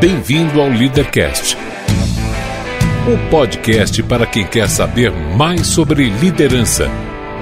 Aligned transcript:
Bem-vindo 0.00 0.60
ao 0.62 0.68
Leadercast, 0.70 1.58
o 3.06 3.18
podcast 3.28 4.02
para 4.04 4.24
quem 4.24 4.46
quer 4.46 4.66
saber 4.66 5.12
mais 5.12 5.66
sobre 5.66 6.08
liderança. 6.08 6.88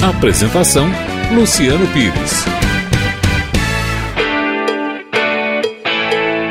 Apresentação: 0.02 0.90
Luciano 1.32 1.86
Pires. 1.92 2.44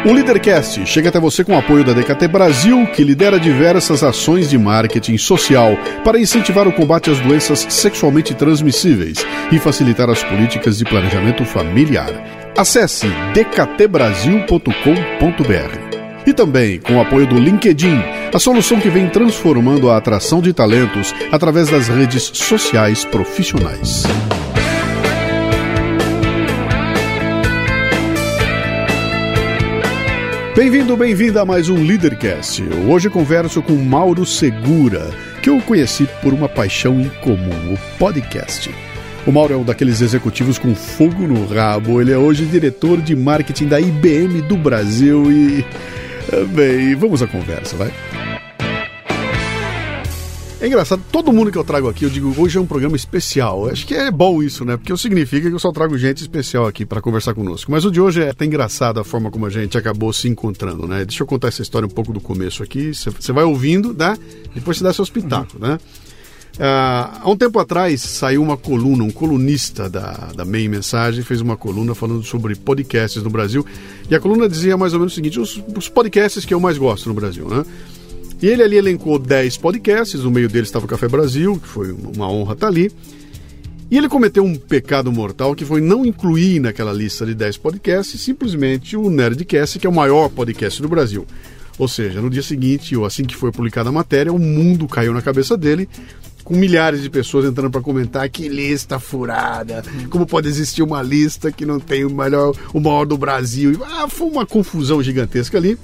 O 0.05 0.13
Leadercast 0.13 0.85
chega 0.85 1.09
até 1.09 1.19
você 1.19 1.43
com 1.43 1.51
o 1.51 1.57
apoio 1.57 1.83
da 1.83 1.91
DKT 1.91 2.29
Brasil, 2.29 2.87
que 2.95 3.03
lidera 3.03 3.37
diversas 3.37 4.01
ações 4.01 4.49
de 4.49 4.57
marketing 4.57 5.17
social 5.17 5.77
para 6.05 6.17
incentivar 6.17 6.69
o 6.69 6.71
combate 6.71 7.11
às 7.11 7.19
doenças 7.19 7.67
sexualmente 7.67 8.33
transmissíveis 8.33 9.25
e 9.51 9.59
facilitar 9.59 10.09
as 10.09 10.23
políticas 10.23 10.77
de 10.77 10.85
planejamento 10.85 11.43
familiar. 11.43 12.13
Acesse 12.55 13.07
dktbrasil.com.br. 13.33 15.96
E 16.27 16.33
também 16.33 16.77
com 16.77 16.97
o 16.97 16.99
apoio 16.99 17.25
do 17.25 17.39
LinkedIn, 17.39 18.01
a 18.33 18.37
solução 18.37 18.81
que 18.81 18.89
vem 18.89 19.07
transformando 19.07 19.89
a 19.89 19.95
atração 19.95 20.41
de 20.41 20.51
talentos 20.51 21.15
através 21.31 21.69
das 21.69 21.87
redes 21.87 22.23
sociais 22.33 23.05
profissionais. 23.05 24.03
Bem-vindo, 30.53 30.97
bem-vinda 30.97 31.43
a 31.43 31.45
mais 31.45 31.69
um 31.69 31.81
Leadercast. 31.81 32.61
Hoje 32.89 33.09
converso 33.09 33.61
com 33.61 33.75
Mauro 33.75 34.25
Segura, 34.25 35.09
que 35.41 35.49
eu 35.49 35.61
conheci 35.61 36.09
por 36.21 36.33
uma 36.33 36.49
paixão 36.49 36.99
em 36.99 37.07
comum, 37.21 37.73
o 37.73 37.97
podcast. 37.97 38.69
O 39.25 39.31
Mauro 39.31 39.53
é 39.53 39.57
um 39.57 39.63
daqueles 39.63 40.01
executivos 40.01 40.59
com 40.59 40.75
fogo 40.75 41.25
no 41.25 41.45
rabo. 41.45 42.01
Ele 42.01 42.11
é 42.11 42.17
hoje 42.17 42.45
diretor 42.45 43.01
de 43.01 43.15
marketing 43.15 43.67
da 43.67 43.79
IBM 43.79 44.41
do 44.41 44.57
Brasil 44.57 45.31
e. 45.31 45.65
Bem, 46.53 46.95
vamos 46.95 47.21
à 47.21 47.27
conversa, 47.27 47.75
vai. 47.77 47.93
É 50.59 50.65
engraçado, 50.65 51.03
todo 51.11 51.31
mundo 51.31 51.51
que 51.51 51.57
eu 51.57 51.63
trago 51.63 51.87
aqui, 51.87 52.03
eu 52.03 52.09
digo, 52.09 52.33
hoje 52.35 52.57
é 52.57 52.61
um 52.61 52.65
programa 52.65 52.95
especial. 52.95 53.69
Acho 53.69 53.85
que 53.85 53.93
é 53.93 54.09
bom 54.09 54.41
isso, 54.41 54.65
né? 54.65 54.75
Porque 54.75 54.95
significa 54.97 55.47
que 55.47 55.55
eu 55.55 55.59
só 55.59 55.71
trago 55.71 55.95
gente 55.97 56.17
especial 56.17 56.65
aqui 56.65 56.83
para 56.83 56.99
conversar 56.99 57.35
conosco. 57.35 57.71
Mas 57.71 57.85
o 57.85 57.91
de 57.91 58.01
hoje 58.01 58.23
é 58.23 58.31
até 58.31 58.43
engraçado 58.43 58.99
a 58.99 59.03
forma 59.03 59.29
como 59.29 59.45
a 59.45 59.49
gente 59.51 59.77
acabou 59.77 60.11
se 60.11 60.27
encontrando, 60.27 60.87
né? 60.87 61.05
Deixa 61.05 61.21
eu 61.21 61.27
contar 61.27 61.49
essa 61.49 61.61
história 61.61 61.85
um 61.85 61.91
pouco 61.91 62.11
do 62.11 62.19
começo 62.19 62.63
aqui. 62.63 62.91
Você 62.91 63.31
vai 63.31 63.43
ouvindo, 63.43 63.93
né? 63.93 64.17
Depois 64.53 64.77
você 64.77 64.83
dá 64.83 64.91
seu 64.91 65.03
espetáculo, 65.03 65.65
né? 65.65 65.77
Uh, 66.57 67.21
há 67.21 67.29
um 67.29 67.37
tempo 67.37 67.59
atrás 67.59 68.01
saiu 68.01 68.41
uma 68.41 68.57
coluna, 68.57 69.03
um 69.03 69.11
colunista 69.11 69.87
da, 69.87 70.31
da 70.35 70.43
Meia 70.43 70.67
Mensagem 70.67 71.23
fez 71.23 71.39
uma 71.39 71.55
coluna 71.55 71.93
falando 71.93 72.23
sobre 72.23 72.55
podcasts 72.55 73.21
no 73.21 73.29
Brasil. 73.29 73.63
E 74.09 74.15
a 74.15 74.19
coluna 74.19 74.49
dizia 74.49 74.75
mais 74.75 74.93
ou 74.93 74.99
menos 74.99 75.13
o 75.13 75.15
seguinte: 75.15 75.39
os, 75.39 75.61
os 75.75 75.87
podcasts 75.87 76.45
que 76.45 76.53
eu 76.53 76.59
mais 76.59 76.77
gosto 76.77 77.07
no 77.07 77.13
Brasil, 77.13 77.47
né? 77.47 77.63
E 78.41 78.47
ele 78.47 78.63
ali 78.63 78.75
elencou 78.75 79.17
10 79.17 79.57
podcasts, 79.57 80.23
no 80.23 80.31
meio 80.31 80.47
deles 80.47 80.67
estava 80.67 80.85
o 80.85 80.87
Café 80.87 81.07
Brasil, 81.07 81.59
que 81.59 81.67
foi 81.67 81.91
uma 81.91 82.29
honra 82.29 82.53
estar 82.53 82.67
ali. 82.67 82.91
E 83.89 83.97
ele 83.97 84.09
cometeu 84.09 84.43
um 84.43 84.55
pecado 84.55 85.11
mortal 85.11 85.55
que 85.55 85.63
foi 85.63 85.79
não 85.79 86.05
incluir 86.05 86.59
naquela 86.59 86.91
lista 86.91 87.25
de 87.25 87.33
10 87.33 87.57
podcasts 87.57 88.19
simplesmente 88.19 88.97
o 88.97 89.09
Nerdcast, 89.09 89.79
que 89.79 89.87
é 89.87 89.89
o 89.89 89.93
maior 89.93 90.29
podcast 90.29 90.81
do 90.81 90.89
Brasil. 90.89 91.25
Ou 91.79 91.87
seja, 91.87 92.19
no 92.21 92.29
dia 92.29 92.41
seguinte, 92.41 92.95
ou 92.95 93.05
assim 93.05 93.23
que 93.23 93.35
foi 93.35 93.51
publicada 93.51 93.89
a 93.89 93.91
matéria, 93.91 94.33
o 94.33 94.39
mundo 94.39 94.87
caiu 94.87 95.13
na 95.13 95.21
cabeça 95.21 95.55
dele, 95.55 95.87
com 96.47 96.55
milhares 96.55 97.01
de 97.01 97.09
pessoas 97.09 97.43
entrando 97.43 97.69
para 97.69 97.81
comentar 97.81 98.29
que 98.29 98.47
lista 98.47 99.01
furada, 99.01 99.83
como 100.09 100.25
pode 100.25 100.47
existir 100.47 100.81
uma 100.81 101.03
lista 101.03 101.51
que 101.51 101.65
não 101.65 101.77
tem 101.77 102.05
o 102.05 102.09
melhor, 102.09 102.55
o 102.73 102.79
maior 102.79 103.05
do 103.05 103.17
Brasil. 103.17 103.83
Ah, 103.83 104.07
foi 104.07 104.29
uma 104.29 104.45
confusão 104.45 105.03
gigantesca 105.03 105.57
ali. 105.57 105.77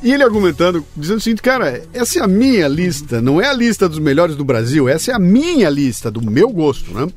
E 0.00 0.12
ele 0.12 0.22
argumentando, 0.22 0.86
dizendo 0.96 1.18
o 1.18 1.20
seguinte, 1.20 1.42
cara, 1.42 1.82
essa 1.92 2.20
é 2.20 2.22
a 2.22 2.28
minha 2.28 2.68
lista, 2.68 3.20
não 3.20 3.40
é 3.40 3.48
a 3.48 3.52
lista 3.52 3.88
dos 3.88 3.98
melhores 3.98 4.36
do 4.36 4.44
Brasil, 4.44 4.88
essa 4.88 5.10
é 5.10 5.14
a 5.14 5.18
minha 5.18 5.68
lista, 5.68 6.08
do 6.08 6.22
meu 6.22 6.48
gosto, 6.48 6.94
né? 6.94 7.12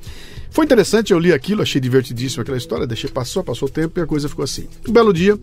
Foi 0.49 0.65
interessante, 0.65 1.13
eu 1.13 1.19
li 1.19 1.31
aquilo, 1.31 1.61
achei 1.61 1.79
divertidíssimo 1.79 2.41
aquela 2.41 2.57
história, 2.57 2.87
deixei 2.87 3.07
passou, 3.07 3.43
passou 3.43 3.67
o 3.67 3.71
tempo 3.71 3.99
e 3.99 4.01
a 4.01 4.07
coisa 4.07 4.27
ficou 4.27 4.43
assim. 4.43 4.67
Um 4.89 4.91
belo 4.91 5.13
dia, 5.13 5.37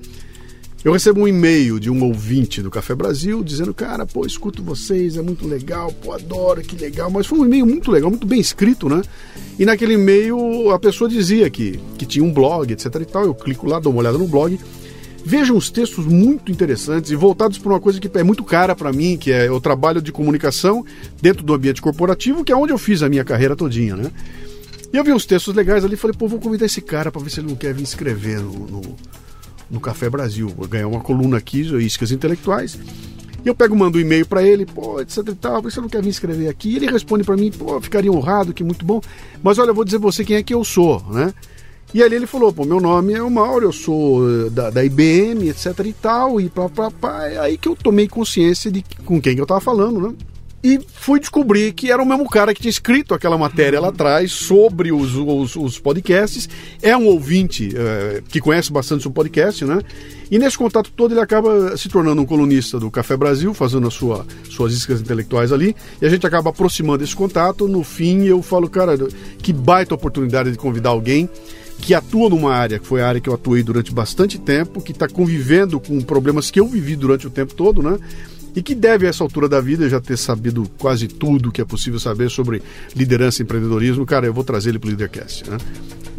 eu 0.85 0.93
recebo 0.93 1.21
um 1.21 1.29
e-mail 1.29 1.79
de 1.79 1.91
um 1.91 2.03
ouvinte 2.05 2.63
do 2.63 2.71
Café 2.71 2.95
Brasil 2.95 3.43
dizendo, 3.45 3.75
cara, 3.75 4.07
pô, 4.07 4.25
escuto 4.25 4.63
vocês, 4.63 5.17
é 5.17 5.23
muito 5.23 5.47
legal, 5.47 5.93
pô, 5.93 6.13
adoro, 6.13 6.63
que 6.63 6.77
legal. 6.77 7.11
Mas 7.11 7.27
foi 7.27 7.39
um 7.39 7.45
e-mail 7.45 7.67
muito 7.67 7.91
legal, 7.91 8.11
muito 8.11 8.27
bem 8.27 8.41
escrito, 8.41 8.89
né? 8.89 9.03
E 9.59 9.65
naquele 9.65 9.95
e-mail 9.95 10.71
a 10.71 10.79
pessoa 10.79 11.09
dizia 11.09 11.51
que, 11.51 11.79
que 11.99 12.07
tinha 12.07 12.25
um 12.25 12.33
blog, 12.33 12.73
etc 12.73 12.87
e 13.01 13.05
tal. 13.05 13.25
Eu 13.25 13.35
clico 13.35 13.67
lá, 13.67 13.79
dou 13.79 13.93
uma 13.93 14.01
olhada 14.01 14.19
no 14.19 14.27
blog 14.27 14.59
Vejam 15.25 15.57
os 15.57 15.71
textos 15.71 16.07
muito 16.07 16.51
interessantes 16.51 17.11
e 17.11 17.17
voltados 17.17 17.59
para 17.59 17.71
uma 17.71 17.81
coisa 17.81 18.01
que 18.01 18.11
é 18.19 18.23
muito 18.23 18.43
cara 18.43 18.75
para 18.75 18.93
mim, 18.93 19.17
que 19.17 19.31
é 19.31 19.51
o 19.51 19.61
trabalho 19.61 20.01
de 20.01 20.11
comunicação 20.11 20.85
dentro 21.21 21.45
do 21.45 21.53
ambiente 21.53 21.83
corporativo, 21.83 22.45
que 22.45 22.53
é 22.53 22.57
onde 22.57 22.73
eu 22.73 22.79
fiz 22.79 23.03
a 23.03 23.09
minha 23.09 23.25
carreira 23.25 23.55
todinha, 23.55 23.97
né? 23.97 24.11
E 24.93 24.97
eu 24.97 25.05
vi 25.05 25.13
uns 25.13 25.27
textos 25.27 25.55
legais 25.55 25.85
ali 25.85 25.95
e 25.95 25.97
falei, 25.97 26.17
pô, 26.17 26.27
vou 26.27 26.41
convidar 26.41 26.67
esse 26.67 26.81
cara 26.81 27.13
para 27.13 27.23
ver 27.23 27.31
se 27.31 27.41
ele 27.41 27.49
não 27.49 27.55
quer 27.55 27.73
vir 27.75 27.83
escrever 27.83 28.41
no, 28.41 28.67
no, 28.67 28.97
no 29.71 29.81
Café 29.81 30.11
Brasil. 30.11 30.49
Ganhar 30.69 30.89
uma 30.89 31.01
coluna 31.01 31.37
aqui, 31.39 31.61
Iscas 31.61 32.11
Intelectuais. 32.11 32.79
E 33.45 33.49
eu 33.49 33.55
pego, 33.55 33.75
mando 33.75 33.97
um 33.97 34.01
e-mail 34.01 34.27
para 34.27 34.43
ele, 34.43 34.67
pô, 34.67 35.01
etc 35.01 35.19
e 35.29 35.35
tal, 35.35 35.63
você 35.63 35.81
não 35.81 35.89
quer 35.89 36.03
vir 36.03 36.11
escrever 36.11 36.49
aqui? 36.49 36.71
E 36.71 36.77
ele 36.77 36.91
responde 36.91 37.25
para 37.25 37.37
mim, 37.37 37.51
pô, 37.51 37.81
ficaria 37.81 38.13
honrado, 38.13 38.53
que 38.53 38.63
muito 38.63 38.85
bom. 38.85 39.01
Mas 39.43 39.59
olha, 39.59 39.71
eu 39.71 39.75
vou 39.75 39.85
dizer 39.85 39.99
você 39.99 40.25
quem 40.25 40.37
é 40.37 40.43
que 40.43 40.53
eu 40.53 40.63
sou, 40.63 41.03
né? 41.11 41.33
E 41.93 42.03
ali 42.03 42.15
ele 42.15 42.27
falou, 42.27 42.53
pô, 42.53 42.65
meu 42.65 42.81
nome 42.81 43.15
é 43.15 43.23
o 43.23 43.31
Mauro, 43.31 43.67
eu 43.67 43.73
sou 43.73 44.29
eh, 44.29 44.51
da, 44.51 44.71
da 44.71 44.85
IBM, 44.85 45.49
etc 45.49 45.77
e 45.85 45.93
tal, 45.93 46.41
e 46.41 46.49
pá, 46.49 46.69
pá, 46.69 46.91
pá. 46.91 47.27
É 47.27 47.39
aí 47.39 47.59
que 47.59 47.69
eu 47.69 47.75
tomei 47.75 48.07
consciência 48.07 48.71
de 48.71 48.85
com 49.05 49.21
quem 49.21 49.35
que 49.35 49.41
eu 49.41 49.47
tava 49.47 49.61
falando, 49.61 50.01
né? 50.01 50.15
E 50.63 50.79
fui 50.95 51.19
descobrir 51.19 51.73
que 51.73 51.91
era 51.91 52.03
o 52.03 52.07
mesmo 52.07 52.29
cara 52.29 52.53
que 52.53 52.61
tinha 52.61 52.71
escrito 52.71 53.15
aquela 53.15 53.39
matéria 53.39 53.81
lá 53.81 53.89
atrás 53.89 54.31
sobre 54.31 54.93
os, 54.93 55.15
os, 55.15 55.57
os 55.57 55.79
podcasts. 55.79 56.49
É 56.83 56.95
um 56.95 57.07
ouvinte 57.07 57.71
é, 57.75 58.23
que 58.29 58.41
conhece 58.41 58.71
bastante 58.71 59.09
o 59.09 59.11
podcast, 59.11 59.65
né? 59.65 59.81
E 60.31 60.39
nesse 60.39 60.59
contato 60.59 60.93
todo 60.95 61.13
ele 61.13 61.21
acaba 61.21 61.77
se 61.79 61.89
tornando 61.89 62.21
um 62.21 62.27
colunista 62.27 62.79
do 62.79 62.91
Café 62.91 63.17
Brasil, 63.17 63.55
fazendo 63.55 63.89
as 63.89 63.95
sua, 63.95 64.27
suas 64.51 64.75
iscas 64.75 65.01
intelectuais 65.01 65.51
ali. 65.51 65.75
E 66.01 66.05
a 66.05 66.11
gente 66.11 66.27
acaba 66.27 66.51
aproximando 66.51 67.03
esse 67.03 67.17
contato. 67.17 67.67
No 67.67 67.83
fim, 67.83 68.25
eu 68.25 68.43
falo, 68.43 68.69
cara, 68.69 68.99
que 69.39 69.55
baita 69.55 69.95
oportunidade 69.95 70.53
de 70.53 70.59
convidar 70.59 70.91
alguém 70.91 71.29
que 71.81 71.95
atua 71.95 72.29
numa 72.29 72.53
área, 72.55 72.79
que 72.79 72.87
foi 72.87 73.01
a 73.01 73.09
área 73.09 73.21
que 73.21 73.29
eu 73.29 73.35
atuei 73.35 73.63
durante 73.63 73.93
bastante 73.93 74.39
tempo, 74.39 74.83
que 74.83 74.93
está 74.93 75.09
convivendo 75.09 75.81
com 75.81 75.99
problemas 76.03 76.51
que 76.51 76.61
eu 76.61 76.67
vivi 76.67 76.95
durante 76.95 77.27
o 77.27 77.31
tempo 77.31 77.55
todo, 77.55 77.83
né? 77.83 77.99
E 78.55 78.63
que 78.63 78.75
deve, 78.75 79.07
a 79.07 79.11
essa 79.11 79.23
altura 79.23 79.49
da 79.49 79.61
vida, 79.61 79.89
já 79.89 80.01
ter 80.01 80.17
sabido 80.17 80.69
quase 80.79 81.07
tudo 81.07 81.53
que 81.53 81.61
é 81.61 81.65
possível 81.65 82.01
saber 82.01 82.31
sobre 82.31 82.63
liderança 82.95 83.41
e 83.41 83.45
empreendedorismo. 83.45 84.05
Cara, 84.05 84.27
eu 84.27 84.35
vou 84.35 84.45
trazer 84.45 84.71
ele 84.71 84.79
para 84.79 84.89
o 84.89 84.91
Leadercast. 84.91 85.49
Né? 85.49 85.57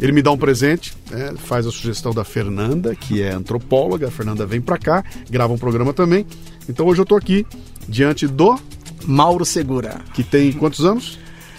Ele 0.00 0.12
me 0.12 0.22
dá 0.22 0.32
um 0.32 0.38
presente, 0.38 0.94
né? 1.10 1.34
faz 1.36 1.66
a 1.66 1.70
sugestão 1.70 2.12
da 2.12 2.24
Fernanda, 2.24 2.94
que 2.94 3.22
é 3.22 3.32
antropóloga. 3.32 4.08
A 4.08 4.10
Fernanda 4.10 4.46
vem 4.46 4.60
para 4.60 4.78
cá, 4.78 5.04
grava 5.30 5.52
um 5.52 5.58
programa 5.58 5.92
também. 5.92 6.26
Então 6.68 6.86
hoje 6.86 7.00
eu 7.00 7.04
estou 7.04 7.18
aqui 7.18 7.46
diante 7.88 8.26
do. 8.26 8.58
Mauro 9.04 9.44
Segura. 9.44 10.00
Que 10.14 10.22
tem 10.22 10.52
quantos 10.52 10.84
anos? 10.84 11.18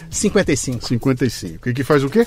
55. 0.09 0.87
55. 0.87 1.69
E 1.69 1.73
que 1.73 1.83
faz 1.83 2.03
o 2.03 2.09
quê? 2.09 2.25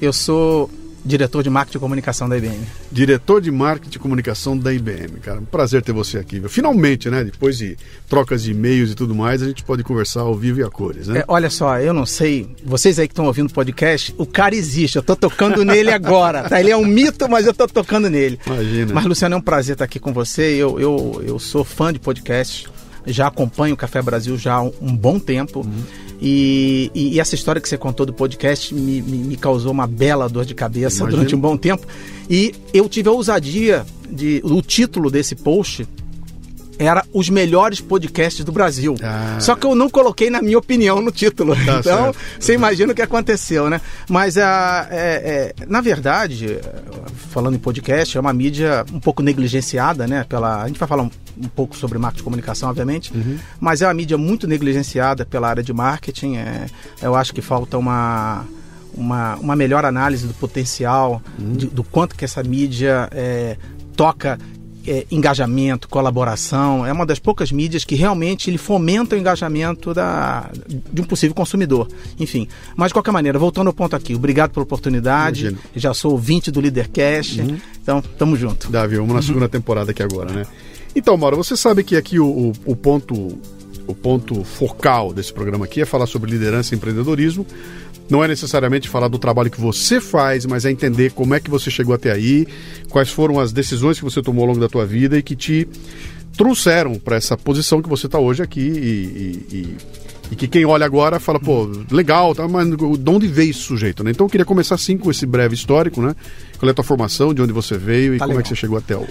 Eu 0.00 0.12
sou 0.12 0.70
diretor 1.04 1.42
de 1.42 1.50
marketing 1.50 1.78
e 1.78 1.80
comunicação 1.80 2.28
da 2.28 2.36
IBM. 2.36 2.60
Diretor 2.90 3.40
de 3.40 3.50
marketing 3.50 3.96
e 3.96 3.98
comunicação 3.98 4.56
da 4.56 4.72
IBM, 4.72 5.18
cara. 5.20 5.40
Um 5.40 5.44
prazer 5.44 5.82
ter 5.82 5.92
você 5.92 6.18
aqui. 6.18 6.40
Finalmente, 6.48 7.10
né? 7.10 7.24
Depois 7.24 7.58
de 7.58 7.76
trocas 8.08 8.42
de 8.42 8.52
e-mails 8.52 8.92
e 8.92 8.94
tudo 8.94 9.14
mais, 9.14 9.42
a 9.42 9.46
gente 9.46 9.64
pode 9.64 9.82
conversar 9.82 10.20
ao 10.20 10.34
vivo 10.34 10.60
e 10.60 10.62
a 10.62 10.70
cores, 10.70 11.08
né? 11.08 11.20
É, 11.20 11.24
olha 11.26 11.50
só, 11.50 11.78
eu 11.78 11.92
não 11.92 12.06
sei, 12.06 12.48
vocês 12.64 12.98
aí 12.98 13.08
que 13.08 13.12
estão 13.12 13.26
ouvindo 13.26 13.50
o 13.50 13.52
podcast, 13.52 14.14
o 14.16 14.26
cara 14.26 14.54
existe, 14.54 14.96
eu 14.96 15.02
tô 15.02 15.16
tocando 15.16 15.64
nele 15.64 15.90
agora, 15.90 16.48
tá? 16.48 16.60
Ele 16.60 16.70
é 16.70 16.76
um 16.76 16.84
mito, 16.84 17.28
mas 17.28 17.46
eu 17.46 17.54
tô 17.54 17.66
tocando 17.66 18.08
nele. 18.08 18.38
Imagina. 18.46 18.94
Mas, 18.94 19.04
Luciano, 19.04 19.34
é 19.34 19.38
um 19.38 19.42
prazer 19.42 19.74
estar 19.74 19.84
aqui 19.84 19.98
com 19.98 20.12
você. 20.12 20.54
Eu, 20.54 20.78
eu, 20.78 21.22
eu 21.26 21.38
sou 21.38 21.64
fã 21.64 21.92
de 21.92 21.98
podcast, 21.98 22.68
já 23.06 23.26
acompanho 23.26 23.74
o 23.74 23.76
Café 23.76 24.00
Brasil 24.00 24.36
já 24.38 24.54
há 24.54 24.62
um 24.62 24.96
bom 24.96 25.18
tempo. 25.18 25.60
Uhum. 25.60 25.82
E, 26.24 26.88
e, 26.94 27.14
e, 27.14 27.20
essa 27.20 27.34
história 27.34 27.60
que 27.60 27.68
você 27.68 27.76
contou 27.76 28.06
do 28.06 28.12
podcast 28.12 28.72
me, 28.72 29.02
me, 29.02 29.18
me 29.18 29.36
causou 29.36 29.72
uma 29.72 29.88
bela 29.88 30.28
dor 30.28 30.44
de 30.44 30.54
cabeça 30.54 30.98
Imagina. 30.98 31.10
durante 31.10 31.34
um 31.34 31.40
bom 31.40 31.56
tempo. 31.56 31.84
E 32.30 32.54
eu 32.72 32.88
tive 32.88 33.08
a 33.08 33.12
ousadia 33.12 33.84
de. 34.08 34.40
O 34.44 34.62
título 34.62 35.10
desse 35.10 35.34
post 35.34 35.84
era 36.88 37.04
os 37.12 37.28
melhores 37.28 37.80
podcasts 37.80 38.44
do 38.44 38.52
Brasil. 38.52 38.94
Ah. 39.02 39.38
Só 39.40 39.54
que 39.54 39.66
eu 39.66 39.74
não 39.74 39.88
coloquei 39.88 40.30
na 40.30 40.42
minha 40.42 40.58
opinião 40.58 41.00
no 41.00 41.10
título. 41.10 41.54
Tá 41.54 41.78
então, 41.78 41.82
certo. 41.82 42.18
você 42.38 42.54
imagina 42.54 42.92
o 42.92 42.94
que 42.94 43.02
aconteceu, 43.02 43.70
né? 43.70 43.80
Mas, 44.08 44.36
a, 44.36 44.88
é, 44.90 45.54
é, 45.60 45.66
na 45.66 45.80
verdade, 45.80 46.58
falando 47.30 47.54
em 47.54 47.58
podcast, 47.58 48.16
é 48.16 48.20
uma 48.20 48.32
mídia 48.32 48.84
um 48.92 49.00
pouco 49.00 49.22
negligenciada, 49.22 50.06
né? 50.06 50.24
Pela, 50.28 50.62
a 50.62 50.66
gente 50.66 50.78
vai 50.78 50.88
falar 50.88 51.02
um, 51.02 51.10
um 51.38 51.48
pouco 51.48 51.76
sobre 51.76 51.98
marketing 51.98 52.18
de 52.18 52.24
comunicação, 52.24 52.68
obviamente, 52.68 53.12
uhum. 53.14 53.38
mas 53.60 53.82
é 53.82 53.86
uma 53.86 53.94
mídia 53.94 54.18
muito 54.18 54.46
negligenciada 54.46 55.24
pela 55.24 55.48
área 55.48 55.62
de 55.62 55.72
marketing. 55.72 56.36
É, 56.36 56.66
eu 57.00 57.14
acho 57.14 57.32
que 57.32 57.42
falta 57.42 57.78
uma... 57.78 58.44
Uma, 58.94 59.36
uma 59.36 59.56
melhor 59.56 59.86
análise 59.86 60.26
do 60.26 60.34
potencial, 60.34 61.22
uhum. 61.38 61.54
de, 61.54 61.66
do 61.66 61.82
quanto 61.82 62.14
que 62.14 62.26
essa 62.26 62.42
mídia 62.42 63.08
é, 63.10 63.56
toca 63.96 64.38
é, 64.86 65.06
engajamento, 65.10 65.88
colaboração. 65.88 66.84
É 66.86 66.92
uma 66.92 67.04
das 67.06 67.18
poucas 67.18 67.50
mídias 67.52 67.84
que 67.84 67.94
realmente 67.94 68.50
ele 68.50 68.58
fomenta 68.58 69.14
o 69.14 69.18
engajamento 69.18 69.92
da, 69.94 70.50
de 70.92 71.00
um 71.00 71.04
possível 71.04 71.34
consumidor. 71.34 71.88
Enfim, 72.18 72.48
mas 72.76 72.88
de 72.88 72.94
qualquer 72.94 73.10
maneira, 73.12 73.38
voltando 73.38 73.68
ao 73.68 73.72
ponto 73.72 73.94
aqui, 73.96 74.14
obrigado 74.14 74.50
pela 74.50 74.64
oportunidade. 74.64 75.46
Imagina. 75.48 75.62
Já 75.74 75.94
sou 75.94 76.12
ouvinte 76.12 76.50
do 76.50 76.60
Leadercast, 76.60 77.40
Uhum. 77.40 77.58
então 77.82 78.02
tamo 78.18 78.36
junto. 78.36 78.70
Davi, 78.70 78.96
vamos 78.96 79.14
na 79.14 79.22
segunda 79.22 79.48
temporada 79.48 79.90
aqui 79.90 80.02
agora, 80.02 80.32
né? 80.32 80.46
Então, 80.94 81.16
Mauro, 81.16 81.36
você 81.36 81.56
sabe 81.56 81.82
que 81.82 81.96
aqui 81.96 82.18
o, 82.20 82.26
o- 82.26 82.52
o 82.66 82.76
ponto 82.76 83.38
o 83.84 83.94
ponto 83.96 84.44
focal 84.44 85.12
desse 85.12 85.32
programa 85.32 85.64
aqui 85.64 85.80
é 85.80 85.84
falar 85.84 86.06
sobre 86.06 86.30
liderança 86.30 86.72
e 86.72 86.76
empreendedorismo. 86.76 87.44
Não 88.12 88.22
é 88.22 88.28
necessariamente 88.28 88.90
falar 88.90 89.08
do 89.08 89.18
trabalho 89.18 89.50
que 89.50 89.58
você 89.58 89.98
faz, 89.98 90.44
mas 90.44 90.66
é 90.66 90.70
entender 90.70 91.12
como 91.12 91.34
é 91.34 91.40
que 91.40 91.48
você 91.48 91.70
chegou 91.70 91.94
até 91.94 92.12
aí, 92.12 92.46
quais 92.90 93.08
foram 93.08 93.40
as 93.40 93.52
decisões 93.54 93.96
que 93.98 94.04
você 94.04 94.20
tomou 94.20 94.42
ao 94.42 94.48
longo 94.48 94.60
da 94.60 94.68
tua 94.68 94.84
vida 94.84 95.16
e 95.16 95.22
que 95.22 95.34
te 95.34 95.66
trouxeram 96.36 96.96
para 96.96 97.16
essa 97.16 97.38
posição 97.38 97.80
que 97.80 97.88
você 97.88 98.04
está 98.04 98.18
hoje 98.18 98.42
aqui 98.42 98.60
e, 98.60 98.64
e- 99.50 99.56
e- 99.56 99.76
e 100.32 100.36
que 100.36 100.46
quem 100.46 100.64
olha 100.66 100.84
agora 100.84 101.18
fala, 101.18 101.40
pô, 101.40 101.70
legal, 101.90 102.34
tá, 102.34 102.46
mas 102.46 102.68
de 102.68 103.10
onde 103.10 103.26
veio 103.26 103.50
esse 103.50 103.60
sujeito, 103.60 104.04
né? 104.04 104.10
Então 104.10 104.26
eu 104.26 104.30
queria 104.30 104.44
começar 104.44 104.74
assim 104.74 104.98
com 104.98 105.10
esse 105.10 105.24
breve 105.24 105.54
histórico, 105.54 106.02
né? 106.02 106.14
Qual 106.58 106.68
é 106.68 106.70
a 106.72 106.74
tua 106.74 106.84
formação, 106.84 107.32
de 107.32 107.40
onde 107.40 107.52
você 107.54 107.78
veio 107.78 108.14
e 108.14 108.18
Tá 108.18 108.24
como 108.26 108.32
é 108.32 108.36
legal. 108.36 108.42
que 108.42 108.48
você 108.50 108.54
chegou 108.56 108.76
até 108.76 108.94
o... 108.94 109.06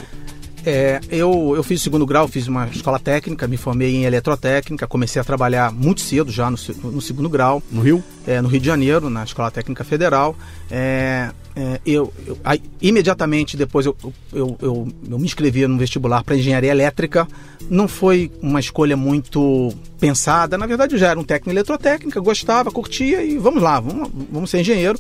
É, 0.64 1.00
eu, 1.10 1.54
eu 1.56 1.64
fiz 1.64 1.82
o 1.82 1.84
segundo 1.84 2.06
grau, 2.06 2.28
fiz 2.28 2.48
uma 2.48 2.68
escola 2.68 3.00
técnica, 3.00 3.48
me 3.48 3.58
formei 3.58 3.96
em 3.96 4.04
eletrotécnica, 4.06 4.86
comecei 4.86 5.20
a 5.20 5.24
trabalhar 5.26 5.72
muito 5.72 6.02
cedo 6.02 6.32
já 6.32 6.52
no, 6.52 6.58
no 6.92 7.02
segundo 7.02 7.28
grau. 7.30 7.64
No 7.72 7.82
Rio? 7.82 8.04
é, 8.28 8.40
no 8.42 8.48
Rio 8.48 8.60
de 8.60 8.68
Janeiro, 8.68 9.10
na 9.10 9.24
Escola 9.24 9.50
Técnica 9.50 9.84
Federal. 9.84 10.36
É, 10.70 11.32
é, 11.56 11.80
eu, 11.84 12.14
eu- 12.28 12.38
aí, 12.44 12.62
imediatamente 12.80 13.58
depois 13.58 13.88
eu, 13.88 13.98
eu, 14.32 14.56
eu, 14.62 14.88
eu 15.10 15.18
me 15.20 15.26
inscrevi 15.26 15.66
no 15.66 15.78
vestibular 15.80 16.24
para 16.24 16.36
engenharia 16.36 16.70
elétrica. 16.70 17.28
Não 17.68 17.88
foi 17.88 18.32
uma 18.42 18.60
escolha 18.60 18.96
muito 18.96 19.74
pensada. 20.00 20.58
Na 20.60 20.68
verdade, 20.68 20.94
eu 20.94 21.00
já 21.00 21.08
era 21.10 21.20
um 21.20 21.24
técnico 21.24 21.50
em 21.50 21.54
eletrotécnica, 21.54 22.20
gostava, 22.20 22.70
curtia 22.72 23.24
e 23.24 23.38
vamos 23.40 23.64
lá, 23.64 23.80
vamos, 23.80 24.10
vamos 24.32 24.50
ser 24.52 24.60
engenheiro. 24.60 25.00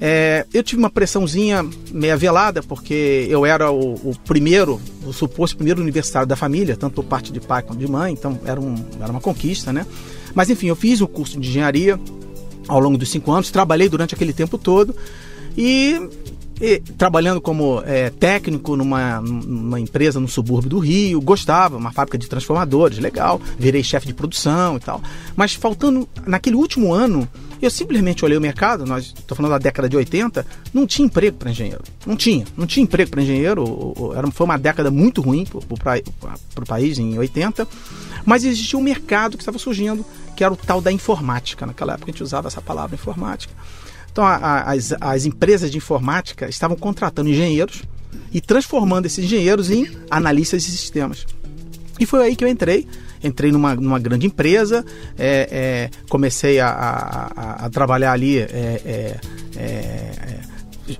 É, 0.00 0.46
eu 0.54 0.62
tive 0.62 0.80
uma 0.80 0.90
pressãozinha 0.90 1.68
meia 1.90 2.16
velada, 2.16 2.62
porque 2.62 3.26
eu 3.28 3.44
era 3.44 3.70
o, 3.70 3.94
o 3.94 4.18
primeiro, 4.24 4.80
o 5.04 5.12
suposto 5.12 5.56
primeiro 5.56 5.80
universitário 5.80 6.26
da 6.26 6.36
família, 6.36 6.76
tanto 6.76 6.94
por 6.94 7.04
parte 7.04 7.32
de 7.32 7.40
pai 7.40 7.62
quanto 7.62 7.78
de 7.78 7.90
mãe, 7.90 8.12
então 8.12 8.38
era, 8.44 8.60
um, 8.60 8.76
era 9.00 9.10
uma 9.10 9.20
conquista, 9.20 9.72
né? 9.72 9.84
Mas 10.34 10.50
enfim, 10.50 10.68
eu 10.68 10.76
fiz 10.76 11.00
o 11.00 11.08
curso 11.08 11.40
de 11.40 11.48
engenharia 11.48 11.98
ao 12.68 12.78
longo 12.78 12.96
dos 12.96 13.10
cinco 13.10 13.32
anos, 13.32 13.50
trabalhei 13.50 13.88
durante 13.88 14.14
aquele 14.14 14.32
tempo 14.32 14.56
todo 14.56 14.94
e, 15.56 16.08
e 16.60 16.78
trabalhando 16.80 17.40
como 17.40 17.82
é, 17.86 18.10
técnico 18.10 18.76
numa, 18.76 19.20
numa 19.20 19.78
empresa 19.78 20.18
no 20.18 20.28
subúrbio 20.28 20.70
do 20.70 20.78
Rio, 20.78 21.20
gostava, 21.20 21.76
uma 21.76 21.92
fábrica 21.92 22.18
de 22.18 22.28
transformadores, 22.28 22.98
legal, 22.98 23.40
virei 23.58 23.82
chefe 23.82 24.06
de 24.06 24.14
produção 24.14 24.76
e 24.76 24.80
tal. 24.80 25.00
Mas 25.36 25.54
faltando, 25.54 26.08
naquele 26.26 26.56
último 26.56 26.92
ano, 26.92 27.28
eu 27.60 27.70
simplesmente 27.70 28.24
olhei 28.24 28.38
o 28.38 28.40
mercado, 28.40 28.86
nós 28.86 29.14
estou 29.18 29.36
falando 29.36 29.52
da 29.52 29.58
década 29.58 29.88
de 29.88 29.96
80, 29.96 30.46
não 30.72 30.86
tinha 30.86 31.06
emprego 31.06 31.36
para 31.36 31.50
engenheiro. 31.50 31.82
Não 32.06 32.14
tinha, 32.16 32.44
não 32.56 32.66
tinha 32.66 32.82
emprego 32.84 33.10
para 33.10 33.22
engenheiro. 33.22 33.64
o- 33.64 33.94
o- 34.08 34.14
Era, 34.14 34.30
foi 34.30 34.44
uma 34.44 34.56
década 34.58 34.90
muito 34.90 35.20
ruim 35.20 35.44
para 35.82 36.00
o 36.62 36.66
país 36.66 36.98
em 36.98 37.18
80, 37.18 37.66
mas 38.24 38.44
existia 38.44 38.78
um 38.78 38.82
mercado 38.82 39.36
que 39.36 39.42
estava 39.42 39.58
surgindo, 39.58 40.04
que 40.36 40.44
era 40.44 40.52
o 40.52 40.56
tal 40.56 40.80
da 40.80 40.92
informática. 40.92 41.66
Naquela 41.66 41.94
época 41.94 42.10
a 42.10 42.12
gente 42.12 42.22
usava 42.22 42.46
essa 42.48 42.60
palavra 42.62 42.94
informática. 42.94 43.52
Então 44.12 44.24
a- 44.24 44.36
a- 44.36 44.72
as, 44.72 44.92
as 45.00 45.24
empresas 45.26 45.70
de 45.70 45.76
informática 45.76 46.48
estavam 46.48 46.76
contratando 46.76 47.28
engenheiros 47.30 47.82
e 48.32 48.40
transformando 48.40 49.06
esses 49.06 49.24
engenheiros 49.24 49.70
em 49.70 49.86
analistas 50.10 50.62
de 50.64 50.70
sistemas. 50.70 51.26
E 52.00 52.06
foi 52.06 52.24
aí 52.24 52.36
que 52.36 52.44
eu 52.44 52.48
entrei. 52.48 52.86
Entrei 53.22 53.50
numa, 53.50 53.74
numa 53.74 53.98
grande 53.98 54.26
empresa, 54.28 54.84
é, 55.18 55.48
é, 55.50 55.90
comecei 56.08 56.60
a, 56.60 56.68
a- 56.68 57.64
a- 57.66 57.70
trabalhar 57.70 58.12
ali 58.12 58.38
é, 58.38 58.44
é, 58.44 59.16
é, 59.56 60.37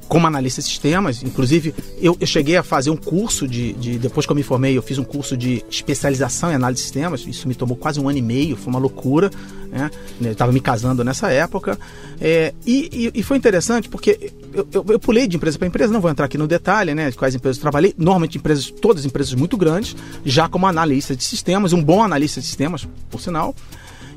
como 0.08 0.26
analista 0.26 0.60
de 0.60 0.66
sistemas. 0.68 1.22
Inclusive, 1.22 1.74
eu, 2.00 2.16
eu 2.20 2.26
cheguei 2.26 2.56
a 2.56 2.62
fazer 2.62 2.90
um 2.90 2.96
curso 2.96 3.46
de, 3.46 3.72
de- 3.74 3.98
Depois 3.98 4.26
que 4.26 4.32
eu 4.32 4.36
me 4.36 4.42
formei, 4.42 4.76
eu 4.76 4.82
fiz 4.82 4.98
um 4.98 5.04
curso 5.04 5.36
de 5.36 5.64
especialização 5.70 6.50
em 6.50 6.54
análise 6.54 6.78
de 6.80 6.82
sistemas. 6.84 7.24
Isso 7.26 7.46
me 7.48 7.54
tomou 7.54 7.76
quase 7.76 8.00
um 8.00 8.08
ano 8.08 8.18
e 8.18 8.22
meio, 8.22 8.56
foi 8.56 8.68
uma 8.70 8.78
loucura. 8.78 9.30
Né? 9.70 9.90
Eu 10.20 10.32
estava 10.32 10.50
me 10.52 10.60
casando 10.60 11.04
nessa 11.04 11.30
época. 11.30 11.78
É, 12.20 12.52
e, 12.66 13.10
e- 13.14 13.20
e 13.20 13.22
foi 13.22 13.36
interessante 13.36 13.88
porque 13.88 14.32
eu, 14.52 14.66
eu- 14.72 14.84
eu 14.88 14.98
pulei 14.98 15.26
de 15.28 15.36
empresa 15.36 15.58
para 15.58 15.68
empresa, 15.68 15.92
não 15.92 16.00
vou 16.00 16.10
entrar 16.10 16.24
aqui 16.26 16.38
no 16.38 16.48
detalhe, 16.48 16.94
né? 16.94 17.10
De 17.10 17.16
quais 17.16 17.34
empresas 17.34 17.58
eu 17.58 17.62
trabalhei. 17.62 17.94
Normalmente 17.96 18.38
empresas, 18.38 18.70
todas 18.70 19.04
empresas 19.04 19.34
muito 19.34 19.56
grandes, 19.56 19.94
já 20.24 20.48
como 20.48 20.66
analista 20.66 21.14
de 21.14 21.22
sistemas, 21.24 21.72
um 21.72 21.82
bom 21.82 22.02
analista 22.02 22.40
de 22.40 22.46
sistemas, 22.46 22.88
por 23.10 23.20
sinal. 23.20 23.54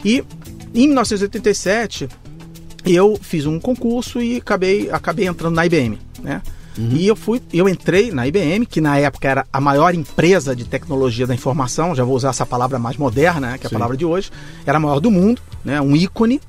E 0.04 0.24
em 0.74 0.88
1987 0.88 2.08
eu 2.86 3.18
fiz 3.22 3.46
um 3.46 3.60
concurso 3.60 4.22
e 4.22 4.38
acabei, 4.38 4.90
acabei 4.90 5.28
entrando 5.28 5.56
na 5.56 5.66
IBM, 5.66 5.98
né? 6.22 6.42
E 6.78 7.06
eu 7.06 7.16
fui, 7.16 7.42
eu 7.54 7.68
entrei 7.68 8.12
na 8.12 8.26
IBM, 8.26 8.66
que 8.66 8.80
na 8.80 8.98
época 8.98 9.28
era 9.28 9.46
a 9.52 9.60
maior 9.60 9.94
empresa 9.94 10.56
de 10.56 10.64
tecnologia 10.64 11.28
da 11.28 11.34
informação, 11.34 11.94
já 11.94 12.04
vou 12.04 12.16
usar 12.16 12.30
essa 12.30 12.46
palavra 12.46 12.80
mais 12.80 12.96
moderna, 12.96 13.52
né, 13.52 13.58
que 13.58 13.66
é 13.66 13.68
a 13.68 13.70
Sim. 13.70 13.76
palavra 13.76 13.98
de 13.98 14.06
hoje, 14.06 14.32
era 14.66 14.78
a 14.78 14.80
maior 14.80 15.00
do 15.00 15.12
mundo, 15.12 15.42
né, 15.66 15.82
um 15.82 15.96
ícone. 15.96 16.40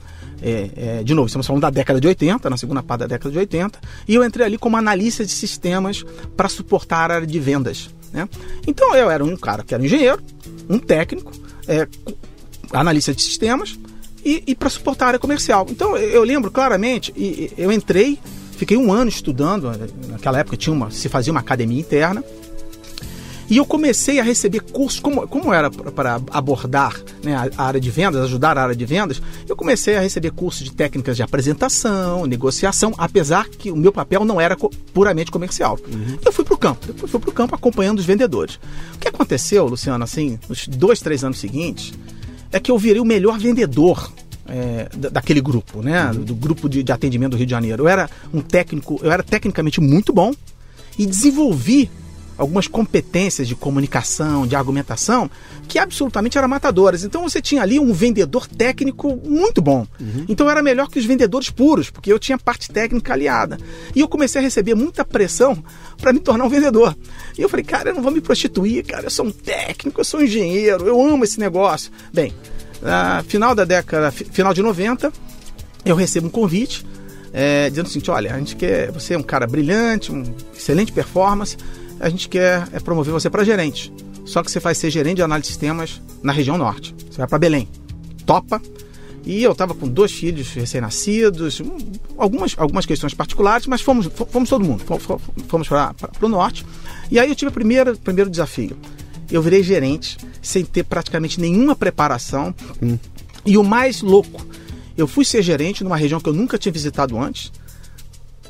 É, 0.41 0.71
é, 0.77 1.03
de 1.05 1.15
novo, 1.15 1.27
estamos 1.27 1.47
falando 1.47 1.63
da 1.63 1.71
década 1.71 2.01
de 2.01 2.09
80, 2.09 2.51
na 2.51 2.57
segunda 2.57 2.83
parte 2.83 3.01
da 3.01 3.07
década 3.07 3.31
de 3.31 3.39
80, 3.39 3.79
e 4.09 4.15
eu 4.15 4.25
entrei 4.25 4.47
ali 4.47 4.59
como 4.59 4.77
analista 4.77 5.25
de 5.25 5.31
sistemas 5.31 6.05
para 6.37 6.49
suportar 6.49 7.11
a 7.11 7.15
área 7.17 7.27
de 7.27 7.39
vendas. 7.39 7.91
Né? 8.13 8.29
Então 8.67 8.95
eu 8.95 9.11
era 9.11 9.25
um 9.25 9.37
cara 9.37 9.63
que 9.63 9.75
era 9.75 9.83
um 9.83 9.87
engenheiro, 9.87 10.21
um 10.69 10.79
técnico, 10.79 11.33
é, 11.69 11.87
analista 12.73 13.15
de 13.15 13.23
sistemas 13.23 13.79
e, 14.25 14.43
e 14.47 14.55
para 14.55 14.69
suportar 14.69 15.07
a 15.07 15.09
área 15.09 15.19
comercial. 15.19 15.67
Então 15.71 15.97
eu, 15.97 16.23
lembro 16.23 16.51
claramente, 16.51 17.13
e, 17.17 17.53
eu 17.57 17.71
entrei, 17.73 18.19
fiquei 18.57 18.77
um 18.77 18.93
ano 18.93 19.09
estudando, 19.09 19.71
naquela 20.09 20.39
época 20.39 20.57
tinha 20.57 20.73
uma, 20.73 20.91
se 20.91 21.09
fazia 21.09 21.33
uma 21.33 21.41
academia 21.41 21.81
interna, 21.81 22.25
e 23.53 23.59
eu 23.59 23.67
comecei 23.67 24.19
a 24.19 24.23
receber 24.23 24.61
cursos, 24.61 24.99
como, 24.99 25.29
como 25.29 25.53
era 25.53 25.71
para 25.71 26.19
abordar 26.31 26.99
né, 27.23 27.51
a, 27.55 27.63
área 27.63 27.79
de 27.79 27.91
vendas, 27.91 28.23
ajudar 28.23 28.57
a 28.57 28.63
área 28.63 28.75
de 28.75 28.87
vendas, 28.87 29.21
eu 29.47 29.55
comecei 29.55 29.95
a 29.95 30.01
receber 30.01 30.31
cursos 30.31 30.65
de 30.65 30.73
técnicas 30.73 31.17
de 31.17 31.23
apresentação, 31.23 32.25
negociação, 32.25 32.95
apesar 32.97 33.47
que 33.51 33.71
o 33.71 33.77
meu 33.77 33.93
papel 33.93 34.25
não 34.25 34.41
era 34.41 34.57
puramente 34.95 35.31
comercial. 35.31 35.79
Eu 36.25 36.33
fui 36.33 36.47
para 36.47 36.55
o 36.55 36.57
campo, 36.57 36.87
depois 36.87 37.11
fui 37.11 37.21
para 37.21 37.29
o 37.29 37.33
campo 37.33 37.55
acompanhando 37.55 37.99
os 37.99 38.07
vendedores. 38.07 38.59
O 38.95 38.99
que 38.99 39.09
aconteceu, 39.09 39.67
Luciano, 39.67 40.03
assim, 40.03 40.39
nos 40.49 40.67
dois, 40.67 41.01
três 41.01 41.23
anos 41.23 41.39
seguintes, 41.39 41.93
é 42.51 42.59
que 42.59 42.71
eu 42.71 42.79
virei 42.79 43.03
o 43.03 43.05
melhor 43.05 43.39
vendedor 43.39 44.11
é, 44.53 44.89
da- 44.95 45.09
daquele 45.09 45.41
grupo, 45.41 45.81
né? 45.81 46.11
Do 46.13 46.35
grupo 46.35 46.69
de, 46.69 46.83
de 46.83 46.93
atendimento 46.93 47.31
do 47.31 47.37
Rio 47.39 47.47
de 47.47 47.51
Janeiro. 47.53 47.85
Eu 47.85 47.89
era 47.89 48.09
um 48.35 48.43
técnico, 48.43 49.01
eu 49.03 49.11
era 49.11 49.23
tecnicamente 49.23 49.81
muito 49.81 50.13
bom 50.13 50.33
e 50.99 51.07
desenvolvi 51.07 51.91
algumas 52.37 52.67
competências 52.67 53.47
de 53.47 53.55
comunicação, 53.55 54.47
de 54.47 54.57
argumentação, 54.57 55.31
que 55.69 55.79
absolutamente 55.79 56.37
eram 56.37 56.49
matadoras. 56.49 57.05
Então 57.05 57.23
você 57.23 57.41
tinha 57.41 57.63
ali 57.63 57.79
um 57.79 57.93
vendedor 57.93 58.47
técnico 58.49 59.17
muito 59.25 59.63
bom. 59.63 59.87
Então 60.29 60.47
eu 60.47 60.51
era 60.51 60.63
melhor 60.63 60.89
que 60.91 60.99
os 60.99 61.05
vendedores 61.05 61.51
puros, 61.51 61.89
porque 61.91 62.13
eu 62.13 62.19
tinha 62.19 62.37
parte 62.39 62.69
técnica 62.71 63.13
aliada. 63.13 63.59
E 63.95 64.01
eu 64.01 64.09
comecei 64.09 64.41
a 64.41 64.43
receber 64.45 64.75
muita 64.75 65.05
pressão 65.05 65.63
para 66.01 66.13
me 66.13 66.19
tornar 66.21 66.45
um 66.45 66.49
vendedor. 66.49 66.97
E 67.39 67.43
eu 67.43 67.49
falei, 67.49 67.65
cara, 67.65 67.91
eu 67.91 67.95
não 67.95 68.03
vou 68.03 68.11
me 68.11 68.21
prostituir, 68.21 68.85
cara, 68.85 69.05
eu 69.07 69.11
sou 69.11 69.27
um 69.27 69.31
técnico, 69.31 70.01
eu 70.01 70.05
sou 70.05 70.19
um 70.21 70.25
engenheiro, 70.25 70.87
eu 70.87 71.01
amo 71.01 71.23
esse 71.25 71.39
negócio. 71.39 71.93
Bem, 72.13 72.33
na 72.83 73.23
final 73.23 73.55
da 73.55 73.65
década, 73.65 74.11
fi- 74.11 74.25
final 74.25 74.53
de 74.53 74.63
90, 74.63 75.13
eu 75.85 75.95
recebo 75.97 76.27
um 76.27 76.31
convite 76.31 76.85
é, 77.33 77.69
dizendo 77.71 77.87
o 77.87 77.89
seguinte: 77.89 78.11
olha, 78.11 78.35
a 78.35 78.39
gente 78.39 78.57
quer. 78.57 78.91
Você 78.93 79.15
é 79.15 79.19
um 79.19 79.23
cara 79.23 79.47
brilhante, 79.47 80.13
um 80.13 80.23
excelente 80.55 80.93
performance, 80.93 81.57
a 82.01 82.09
gente 82.09 82.29
quer 82.29 82.69
é, 82.73 82.81
promover 82.81 83.13
você 83.13 83.31
para 83.31 83.45
gerente. 83.45 83.93
Só 84.25 84.43
que 84.43 84.51
você 84.51 84.61
vai 84.61 84.75
ser 84.75 84.91
gerente 84.91 85.17
de 85.17 85.23
análise 85.23 85.49
de 85.49 85.49
sistemas 85.49 86.01
na 86.23 86.33
região 86.33 86.57
norte. 86.59 86.95
Você 87.11 87.19
vai 87.19 87.27
para 87.27 87.39
Belém. 87.39 87.69
Topa. 88.27 88.61
E 89.25 89.41
eu 89.43 89.53
estava 89.53 89.73
com 89.73 89.87
dois 89.87 90.11
filhos 90.11 90.53
recém-nascidos, 90.53 91.61
um, 91.61 91.77
algumas, 92.19 92.55
algumas 92.59 92.85
questões 92.85 93.15
particulares, 93.15 93.69
mas 93.69 93.81
fomos, 93.81 94.07
fo- 94.07 94.27
fomos 94.27 94.49
todo 94.51 94.65
mundo, 94.65 94.83
fo- 94.85 94.99
fo- 94.99 95.21
fomos 95.47 95.69
para 95.69 95.95
o 96.21 96.29
norte. 96.29 96.67
E 97.09 97.21
aí 97.21 97.29
eu 97.29 97.35
tive 97.37 97.49
o 97.51 97.53
primeiro, 97.53 97.97
primeiro 97.97 98.29
desafio. 98.29 98.77
Eu 99.33 99.43
virei 99.43 99.63
gerente 99.63 100.19
sem 100.41 100.65
ter 100.65 100.85
praticamente 100.85 101.41
nenhuma 101.41 101.75
preparação. 101.75 102.55
E 103.45 103.57
o 103.57 103.65
mais 103.65 104.03
louco, 104.03 104.47
eu 104.97 105.09
fui 105.09 105.25
ser 105.25 105.43
gerente 105.43 105.83
numa 105.83 105.97
região 105.97 106.21
que 106.21 106.29
eu 106.29 106.35
nunca 106.35 106.59
tinha 106.59 106.73
visitado 106.73 107.19
antes, 107.19 107.51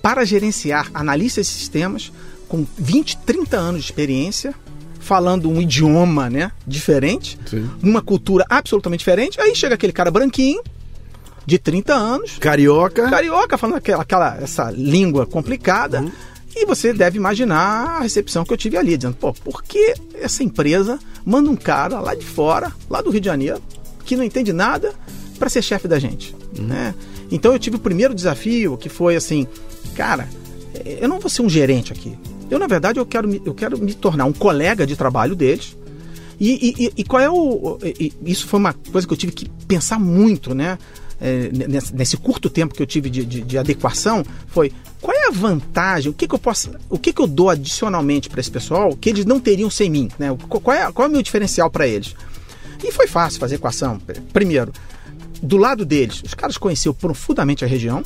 para 0.03 0.25
gerenciar 0.25 0.91
analistas 0.93 1.47
de 1.47 1.53
sistemas 1.53 2.13
com 2.49 2.67
20, 2.77 3.19
30 3.19 3.57
anos 3.57 3.81
de 3.83 3.87
experiência, 3.87 4.55
falando 4.99 5.49
um 5.49 5.63
idioma 5.63 6.29
né, 6.29 6.53
diferente, 6.67 7.39
Sim. 7.47 7.71
uma 7.83 8.03
cultura 8.03 8.45
absolutamente 8.51 8.99
diferente. 8.99 9.41
Aí 9.41 9.55
chega 9.55 9.75
aquele 9.75 9.93
cara 9.93 10.11
branquinho, 10.11 10.61
de 11.45 11.59
30 11.59 11.95
anos, 11.95 12.39
Carioca. 12.39 13.09
carioca, 13.11 13.59
falando 13.59 13.77
aquela, 13.77 14.03
aquela 14.03 14.37
essa 14.41 14.71
língua 14.71 15.27
complicada. 15.27 16.05
E 16.55 16.67
você 16.67 16.93
deve 16.93 17.17
imaginar 17.17 17.99
a 17.99 18.01
recepção 18.01 18.45
que 18.45 18.53
eu 18.53 18.57
tive 18.57 18.77
ali, 18.77 18.97
dizendo, 18.97 19.17
pô, 19.17 19.33
por 19.33 19.63
que 19.63 19.95
essa 20.15 20.43
empresa 20.43 20.99
manda 21.25 21.51
um 21.51 21.57
cara 21.57 21.99
lá 22.01 22.15
de 22.15 22.25
fora, 22.25 22.73
lá 22.91 23.01
do 23.01 23.11
Rio 23.11 23.21
de 23.21 23.27
Janeiro, 23.27 23.61
que 24.05 24.17
não 24.17 24.25
entende 24.25 24.53
nada, 24.53 24.93
para 25.39 25.49
ser 25.49 25.63
chefe 25.63 25.89
da 25.89 25.99
gente? 25.99 26.35
Uhum. 26.59 26.67
Né? 26.67 26.95
Então 27.31 27.53
eu 27.53 27.59
tive 27.59 27.77
o 27.77 27.81
primeiro 27.81 28.15
desafio, 28.15 28.77
que 28.77 28.89
foi 28.89 29.17
assim, 29.17 29.47
cara, 29.95 30.29
eu 30.85 31.09
não 31.09 31.19
vou 31.19 31.31
ser 31.31 31.43
um 31.43 31.49
gerente 31.49 31.93
aqui. 31.93 32.17
Eu, 32.51 32.59
na 32.59 32.67
verdade, 32.67 33.01
eu 33.01 33.07
quero, 33.07 33.41
eu 33.47 33.55
quero 33.55 33.79
me 33.79 33.95
tornar 33.95 34.27
um 34.27 34.33
colega 34.33 34.87
de 34.87 34.95
trabalho 34.95 35.35
deles. 35.35 35.75
E, 36.39 36.75
e, 36.79 36.93
e 36.99 37.05
qual 37.05 37.23
é 37.23 37.31
o. 37.31 37.79
isso 38.27 38.47
foi 38.47 38.59
uma 38.59 38.73
coisa 38.73 39.07
que 39.07 39.13
eu 39.13 39.17
tive 39.17 39.33
que 39.33 39.49
pensar 39.67 39.99
muito, 39.99 40.55
né? 40.55 40.77
É, 41.25 41.51
nesse, 41.69 41.95
nesse, 41.95 42.17
curto 42.17 42.51
tempo 42.51 42.75
que 42.75 42.83
eu 42.83 42.87
tive 42.87 43.09
de, 43.09 43.25
de, 43.25 43.43
de, 43.43 43.57
adequação, 43.57 44.25
foi 44.49 44.73
qual 45.01 45.17
é 45.17 45.29
a 45.29 45.31
vantagem, 45.31 46.11
o 46.11 46.13
que, 46.13 46.27
que 46.27 46.35
eu 46.35 46.39
posso. 46.39 46.73
O 46.91 46.99
que, 46.99 47.13
que 47.13 47.23
eu 47.23 47.29
dou 47.29 47.49
adicionalmente 47.49 48.29
para 48.29 48.41
esse 48.41 48.51
pessoal 48.51 48.97
que 48.97 49.09
eles 49.09 49.25
não 49.25 49.39
teriam 49.39 49.71
sem 49.71 49.89
mim? 49.89 50.11
Né? 50.19 50.37
Qual, 50.49 50.77
é, 50.77 50.91
qual 50.91 51.07
é 51.07 51.09
o 51.09 51.13
meu 51.13 51.23
diferencial 51.23 51.71
para 51.71 51.87
eles? 51.87 52.17
E 52.83 52.91
foi 52.91 53.07
fácil 53.07 53.39
fazer 53.39 53.55
equação. 53.55 54.01
Primeiro, 54.33 54.73
do 55.41 55.57
lado 55.57 55.85
deles, 55.85 56.25
os 56.25 56.35
caras 56.35 56.59
conheciam 56.59 56.93
profundamente 56.93 57.65
a 57.65 57.69
região, 57.69 58.03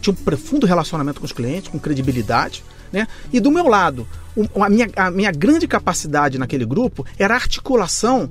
tinham 0.00 0.16
um 0.16 0.24
profundo 0.24 0.68
relacionamento 0.68 1.18
com 1.18 1.26
os 1.26 1.32
clientes, 1.32 1.68
com 1.68 1.80
credibilidade. 1.80 2.62
Né? 2.92 3.08
E 3.32 3.40
do 3.40 3.50
meu 3.50 3.66
lado, 3.66 4.06
a 4.54 4.68
minha, 4.68 4.88
a 4.94 5.10
minha 5.10 5.32
grande 5.32 5.66
capacidade 5.66 6.38
naquele 6.38 6.64
grupo 6.64 7.04
era 7.18 7.34
a 7.34 7.36
articulação 7.36 8.30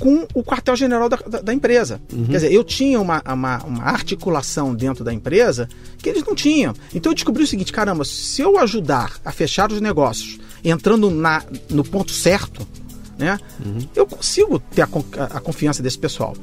com 0.00 0.26
o 0.34 0.42
quartel-general 0.42 1.08
da, 1.08 1.16
da, 1.16 1.40
da, 1.42 1.54
empresa. 1.54 2.00
Uhum. 2.12 2.24
Quer 2.24 2.32
dizer, 2.32 2.52
eu 2.52 2.64
tinha 2.64 2.98
uma, 2.98 3.22
uma, 3.24 3.58
uma, 3.58 3.84
articulação 3.84 4.74
dentro 4.74 5.04
da 5.04 5.12
empresa 5.12 5.68
que 5.98 6.08
eles 6.08 6.24
não 6.24 6.34
tinham. 6.34 6.74
Então 6.92 7.12
eu 7.12 7.14
descobri 7.14 7.44
o 7.44 7.46
seguinte: 7.46 7.72
caramba, 7.72 8.04
se 8.04 8.40
eu 8.40 8.58
ajudar 8.58 9.20
a 9.24 9.30
fechar 9.30 9.70
os 9.70 9.80
negócios 9.80 10.40
entrando 10.64 11.10
na, 11.10 11.44
no 11.68 11.84
ponto 11.84 12.10
certo, 12.10 12.66
né, 13.18 13.38
uhum. 13.64 13.78
eu 13.94 14.06
consigo 14.06 14.58
ter 14.58 14.82
a, 14.82 14.86
a 14.86 15.40
confiança 15.40 15.82
desse 15.82 15.98
pessoal 15.98 16.34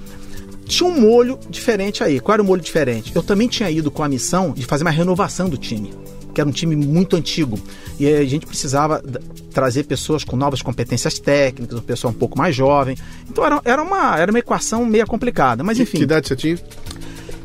tinha 0.67 0.89
um 0.89 0.99
molho 0.99 1.39
diferente 1.49 2.03
aí. 2.03 2.19
Qual 2.19 2.33
era 2.33 2.43
o 2.43 2.45
molho 2.45 2.61
diferente? 2.61 3.13
Eu 3.15 3.23
também 3.23 3.47
tinha 3.47 3.71
ido 3.71 3.89
com 3.89 4.03
a 4.03 4.09
missão 4.09 4.51
de 4.51 4.65
fazer 4.65 4.83
uma 4.83 4.91
renovação 4.91 5.47
do 5.47 5.57
time, 5.57 5.93
que 6.37 6.41
era 6.41 6.47
um 6.47 6.53
time 6.53 6.75
muito 6.75 7.15
antigo. 7.15 7.59
E 7.99 8.07
a 8.07 8.23
gente 8.23 8.45
precisava 8.45 9.03
trazer 9.51 9.85
pessoas 9.85 10.23
com 10.23 10.35
novas 10.35 10.61
competências 10.61 11.17
técnicas, 11.17 11.79
um 11.79 11.81
pessoal 11.81 12.13
um 12.13 12.15
pouco 12.15 12.37
mais 12.37 12.55
jovem. 12.55 12.95
Então 13.27 13.43
era, 13.43 13.59
era, 13.65 13.81
uma, 13.81 14.19
era 14.19 14.31
uma 14.31 14.37
equação 14.37 14.85
meio 14.85 15.07
complicada. 15.07 15.63
Mas 15.63 15.79
enfim. 15.79 15.97
Que 15.97 16.03
idade 16.03 16.27
você 16.27 16.35
tinha? 16.35 16.59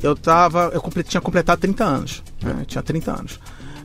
Eu 0.02 0.14
tava. 0.14 0.70
Eu 0.74 1.02
tinha 1.02 1.22
completado 1.22 1.58
30 1.62 1.82
anos. 1.82 2.22
Né? 2.42 2.64
Tinha 2.66 2.82
30 2.82 3.10
anos. 3.10 3.40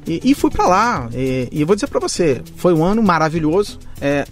E, 0.05 0.31
e 0.31 0.35
fui 0.35 0.51
para 0.51 0.67
lá. 0.67 1.09
E, 1.13 1.47
e, 1.53 1.63
vou 1.63 1.73
dizer 1.73 1.87
para 1.87 2.01
você, 2.01 2.41
foi 2.57 2.73
um 2.73 2.83
ano 2.83 3.01
maravilhoso. 3.01 3.79
É, 4.01 4.27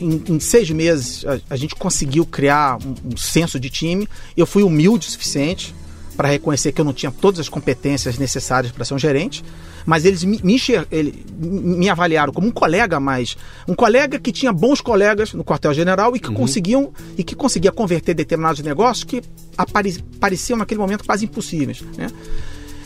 em, 0.00 0.24
em 0.28 0.40
seis 0.40 0.68
meses 0.70 1.24
a, 1.24 1.38
a, 1.50 1.56
gente 1.56 1.76
conseguiu 1.76 2.26
criar 2.26 2.76
um, 2.84 3.12
um 3.12 3.16
senso 3.16 3.60
de 3.60 3.70
time. 3.70 4.08
Eu 4.36 4.46
fui 4.46 4.64
humilde 4.64 5.06
o 5.06 5.10
suficiente 5.12 5.72
para 6.16 6.28
reconhecer 6.28 6.72
que 6.72 6.80
eu 6.80 6.84
não 6.84 6.92
tinha 6.92 7.12
todas 7.12 7.38
as 7.38 7.48
competências 7.48 8.18
necessárias 8.18 8.72
para 8.72 8.84
ser 8.84 8.94
um 8.94 8.98
gerente, 8.98 9.44
mas 9.86 10.04
eles 10.04 10.24
me, 10.24 10.40
me, 10.42 10.60
ele, 10.90 11.24
me 11.38 11.88
avaliaram 11.88 12.32
como 12.32 12.46
um 12.46 12.50
colega 12.50 12.98
mais, 13.00 13.36
um 13.66 13.74
colega 13.74 14.18
que 14.18 14.32
tinha 14.32 14.52
bons 14.52 14.80
colegas 14.80 15.32
no 15.32 15.44
quartel-general 15.44 16.14
e 16.16 16.20
que 16.20 16.28
uhum. 16.28 16.34
conseguiam 16.34 16.92
e 17.16 17.24
que 17.24 17.34
conseguia 17.34 17.72
converter 17.72 18.14
determinados 18.14 18.62
negócios 18.62 19.04
que 19.04 19.22
apare, 19.56 20.02
pareciam 20.20 20.56
naquele 20.56 20.80
momento 20.80 21.04
quase 21.04 21.24
impossíveis, 21.24 21.82
né? 21.96 22.08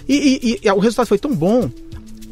E, 0.08 0.58
e, 0.62 0.66
e 0.66 0.70
o 0.70 0.78
resultado 0.78 1.06
foi 1.06 1.18
tão 1.18 1.34
bom 1.34 1.68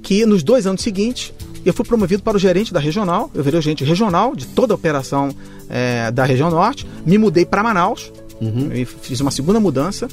que 0.03 0.25
nos 0.25 0.43
dois 0.43 0.67
anos 0.67 0.83
seguintes 0.83 1.33
eu 1.65 1.73
fui 1.73 1.85
promovido 1.85 2.23
para 2.23 2.37
o 2.37 2.41
gerente 2.41 2.73
da 2.73 2.79
regional, 2.79 3.31
eu 3.35 3.43
virei 3.43 3.59
o 3.59 3.63
gerente 3.63 3.85
regional 3.85 4.37
de 4.37 4.47
toda 4.47 4.75
a 4.75 4.77
operação 4.77 5.35
é, 5.69 6.11
da 6.11 6.25
região 6.25 6.51
norte, 6.51 6.87
me 7.07 7.17
mudei 7.17 7.47
para 7.47 7.63
Manaus, 7.63 8.13
uhum. 8.41 8.71
fiz 9.01 9.21
uma 9.21 9.31
segunda 9.31 9.59
mudança. 9.59 10.09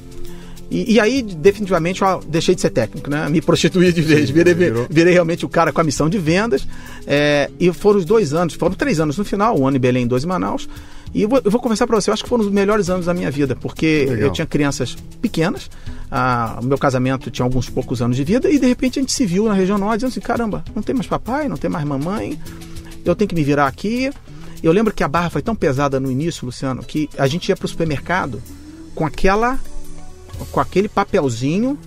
E, 0.71 0.93
e, 0.93 0.99
aí, 1.01 1.21
definitivamente, 1.21 2.01
eu 2.01 2.21
deixei 2.25 2.55
de 2.55 2.61
ser 2.61 2.69
técnico, 2.69 3.09
né? 3.09 3.27
Me 3.27 3.41
prostituí 3.41 3.91
de 3.91 4.01
vez, 4.01 4.29
virei, 4.29 4.55
virei 4.89 5.13
realmente 5.13 5.45
o 5.45 5.49
cara 5.49 5.73
com 5.73 5.81
a 5.81 5.83
missão 5.83 6.09
de 6.09 6.17
vendas. 6.17 6.65
É, 7.05 7.51
e 7.59 7.73
foram 7.73 7.99
os 7.99 8.05
dois 8.05 8.33
anos, 8.33 8.53
foram 8.53 8.73
três 8.73 8.97
anos 9.01 9.17
no 9.17 9.25
final, 9.25 9.59
um 9.59 9.67
ano 9.67 9.75
em 9.75 9.79
Belém, 9.81 10.07
dois 10.07 10.23
em 10.23 10.27
Manaus. 10.27 10.69
E 11.13 11.23
eu 11.23 11.29
vou, 11.29 11.41
eu 11.43 11.51
vou 11.51 11.59
conversar 11.59 11.85
para 11.85 11.99
você, 11.99 12.09
eu 12.09 12.13
acho 12.13 12.23
que 12.23 12.29
foram 12.29 12.45
os 12.45 12.49
melhores 12.49 12.89
anos 12.89 13.07
da 13.07 13.13
minha 13.13 13.29
vida, 13.29 13.53
porque 13.53 14.05
Legal. 14.07 14.29
eu 14.29 14.31
tinha 14.31 14.47
crianças 14.47 14.95
pequenas, 15.21 15.69
ah, 16.09 16.57
o 16.61 16.65
meu 16.65 16.77
casamento 16.77 17.29
tinha 17.29 17.45
alguns 17.45 17.69
poucos 17.69 18.01
anos 18.01 18.15
de 18.15 18.23
vida, 18.23 18.49
e 18.49 18.57
de 18.57 18.65
repente 18.65 18.97
a 18.97 19.01
gente 19.01 19.11
se 19.11 19.25
viu 19.25 19.43
na 19.43 19.53
região 19.53 19.77
norte 19.77 19.97
dizendo 19.97 20.11
assim: 20.11 20.21
caramba, 20.21 20.63
não 20.73 20.81
tem 20.81 20.95
mais 20.95 21.07
papai, 21.07 21.49
não 21.49 21.57
tem 21.57 21.69
mais 21.69 21.85
mamãe, 21.85 22.39
eu 23.03 23.13
tenho 23.13 23.27
que 23.27 23.35
me 23.35 23.43
virar 23.43 23.67
aqui. 23.67 24.09
Eu 24.63 24.71
lembro 24.71 24.93
que 24.93 25.03
a 25.03 25.07
barra 25.07 25.29
foi 25.29 25.41
tão 25.41 25.55
pesada 25.55 25.99
no 25.99 26.09
início, 26.09 26.45
Luciano, 26.45 26.81
que 26.81 27.09
a 27.17 27.27
gente 27.27 27.49
ia 27.49 27.57
para 27.57 27.65
o 27.65 27.67
supermercado 27.67 28.41
com 28.95 29.05
aquela 29.05 29.59
com 30.51 30.60
aquele 30.60 30.89
papelzinho 30.89 31.77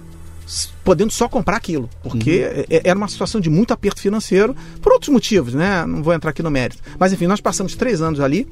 podendo 0.84 1.10
só 1.10 1.26
comprar 1.26 1.56
aquilo, 1.56 1.88
porque 2.02 2.42
uhum. 2.42 2.64
É, 2.68 2.82
era 2.84 2.98
uma 2.98 3.08
situação 3.08 3.40
de 3.40 3.48
muito 3.48 3.72
aperto 3.72 4.00
financeiro, 4.00 4.54
por 4.82 4.92
outros 4.92 5.08
motivos, 5.08 5.54
né? 5.54 5.86
Não 5.86 6.02
vou 6.02 6.12
entrar 6.12 6.30
aqui 6.30 6.42
no 6.42 6.50
mérito. 6.50 6.82
Mas 6.98 7.14
enfim, 7.14 7.26
nós 7.26 7.40
passamos 7.40 7.74
três 7.74 8.02
anos 8.02 8.20
ali 8.20 8.46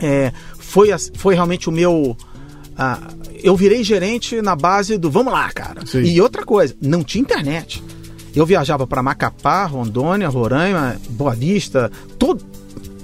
é, 0.00 0.32
foi, 0.58 0.88
foi 1.14 1.34
realmente 1.34 1.68
o 1.68 1.72
meu. 1.72 2.16
Uh, 2.72 3.32
eu 3.42 3.56
virei 3.56 3.84
gerente 3.84 4.40
na 4.40 4.56
base 4.56 4.96
do 4.96 5.10
vamos 5.10 5.32
lá, 5.32 5.50
cara. 5.52 5.84
Sim. 5.84 6.02
E 6.02 6.20
outra 6.20 6.44
coisa, 6.44 6.74
não 6.80 7.02
tinha 7.02 7.22
internet. 7.22 7.82
Eu 8.34 8.46
viajava 8.46 8.86
para 8.86 9.02
Macapá, 9.02 9.66
Rondônia, 9.66 10.28
Roraima, 10.28 10.96
Boa 11.10 11.34
Vista, 11.34 11.92
todo, 12.18 12.42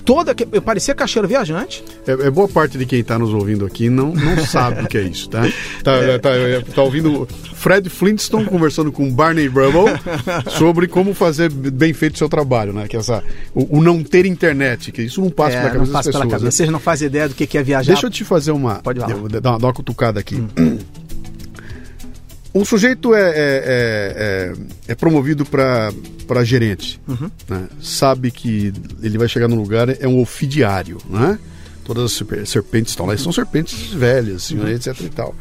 toda. 0.09 0.35
Eu 0.51 0.63
parecia 0.63 0.95
caixeiro 0.95 1.29
viajante. 1.29 1.85
É, 2.07 2.13
é 2.13 2.31
boa 2.31 2.49
parte 2.49 2.79
de 2.79 2.87
quem 2.87 3.01
está 3.01 3.19
nos 3.19 3.35
ouvindo 3.35 3.67
aqui 3.67 3.91
não, 3.91 4.15
não 4.15 4.39
sabe 4.47 4.83
o 4.83 4.89
que 4.89 4.97
é 4.97 5.03
isso, 5.03 5.29
tá? 5.29 5.43
Tá, 5.85 5.93
é. 5.97 6.19
tá, 6.19 6.31
tá 6.75 6.83
ouvindo 6.83 7.29
Fred 7.53 7.91
Flintstone 7.91 8.47
conversando 8.47 8.91
com 8.91 9.13
Barney 9.13 9.49
Rubble 9.49 9.93
sobre 10.57 10.89
como 10.89 11.13
fazer 11.13 11.51
bem 11.51 11.93
feito 11.93 12.15
o 12.15 12.19
seu 12.19 12.29
trabalho, 12.29 12.73
né? 12.73 12.89
Que 12.89 12.97
essa, 12.97 13.23
o, 13.55 13.79
o 13.79 13.83
não 13.83 14.03
ter 14.03 14.25
internet, 14.25 14.91
que 14.93 15.03
isso 15.03 15.21
não 15.21 15.29
passa 15.29 15.57
é, 15.57 15.61
pela 15.61 15.73
cabeça 15.73 15.93
das 15.93 16.07
pessoas. 16.07 16.25
Cabeça. 16.25 16.45
Né? 16.47 16.51
Vocês 16.53 16.71
não 16.71 16.81
fazem 16.81 17.07
ideia 17.07 17.29
do 17.29 17.35
que 17.35 17.59
é 17.59 17.63
viajar. 17.63 17.93
Deixa 17.93 18.07
eu 18.07 18.11
te 18.11 18.25
fazer 18.25 18.53
uma. 18.53 18.77
Pode 18.77 19.01
falar. 19.01 19.13
Dar 19.13 19.51
uma, 19.51 19.59
dar 19.59 19.67
uma 19.67 19.75
cutucada 19.75 20.19
aqui. 20.21 20.43
Hum. 20.59 20.79
Um 22.55 22.65
sujeito 22.65 23.15
é, 23.15 23.21
é, 23.21 23.35
é, 23.37 24.53
é 24.89 24.95
promovido 24.95 25.45
para 25.45 26.45
gerente, 26.45 27.01
uhum. 27.07 27.31
né? 27.49 27.69
sabe 27.81 28.31
que 28.31 28.73
ele 29.03 29.19
vai 29.19 29.29
chegar 29.29 29.49
no 29.49 29.57
lugar, 29.57 29.89
é 30.01 30.09
um 30.09 30.21
ofidiário, 30.21 30.99
né? 31.09 31.39
Todas 31.85 32.05
as 32.05 32.49
serpentes 32.49 32.93
estão 32.93 33.07
lá, 33.07 33.15
e 33.15 33.19
são 33.19 33.33
serpentes 33.33 33.93
velhas, 33.93 34.45
assim, 34.45 34.59
uhum. 34.59 34.69
etc 34.69 34.99
e 35.01 35.09
tal. 35.09 35.35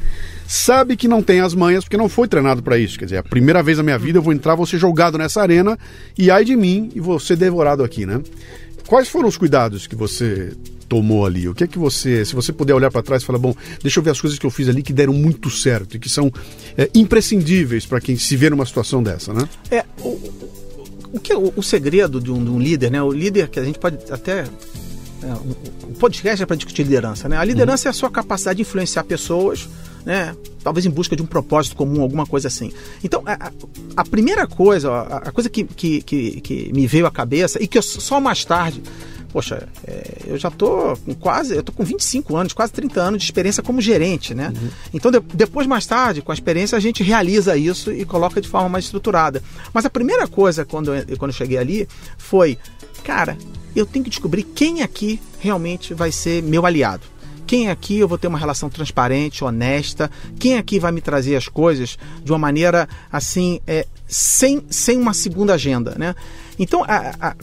Sabe 0.48 0.96
que 0.96 1.08
não 1.08 1.22
tem 1.22 1.42
as 1.42 1.54
manhas 1.54 1.84
porque 1.84 1.98
não 1.98 2.08
foi 2.08 2.26
treinado 2.26 2.64
para 2.64 2.78
isso. 2.78 2.98
Quer 2.98 3.06
dizer, 3.06 3.18
a 3.18 3.24
primeira 3.24 3.62
vez 3.62 3.78
na 3.78 3.84
minha 3.84 3.98
vida 3.98 4.18
eu 4.18 4.22
vou 4.22 4.32
entrar, 4.32 4.56
vou 4.56 4.66
ser 4.66 4.78
jogado 4.78 5.18
nessa 5.18 5.42
arena 5.42 5.78
e 6.18 6.32
ai 6.32 6.46
de 6.46 6.56
mim 6.56 6.90
e 6.96 7.02
vou 7.02 7.20
ser 7.20 7.36
devorado 7.36 7.84
aqui, 7.84 8.06
né? 8.06 8.22
Quais 8.86 9.10
foram 9.10 9.28
os 9.28 9.36
cuidados 9.36 9.88
que 9.88 9.96
você 9.96 10.54
tomou 10.88 11.26
ali? 11.26 11.48
O 11.48 11.54
que 11.54 11.64
é 11.64 11.68
que 11.68 11.78
você, 11.78 12.26
se 12.26 12.34
você 12.34 12.52
puder 12.52 12.74
olhar 12.74 12.92
para 12.92 13.04
trás 13.04 13.24
e 13.24 13.26
falar, 13.26 13.40
bom, 13.40 13.56
deixa 13.82 14.00
eu 14.00 14.04
ver 14.04 14.12
as 14.12 14.22
coisas 14.22 14.40
que 14.40 14.46
eu 14.46 14.52
fiz 14.52 14.70
ali 14.70 14.82
que 14.82 14.94
deram 14.94 15.14
muito 15.14 15.50
certo 15.50 15.96
e 15.96 16.00
que 16.00 16.10
são 16.10 16.32
é, 16.78 16.90
imprescindíveis 16.96 17.86
para 17.86 18.00
quem 18.00 18.18
se 18.18 18.36
vê 18.36 18.50
numa 18.50 18.66
situação 18.66 19.04
dessa, 19.04 19.34
né? 19.34 19.48
É, 19.70 19.84
o, 20.02 20.20
o 21.14 21.20
que 21.20 21.32
é 21.32 21.38
o, 21.38 21.54
o 21.56 21.64
segredo 21.64 22.20
de 22.20 22.32
um, 22.32 22.44
de 22.44 22.50
um, 22.50 22.60
líder, 22.60 22.92
né? 22.92 23.02
O 23.02 23.12
líder 23.12 23.50
que 23.50 23.60
a 23.60 23.64
gente 23.64 23.80
pode 23.80 23.98
até 24.12 24.46
é, 25.24 25.34
o 25.84 25.94
podcast 25.96 26.44
é 26.44 26.46
para 26.46 26.56
discutir 26.56 26.84
liderança, 26.84 27.28
né? 27.28 27.38
A 27.38 27.44
liderança 27.44 27.88
uhum. 27.88 27.90
é 27.90 27.92
a 27.92 27.94
sua 27.94 28.10
capacidade 28.10 28.58
de 28.58 28.62
influenciar 28.62 29.04
pessoas, 29.04 29.68
né? 30.06 30.36
Talvez 30.64 30.86
em 30.86 30.90
busca 30.90 31.16
de 31.16 31.24
um 31.24 31.26
propósito 31.26 31.76
comum, 31.76 32.02
alguma 32.02 32.26
coisa 32.26 32.48
assim. 32.48 32.72
Então, 33.04 33.24
a, 33.26 33.52
a 33.96 34.06
primeira 34.06 34.46
coisa, 34.46 34.92
a, 34.92 35.18
a 35.18 35.32
coisa 35.32 35.50
que, 35.50 35.64
que, 35.64 36.02
que, 36.02 36.42
que, 36.42 36.74
me 36.74 36.86
veio 36.86 37.06
à 37.06 37.12
cabeça 37.12 37.62
e 37.62 37.68
que 37.68 37.78
eu 37.78 37.82
só 37.82 38.20
mais 38.22 38.46
tarde 38.46 38.82
poxa, 39.32 39.68
é, 39.86 40.22
eu 40.28 40.38
já 40.38 40.50
tô 40.50 40.98
com 41.06 41.14
quase, 41.14 41.56
eu 41.56 41.64
tô 41.64 41.72
com 41.72 41.84
25 41.84 42.36
anos, 42.36 42.54
quase 42.54 42.72
30 42.74 43.02
anos 43.02 43.20
de 43.20 43.26
experiência 43.26 43.62
como 43.62 43.82
gerente, 43.82 44.34
né? 44.34 44.54
Uhum. 44.56 44.70
Então, 44.94 45.12
de, 45.12 45.20
depois, 45.20 45.68
mais 45.68 45.86
tarde, 45.86 46.22
com 46.22 46.32
a 46.32 46.36
experiência, 46.36 46.78
a 46.78 46.82
gente 46.82 47.04
realiza 47.04 47.58
isso 47.58 47.92
e 47.92 48.06
coloca 48.06 48.42
de 48.42 48.48
forma 48.48 48.70
mais 48.70 48.86
estruturada. 48.86 49.44
Mas 49.74 49.86
a 49.86 49.90
primeira 49.90 50.28
coisa, 50.28 50.66
quando 50.66 50.94
eu, 50.94 51.18
quando 51.18 51.32
eu 51.32 51.38
cheguei 51.38 51.58
ali, 51.58 51.88
foi, 52.18 52.58
cara, 53.04 53.38
eu 53.76 53.86
tenho 53.86 54.04
que 54.04 54.10
descobrir 54.10 54.44
quem 54.44 54.82
aqui 54.82 55.20
realmente 55.40 55.94
vai 55.94 56.12
ser 56.12 56.42
meu 56.42 56.66
aliado. 56.66 57.04
Quem 57.48 57.70
aqui 57.70 57.98
eu 57.98 58.10
vou 58.10 58.18
ter 58.18 58.28
uma 58.28 58.38
relação 58.38 58.70
transparente, 58.70 59.42
honesta? 59.42 60.12
Quem 60.38 60.58
aqui 60.58 60.80
vai 60.80 60.92
me 60.92 61.00
trazer 61.00 61.38
as 61.38 61.48
coisas 61.48 61.98
de 62.22 62.32
uma 62.32 62.38
maneira 62.38 62.90
assim, 63.10 63.62
é, 63.66 63.88
sem, 64.06 64.62
sem 64.70 64.98
uma 64.98 65.14
segunda 65.14 65.54
agenda, 65.54 65.96
né? 65.98 66.14
Então, 66.60 66.84
a, 66.84 67.16
a, 67.22 67.36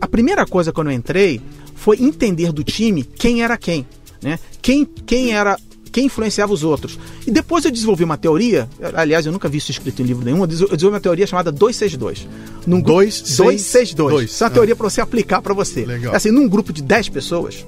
a, 0.00 0.08
primeira 0.08 0.44
coisa 0.44 0.72
quando 0.72 0.90
eu 0.90 0.94
entrei 0.94 1.40
foi 1.76 2.02
entender 2.02 2.52
do 2.52 2.64
time 2.64 3.04
quem 3.04 3.42
era 3.42 3.56
quem. 3.56 3.86
Né? 4.20 4.38
Quem, 4.60 4.84
quem 4.84 5.32
era 5.32 5.56
quem 5.92 6.06
influenciava 6.06 6.52
os 6.52 6.64
outros. 6.64 6.98
E 7.26 7.30
depois 7.30 7.64
eu 7.64 7.70
desenvolvi 7.70 8.02
uma 8.02 8.16
teoria, 8.16 8.68
aliás, 8.94 9.26
eu 9.26 9.32
nunca 9.32 9.46
vi 9.46 9.58
isso 9.58 9.70
escrito 9.70 10.00
em 10.00 10.06
livro 10.06 10.24
nenhum, 10.24 10.40
eu 10.40 10.46
desenvolvi 10.46 10.86
uma 10.86 11.00
teoria 11.00 11.26
chamada 11.26 11.52
262. 11.52 12.26
Num 12.66 12.80
grupo, 12.80 13.00
262. 13.00 14.30
Isso 14.30 14.42
é 14.42 14.46
uma 14.46 14.50
ah. 14.50 14.54
teoria 14.54 14.74
para 14.74 14.88
você 14.88 15.02
aplicar 15.02 15.42
para 15.42 15.52
você. 15.52 15.84
Legal. 15.84 16.16
Assim, 16.16 16.30
num 16.30 16.48
grupo 16.48 16.72
de 16.72 16.82
10 16.82 17.10
pessoas, 17.10 17.66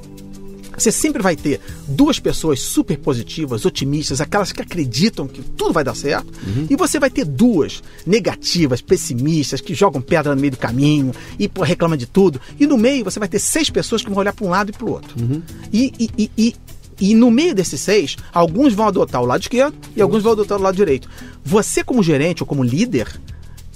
você 0.76 0.90
sempre 0.90 1.22
vai 1.22 1.36
ter 1.36 1.60
duas 1.86 2.18
pessoas 2.18 2.60
super 2.60 2.98
positivas, 2.98 3.64
otimistas, 3.64 4.20
aquelas 4.20 4.52
que 4.52 4.62
acreditam 4.62 5.26
que 5.26 5.42
tudo 5.42 5.72
vai 5.72 5.84
dar 5.84 5.94
certo, 5.94 6.32
uhum. 6.46 6.66
e 6.70 6.76
você 6.76 6.98
vai 6.98 7.10
ter 7.10 7.24
duas 7.24 7.82
negativas, 8.06 8.80
pessimistas, 8.80 9.60
que 9.60 9.74
jogam 9.74 10.00
pedra 10.00 10.34
no 10.34 10.40
meio 10.40 10.52
do 10.52 10.56
caminho 10.56 11.12
e 11.38 11.48
pô, 11.48 11.62
reclamam 11.62 11.96
de 11.96 12.06
tudo. 12.06 12.40
E 12.58 12.66
no 12.66 12.76
meio 12.76 13.04
você 13.04 13.18
vai 13.18 13.28
ter 13.28 13.38
seis 13.38 13.70
pessoas 13.70 14.02
que 14.02 14.10
vão 14.10 14.18
olhar 14.18 14.32
para 14.32 14.46
um 14.46 14.50
lado 14.50 14.70
e 14.70 14.72
para 14.72 14.84
o 14.84 14.90
outro. 14.90 15.16
Uhum. 15.20 15.42
E, 15.72 15.92
e, 15.98 16.10
e, 16.18 16.30
e, 16.36 16.54
e 17.00 17.14
no 17.14 17.30
meio 17.30 17.54
desses 17.54 17.80
seis, 17.80 18.16
alguns 18.32 18.72
vão 18.72 18.86
adotar 18.86 19.22
o 19.22 19.26
lado 19.26 19.42
esquerdo 19.42 19.74
e 19.96 20.02
alguns 20.02 20.22
vão 20.22 20.32
adotar 20.32 20.58
o 20.58 20.62
lado 20.62 20.76
direito. 20.76 21.08
Você, 21.44 21.82
como 21.82 22.02
gerente 22.02 22.42
ou 22.42 22.46
como 22.46 22.62
líder, 22.62 23.08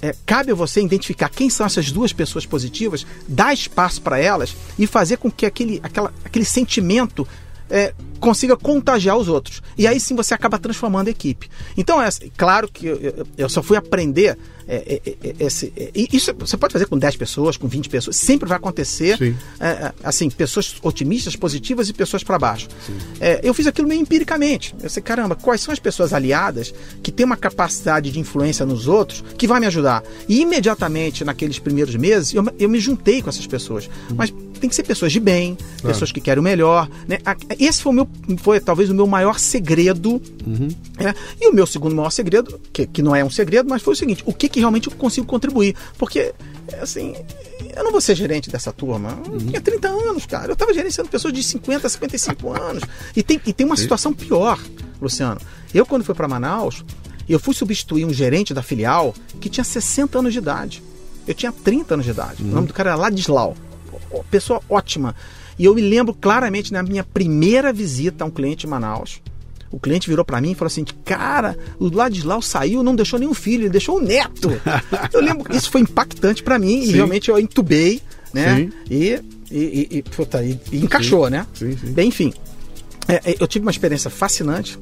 é, 0.01 0.15
cabe 0.25 0.51
a 0.51 0.55
você 0.55 0.81
identificar 0.81 1.29
quem 1.29 1.49
são 1.49 1.65
essas 1.65 1.91
duas 1.91 2.13
pessoas 2.13 2.45
positivas, 2.45 3.05
dar 3.27 3.53
espaço 3.53 4.01
para 4.01 4.19
elas 4.19 4.55
e 4.77 4.87
fazer 4.87 5.17
com 5.17 5.29
que 5.29 5.45
aquele, 5.45 5.79
aquela, 5.83 6.13
aquele 6.23 6.45
sentimento 6.45 7.27
é, 7.69 7.93
consiga 8.19 8.57
contagiar 8.57 9.17
os 9.17 9.27
outros. 9.27 9.61
E 9.77 9.87
aí 9.87 9.99
sim 9.99 10.15
você 10.15 10.33
acaba 10.33 10.59
transformando 10.59 11.07
a 11.07 11.11
equipe. 11.11 11.49
Então, 11.77 12.01
é 12.01 12.09
claro 12.37 12.67
que 12.67 12.85
eu, 12.85 13.27
eu 13.37 13.49
só 13.49 13.63
fui 13.63 13.77
aprender. 13.77 14.37
É, 14.67 15.01
é, 15.03 15.17
é 15.23 15.45
esse, 15.45 15.73
é, 15.75 15.89
isso 15.95 16.31
você 16.37 16.55
pode 16.55 16.73
fazer 16.73 16.85
com 16.85 16.97
10 16.97 17.15
pessoas, 17.15 17.57
com 17.57 17.67
20 17.67 17.89
pessoas, 17.89 18.17
sempre 18.17 18.47
vai 18.47 18.57
acontecer. 18.57 19.35
É, 19.59 19.93
assim, 20.03 20.29
pessoas 20.29 20.75
otimistas, 20.83 21.35
positivas 21.35 21.89
e 21.89 21.93
pessoas 21.93 22.23
para 22.23 22.37
baixo. 22.37 22.67
eu 23.41 23.53
fiz 23.53 23.65
aquilo 23.67 23.87
meio 23.87 24.01
empiricamente. 24.01 24.75
Eu 24.81 24.89
sei, 24.89 25.01
caramba, 25.01 25.35
quais 25.35 25.61
são 25.61 25.71
as 25.71 25.79
pessoas 25.79 26.13
aliadas 26.13 26.73
que 27.01 27.11
têm 27.11 27.25
uma 27.25 27.37
capacidade 27.37 28.11
de 28.11 28.19
influência 28.19 28.65
nos 28.65 28.87
outros 28.87 29.23
que 29.37 29.47
vai 29.47 29.59
me 29.59 29.65
ajudar? 29.65 30.03
E 30.27 30.41
imediatamente, 30.41 31.23
naqueles 31.23 31.57
primeiros 31.57 31.95
meses, 31.95 32.33
eu, 32.33 32.45
eu 32.59 32.69
me 32.69 32.79
juntei 32.79 33.21
com 33.21 33.29
essas 33.29 33.47
pessoas. 33.47 33.87
Uhum. 34.09 34.15
Mas 34.17 34.33
tem 34.59 34.69
que 34.69 34.75
ser 34.75 34.83
pessoas 34.83 35.11
de 35.11 35.19
bem, 35.19 35.57
pessoas 35.81 36.11
que 36.11 36.21
querem 36.21 36.39
o 36.39 36.43
melhor. 36.43 36.89
Né? 37.07 37.17
Esse 37.59 37.81
foi, 37.81 37.91
o 37.91 37.95
meu, 37.95 38.09
foi 38.37 38.59
talvez 38.59 38.89
o 38.89 38.93
meu 38.93 39.07
maior 39.07 39.39
segredo. 39.39 40.21
Uhum. 40.45 40.67
Né? 40.99 41.13
E 41.39 41.47
o 41.47 41.53
meu 41.53 41.65
segundo 41.65 41.95
maior 41.95 42.09
segredo, 42.09 42.59
que, 42.71 42.85
que 42.85 43.01
não 43.01 43.15
é 43.15 43.23
um 43.23 43.29
segredo, 43.29 43.69
mas 43.69 43.81
foi 43.81 43.93
o 43.93 43.97
seguinte: 43.97 44.23
o 44.25 44.33
que, 44.33 44.49
que 44.49 44.59
realmente 44.59 44.87
eu 44.87 44.93
consigo 44.95 45.25
contribuir? 45.25 45.75
Porque, 45.97 46.33
assim, 46.81 47.15
eu 47.75 47.83
não 47.83 47.91
vou 47.91 48.01
ser 48.01 48.15
gerente 48.15 48.49
dessa 48.49 48.71
turma. 48.71 49.17
Eu 49.25 49.31
uhum. 49.33 49.37
tinha 49.39 49.61
30 49.61 49.87
anos, 49.87 50.25
cara. 50.25 50.47
Eu 50.47 50.53
estava 50.53 50.73
gerenciando 50.73 51.09
pessoas 51.09 51.33
de 51.33 51.41
50, 51.41 51.87
55 51.87 52.51
anos. 52.53 52.83
E 53.15 53.23
tem, 53.23 53.39
e 53.45 53.53
tem 53.53 53.65
uma 53.65 53.77
situação 53.77 54.13
pior, 54.13 54.59
Luciano. 55.01 55.39
Eu, 55.73 55.85
quando 55.85 56.03
fui 56.03 56.15
para 56.15 56.27
Manaus, 56.27 56.83
eu 57.27 57.39
fui 57.39 57.53
substituir 57.53 58.05
um 58.05 58.13
gerente 58.13 58.53
da 58.53 58.61
filial 58.61 59.13
que 59.39 59.49
tinha 59.49 59.63
60 59.63 60.19
anos 60.19 60.33
de 60.33 60.39
idade. 60.39 60.83
Eu 61.27 61.33
tinha 61.33 61.51
30 61.51 61.93
anos 61.93 62.05
de 62.05 62.11
idade. 62.11 62.43
Uhum. 62.43 62.51
O 62.51 62.55
nome 62.55 62.67
do 62.67 62.73
cara 62.73 62.91
era 62.91 62.99
Ladislau 62.99 63.55
pessoa 64.29 64.61
ótima. 64.69 65.15
E 65.57 65.65
eu 65.65 65.75
me 65.75 65.81
lembro 65.81 66.13
claramente 66.13 66.71
na 66.71 66.81
minha 66.81 67.03
primeira 67.03 67.73
visita 67.73 68.23
a 68.23 68.27
um 68.27 68.31
cliente 68.31 68.65
em 68.65 68.69
Manaus. 68.69 69.21
O 69.71 69.79
cliente 69.79 70.09
virou 70.09 70.25
para 70.25 70.41
mim 70.41 70.51
e 70.51 70.55
falou 70.55 70.67
assim: 70.67 70.85
Cara, 71.05 71.57
o 71.77 71.93
Ladislau 71.93 72.41
saiu, 72.41 72.81
não 72.81 72.95
deixou 72.95 73.19
nenhum 73.19 73.33
filho, 73.33 73.63
ele 73.63 73.69
deixou 73.69 73.99
um 73.99 74.01
neto. 74.01 74.49
eu 75.13 75.21
lembro 75.21 75.55
isso 75.55 75.69
foi 75.69 75.81
impactante 75.81 76.41
para 76.41 76.57
mim 76.57 76.81
sim. 76.81 76.89
e 76.89 76.91
realmente 76.93 77.29
eu 77.29 77.37
entubei, 77.37 78.01
né? 78.33 78.69
E, 78.89 79.21
e, 79.51 79.87
e, 79.91 80.03
puta, 80.03 80.43
e, 80.43 80.59
e 80.71 80.83
encaixou, 80.83 81.25
sim. 81.25 81.31
né? 81.31 81.45
Sim, 81.53 81.77
sim. 81.77 81.91
Bem, 81.91 82.07
enfim, 82.07 82.33
é, 83.07 83.31
é, 83.31 83.35
eu 83.39 83.47
tive 83.47 83.63
uma 83.63 83.71
experiência 83.71 84.09
fascinante 84.09 84.79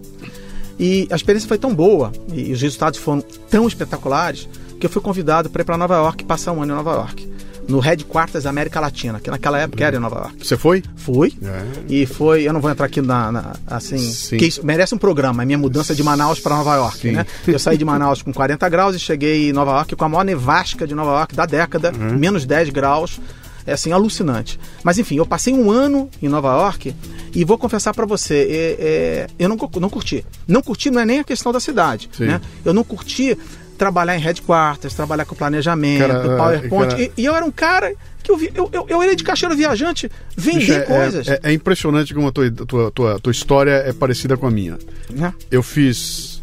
e 0.80 1.08
a 1.10 1.16
experiência 1.16 1.48
foi 1.48 1.58
tão 1.58 1.74
boa 1.74 2.12
e 2.32 2.54
os 2.54 2.62
resultados 2.62 3.00
foram 3.00 3.22
tão 3.50 3.68
espetaculares 3.68 4.48
que 4.80 4.86
eu 4.86 4.90
fui 4.90 5.02
convidado 5.02 5.50
para 5.50 5.64
ir 5.64 5.66
para 5.66 5.78
Nova 5.78 5.96
York 5.96 6.24
passar 6.24 6.52
um 6.54 6.62
ano 6.62 6.74
em 6.74 6.76
Nova 6.76 6.92
York 6.92 7.37
no 7.68 7.80
Headquarters 7.80 8.46
da 8.46 8.50
América 8.50 8.80
Latina, 8.80 9.20
que 9.20 9.30
naquela 9.30 9.60
época 9.60 9.84
era 9.84 9.98
em 9.98 10.00
Nova 10.00 10.16
York. 10.18 10.48
Você 10.48 10.58
foi? 10.58 10.84
Fui. 10.96 11.34
É. 11.44 11.64
E 11.90 12.06
foi, 12.06 12.44
eu 12.44 12.54
não 12.54 12.62
vou 12.62 12.72
entrar 12.72 12.86
aqui 12.86 13.02
na, 13.02 13.32
na 13.32 13.54
assim, 13.68 13.98
Sim. 13.98 14.38
que 14.38 14.46
isso 14.46 14.66
merece 14.66 14.96
um 14.96 14.98
programa, 14.98 15.44
a 15.44 15.46
minha 15.46 15.58
mudança 15.58 15.94
de 15.94 16.02
Manaus 16.04 16.40
para 16.40 16.56
Nova 16.56 16.76
York, 16.76 17.00
Sim. 17.00 17.12
né? 17.12 17.26
Eu 17.48 17.60
saí 17.60 17.78
de 17.78 17.84
Manaus 17.86 18.22
com 18.22 18.34
40 18.34 18.68
graus 18.70 18.96
e 18.96 19.00
cheguei 19.00 19.50
em 19.50 19.54
Nova 19.54 19.72
York 19.72 19.96
com 19.96 20.06
a 20.06 20.10
maior 20.10 20.24
nevasca 20.24 20.88
de 20.88 20.96
Nova 20.96 21.12
York 21.12 21.36
da 21.36 21.46
década, 21.46 21.92
uhum. 21.98 22.18
menos 22.18 22.46
10 22.46 22.70
graus. 22.70 23.20
É 23.66 23.74
assim, 23.74 23.92
alucinante. 23.92 24.58
Mas 24.82 24.98
enfim, 24.98 25.18
eu 25.18 25.26
passei 25.26 25.54
um 25.54 25.70
ano 25.70 26.10
em 26.22 26.30
Nova 26.30 26.48
York 26.54 26.96
e 27.36 27.44
vou 27.44 27.58
confessar 27.58 27.94
para 27.94 28.06
você, 28.06 28.48
é, 28.50 28.78
é, 28.80 29.28
eu 29.38 29.50
não, 29.50 29.58
não 29.82 29.90
curti. 29.90 30.26
Não 30.48 30.62
curti 30.62 30.90
não 30.90 31.02
é 31.02 31.06
nem 31.06 31.20
a 31.20 31.24
questão 31.26 31.52
da 31.52 31.60
cidade, 31.60 32.10
né? 32.18 32.40
Eu 32.64 32.74
não 32.74 32.82
curti 32.86 33.38
trabalhar 33.78 34.18
em 34.18 34.20
headquarters, 34.20 34.94
trabalhar 34.94 35.26
com 35.26 35.36
planejamento, 35.36 36.08
cara, 36.08 36.14
é, 36.14 36.38
PowerPoint. 36.38 36.90
Cara... 36.90 37.02
E, 37.02 37.12
e, 37.18 37.26
eu 37.26 37.36
era 37.36 37.46
um 37.46 37.52
cara 37.52 37.94
que 38.24 38.32
eu, 38.32 38.38
vi, 38.38 38.52
eu, 38.54 38.70
eu, 38.74 38.86
eu 38.90 39.02
era 39.02 39.16
de 39.16 39.24
caixeiro 39.24 39.56
viajante, 39.56 40.12
vender 40.36 40.80
é, 40.80 40.82
coisas. 40.82 41.28
É, 41.28 41.40
é, 41.44 41.54
impressionante 41.54 42.14
como 42.14 42.28
a 42.28 42.32
tua, 42.32 42.52
tua, 42.52 42.92
tua, 42.92 43.20
tua 43.20 43.32
história 43.32 43.72
é 43.86 43.94
parecida 43.94 44.36
com 44.36 44.48
a 44.48 44.52
minha. 44.52 44.78
É. 45.22 45.32
Eu 45.50 45.64
fiz 45.64 46.42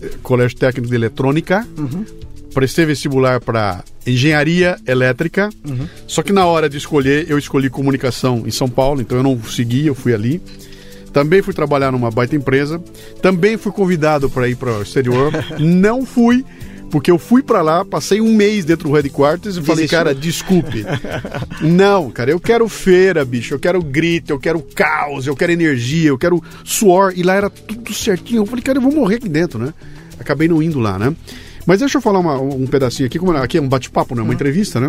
eh, 0.00 0.10
colégio 0.22 0.56
técnico 0.56 0.88
de 0.88 0.94
eletrônica, 0.94 1.66
uhum. 1.76 2.04
prestei 2.54 2.86
vestibular 2.86 3.40
para 3.40 3.82
engenharia 4.06 4.76
elétrica, 4.86 5.50
uhum. 5.66 5.88
só 6.06 6.22
que 6.22 6.32
na 6.32 6.46
hora 6.46 6.68
de 6.68 6.76
escolher, 6.76 7.28
eu 7.28 7.38
escolhi 7.38 7.68
comunicação 7.68 8.44
em 8.46 8.50
São 8.50 8.68
Paulo, 8.68 9.00
então 9.00 9.18
eu 9.18 9.24
não 9.24 9.42
segui, 9.42 9.86
eu 9.86 9.94
fui 9.94 10.14
ali. 10.14 10.40
Também 11.18 11.42
fui 11.42 11.52
trabalhar 11.52 11.90
numa 11.90 12.12
baita 12.12 12.36
empresa. 12.36 12.80
Também 13.20 13.56
fui 13.56 13.72
convidado 13.72 14.30
para 14.30 14.48
ir 14.48 14.54
para 14.54 14.78
o 14.78 14.82
exterior. 14.82 15.32
não 15.58 16.06
fui, 16.06 16.44
porque 16.92 17.10
eu 17.10 17.18
fui 17.18 17.42
para 17.42 17.60
lá, 17.60 17.84
passei 17.84 18.20
um 18.20 18.32
mês 18.32 18.64
dentro 18.64 18.88
do 18.88 18.94
headquarters 18.94 19.56
e 19.56 19.62
falei, 19.62 19.88
cara, 19.88 20.14
desculpe. 20.14 20.84
não, 21.60 22.08
cara, 22.12 22.30
eu 22.30 22.38
quero 22.38 22.68
feira, 22.68 23.24
bicho. 23.24 23.52
Eu 23.52 23.58
quero 23.58 23.82
grito, 23.82 24.30
eu 24.32 24.38
quero 24.38 24.62
caos, 24.62 25.26
eu 25.26 25.34
quero 25.34 25.50
energia, 25.50 26.10
eu 26.10 26.16
quero 26.16 26.40
suor. 26.62 27.12
E 27.16 27.24
lá 27.24 27.34
era 27.34 27.50
tudo 27.50 27.92
certinho. 27.92 28.42
Eu 28.42 28.46
falei, 28.46 28.62
cara, 28.62 28.78
eu 28.78 28.82
vou 28.82 28.92
morrer 28.92 29.16
aqui 29.16 29.28
dentro, 29.28 29.58
né? 29.58 29.74
Acabei 30.20 30.46
não 30.46 30.62
indo 30.62 30.78
lá, 30.78 31.00
né? 31.00 31.12
Mas 31.66 31.80
deixa 31.80 31.98
eu 31.98 32.02
falar 32.02 32.20
uma, 32.20 32.40
um 32.40 32.64
pedacinho 32.68 33.08
aqui, 33.08 33.18
como 33.18 33.32
aqui 33.32 33.58
é 33.58 33.60
um 33.60 33.68
bate-papo, 33.68 34.14
né? 34.14 34.22
Uma 34.22 34.34
entrevista, 34.34 34.78
né? 34.78 34.88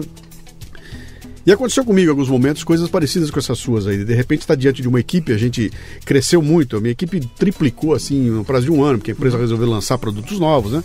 E 1.46 1.52
aconteceu 1.52 1.86
comigo 1.86 2.08
em 2.08 2.12
alguns 2.12 2.30
momentos 2.30 2.64
coisas 2.64 2.90
parecidas 2.90 3.32
com 3.32 3.40
essas 3.40 3.58
suas 3.58 3.88
aí. 3.88 4.04
De 4.04 4.14
repente 4.14 4.42
está 4.42 4.56
diante 4.56 4.82
de 4.82 4.88
uma 4.88 5.00
equipe, 5.00 5.32
a 5.32 5.38
gente 5.38 5.72
cresceu 6.06 6.42
muito, 6.42 6.78
a 6.78 6.82
minha 6.82 6.92
equipe 6.92 7.20
triplicou 7.38 7.94
assim 7.94 8.30
no 8.30 8.44
prazo 8.44 8.66
de 8.66 8.72
um 8.72 8.84
ano, 8.84 8.98
porque 8.98 9.12
a 9.12 9.14
empresa 9.14 9.38
resolveu 9.38 9.68
lançar 9.68 9.98
produtos 9.98 10.40
novos, 10.40 10.74
né? 10.74 10.84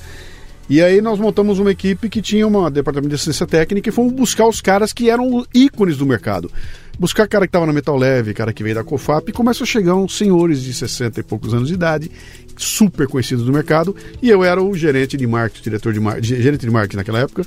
E 0.68 0.80
aí 0.80 1.02
nós 1.02 1.18
montamos 1.18 1.58
uma 1.58 1.70
equipe 1.70 2.08
que 2.08 2.22
tinha 2.22 2.46
um 2.46 2.70
departamento 2.70 3.10
de 3.10 3.16
assistência 3.16 3.46
técnica 3.46 3.90
e 3.90 3.92
fomos 3.92 4.12
buscar 4.14 4.46
os 4.48 4.62
caras 4.62 4.94
que 4.94 5.10
eram 5.10 5.44
ícones 5.54 5.98
do 5.98 6.06
mercado. 6.06 6.50
Buscar 6.98 7.28
cara 7.28 7.44
que 7.46 7.50
estava 7.50 7.66
na 7.66 7.72
Metal 7.72 7.96
Leve, 7.96 8.32
cara 8.32 8.52
que 8.52 8.62
veio 8.62 8.74
da 8.74 8.84
Cofap, 8.84 9.28
e 9.28 9.32
começam 9.32 9.64
a 9.64 9.66
chegar 9.66 9.94
uns 9.94 10.16
senhores 10.16 10.62
de 10.62 10.72
60 10.72 11.20
e 11.20 11.22
poucos 11.22 11.52
anos 11.52 11.68
de 11.68 11.74
idade, 11.74 12.10
super 12.56 13.06
conhecidos 13.06 13.44
do 13.44 13.52
mercado, 13.52 13.94
e 14.22 14.30
eu 14.30 14.42
era 14.42 14.62
o 14.62 14.74
gerente 14.74 15.16
de 15.16 15.26
marketing, 15.26 15.64
diretor 15.64 15.92
de 15.92 16.00
marketing, 16.00 16.36
gerente 16.36 16.60
de 16.60 16.70
marketing 16.70 16.96
naquela 16.96 17.18
época, 17.18 17.44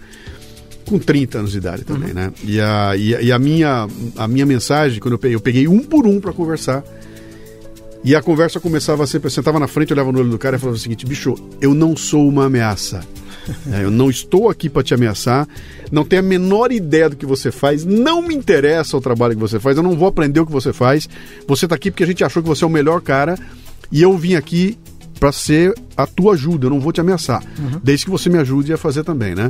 com 0.88 0.98
30 0.98 1.40
anos 1.40 1.52
de 1.52 1.58
idade 1.58 1.84
também, 1.84 2.10
uhum. 2.10 2.16
né? 2.16 2.34
E 2.44 2.60
a, 2.60 2.96
e 2.96 3.14
a, 3.14 3.22
e, 3.22 3.32
a, 3.32 3.38
minha, 3.38 3.88
a 4.16 4.28
minha 4.28 4.46
mensagem, 4.46 5.00
quando 5.00 5.14
eu 5.14 5.20
peguei, 5.20 5.36
eu 5.36 5.42
peguei 5.42 5.68
um 5.68 5.84
por 5.84 6.08
um 6.08 6.20
para 6.20 6.34
conversar. 6.34 6.84
E 8.04 8.16
a 8.16 8.22
conversa 8.22 8.60
começava 8.60 9.06
sempre, 9.06 9.28
eu 9.28 9.32
sentava 9.32 9.60
na 9.60 9.68
frente, 9.68 9.92
olhava 9.92 10.12
no 10.12 10.20
olho 10.20 10.30
do 10.30 10.38
cara 10.40 10.56
e 10.56 10.60
falava 10.60 10.78
o 10.78 10.80
seguinte: 10.80 11.06
bicho, 11.06 11.36
eu 11.62 11.74
não 11.74 11.96
sou 11.96 12.28
uma 12.28 12.46
ameaça. 12.46 13.02
É, 13.72 13.86
eu 13.86 13.90
não 13.90 14.10
estou 14.10 14.50
aqui 14.50 14.68
para 14.68 14.84
te 14.84 14.94
ameaçar, 14.94 15.48
não 15.90 16.04
tenho 16.04 16.22
a 16.22 16.26
menor 16.26 16.70
ideia 16.70 17.10
do 17.10 17.16
que 17.16 17.26
você 17.26 17.50
faz, 17.50 17.86
não 17.86 18.22
me 18.22 18.36
interessa 18.36 18.98
o 18.98 19.00
trabalho 19.00 19.36
que 19.36 19.40
você 19.40 19.58
faz, 19.58 19.78
eu 19.78 19.84
não 19.84 19.96
vou 19.96 20.10
aprender 20.10 20.42
o 20.42 20.46
que 20.46 20.52
você 20.52 20.74
faz. 20.74 21.08
Você 21.48 21.66
está 21.66 21.74
aqui 21.74 21.90
porque 21.90 22.04
a 22.04 22.08
gente 22.08 22.26
achou 22.26 22.44
que 22.44 22.50
você 22.50 22.66
é 22.66 22.68
o 22.68 22.70
melhor 22.70 23.00
cara 23.00 23.40
e 23.90 24.02
eu 24.02 24.18
vim 24.18 24.36
aqui 24.36 24.78
para 25.18 25.32
ser 25.32 25.74
a 25.96 26.06
tua 26.06 26.34
ajuda, 26.34 26.66
eu 26.66 26.70
não 26.70 26.82
vou 26.82 26.92
te 26.92 27.00
ameaçar, 27.00 27.42
uhum. 27.58 27.80
desde 27.82 28.04
que 28.04 28.12
você 28.12 28.30
me 28.30 28.38
ajude 28.38 28.74
a 28.74 28.78
fazer 28.78 29.06
também, 29.06 29.34
né? 29.34 29.50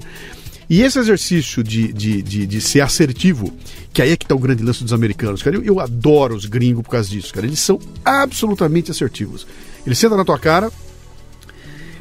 E 0.69 0.81
esse 0.81 0.99
exercício 0.99 1.63
de, 1.63 1.93
de, 1.93 2.21
de, 2.21 2.45
de 2.45 2.61
ser 2.61 2.81
assertivo, 2.81 3.53
que 3.93 4.01
aí 4.01 4.11
é 4.11 4.17
que 4.17 4.25
está 4.25 4.35
o 4.35 4.39
grande 4.39 4.63
lance 4.63 4.83
dos 4.83 4.91
americanos, 4.91 5.41
cara. 5.41 5.55
Eu, 5.55 5.63
eu 5.63 5.79
adoro 5.79 6.35
os 6.35 6.45
gringos 6.45 6.83
por 6.83 6.91
causa 6.91 7.09
disso, 7.09 7.33
cara. 7.33 7.45
Eles 7.45 7.59
são 7.59 7.79
absolutamente 8.03 8.91
assertivos. 8.91 9.47
Ele 9.85 9.95
senta 9.95 10.17
na 10.17 10.25
tua 10.25 10.37
cara, 10.37 10.69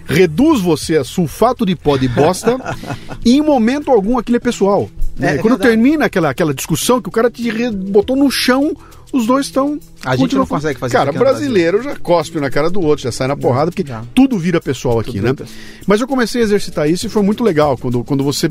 reduz 0.04 0.60
você 0.60 0.96
a 0.96 1.04
sulfato 1.04 1.64
de 1.64 1.76
pó 1.76 1.96
de 1.96 2.08
bosta 2.08 2.58
e 3.24 3.36
em 3.36 3.42
momento 3.42 3.90
algum 3.90 4.18
aquilo 4.18 4.36
é 4.36 4.40
pessoal. 4.40 4.90
Né? 5.16 5.32
É, 5.32 5.34
é 5.36 5.38
Quando 5.38 5.58
termina 5.58 6.06
aquela, 6.06 6.30
aquela 6.30 6.52
discussão 6.52 7.00
que 7.00 7.08
o 7.08 7.12
cara 7.12 7.30
te 7.30 7.70
botou 7.70 8.16
no 8.16 8.30
chão 8.30 8.76
os 9.12 9.26
dois 9.26 9.46
estão. 9.46 9.78
A 10.04 10.16
gente 10.16 10.34
não 10.34 10.46
consegue 10.46 10.78
fazer 10.78 10.92
Cara, 10.92 11.12
brasileiro 11.12 11.82
já 11.82 11.96
cospe 11.96 12.38
na 12.40 12.50
cara 12.50 12.70
do 12.70 12.80
outro, 12.80 13.02
já 13.02 13.12
sai 13.12 13.28
na 13.28 13.36
porrada, 13.36 13.70
porque 13.70 13.86
já. 13.86 14.04
tudo 14.14 14.38
vira 14.38 14.60
pessoal 14.60 14.98
aqui, 14.98 15.20
tudo 15.20 15.42
né? 15.44 15.48
Mas 15.86 16.00
eu 16.00 16.08
comecei 16.08 16.40
a 16.40 16.44
exercitar 16.44 16.88
isso 16.88 17.06
e 17.06 17.08
foi 17.08 17.22
muito 17.22 17.42
legal 17.42 17.76
quando, 17.76 18.02
quando 18.04 18.24
você 18.24 18.50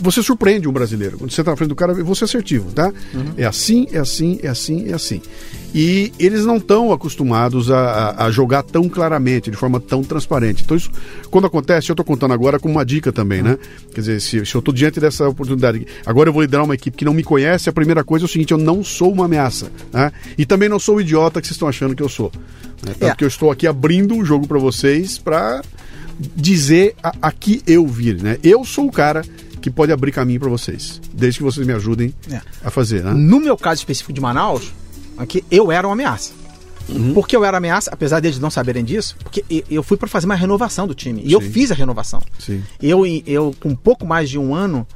você 0.00 0.22
surpreende 0.22 0.68
um 0.68 0.72
brasileiro. 0.72 1.18
Quando 1.18 1.30
você 1.30 1.40
está 1.40 1.52
na 1.52 1.56
frente 1.56 1.68
do 1.68 1.76
cara, 1.76 1.92
você 1.94 2.24
é 2.24 2.26
assertivo, 2.26 2.70
tá? 2.72 2.92
Uhum. 3.14 3.32
É 3.36 3.44
assim, 3.44 3.86
é 3.92 3.98
assim, 3.98 4.38
é 4.42 4.48
assim, 4.48 4.90
é 4.90 4.94
assim. 4.94 5.20
E 5.74 6.12
eles 6.18 6.46
não 6.46 6.56
estão 6.56 6.92
acostumados 6.92 7.70
a, 7.70 8.24
a, 8.24 8.30
jogar 8.30 8.62
tão 8.62 8.88
claramente, 8.88 9.50
de 9.50 9.56
forma 9.56 9.78
tão 9.78 10.02
transparente. 10.02 10.62
Então, 10.64 10.76
isso, 10.76 10.90
quando 11.30 11.46
acontece, 11.46 11.90
eu 11.90 11.94
estou 11.94 12.04
contando 12.04 12.32
agora 12.32 12.58
com 12.58 12.70
uma 12.70 12.84
dica 12.84 13.12
também, 13.12 13.42
né? 13.42 13.58
Quer 13.92 14.00
dizer, 14.00 14.20
se, 14.20 14.46
se 14.46 14.54
eu 14.54 14.60
estou 14.60 14.72
diante 14.72 14.98
dessa 14.98 15.28
oportunidade, 15.28 15.86
agora 16.06 16.28
eu 16.28 16.32
vou 16.32 16.42
liderar 16.42 16.64
uma 16.64 16.74
equipe 16.74 16.96
que 16.96 17.04
não 17.04 17.12
me 17.12 17.22
conhece, 17.22 17.68
a 17.68 17.72
primeira 17.72 18.02
coisa 18.02 18.24
é 18.24 18.26
o 18.26 18.28
seguinte: 18.28 18.52
eu 18.52 18.58
não 18.58 18.82
sou 18.82 19.12
uma 19.12 19.26
ameaça. 19.26 19.70
Né? 19.92 20.10
E 20.38 20.46
também 20.46 20.68
não 20.68 20.78
sou 20.78 20.96
o 20.96 21.00
idiota 21.00 21.40
que 21.40 21.46
vocês 21.46 21.56
estão 21.56 21.68
achando 21.68 21.94
que 21.94 22.02
eu 22.02 22.08
sou. 22.08 22.32
Né? 22.82 22.94
Tanto 22.98 23.12
é. 23.12 23.14
que 23.16 23.24
eu 23.24 23.28
estou 23.28 23.50
aqui 23.50 23.66
abrindo 23.66 24.16
o 24.16 24.24
jogo 24.24 24.46
para 24.46 24.58
vocês 24.58 25.18
para 25.18 25.62
dizer 26.34 26.94
a, 27.02 27.12
a 27.22 27.32
que 27.32 27.62
eu 27.66 27.86
vir, 27.86 28.20
né? 28.22 28.38
Eu 28.42 28.64
sou 28.64 28.86
o 28.86 28.92
cara 28.92 29.22
que 29.70 29.76
pode 29.76 29.92
abrir 29.92 30.12
caminho 30.12 30.40
para 30.40 30.48
vocês, 30.48 31.00
desde 31.12 31.38
que 31.38 31.44
vocês 31.44 31.66
me 31.66 31.72
ajudem 31.72 32.14
é. 32.30 32.40
a 32.64 32.70
fazer. 32.70 33.02
Né? 33.02 33.12
No 33.12 33.40
meu 33.40 33.56
caso 33.56 33.80
específico 33.80 34.12
de 34.12 34.20
Manaus, 34.20 34.72
aqui 35.16 35.44
eu 35.50 35.70
era 35.70 35.86
uma 35.86 35.94
ameaça. 35.94 36.32
Uhum. 36.88 37.12
Porque 37.12 37.36
eu 37.36 37.44
era 37.44 37.58
ameaça, 37.58 37.90
apesar 37.92 38.20
deles 38.20 38.38
não 38.38 38.50
saberem 38.50 38.82
disso, 38.82 39.14
porque 39.22 39.44
eu 39.70 39.82
fui 39.82 39.96
para 39.96 40.08
fazer 40.08 40.26
uma 40.26 40.34
renovação 40.34 40.86
do 40.86 40.94
time. 40.94 41.20
E 41.22 41.28
Sim. 41.28 41.32
eu 41.34 41.40
fiz 41.40 41.70
a 41.70 41.74
renovação. 41.74 42.22
Sim. 42.38 42.62
Eu, 42.80 43.04
eu, 43.26 43.54
com 43.60 43.70
um 43.70 43.76
pouco 43.76 44.06
mais 44.06 44.30
de 44.30 44.38
um 44.38 44.54
ano, 44.54 44.86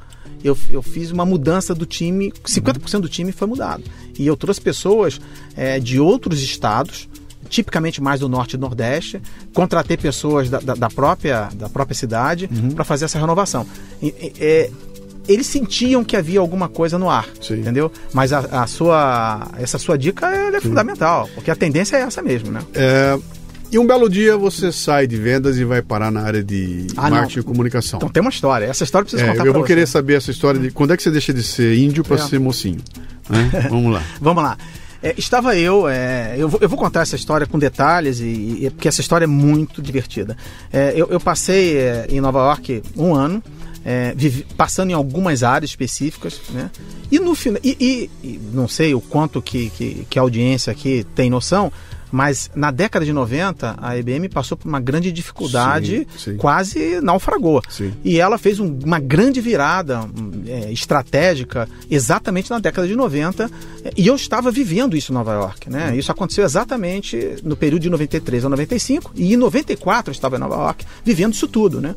eu, 0.43 0.57
eu 0.69 0.81
fiz 0.81 1.11
uma 1.11 1.25
mudança 1.25 1.73
do 1.73 1.85
time, 1.85 2.31
50% 2.31 2.99
do 2.99 3.09
time 3.09 3.31
foi 3.31 3.47
mudado. 3.47 3.83
E 4.17 4.25
eu 4.25 4.35
trouxe 4.35 4.59
pessoas 4.59 5.21
é, 5.55 5.79
de 5.79 5.99
outros 5.99 6.41
estados 6.41 7.07
tipicamente 7.53 8.01
mais 8.01 8.19
do 8.19 8.27
norte 8.27 8.55
e 8.55 8.57
do 8.57 8.61
nordeste, 8.61 9.21
contratei 9.53 9.95
pessoas 9.95 10.49
da, 10.49 10.59
da, 10.59 10.73
da 10.73 10.89
própria, 10.89 11.49
da 11.53 11.69
própria 11.69 11.95
cidade 11.95 12.49
uhum. 12.51 12.71
para 12.71 12.83
fazer 12.83 13.05
essa 13.05 13.19
renovação. 13.19 13.65
E, 14.01 14.07
e, 14.07 14.33
é, 14.39 14.71
eles 15.27 15.45
sentiam 15.45 16.03
que 16.03 16.17
havia 16.17 16.39
alguma 16.39 16.67
coisa 16.67 16.97
no 16.97 17.09
ar, 17.09 17.27
Sim. 17.39 17.59
entendeu? 17.59 17.91
Mas 18.11 18.33
a, 18.33 18.63
a, 18.63 18.67
sua, 18.67 19.47
essa 19.57 19.77
sua 19.77 19.97
dica 19.97 20.27
é 20.27 20.59
fundamental, 20.59 21.29
porque 21.35 21.51
a 21.51 21.55
tendência 21.55 21.95
é 21.95 22.01
essa 22.01 22.21
mesmo, 22.21 22.51
né? 22.51 22.59
É, 22.73 23.17
e 23.71 23.77
um 23.77 23.85
belo 23.85 24.09
dia 24.09 24.35
você 24.35 24.71
sai 24.71 25.05
de 25.05 25.15
vendas 25.15 25.57
e 25.57 25.63
vai 25.63 25.81
parar 25.81 26.11
na 26.11 26.21
área 26.21 26.43
de 26.43 26.87
ah, 26.97 27.09
marketing 27.09 27.37
não. 27.37 27.43
e 27.43 27.45
comunicação. 27.45 27.97
Então 27.97 28.09
tem 28.09 28.21
uma 28.21 28.29
história. 28.31 28.65
Essa 28.65 28.83
história 28.83 29.05
precisa 29.05 29.23
é, 29.23 29.31
contar 29.31 29.45
Eu 29.45 29.53
vou 29.53 29.63
querer 29.63 29.87
saber 29.87 30.15
essa 30.15 30.31
história 30.31 30.59
de 30.59 30.71
quando 30.71 30.93
é 30.93 30.97
que 30.97 31.03
você 31.03 31.11
deixa 31.11 31.33
de 31.33 31.43
ser 31.43 31.77
índio 31.77 32.03
para 32.03 32.17
é. 32.17 32.19
ser 32.19 32.39
mocinho. 32.39 32.81
Né? 33.29 33.67
Vamos 33.69 33.93
lá. 33.93 34.03
Vamos 34.19 34.43
lá. 34.43 34.57
É, 35.03 35.13
estava 35.17 35.53
eu, 35.57 35.85
é, 35.85 36.35
eu, 36.37 36.47
vou, 36.47 36.59
eu, 36.61 36.69
vou, 36.69 36.79
contar 36.79 37.01
essa 37.01 37.17
história 37.17 37.45
com 37.45 37.59
detalhes, 37.59 38.21
e, 38.21 38.65
e 38.65 38.69
porque 38.69 38.87
essa 38.87 39.01
história 39.01 39.25
é 39.25 39.27
muito 39.27 39.81
divertida. 39.81 40.37
É, 40.71 40.93
eu, 40.95 41.07
eu, 41.09 41.19
passei 41.19 41.77
é, 41.77 42.07
em 42.09 42.21
Nova 42.21 42.39
York 42.39 42.81
um 42.95 43.13
ano, 43.13 43.43
é, 43.83 44.13
vivi, 44.15 44.47
passando 44.55 44.91
em 44.91 44.93
algumas 44.93 45.43
áreas 45.43 45.71
específicas, 45.71 46.39
né? 46.51 46.71
E 47.11 47.19
no 47.19 47.35
final, 47.35 47.59
e, 47.61 47.75
e, 48.23 48.27
e, 48.27 48.39
não 48.53 48.65
sei 48.65 48.95
o 48.95 49.01
quanto 49.01 49.41
que, 49.41 49.69
que, 49.71 50.07
que 50.09 50.17
a 50.17 50.21
audiência 50.21 50.71
aqui 50.71 51.05
tem 51.13 51.29
noção, 51.29 51.69
mas 52.13 52.51
na 52.53 52.69
década 52.69 53.03
de 53.03 53.11
90, 53.11 53.75
a 53.81 53.97
IBM 53.97 54.29
passou 54.29 54.55
por 54.55 54.69
uma 54.69 54.79
grande 54.79 55.11
dificuldade, 55.11 56.07
sim, 56.15 56.33
sim. 56.33 56.37
quase 56.37 57.01
naufragou. 57.01 57.59
Sim. 57.67 57.91
E 58.03 58.19
ela 58.19 58.37
fez 58.37 58.59
um, 58.59 58.77
uma 58.85 58.99
grande 58.99 59.41
virada 59.41 60.01
é, 60.45 60.71
estratégica 60.71 61.67
exatamente 61.89 62.51
na 62.51 62.59
década 62.59 62.87
de 62.87 62.95
90. 62.95 63.49
E 63.97 64.05
eu 64.05 64.13
estava 64.15 64.51
vivendo 64.51 64.95
isso 64.95 65.11
em 65.11 65.15
Nova 65.15 65.33
York. 65.33 65.71
Né? 65.71 65.89
Hum. 65.89 65.95
Isso 65.95 66.11
aconteceu 66.11 66.45
exatamente 66.45 67.37
no 67.43 67.55
período 67.55 67.81
de 67.81 67.89
93 67.89 68.45
a 68.45 68.49
95. 68.49 69.11
E 69.15 69.33
em 69.33 69.37
94 69.37 70.11
eu 70.11 70.13
estava 70.13 70.35
em 70.35 70.39
Nova 70.39 70.53
York 70.53 70.85
vivendo 71.03 71.33
isso 71.33 71.47
tudo. 71.47 71.81
Né? 71.81 71.95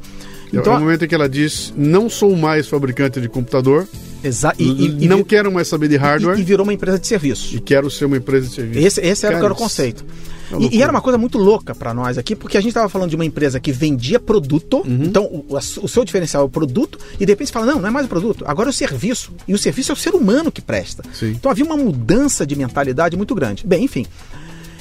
Então, 0.53 0.75
é 0.75 0.77
o 0.77 0.81
momento 0.81 1.05
em 1.05 1.09
que 1.09 1.15
ela 1.15 1.29
diz: 1.29 1.73
não 1.77 2.09
sou 2.09 2.35
mais 2.37 2.69
fabricante 2.69 3.21
de 3.21 3.29
computador, 3.29 3.87
Exa 4.23 4.55
e, 4.59 5.05
e, 5.05 5.09
não 5.09 5.23
quero 5.23 5.53
mais 5.53 5.69
saber 5.69 5.89
de 5.89 5.97
hardware. 5.97 6.37
E, 6.39 6.41
e, 6.41 6.45
virou 6.45 6.65
uma 6.65 6.73
empresa 6.73 6.99
de 6.99 7.07
serviços. 7.07 7.55
E 7.55 7.61
quero 7.61 7.91
ser 7.91 8.07
uma 8.07 8.17
empresa 8.17 8.49
de 8.49 8.55
serviços. 8.55 8.85
Esse, 8.85 9.01
esse 9.01 9.27
era, 9.27 9.37
era 9.37 9.53
o 9.53 9.57
conceito. 9.57 10.05
É 10.53 10.57
e, 10.59 10.77
e, 10.77 10.83
era 10.83 10.91
uma 10.91 11.01
coisa 11.01 11.19
muito 11.19 11.39
louca 11.39 11.75
para 11.75 11.93
nós 11.93 12.19
aqui, 12.19 12.37
porque 12.37 12.57
a 12.57 12.61
gente 12.61 12.71
estava 12.71 12.89
falando 12.89 13.11
de 13.11 13.17
uma 13.17 13.25
empresa 13.25 13.59
que 13.59 13.73
vendia 13.73 14.21
produto, 14.21 14.79
uhum. 14.79 15.05
então 15.05 15.25
o, 15.25 15.57
o, 15.57 15.89
seu 15.89 16.05
diferencial 16.05 16.45
é 16.45 16.47
o 16.47 16.49
produto, 16.49 16.99
e 17.15 17.27
de 17.27 17.33
repente 17.33 17.49
você 17.49 17.53
fala: 17.53 17.67
não, 17.67 17.81
não 17.81 17.89
é 17.89 17.91
mais 17.91 18.07
o 18.07 18.09
produto, 18.09 18.45
agora 18.47 18.69
é 18.69 18.71
o 18.71 18.73
serviço. 18.73 19.33
E 19.47 19.55
o 19.55 19.59
serviço 19.59 19.93
é 19.93 19.95
o 19.95 19.97
ser 19.97 20.15
humano 20.15 20.51
que 20.51 20.61
presta. 20.61 21.03
Sim. 21.13 21.31
Então 21.31 21.51
havia 21.51 21.65
uma 21.65 21.77
mudança 21.77 22.47
de 22.47 22.57
mentalidade 22.57 23.17
muito 23.17 23.35
grande. 23.35 23.67
Bem, 23.67 23.85
enfim. 23.85 24.07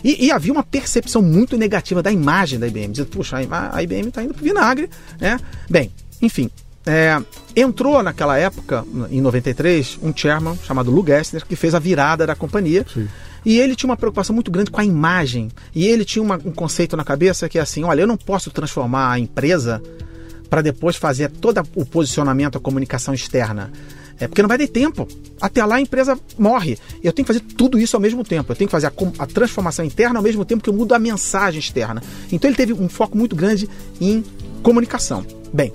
E, 0.06 0.28
e, 0.28 0.32
havia 0.32 0.54
uma 0.54 0.62
percepção 0.62 1.20
muito 1.20 1.58
negativa 1.58 2.04
da 2.04 2.12
imagem 2.12 2.60
da 2.60 2.68
IBM. 2.68 2.92
Dizendo, 2.92 3.08
puxa, 3.08 3.38
a, 3.38 3.82
IBM 3.82 4.10
está 4.10 4.24
indo 4.24 4.36
para 4.36 4.44
vinagre. 4.44 4.88
Né? 5.20 5.40
Bem, 5.68 5.92
enfim, 6.22 6.48
é, 6.86 7.20
entrou 7.56 8.04
naquela 8.04 8.38
época, 8.38 8.86
em 9.10 9.20
93, 9.20 9.98
um 10.04 10.16
chairman 10.16 10.56
chamado 10.64 10.92
Lou 10.92 11.04
Gessner, 11.04 11.44
que 11.44 11.56
fez 11.56 11.74
a 11.74 11.80
virada 11.80 12.28
da 12.28 12.36
companhia. 12.36 12.86
Sim. 12.94 13.08
E 13.44 13.60
ele 13.60 13.76
tinha 13.76 13.90
uma 13.90 13.98
preocupação 13.98 14.36
muito 14.36 14.52
grande 14.52 14.70
com 14.70 14.80
a 14.80 14.86
imagem. 14.86 15.50
E 15.74 15.88
ele 15.88 16.06
tinha 16.06 16.22
uma, 16.22 16.36
um 16.36 16.52
conceito 16.52 16.96
na 16.96 17.04
cabeça 17.04 17.50
que 17.50 17.58
é 17.58 17.62
assim: 17.62 17.84
olha, 17.84 18.02
eu 18.02 18.08
não 18.08 18.18
posso 18.18 18.52
transformar 18.52 19.12
a 19.12 19.18
empresa 19.18 19.82
para 20.52 20.62
depois 20.62 20.96
fazer 20.96 21.32
todo 21.32 21.64
o 21.74 21.84
posicionamento, 21.84 22.60
a 22.60 22.62
comunicação 22.62 23.12
externa. 23.12 23.72
É 24.20 24.28
porque 24.28 24.42
não 24.42 24.50
vai 24.50 24.58
ter 24.58 24.68
tempo. 24.68 25.08
Até 25.42 25.66
lá 25.66 25.76
a 25.76 25.82
empresa 25.82 26.18
morre. 26.38 26.78
Eu 27.04 27.12
tenho 27.12 27.26
que 27.26 27.34
fazer 27.34 27.42
tudo 27.42 27.78
isso 27.80 27.96
ao 27.96 28.02
mesmo 28.02 28.24
tempo. 28.24 28.52
Eu 28.52 28.56
tenho 28.56 28.68
que 28.68 28.72
fazer 28.72 28.88
a, 28.88 28.94
a, 29.20 29.28
transformação 29.28 29.84
interna 29.84 30.20
ao 30.20 30.24
mesmo 30.24 30.46
tempo 30.46 30.64
que 30.64 30.70
eu 30.70 30.74
mudo 30.74 30.94
a 30.94 31.00
mensagem 31.00 31.60
externa. 31.60 32.02
Então 32.32 32.50
ele 32.50 32.58
teve 32.58 32.74
um 32.74 32.88
foco 32.88 33.18
muito 33.18 33.36
grande 33.36 33.70
em 34.00 34.24
comunicação. 34.64 35.26
Bem, 35.54 35.72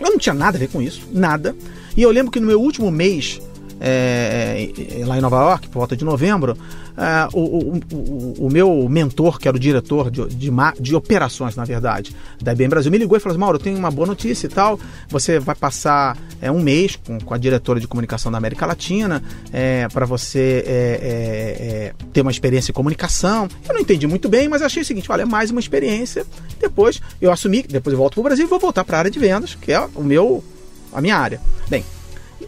eu 0.00 0.10
não 0.10 0.18
tinha 0.18 0.34
nada 0.34 0.56
a 0.56 0.60
ver 0.60 0.68
com 0.68 0.80
isso, 0.80 1.02
nada. 1.12 1.54
E 1.96 2.02
eu 2.02 2.10
lembro 2.10 2.32
que 2.32 2.40
no 2.40 2.46
meu 2.46 2.60
último 2.60 2.90
mês 2.90 3.40
é, 3.80 4.70
é, 5.00 5.04
lá 5.04 5.18
em 5.18 5.20
Nova 5.20 5.36
York, 5.36 5.68
por 5.68 5.78
volta 5.80 5.96
de 5.96 6.04
novembro, 6.04 6.56
é, 6.96 7.28
o, 7.32 7.40
o, 7.40 7.80
o, 7.92 8.46
o, 8.46 8.50
meu 8.50 8.88
mentor, 8.88 9.38
que 9.38 9.46
era 9.46 9.56
o 9.56 9.60
diretor 9.60 10.10
de, 10.10 10.26
de, 10.28 10.50
de, 10.80 10.94
operações, 10.94 11.54
na 11.54 11.64
verdade, 11.64 12.16
da 12.40 12.52
IBM 12.52 12.68
Brasil, 12.68 12.90
me 12.90 12.98
ligou 12.98 13.16
e 13.16 13.20
falou 13.20 13.34
assim: 13.34 13.40
Mauro, 13.40 13.58
eu 13.58 13.62
tenho 13.62 13.78
uma 13.78 13.90
boa 13.90 14.06
notícia 14.06 14.46
e 14.46 14.50
tal. 14.50 14.80
Você 15.08 15.38
vai 15.38 15.54
passar 15.54 16.16
é, 16.40 16.50
um 16.50 16.60
mês 16.60 16.96
com, 16.96 17.18
com, 17.18 17.34
a 17.34 17.38
diretora 17.38 17.78
de 17.78 17.86
comunicação 17.86 18.32
da 18.32 18.38
América 18.38 18.64
Latina 18.64 19.22
é, 19.52 19.86
para 19.88 20.06
você 20.06 20.64
é, 20.66 21.92
ter 22.12 22.22
uma 22.22 22.30
experiência 22.30 22.70
em 22.70 22.74
comunicação. 22.74 23.46
Eu 23.68 23.74
não 23.74 23.80
entendi 23.80 24.06
muito 24.06 24.28
bem, 24.28 24.48
mas 24.48 24.62
achei 24.62 24.82
o 24.82 24.86
seguinte: 24.86 25.12
olha, 25.12 25.22
é 25.22 25.26
mais 25.26 25.50
uma 25.50 25.60
experiência. 25.60 26.24
Depois 26.58 27.00
eu 27.20 27.30
assumi, 27.30 27.62
depois 27.62 27.92
eu 27.92 27.98
volto 27.98 28.14
para 28.14 28.20
o 28.20 28.24
Brasil 28.24 28.46
e 28.46 28.48
vou 28.48 28.58
voltar 28.58 28.84
para 28.84 28.96
a 28.96 28.98
área 29.00 29.10
de 29.10 29.18
vendas, 29.18 29.54
que 29.54 29.70
é 29.70 29.86
o 29.94 30.02
meu, 30.02 30.42
a 30.94 31.00
minha 31.02 31.16
área. 31.16 31.40
Bem, 31.68 31.84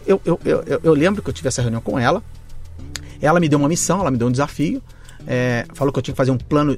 eu, 0.05 0.21
eu, 0.25 0.39
eu, 0.45 0.79
eu 0.83 0.93
lembro 0.93 1.21
que 1.21 1.29
eu 1.29 1.33
tive 1.33 1.47
essa 1.47 1.61
reunião 1.61 1.81
com 1.81 1.97
ela. 1.97 2.23
Ela 3.21 3.39
me 3.39 3.49
deu 3.49 3.59
uma 3.59 3.67
missão, 3.67 3.99
ela 3.99 4.11
me 4.11 4.17
deu 4.17 4.27
um 4.27 4.31
desafio. 4.31 4.81
É, 5.27 5.65
falou 5.73 5.91
que 5.91 5.99
eu 5.99 6.03
tinha 6.03 6.13
que 6.13 6.17
fazer 6.17 6.31
um 6.31 6.37
plano, 6.37 6.77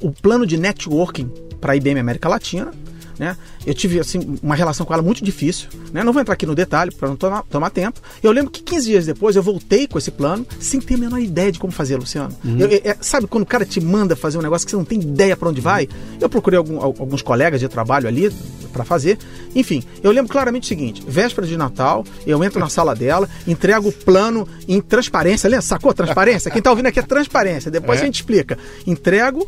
o 0.00 0.10
plano 0.12 0.46
de 0.46 0.56
networking 0.56 1.30
para 1.60 1.72
a 1.72 1.76
IBM 1.76 2.00
América 2.00 2.28
Latina. 2.28 2.72
Né? 3.20 3.36
Eu 3.66 3.74
tive 3.74 4.00
assim, 4.00 4.38
uma 4.42 4.54
relação 4.54 4.86
com 4.86 4.94
ela 4.94 5.02
muito 5.02 5.22
difícil. 5.22 5.68
Né? 5.92 6.02
Não 6.02 6.10
vou 6.10 6.22
entrar 6.22 6.32
aqui 6.32 6.46
no 6.46 6.54
detalhe 6.54 6.90
para 6.90 7.06
não 7.06 7.16
tomar, 7.16 7.42
tomar, 7.42 7.68
tempo. 7.68 8.00
Eu 8.22 8.32
lembro 8.32 8.50
que 8.50 8.62
15 8.62 8.86
dias 8.86 9.04
depois 9.04 9.36
eu 9.36 9.42
voltei 9.42 9.86
com 9.86 9.98
esse 9.98 10.10
plano 10.10 10.46
sem 10.58 10.80
ter 10.80 10.94
a 10.94 10.96
menor 10.96 11.18
ideia 11.18 11.52
de 11.52 11.58
como 11.58 11.70
fazer, 11.70 11.98
Luciano. 11.98 12.34
Uhum. 12.42 12.56
Eu, 12.58 12.80
é, 12.82 12.96
sabe 13.02 13.26
quando 13.26 13.42
o 13.42 13.46
cara 13.46 13.66
te 13.66 13.78
manda 13.78 14.16
fazer 14.16 14.38
um 14.38 14.40
negócio 14.40 14.66
que 14.66 14.70
você 14.70 14.76
não 14.78 14.86
tem 14.86 14.98
ideia 14.98 15.36
para 15.36 15.50
onde 15.50 15.60
vai? 15.60 15.86
Eu 16.18 16.30
procurei 16.30 16.56
algum, 16.56 16.80
alguns 16.80 17.20
colegas 17.20 17.60
de 17.60 17.68
trabalho 17.68 18.08
ali 18.08 18.32
para 18.72 18.84
fazer. 18.86 19.18
Enfim, 19.54 19.84
eu 20.02 20.10
lembro 20.12 20.32
claramente 20.32 20.62
o 20.62 20.66
seguinte: 20.68 21.04
véspera 21.06 21.46
de 21.46 21.58
Natal, 21.58 22.06
eu 22.26 22.42
entro 22.42 22.58
na 22.58 22.70
sala 22.70 22.96
dela, 22.96 23.28
entrego 23.46 23.90
o 23.90 23.92
plano 23.92 24.48
em 24.66 24.80
transparência. 24.80 25.46
Lembra? 25.46 25.60
Sacou 25.60 25.92
transparência? 25.92 26.50
Quem 26.50 26.60
está 26.60 26.70
ouvindo 26.70 26.86
aqui 26.86 27.00
é 27.00 27.02
transparência. 27.02 27.70
Depois 27.70 27.98
é. 27.98 28.02
a 28.02 28.06
gente 28.06 28.14
explica. 28.14 28.56
Entrego, 28.86 29.46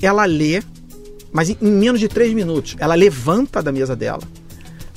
ela 0.00 0.24
lê 0.24 0.62
mas 1.32 1.50
em, 1.50 1.56
menos 1.60 2.00
de 2.00 2.08
três 2.08 2.32
minutos, 2.32 2.76
ela 2.78 2.94
levanta 2.94 3.62
da 3.62 3.70
mesa 3.72 3.94
dela, 3.94 4.22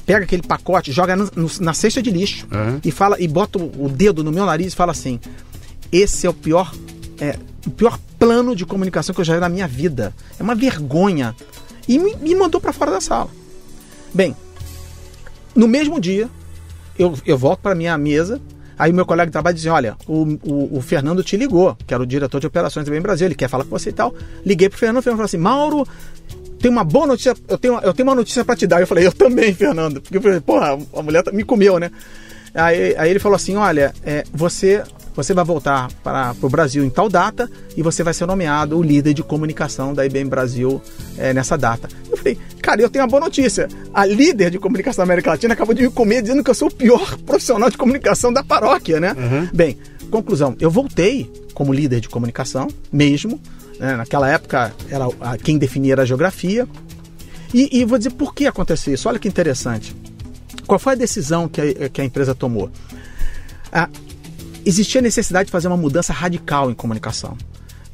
pega 0.05 0.23
aquele 0.25 0.41
pacote, 0.41 0.91
joga 0.91 1.15
no, 1.15 1.29
no, 1.35 1.49
na 1.59 1.73
cesta 1.73 2.01
de 2.01 2.11
lixo 2.11 2.47
uhum. 2.51 2.79
e 2.83 2.91
fala 2.91 3.19
e 3.19 3.27
bota 3.27 3.59
o, 3.59 3.85
o, 3.85 3.89
dedo 3.89 4.23
no 4.23 4.31
meu 4.31 4.45
nariz 4.45 4.73
e 4.73 4.75
fala 4.75 4.91
assim: 4.91 5.19
esse 5.91 6.25
é 6.25 6.29
o 6.29 6.33
pior, 6.33 6.73
é, 7.19 7.37
o 7.65 7.71
pior 7.71 7.99
plano 8.17 8.55
de 8.55 8.65
comunicação 8.65 9.13
que 9.13 9.21
eu 9.21 9.25
já 9.25 9.35
vi 9.35 9.39
na 9.39 9.49
minha 9.49 9.67
vida. 9.67 10.13
É 10.39 10.43
uma 10.43 10.55
vergonha. 10.55 11.35
E 11.87 11.99
me, 11.99 12.15
me 12.15 12.33
mandou 12.33 12.61
para 12.61 12.71
fora 12.71 12.91
da 12.91 13.01
sala. 13.01 13.29
Bem, 14.13 14.35
no 15.53 15.67
mesmo 15.67 15.99
dia, 15.99 16.29
eu, 16.97 17.13
eu 17.25 17.37
volto 17.37 17.59
para 17.59 17.75
minha 17.75 17.97
mesa 17.97 18.41
Aí 18.77 18.91
o 18.91 18.95
meu 18.95 19.05
colega 19.05 19.27
de 19.27 19.31
trabalho 19.31 19.55
dizia: 19.55 19.73
Olha, 19.73 19.95
o, 20.07 20.37
o, 20.43 20.77
o, 20.77 20.81
Fernando 20.81 21.23
te 21.23 21.37
ligou, 21.37 21.77
que 21.85 21.93
era 21.93 22.01
o 22.01 22.05
diretor 22.05 22.39
de 22.39 22.47
operações 22.47 22.85
do 22.85 22.91
Bem 22.91 23.01
Brasil, 23.01 23.27
ele 23.27 23.35
quer 23.35 23.47
falar 23.47 23.63
com 23.63 23.69
você 23.69 23.89
e 23.89 23.93
tal. 23.93 24.13
Liguei 24.45 24.69
pro 24.69 24.77
Fernando, 24.77 24.99
o 24.99 25.01
Fernando 25.01 25.17
falou 25.17 25.25
assim: 25.25 25.37
Mauro, 25.37 25.87
tem 26.63 26.71
uma 26.71 26.85
boa 26.85 27.05
notícia, 27.05 27.35
eu 27.49 27.57
tenho, 27.57 27.77
eu 27.81 27.93
tenho 27.93 28.07
uma 28.07 28.15
notícia 28.15 28.45
para 28.45 28.55
te 28.55 28.65
dar. 28.65 28.79
Eu 28.79 28.87
falei: 28.87 29.05
Eu 29.05 29.11
também, 29.11 29.53
Fernando. 29.53 30.01
Porque 30.01 30.17
Porra, 30.39 30.79
a 30.95 31.03
mulher 31.03 31.21
tá, 31.21 31.29
me 31.29 31.43
comeu, 31.43 31.77
né? 31.77 31.91
Aí, 32.55 32.95
aí 32.97 33.09
ele 33.09 33.19
falou 33.19 33.35
assim: 33.35 33.57
Olha, 33.57 33.93
é, 34.05 34.23
você 34.33 34.81
você 35.13 35.33
vai 35.33 35.43
voltar 35.43 35.91
para 36.01 36.33
o 36.41 36.49
Brasil 36.49 36.83
em 36.83 36.89
tal 36.89 37.07
data 37.09 37.51
e 37.77 37.83
você 37.83 38.01
vai 38.01 38.13
ser 38.13 38.25
nomeado 38.25 38.79
o 38.79 38.81
líder 38.81 39.13
de 39.13 39.21
comunicação 39.21 39.93
da 39.93 40.05
IBM 40.05 40.27
Brasil 40.27 40.81
é, 41.17 41.33
nessa 41.33 41.55
data. 41.55 41.87
Eu 42.09 42.17
falei, 42.17 42.35
cara, 42.61 42.81
eu 42.81 42.89
tenho 42.89 43.03
uma 43.03 43.11
boa 43.11 43.19
notícia. 43.19 43.67
A 43.93 44.05
líder 44.05 44.49
de 44.49 44.57
comunicação 44.57 45.03
da 45.03 45.03
América 45.03 45.29
Latina 45.29 45.53
acabou 45.53 45.75
de 45.75 45.83
me 45.83 45.91
comer 45.91 46.23
dizendo 46.23 46.43
que 46.43 46.49
eu 46.49 46.55
sou 46.55 46.69
o 46.69 46.73
pior 46.73 47.15
profissional 47.27 47.69
de 47.69 47.77
comunicação 47.77 48.33
da 48.33 48.43
paróquia, 48.43 48.99
né? 48.99 49.15
Uhum. 49.15 49.49
Bem, 49.53 49.77
conclusão, 50.09 50.55
eu 50.59 50.71
voltei 50.71 51.29
como 51.53 51.71
líder 51.71 51.99
de 51.99 52.09
comunicação, 52.09 52.67
mesmo. 52.91 53.39
Né? 53.79 53.95
Naquela 53.95 54.29
época, 54.29 54.73
era, 54.89 55.07
quem 55.37 55.57
definia 55.57 55.93
era 55.93 56.01
a 56.03 56.05
geografia. 56.05 56.67
E, 57.53 57.79
e 57.79 57.85
vou 57.85 57.97
dizer 57.97 58.11
por 58.11 58.33
que 58.33 58.47
aconteceu 58.47 58.93
isso. 58.93 59.07
Olha 59.07 59.19
que 59.19 59.27
interessante. 59.27 59.95
Qual 60.65 60.79
foi 60.79 60.93
a 60.93 60.95
decisão 60.95 61.47
que 61.47 61.61
a, 61.61 61.89
que 61.89 62.01
a 62.01 62.05
empresa 62.05 62.33
tomou? 62.33 62.69
Ah, 63.71 63.89
existia 64.65 65.01
necessidade 65.01 65.47
de 65.47 65.51
fazer 65.51 65.67
uma 65.67 65.77
mudança 65.77 66.13
radical 66.13 66.71
em 66.71 66.73
comunicação. 66.73 67.37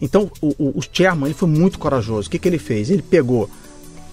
Então, 0.01 0.31
o, 0.41 0.55
o, 0.57 0.79
o 0.79 0.81
chairman 0.91 1.25
ele 1.25 1.33
foi 1.33 1.49
muito 1.49 1.77
corajoso. 1.77 2.27
O 2.27 2.31
que, 2.31 2.39
que 2.39 2.47
ele 2.47 2.59
fez? 2.59 2.89
Ele 2.89 3.01
pegou 3.01 3.49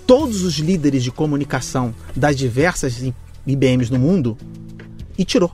todos 0.07 0.43
os 0.43 0.55
líderes 0.55 1.03
de 1.03 1.11
comunicação 1.11 1.95
das 2.15 2.37
diversas 2.37 3.03
IBMs 3.47 3.93
no 3.93 3.99
mundo 3.99 4.37
e 5.19 5.25
tirou. 5.25 5.53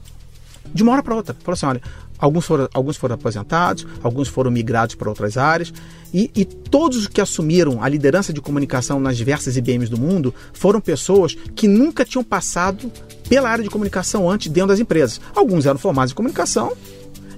De 0.73 0.83
uma 0.83 0.93
hora 0.93 1.03
para 1.03 1.15
outra. 1.15 1.35
Falou 1.35 1.55
assim: 1.55 1.67
olha, 1.67 1.83
alguns 2.23 2.47
foram, 2.47 2.69
alguns 2.73 2.97
foram 2.97 3.17
aposentados, 3.17 3.85
alguns 4.01 4.29
foram 4.29 4.49
migrados 4.49 4.95
para 4.95 5.09
outras 5.09 5.37
áreas, 5.37 5.73
e, 6.15 6.31
e 6.37 6.45
todos 6.45 6.99
os 6.99 7.07
que 7.09 7.21
assumiram 7.21 7.83
a 7.83 7.89
liderança 7.89 8.33
de 8.33 8.41
comunicação 8.41 9.01
nas 9.01 9.17
diversas 9.17 9.57
IBMs 9.57 9.91
do 9.91 9.99
mundo 9.99 10.33
foram 10.53 10.81
pessoas 10.81 11.35
que 11.57 11.67
nunca 11.67 12.05
tinham 12.05 12.23
passado 12.23 12.93
pela 13.29 13.51
área 13.51 13.65
de 13.65 13.71
comunicação 13.71 14.31
antes 14.31 14.53
dentro 14.53 14.69
das 14.69 14.79
empresas. 14.79 15.21
Alguns 15.35 15.67
eram 15.67 15.79
formados 15.79 16.13
em 16.13 16.15
comunicação, 16.15 16.73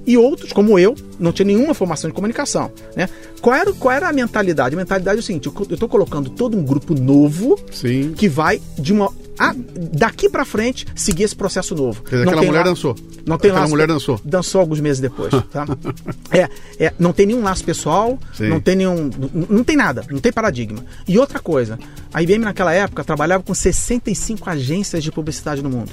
e 0.07 0.19
outros, 0.19 0.53
como 0.53 0.79
eu, 0.79 0.95
não 1.19 1.33
tinha 1.33 1.47
nenhuma 1.47 1.73
formação 1.73 2.11
de 2.11 2.15
comunicação. 2.15 2.71
Né? 2.95 3.09
Qual, 3.41 3.57
era, 3.57 3.73
qual 3.73 3.95
era 3.95 4.09
a 4.09 4.13
mentalidade? 4.13 4.75
A 4.75 4.79
mentalidade 4.79 5.17
é 5.17 5.21
o 5.21 5.23
seguinte: 5.23 5.47
eu 5.47 5.63
estou 5.71 5.89
colocando 5.89 6.29
todo 6.29 6.59
um 6.59 6.63
grupo 6.63 6.95
novo 6.95 7.59
Sim. 7.73 8.13
que 8.15 8.29
vai 8.29 8.61
de 8.79 8.93
uma. 8.93 9.11
Ah, 9.39 9.55
daqui 9.93 10.29
para 10.29 10.45
frente 10.45 10.87
seguir 10.95 11.25
esse 11.25 11.35
processo 11.35 11.75
novo. 11.75 12.03
Dizer, 12.05 12.23
aquela 12.23 12.43
mulher 12.43 12.65
dançou. 12.65 12.95
Não 13.27 13.39
tem 13.39 13.51
aquela 13.51 13.63
laço, 13.63 13.71
mulher 13.71 13.89
dançou. 13.89 14.21
Dançou 14.25 14.61
alguns 14.61 14.81
meses 14.81 15.01
depois. 15.01 15.33
Tá? 15.55 15.67
é, 16.33 16.49
é, 16.85 16.93
não 16.99 17.13
tem 17.13 17.27
nenhum 17.27 17.43
laço 17.43 17.63
pessoal, 17.63 18.19
Sim. 18.33 18.49
não 18.49 18.61
tem 18.61 18.75
nenhum. 18.75 19.09
Não, 19.17 19.47
não 19.49 19.65
tem 19.65 19.77
nada, 19.77 20.05
não 20.11 20.19
tem 20.19 20.33
paradigma. 20.33 20.85
E 21.07 21.17
outra 21.17 21.39
coisa, 21.39 21.79
a 22.13 22.23
IBM 22.23 22.45
naquela 22.45 22.73
época 22.73 23.05
trabalhava 23.05 23.45
com 23.45 23.55
65 23.55 24.51
agências 24.51 25.05
de 25.05 25.13
publicidade 25.13 25.63
no 25.63 25.71
mundo. 25.71 25.93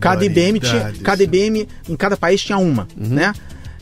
Cada 0.00 0.24
IBM 0.24 0.60
tinha. 0.60 0.94
Cada 1.02 1.22
IBM 1.22 1.68
em 1.88 1.96
cada 1.96 2.16
país 2.16 2.42
tinha 2.42 2.56
uma. 2.56 2.88
Uhum. 2.96 3.08
Né? 3.08 3.34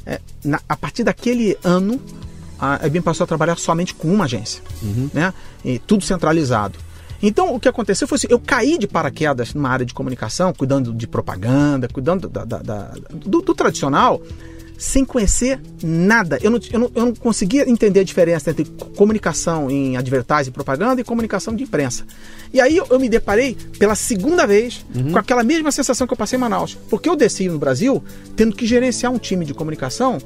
É, 0.05 0.21
na, 0.45 0.61
a 0.69 0.77
partir 0.77 1.05
daquele 1.05 1.57
ano, 1.63 2.01
a 2.59 2.87
IBM 2.87 3.03
passou 3.03 3.25
a 3.25 3.27
trabalhar 3.27 3.57
somente 3.57 3.95
com 3.95 4.13
uma 4.13 4.25
agência, 4.25 4.63
uhum. 4.83 5.11
né? 5.15 5.33
E 5.65 5.79
tudo 5.79 6.05
centralizado. 6.05 6.79
Então, 7.23 7.55
o 7.55 7.61
que 7.61 7.69
aconteceu 7.69 8.09
foi 8.09 8.17
assim: 8.17 8.27
eu 8.31 8.39
caí 8.39 8.79
de 8.79 8.87
paraquedas 8.87 9.55
numa 9.55 9.69
área 9.69 9.85
de 9.85 9.95
comunicação, 9.95 10.53
cuidando 10.53 10.93
de 10.93 11.07
propaganda, 11.07 11.89
cuidando 11.89 12.29
da, 12.29 12.45
da, 12.45 12.59
da, 12.59 12.93
do, 13.13 13.43
do, 13.43 13.55
tradicional, 13.55 14.23
sem 14.79 15.05
conhecer 15.05 15.61
nada. 15.83 16.39
Eu 16.43 16.51
não, 16.51 16.61
eu, 16.73 16.79
não, 16.79 16.91
eu 16.95 17.05
não 17.07 17.15
conseguia 17.15 17.69
entender 17.69 18.01
a 18.01 18.05
diferença 18.05 18.51
entre 18.51 18.65
comunicação 18.97 19.71
em 19.71 19.97
advertising 19.97 20.51
e 20.51 20.53
propaganda 20.53 21.01
e 21.01 21.05
comunicação 21.05 21.55
de 21.55 21.65
imprensa. 21.65 22.05
E 22.53 22.61
aí 22.61 22.79
eu 22.79 22.99
me 22.99 23.09
deparei 23.09 23.57
pela 23.79 23.95
segunda 23.95 24.47
vez 24.47 24.85
uhum. 24.95 25.13
com 25.13 25.19
aquela 25.19 25.43
mesma 25.43 25.71
sensação 25.71 26.07
que 26.07 26.13
eu 26.13 26.17
passei 26.17 26.39
em 26.39 26.41
Manaus. 26.41 26.77
Porque 26.89 27.09
eu 27.09 27.17
desci 27.17 27.49
no 27.49 27.59
Brasil 27.59 28.03
tendo 28.35 28.57
que 28.57 28.67
gerenciar 28.67 29.13
um 29.13 29.19
time 29.19 29.45
de 29.45 29.53
comunicação 29.53 30.19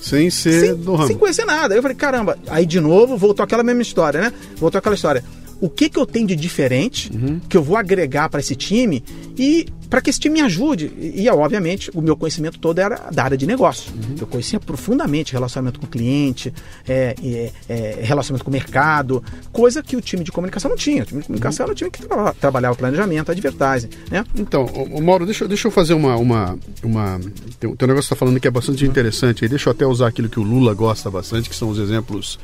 sem 0.00 0.30
ser 0.30 0.60
sem, 0.60 0.74
do 0.74 0.94
ramo. 0.94 1.08
Sem 1.08 1.18
conhecer 1.18 1.44
nada. 1.44 1.74
Eu 1.74 1.82
falei, 1.82 1.96
caramba, 1.96 2.38
aí 2.48 2.64
de 2.64 2.80
novo 2.80 3.16
voltou 3.16 3.44
aquela 3.44 3.62
mesma 3.62 3.82
história, 3.82 4.20
né? 4.20 4.32
Voltou 4.56 4.78
aquela 4.78 4.94
história 4.94 5.24
o 5.60 5.68
que, 5.68 5.88
que 5.88 5.98
eu 5.98 6.06
tenho 6.06 6.26
de 6.26 6.36
diferente 6.36 7.10
uhum. 7.12 7.40
que 7.48 7.56
eu 7.56 7.62
vou 7.62 7.76
agregar 7.76 8.28
para 8.28 8.40
esse 8.40 8.54
time 8.54 9.02
e 9.36 9.66
para 9.88 10.00
que 10.00 10.10
esse 10.10 10.20
time 10.20 10.34
me 10.34 10.40
ajude. 10.42 10.92
E, 10.98 11.28
obviamente, 11.28 11.90
o 11.94 12.00
meu 12.00 12.16
conhecimento 12.16 12.58
todo 12.58 12.78
era 12.78 13.10
da 13.10 13.24
área 13.24 13.36
de 13.36 13.46
negócio. 13.46 13.92
Uhum. 13.92 14.16
Eu 14.20 14.26
conhecia 14.26 14.60
profundamente 14.60 15.32
relacionamento 15.32 15.80
com 15.80 15.86
o 15.86 15.88
cliente, 15.88 16.52
é, 16.86 17.14
é, 17.22 17.52
é, 17.68 17.98
relacionamento 18.02 18.44
com 18.44 18.50
o 18.50 18.52
mercado, 18.52 19.22
coisa 19.50 19.82
que 19.82 19.96
o 19.96 20.00
time 20.00 20.22
de 20.22 20.30
comunicação 20.30 20.70
não 20.70 20.76
tinha. 20.76 21.02
O 21.02 21.06
time 21.06 21.20
de 21.20 21.26
comunicação 21.26 21.64
uhum. 21.64 21.68
era 21.68 21.72
o 21.72 21.76
time 21.76 21.90
que 21.90 22.02
tra 22.02 22.34
trabalhava 22.34 22.76
planejamento, 22.76 23.30
advertising. 23.30 23.88
Né? 24.10 24.24
Então, 24.36 24.66
o, 24.66 25.02
Mauro, 25.02 25.24
deixa, 25.24 25.48
deixa 25.48 25.68
eu 25.68 25.72
fazer 25.72 25.94
uma. 25.94 26.16
uma, 26.16 26.58
uma 26.82 27.16
um 27.16 27.86
negócio 27.86 28.00
está 28.00 28.16
falando 28.16 28.38
que 28.38 28.46
é 28.46 28.50
bastante 28.50 28.84
uhum. 28.84 28.90
interessante. 28.90 29.44
Aí 29.44 29.48
deixa 29.48 29.68
eu 29.68 29.72
até 29.72 29.86
usar 29.86 30.08
aquilo 30.08 30.28
que 30.28 30.38
o 30.38 30.42
Lula 30.42 30.74
gosta 30.74 31.10
bastante, 31.10 31.48
que 31.48 31.56
são 31.56 31.70
os 31.70 31.78
exemplos 31.78 32.38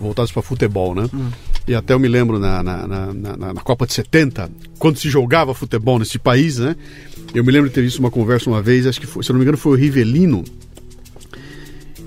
voltados 0.00 0.32
para 0.32 0.42
futebol, 0.42 0.94
né? 0.94 1.08
Hum. 1.12 1.30
E 1.68 1.74
até 1.74 1.94
eu 1.94 1.98
me 1.98 2.08
lembro 2.08 2.38
na, 2.38 2.62
na, 2.62 2.86
na, 2.86 3.12
na, 3.12 3.54
na 3.54 3.60
Copa 3.60 3.86
de 3.86 3.92
70, 3.92 4.50
quando 4.78 4.98
se 4.98 5.08
jogava 5.08 5.54
futebol 5.54 5.98
nesse 5.98 6.18
país, 6.18 6.58
né? 6.58 6.74
Eu 7.34 7.44
me 7.44 7.52
lembro 7.52 7.68
de 7.68 7.74
ter 7.74 7.82
visto 7.82 7.98
uma 7.98 8.10
conversa 8.10 8.50
uma 8.50 8.60
vez, 8.60 8.86
acho 8.86 9.00
que 9.00 9.06
foi, 9.06 9.22
se 9.22 9.30
eu 9.30 9.34
não 9.34 9.38
me 9.38 9.44
engano 9.44 9.58
foi 9.58 9.72
o 9.72 9.76
Rivelino, 9.76 10.42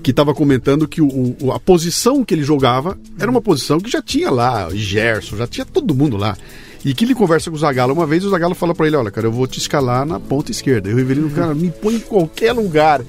que 0.02 0.10
estava 0.10 0.34
comentando 0.34 0.86
que 0.86 1.00
o, 1.00 1.36
o, 1.40 1.52
a 1.52 1.58
posição 1.58 2.22
que 2.22 2.34
ele 2.34 2.44
jogava 2.44 2.98
era 3.18 3.30
uma 3.30 3.40
posição 3.40 3.80
que 3.80 3.90
já 3.90 4.02
tinha 4.02 4.30
lá, 4.30 4.68
o 4.68 4.76
Gerson, 4.76 5.36
já 5.36 5.46
tinha 5.46 5.64
todo 5.64 5.94
mundo 5.94 6.18
lá. 6.18 6.36
E 6.84 6.92
que 6.92 7.04
ele 7.04 7.14
conversa 7.14 7.50
com 7.50 7.56
o 7.56 7.58
Zagallo 7.58 7.94
uma 7.94 8.06
vez, 8.06 8.24
o 8.24 8.30
Zagallo 8.30 8.54
fala 8.54 8.74
para 8.74 8.86
ele, 8.86 8.96
olha, 8.96 9.10
cara, 9.10 9.26
eu 9.26 9.32
vou 9.32 9.46
te 9.46 9.58
escalar 9.58 10.04
na 10.04 10.20
ponta 10.20 10.50
esquerda. 10.50 10.90
E 10.90 10.92
o 10.92 10.96
Rivelino, 10.96 11.30
cara, 11.30 11.54
me 11.54 11.70
põe 11.70 11.94
em 11.94 12.00
qualquer 12.00 12.52
lugar. 12.52 13.00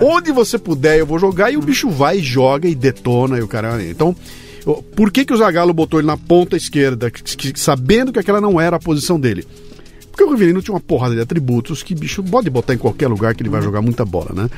Onde 0.00 0.30
você 0.30 0.56
puder, 0.56 0.98
eu 0.98 1.06
vou 1.06 1.18
jogar. 1.18 1.50
E 1.50 1.56
o 1.56 1.60
bicho 1.60 1.90
vai, 1.90 2.20
joga 2.20 2.68
e 2.68 2.74
detona. 2.74 3.38
E 3.38 3.42
o 3.42 3.48
cara... 3.48 3.82
Então, 3.82 4.14
por 4.94 5.10
que, 5.10 5.24
que 5.24 5.32
o 5.32 5.36
Zagallo 5.36 5.74
botou 5.74 5.98
ele 5.98 6.06
na 6.06 6.16
ponta 6.16 6.56
esquerda, 6.56 7.10
sabendo 7.56 8.12
que 8.12 8.18
aquela 8.20 8.40
não 8.40 8.60
era 8.60 8.76
a 8.76 8.80
posição 8.80 9.18
dele? 9.18 9.44
Porque 10.10 10.24
o 10.24 10.30
Rivelino 10.30 10.62
tinha 10.62 10.74
uma 10.74 10.80
porrada 10.80 11.14
de 11.14 11.20
atributos 11.20 11.82
que 11.82 11.94
bicho 11.94 12.22
pode 12.22 12.48
botar 12.48 12.74
em 12.74 12.78
qualquer 12.78 13.08
lugar 13.08 13.34
que 13.34 13.42
ele 13.42 13.50
vai 13.50 13.60
jogar 13.60 13.82
muita 13.82 14.04
bola, 14.04 14.30
né? 14.34 14.48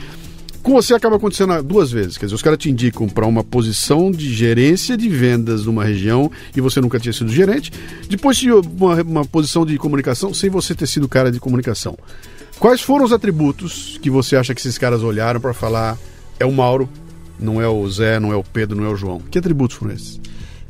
Com 0.69 0.75
você 0.75 0.93
acaba 0.93 1.17
acontecendo 1.17 1.63
duas 1.63 1.91
vezes. 1.91 2.19
Quer 2.19 2.27
dizer, 2.27 2.35
os 2.35 2.43
caras 2.43 2.59
te 2.59 2.69
indicam 2.69 3.09
para 3.09 3.25
uma 3.25 3.43
posição 3.43 4.11
de 4.11 4.31
gerência 4.31 4.99
de 4.99 5.09
vendas 5.09 5.65
numa 5.65 5.83
região 5.83 6.31
e 6.55 6.61
você 6.61 6.79
nunca 6.79 7.01
tinha 7.01 7.11
sido 7.11 7.31
gerente. 7.31 7.73
Depois 8.07 8.37
de 8.37 8.53
uma, 8.53 9.01
uma 9.01 9.25
posição 9.25 9.65
de 9.65 9.79
comunicação 9.79 10.35
sem 10.35 10.51
você 10.51 10.75
ter 10.75 10.87
sido 10.87 11.09
cara 11.09 11.33
de 11.33 11.41
comunicação. 11.41 11.97
Quais 12.59 12.83
foram 12.83 13.07
os 13.07 13.15
atributos 13.15 13.99
que 14.03 14.11
você 14.11 14.37
acha 14.37 14.55
que 14.55 14.61
esses 14.61 14.77
caras 14.77 15.03
olharam 15.03 15.41
para 15.41 15.55
falar 15.55 15.97
é 16.39 16.45
o 16.45 16.53
Mauro, 16.53 16.87
não 17.41 17.63
é 17.63 17.67
o 17.67 17.89
Zé, 17.89 18.21
não 18.21 18.31
é 18.31 18.37
o 18.37 18.45
Pedro, 18.45 18.77
não 18.77 18.85
é 18.85 18.91
o 18.91 18.95
João? 18.95 19.21
Que 19.21 19.39
atributos 19.39 19.75
foram 19.75 19.95
esses? 19.95 20.21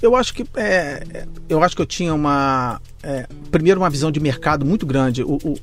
Eu 0.01 0.15
acho 0.15 0.33
que 0.33 0.47
é, 0.55 1.27
eu 1.49 1.61
acho 1.61 1.75
que 1.75 1.83
eu 1.83 1.87
tinha 1.87 2.15
uma 2.15 2.81
é, 3.03 3.27
primeiro 3.51 3.81
uma 3.81 3.91
visão 3.91 4.13
de 4.13 4.21
mercado 4.21 4.65
muito 4.65 4.87
grande. 4.87 5.25
O, 5.25 5.39
o, 5.43 5.55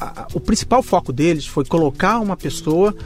a, 0.00 0.26
o 0.32 0.40
principal 0.40 0.82
foco 0.82 1.12
deles 1.12 1.46
foi 1.46 1.66
colocar 1.66 2.18
uma 2.18 2.34
pessoa 2.34 2.96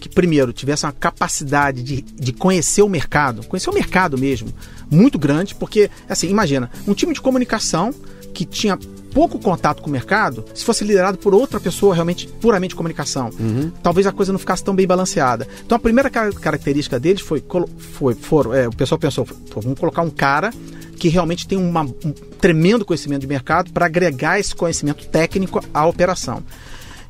que, 0.00 0.08
primeiro, 0.08 0.52
tivesse 0.52 0.86
uma 0.86 0.92
capacidade 0.92 1.82
de, 1.82 2.00
de 2.00 2.32
conhecer 2.32 2.82
o 2.82 2.88
mercado, 2.88 3.46
conhecer 3.46 3.70
o 3.70 3.74
mercado 3.74 4.16
mesmo, 4.16 4.52
muito 4.90 5.18
grande, 5.18 5.54
porque, 5.54 5.90
assim, 6.08 6.28
imagina, 6.28 6.70
um 6.88 6.94
time 6.94 7.12
de 7.12 7.20
comunicação 7.20 7.94
que 8.32 8.44
tinha 8.44 8.78
pouco 9.12 9.38
contato 9.38 9.82
com 9.82 9.88
o 9.88 9.92
mercado, 9.92 10.44
se 10.54 10.64
fosse 10.64 10.84
liderado 10.84 11.18
por 11.18 11.34
outra 11.34 11.58
pessoa 11.60 11.94
realmente 11.94 12.28
puramente 12.40 12.70
de 12.70 12.76
comunicação, 12.76 13.30
uhum. 13.38 13.70
talvez 13.82 14.06
a 14.06 14.12
coisa 14.12 14.32
não 14.32 14.38
ficasse 14.38 14.62
tão 14.62 14.74
bem 14.74 14.86
balanceada. 14.86 15.46
Então 15.64 15.76
a 15.76 15.80
primeira 15.80 16.08
característica 16.08 16.98
deles 16.98 17.20
foi, 17.20 17.42
foi, 17.76 18.14
foi 18.14 18.58
é, 18.58 18.68
o 18.68 18.72
pessoal 18.72 18.98
pensou, 18.98 19.26
vamos 19.56 19.78
colocar 19.78 20.02
um 20.02 20.10
cara 20.10 20.52
que 20.96 21.08
realmente 21.08 21.48
tem 21.48 21.58
uma, 21.58 21.82
um 21.82 22.12
tremendo 22.40 22.84
conhecimento 22.84 23.22
de 23.22 23.26
mercado 23.26 23.72
para 23.72 23.86
agregar 23.86 24.38
esse 24.38 24.54
conhecimento 24.54 25.06
técnico 25.06 25.60
à 25.74 25.86
operação. 25.86 26.42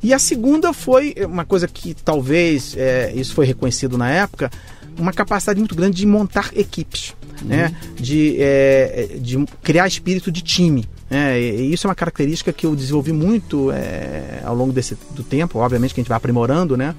E 0.03 0.13
a 0.13 0.19
segunda 0.19 0.73
foi 0.73 1.15
uma 1.27 1.45
coisa 1.45 1.67
que 1.67 1.93
talvez 1.93 2.75
é, 2.77 3.11
isso 3.13 3.33
foi 3.33 3.45
reconhecido 3.45 3.97
na 3.97 4.09
época, 4.09 4.49
uma 4.97 5.13
capacidade 5.13 5.59
muito 5.59 5.75
grande 5.75 5.97
de 5.97 6.05
montar 6.05 6.51
equipes, 6.55 7.13
uhum. 7.41 7.49
né? 7.49 7.75
de, 7.95 8.35
é, 8.39 9.09
de 9.19 9.43
criar 9.61 9.87
espírito 9.87 10.31
de 10.31 10.41
time. 10.41 10.87
É, 11.09 11.39
e 11.39 11.73
isso 11.73 11.85
é 11.85 11.89
uma 11.89 11.95
característica 11.95 12.53
que 12.53 12.65
eu 12.65 12.75
desenvolvi 12.75 13.11
muito 13.11 13.71
é, 13.71 14.41
ao 14.43 14.55
longo 14.55 14.71
desse, 14.71 14.97
do 15.11 15.23
tempo, 15.23 15.59
obviamente 15.59 15.93
que 15.93 15.99
a 15.99 16.03
gente 16.03 16.09
vai 16.09 16.17
aprimorando, 16.17 16.75
né? 16.75 16.95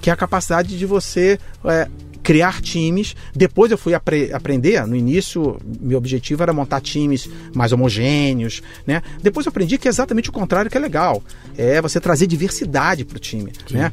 que 0.00 0.10
é 0.10 0.12
a 0.12 0.16
capacidade 0.16 0.78
de 0.78 0.86
você 0.86 1.38
é, 1.64 1.88
criar 2.26 2.60
times. 2.60 3.14
Depois 3.32 3.70
eu 3.70 3.78
fui 3.78 3.94
apre 3.94 4.32
aprender, 4.32 4.84
no 4.84 4.96
início, 4.96 5.60
meu 5.80 5.96
objetivo 5.96 6.42
era 6.42 6.52
montar 6.52 6.80
times 6.80 7.30
mais 7.54 7.70
homogêneos, 7.70 8.62
né? 8.84 9.00
Depois 9.22 9.46
eu 9.46 9.50
aprendi 9.50 9.78
que 9.78 9.86
é 9.86 9.90
exatamente 9.90 10.28
o 10.28 10.32
contrário 10.32 10.68
que 10.68 10.76
é 10.76 10.80
legal. 10.80 11.22
É 11.56 11.80
você 11.80 12.00
trazer 12.00 12.26
diversidade 12.26 13.04
para 13.04 13.16
o 13.16 13.20
time, 13.20 13.52
Sim. 13.68 13.76
né? 13.76 13.92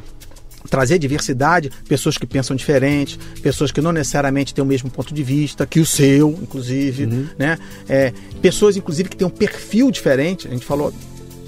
trazer 0.67 0.97
diversidade, 0.97 1.69
pessoas 1.87 2.17
que 2.17 2.25
pensam 2.25 2.55
diferente, 2.55 3.19
pessoas 3.41 3.69
que 3.69 3.81
não 3.81 3.91
necessariamente 3.91 4.53
têm 4.53 4.63
o 4.63 4.65
mesmo 4.65 4.89
ponto 4.89 5.13
de 5.13 5.21
vista 5.21 5.65
que 5.65 5.81
o 5.81 5.85
seu, 5.85 6.29
inclusive, 6.41 7.03
uhum. 7.03 7.27
né? 7.37 7.59
É, 7.87 8.13
pessoas, 8.41 8.77
inclusive, 8.77 9.09
que 9.09 9.17
têm 9.17 9.27
um 9.27 9.29
perfil 9.29 9.91
diferente. 9.91 10.47
A 10.47 10.51
gente 10.51 10.65
falou 10.65 10.91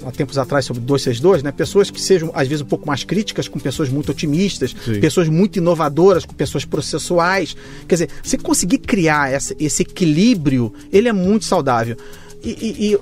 há 0.06 0.12
tempos 0.12 0.38
atrás 0.38 0.64
sobre 0.64 0.82
262, 0.82 1.42
né? 1.42 1.52
Pessoas 1.52 1.90
que 1.90 2.00
sejam, 2.00 2.30
às 2.34 2.46
vezes, 2.46 2.62
um 2.62 2.66
pouco 2.66 2.86
mais 2.86 3.04
críticas 3.04 3.48
com 3.48 3.58
pessoas 3.58 3.88
muito 3.88 4.10
otimistas, 4.10 4.74
Sim. 4.84 5.00
pessoas 5.00 5.28
muito 5.28 5.58
inovadoras 5.58 6.24
com 6.24 6.34
pessoas 6.34 6.64
processuais. 6.64 7.56
Quer 7.88 7.94
dizer, 7.94 8.08
você 8.22 8.38
conseguir 8.38 8.78
criar 8.78 9.32
essa, 9.32 9.54
esse 9.58 9.82
equilíbrio, 9.82 10.72
ele 10.92 11.08
é 11.08 11.12
muito 11.12 11.44
saudável. 11.44 11.96
E, 12.42 12.50
e, 12.50 12.98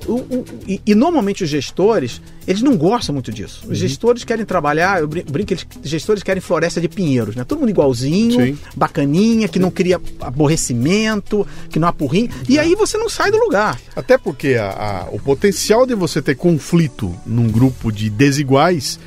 e, 0.75 0.81
e- 0.87 0.95
normalmente 0.95 1.45
os 1.45 1.51
gestores, 1.51 2.21
eles 2.47 2.63
não 2.63 2.77
gostam 2.77 3.13
muito 3.13 3.31
disso. 3.31 3.61
Uhum. 3.65 3.73
Os 3.73 3.79
gestores 3.79 4.25
querem 4.25 4.45
trabalhar, 4.45 5.01
eu 5.01 5.09
brin- 5.09 5.25
brinco, 5.29 5.53
eles, 5.53 5.67
os 5.83 5.91
gestores 5.91 6.23
querem 6.23 6.41
floresta 6.41 6.81
de 6.81 6.89
pinheiros, 6.89 7.37
né? 7.37 7.45
Todo 7.45 7.59
mundo 7.59 7.69
igualzinho, 7.71 8.41
Sim. 8.41 8.59
bacaninha, 8.75 9.47
que 9.49 9.59
não 9.59 9.71
cria 9.71 10.01
aborrecimento, 10.21 11.47
que 11.71 11.79
não 11.79 11.89
apurrinha. 11.89 12.31
E 12.49 12.59
aí 12.59 12.75
você 12.75 12.97
não 12.97 13.09
sai 13.09 13.31
do 13.31 13.39
lugar. 13.39 13.79
Até 13.97 14.17
porque 14.17 14.55
a- 14.55 14.71
a- 14.71 15.09
o 15.11 15.19
potencial 15.19 15.87
de 15.87 15.95
você 15.95 16.23
ter 16.23 16.37
conflito 16.37 17.15
num 17.27 17.49
grupo 17.51 17.91
de 17.93 18.09
desiguais 18.11 18.99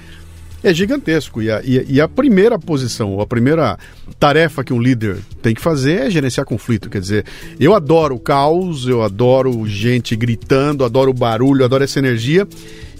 é 0.63 0.73
gigantesco. 0.73 1.41
E 1.41 1.51
a, 1.51 1.61
e 1.63 1.77
e 1.89 2.01
a 2.01 2.07
primeira 2.07 2.57
posição, 2.59 3.19
a 3.19 3.27
primeira 3.27 3.77
tarefa 4.19 4.63
que 4.63 4.73
um 4.73 4.81
líder 4.81 5.17
tem 5.41 5.53
que 5.53 5.61
fazer 5.61 6.01
é 6.01 6.09
gerenciar 6.09 6.45
conflito. 6.45 6.89
Quer 6.89 7.01
dizer, 7.01 7.25
eu 7.59 7.73
adoro 7.73 8.17
caos, 8.19 8.87
eu 8.87 9.03
adoro 9.03 9.65
gente 9.67 10.15
gritando, 10.15 10.83
adoro 10.83 11.13
barulho, 11.13 11.63
adoro 11.63 11.83
essa 11.83 11.99
energia, 11.99 12.47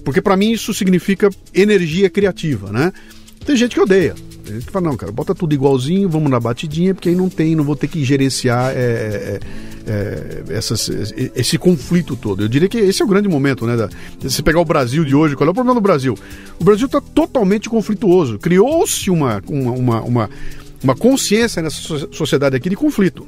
porque 0.04 0.22
para 0.22 0.38
mim 0.38 0.52
isso 0.52 0.74
significa 0.74 1.30
energia 1.54 2.10
criativa, 2.10 2.72
né? 2.72 2.92
Tem 3.46 3.56
gente 3.56 3.76
que 3.76 3.82
odeia. 3.82 4.16
Tem 4.48 4.60
gente 4.62 4.72
fala, 4.72 4.90
não, 4.90 4.98
cara, 4.98 5.12
bota 5.12 5.36
tudo 5.36 5.54
igualzinho, 5.54 6.08
vamos 6.08 6.30
na 6.32 6.40
batidinha, 6.40 6.94
porque 6.96 7.10
aí 7.10 7.16
não 7.16 7.30
tem, 7.30 7.56
não 7.56 7.64
vou 7.64 7.76
ter 7.76 7.88
que 7.88 8.04
gerenciar 8.04 8.72
é, 8.76 9.40
é, 9.86 10.44
essas- 10.50 10.90
esse 11.36 11.58
conflito 11.58 12.16
todo. 12.16 12.44
Eu 12.44 12.48
diria 12.48 12.68
que 12.70 12.78
esse 12.78 13.02
é 13.02 13.06
o 13.06 13.08
grande 13.08 13.28
momento, 13.28 13.66
né? 13.66 13.76
Da, 13.76 13.90
se 13.90 14.30
você 14.30 14.42
pegar 14.42 14.60
o 14.60 14.66
Brasil 14.66 15.04
de 15.06 15.16
hoje, 15.16 15.36
qual 15.36 15.48
é 15.48 15.52
o 15.52 15.54
problema 15.54 15.76
do 15.80 15.82
Brasil? 15.84 16.18
O 16.60 16.64
Brasil 16.64 16.86
está 16.86 17.02
totalmente 17.02 17.70
conflituoso. 17.70 18.40
Criou-se 18.40 19.10
uma, 19.10 19.42
uma, 19.50 20.02
uma, 20.02 20.30
uma, 20.84 20.96
consciência 20.96 21.62
nessa 21.62 21.82
so- 21.82 22.10
sociedade 22.14 22.56
aqui 22.56 22.70
de 22.70 22.76
conflito. 22.76 23.28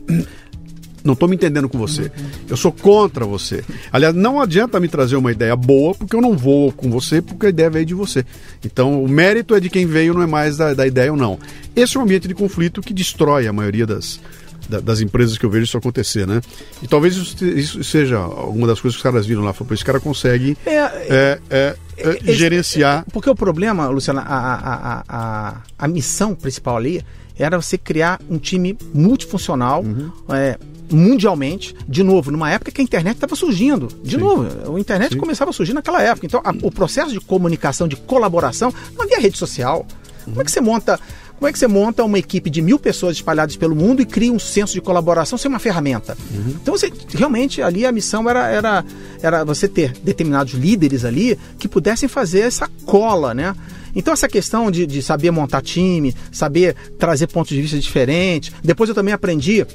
Não 1.04 1.14
estou 1.14 1.30
me 1.30 1.36
entendendo 1.36 1.70
com 1.70 1.78
você. 1.78 2.12
Eu 2.50 2.58
sou 2.58 2.72
contra 2.72 3.26
você. 3.26 3.64
Aliás, 3.92 4.14
não 4.14 4.40
adianta 4.42 4.80
me 4.80 4.88
trazer 4.88 5.16
uma 5.16 5.32
ideia 5.32 5.56
boa, 5.56 5.96
porque 5.96 6.16
eu 6.16 6.22
não 6.22 6.36
vou 6.36 6.72
com 6.72 6.90
você, 6.90 7.22
porque 7.22 7.46
a 7.46 7.50
ideia 7.50 7.70
veio 7.70 7.86
de 7.86 7.94
você. 7.94 8.26
Então, 8.66 9.04
o 9.04 9.08
mérito 9.08 9.56
é 9.56 9.60
de 9.60 9.70
quem 9.70 9.86
veio, 9.86 10.14
não 10.14 10.22
é 10.22 10.28
mais 10.28 10.58
da, 10.58 10.74
da 10.74 10.86
ideia 10.86 11.12
ou 11.12 11.18
não. 11.18 11.40
Esse 11.76 11.96
é 11.96 12.00
um 12.00 12.04
ambiente 12.04 12.28
de 12.28 12.34
conflito 12.34 12.82
que 12.82 12.94
destrói 12.94 13.48
a 13.48 13.54
maioria 13.54 13.86
das, 13.88 14.20
da- 14.68 14.80
das 14.82 15.00
empresas 15.00 15.38
que 15.38 15.46
eu 15.46 15.50
vejo 15.50 15.64
isso 15.64 15.78
acontecer, 15.78 16.28
né? 16.28 16.42
E 16.84 16.88
talvez 16.88 17.16
isso, 17.16 17.46
isso 17.46 17.84
seja 17.84 18.18
alguma 18.18 18.68
das 18.68 18.82
coisas 18.82 18.96
que 18.96 19.00
os 19.00 19.04
caras 19.12 19.26
viram 19.26 19.42
lá. 19.44 19.54
Falou, 19.54 19.70
"Pô, 19.70 19.74
esse 19.74 19.86
cara 19.86 20.00
consegue 20.00 20.58
É, 20.66 20.76
é, 20.76 21.40
é, 21.50 21.76
é, 21.98 22.34
gerenciar. 22.34 23.06
Porque 23.14 23.30
o 23.30 23.36
problema, 23.36 23.88
Luciana, 23.88 24.22
a, 24.22 24.36
a, 24.38 24.74
a, 24.74 25.04
a, 25.50 25.56
a 25.78 25.88
missão 25.88 26.36
principal 26.36 26.76
ali 26.78 27.02
era 27.38 27.56
você 27.62 27.78
criar 27.78 28.20
um 28.30 28.38
time 28.38 28.78
multifuncional. 28.94 29.82
Uhum. 29.84 30.12
é, 30.30 30.58
mundialmente, 30.92 31.76
de 31.88 32.04
novo, 32.04 32.32
numa 32.32 32.52
época 32.52 32.72
que 32.72 32.82
a 32.82 32.84
internet 32.84 33.16
estava 33.16 33.36
surgindo. 33.36 33.88
De 34.04 34.12
Sim. 34.16 34.18
novo, 34.22 34.76
a 34.76 34.80
internet 34.80 35.14
Sim. 35.14 35.20
começava 35.20 35.52
a 35.52 35.54
surgir 35.54 35.74
naquela 35.74 36.02
época. 36.02 36.26
Então, 36.26 36.42
a- 36.44 36.54
o 36.62 36.72
processo 36.72 37.12
de 37.12 37.20
comunicação, 37.20 37.88
de 37.88 37.96
colaboração, 37.96 38.74
não 38.98 39.04
havia 39.06 39.20
rede 39.20 39.38
social. 39.38 39.86
Como 40.26 40.42
é 40.42 40.44
que 40.46 40.52
você 40.52 40.62
monta. 40.62 41.00
Como 41.38 41.48
é 41.48 41.54
que 41.54 41.58
você 41.58 41.68
monta 41.68 42.04
uma 42.04 42.20
equipe 42.20 42.50
de 42.50 42.62
mil 42.62 42.78
pessoas 42.78 43.16
espalhadas 43.16 43.56
pelo 43.56 43.74
mundo 43.74 44.02
e 44.02 44.06
cria 44.06 44.30
um 44.32 44.38
senso 44.38 44.74
de 44.74 44.82
colaboração 44.82 45.38
sem 45.38 45.48
uma 45.48 45.58
ferramenta? 45.58 46.18
Então, 46.62 46.78
você, 46.78 46.92
realmente, 47.16 47.62
ali 47.62 47.86
a 47.86 47.94
missão 47.94 48.30
era, 48.30 48.46
era, 48.50 48.86
era 49.22 49.46
você 49.46 49.66
ter 49.66 49.94
determinados 50.04 50.54
líderes 50.54 51.06
ali 51.06 51.40
que 51.58 51.70
pudessem 51.70 52.10
fazer 52.10 52.42
essa 52.42 52.70
cola, 52.86 53.34
né? 53.34 53.56
Então, 53.96 54.14
essa 54.14 54.28
questão 54.28 54.70
de, 54.70 54.86
de 54.86 55.02
saber 55.02 55.32
montar 55.32 55.62
time, 55.62 56.14
saber 56.30 56.76
trazer 57.00 57.28
pontos 57.28 57.56
de 57.56 57.62
vista 57.62 57.80
diferentes. 57.80 58.52
Depois, 58.62 58.90
eu 58.90 58.94
também 58.96 59.14
aprendi 59.14 59.66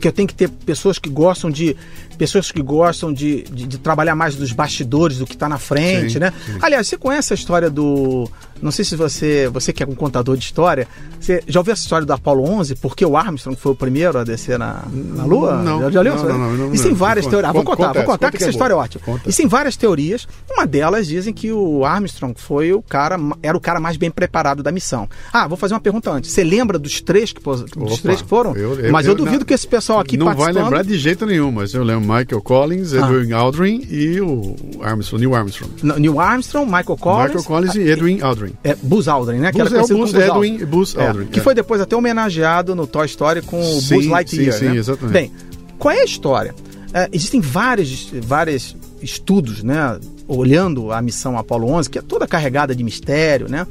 que 0.00 0.08
eu 0.08 0.12
tenho 0.12 0.28
que 0.28 0.34
ter 0.34 0.48
pessoas 0.48 0.98
que 0.98 1.08
gostam 1.08 1.50
de 1.50 1.76
pessoas 2.16 2.50
que 2.50 2.62
gostam 2.62 3.12
de, 3.12 3.42
de, 3.44 3.66
de 3.66 3.78
trabalhar 3.78 4.14
mais 4.16 4.34
dos 4.36 4.52
bastidores 4.52 5.18
do 5.18 5.26
que 5.26 5.34
está 5.34 5.48
na 5.48 5.58
frente, 5.58 6.14
Sim, 6.14 6.18
né? 6.18 6.32
sim. 6.44 6.58
Aliás, 6.60 6.86
você 6.88 6.96
conhece 6.96 7.32
a 7.32 7.36
história 7.36 7.70
do 7.70 8.28
não 8.62 8.70
sei 8.70 8.84
se 8.86 8.96
você 8.96 9.48
você 9.52 9.70
que 9.72 9.82
é 9.82 9.86
um 9.86 9.94
contador 9.94 10.36
de 10.36 10.44
história, 10.44 10.88
você 11.20 11.42
já 11.46 11.60
ouviu 11.60 11.72
essa 11.72 11.82
história 11.82 12.06
do 12.06 12.12
Apollo 12.12 12.42
11? 12.42 12.76
Porque 12.76 13.04
o 13.04 13.16
Armstrong 13.16 13.58
foi 13.58 13.72
o 13.72 13.74
primeiro 13.74 14.18
a 14.18 14.24
descer 14.24 14.58
na, 14.58 14.82
na 14.90 15.24
Lua? 15.24 15.62
Não, 15.62 15.80
já, 15.82 15.90
já 15.90 16.00
leu? 16.00 16.16
não, 16.16 16.24
não, 16.38 16.52
não, 16.56 16.70
não 16.70 16.94
várias 16.94 17.26
teorias. 17.26 17.50
Ah, 17.50 17.52
vou 17.52 17.62
conta, 17.62 17.76
contar, 17.76 17.88
conta 17.88 17.98
vou 17.98 18.06
contar 18.06 18.26
conta 18.26 18.30
que 18.32 18.38
que 18.38 18.44
essa 18.44 18.50
é 18.50 18.52
história 18.52 18.72
é 18.72 18.76
ótima. 18.76 19.02
Conta. 19.04 19.28
Isso 19.28 19.36
tem 19.38 19.46
várias 19.46 19.76
teorias. 19.76 20.26
Uma 20.50 20.66
delas 20.66 21.06
dizem 21.06 21.34
que 21.34 21.52
o 21.52 21.84
Armstrong 21.84 22.34
foi 22.40 22.72
o 22.72 22.80
cara 22.82 23.18
era 23.42 23.56
o 23.56 23.60
cara 23.60 23.78
mais 23.78 23.96
bem 23.98 24.10
preparado 24.10 24.62
da 24.62 24.72
missão. 24.72 25.08
Ah, 25.32 25.46
vou 25.46 25.56
fazer 25.58 25.74
uma 25.74 25.80
pergunta 25.80 26.10
antes. 26.10 26.30
Você 26.32 26.42
lembra 26.42 26.78
dos 26.78 27.00
três 27.02 27.32
que 27.32 27.42
dos 27.42 27.62
Opa, 27.76 28.02
três 28.02 28.22
que 28.22 28.28
foram? 28.28 28.56
eu- 28.56 28.80
eu- 28.80 28.92
Mas 28.92 29.04
eu, 29.06 29.12
eu- 29.12 29.16
duvido 29.16 29.44
que 29.44 29.52
esse 29.52 29.66
pessoal 29.68 30.00
aqui 30.00 30.16
não 30.16 30.34
vai 30.34 30.52
lembrar 30.52 30.82
de 30.82 30.96
jeito 30.96 31.26
nenhum, 31.26 31.52
mas 31.52 31.74
eu 31.74 31.84
lembro 31.84 32.05
Michael 32.06 32.40
Collins, 32.42 32.94
Ah. 32.94 32.98
Edwin 33.10 33.32
Aldrin 33.32 33.86
e 33.90 34.20
o 34.20 34.54
Armstrong, 34.82 35.20
Neil 35.24 35.34
Armstrong. 35.34 35.72
N- 35.82 35.98
Neil 36.00 36.20
Armstrong, 36.20 36.66
Michael 36.66 36.96
Collins, 36.96 37.26
Michael 37.28 37.44
Collins 37.44 37.74
e 37.74 37.80
Edwin 37.80 38.20
Aldrin. 38.20 38.52
é, 38.64 38.74
Buzz 38.76 39.08
Aldrin, 39.08 39.38
né? 39.38 39.52
Que 39.52 39.58
Buzz- 39.58 39.72
era 39.72 39.80
é 39.80 39.84
o 39.84 39.88
Buzz 39.88 39.98
Buzz 40.12 40.14
Edwin- 40.14 40.30
Aldrin. 40.52 40.64
Buzz 40.66 40.96
É, 40.96 41.06
Aldrin, 41.08 41.26
que 41.26 41.40
é. 41.40 41.42
foi 41.42 41.54
depois 41.54 41.80
até 41.80 41.96
homenageado 41.96 42.74
no 42.74 42.86
Toy 42.86 43.06
Story 43.06 43.42
com 43.42 43.60
o 43.60 43.80
Sim, 43.80 43.94
Buzz 43.96 44.06
Lightyear. 44.06 44.52
sim, 44.52 44.58
sim, 44.58 44.68
né? 44.72 44.76
exatamente. 44.76 45.12
Bem, 45.12 45.32
qual 45.78 45.94
é 45.94 46.00
a 46.00 46.04
história? 46.04 46.54
É, 46.94 47.08
existem 47.12 47.40
vários, 47.40 48.10
vários 48.22 48.76
estudos, 49.02 49.62
né? 49.62 49.98
Olhando 50.28 50.90
a 50.92 51.00
missão 51.02 51.36
Apollo 51.36 51.68
11, 51.70 51.90
que 51.90 51.98
é 51.98 52.02
toda 52.02 52.26
carregada 52.26 52.74
de 52.74 52.82
mistério, 52.82 53.48
né? 53.48 53.66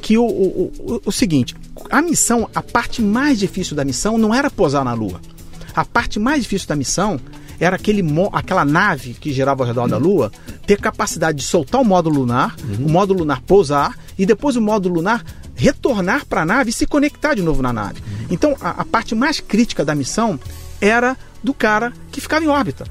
Que 0.00 0.18
o, 0.18 0.24
o, 0.24 0.72
o, 0.80 1.00
o 1.04 1.12
seguinte, 1.12 1.54
a 1.90 2.02
missão, 2.02 2.48
a 2.54 2.60
parte 2.62 3.00
mais 3.00 3.38
difícil 3.38 3.76
da 3.76 3.84
missão 3.84 4.18
não 4.18 4.34
era 4.34 4.50
posar 4.50 4.84
na 4.84 4.92
Lua. 4.94 5.20
A 5.76 5.84
parte 5.84 6.18
mais 6.18 6.42
difícil 6.42 6.66
da 6.68 6.74
missão 6.74 7.20
era 7.62 7.76
aquele 7.76 8.02
aquela 8.32 8.64
nave 8.64 9.14
que 9.14 9.32
girava 9.32 9.62
ao 9.62 9.66
redor 9.68 9.86
da 9.86 9.96
Lua 9.96 10.32
ter 10.66 10.80
capacidade 10.80 11.38
de 11.38 11.44
soltar 11.44 11.80
o 11.80 11.84
módulo 11.84 12.18
lunar, 12.18 12.56
o 12.84 12.90
módulo 12.90 13.20
lunar 13.20 13.40
pousar 13.42 13.96
e 14.18 14.26
depois 14.26 14.56
o 14.56 14.60
módulo 14.60 14.96
lunar 14.96 15.24
retornar 15.54 16.26
para 16.26 16.42
a 16.42 16.44
nave 16.44 16.70
e 16.70 16.72
se 16.72 16.86
conectar 16.86 17.34
de 17.34 17.42
novo 17.42 17.62
na 17.62 17.72
nave. 17.72 18.02
Então 18.28 18.56
a, 18.60 18.80
a 18.82 18.84
parte 18.84 19.14
mais 19.14 19.38
crítica 19.38 19.84
da 19.84 19.94
missão 19.94 20.40
era 20.80 21.16
do 21.40 21.54
cara 21.54 21.92
que 22.10 22.20
ficava 22.20 22.44
em 22.44 22.48
órbita. 22.48 22.84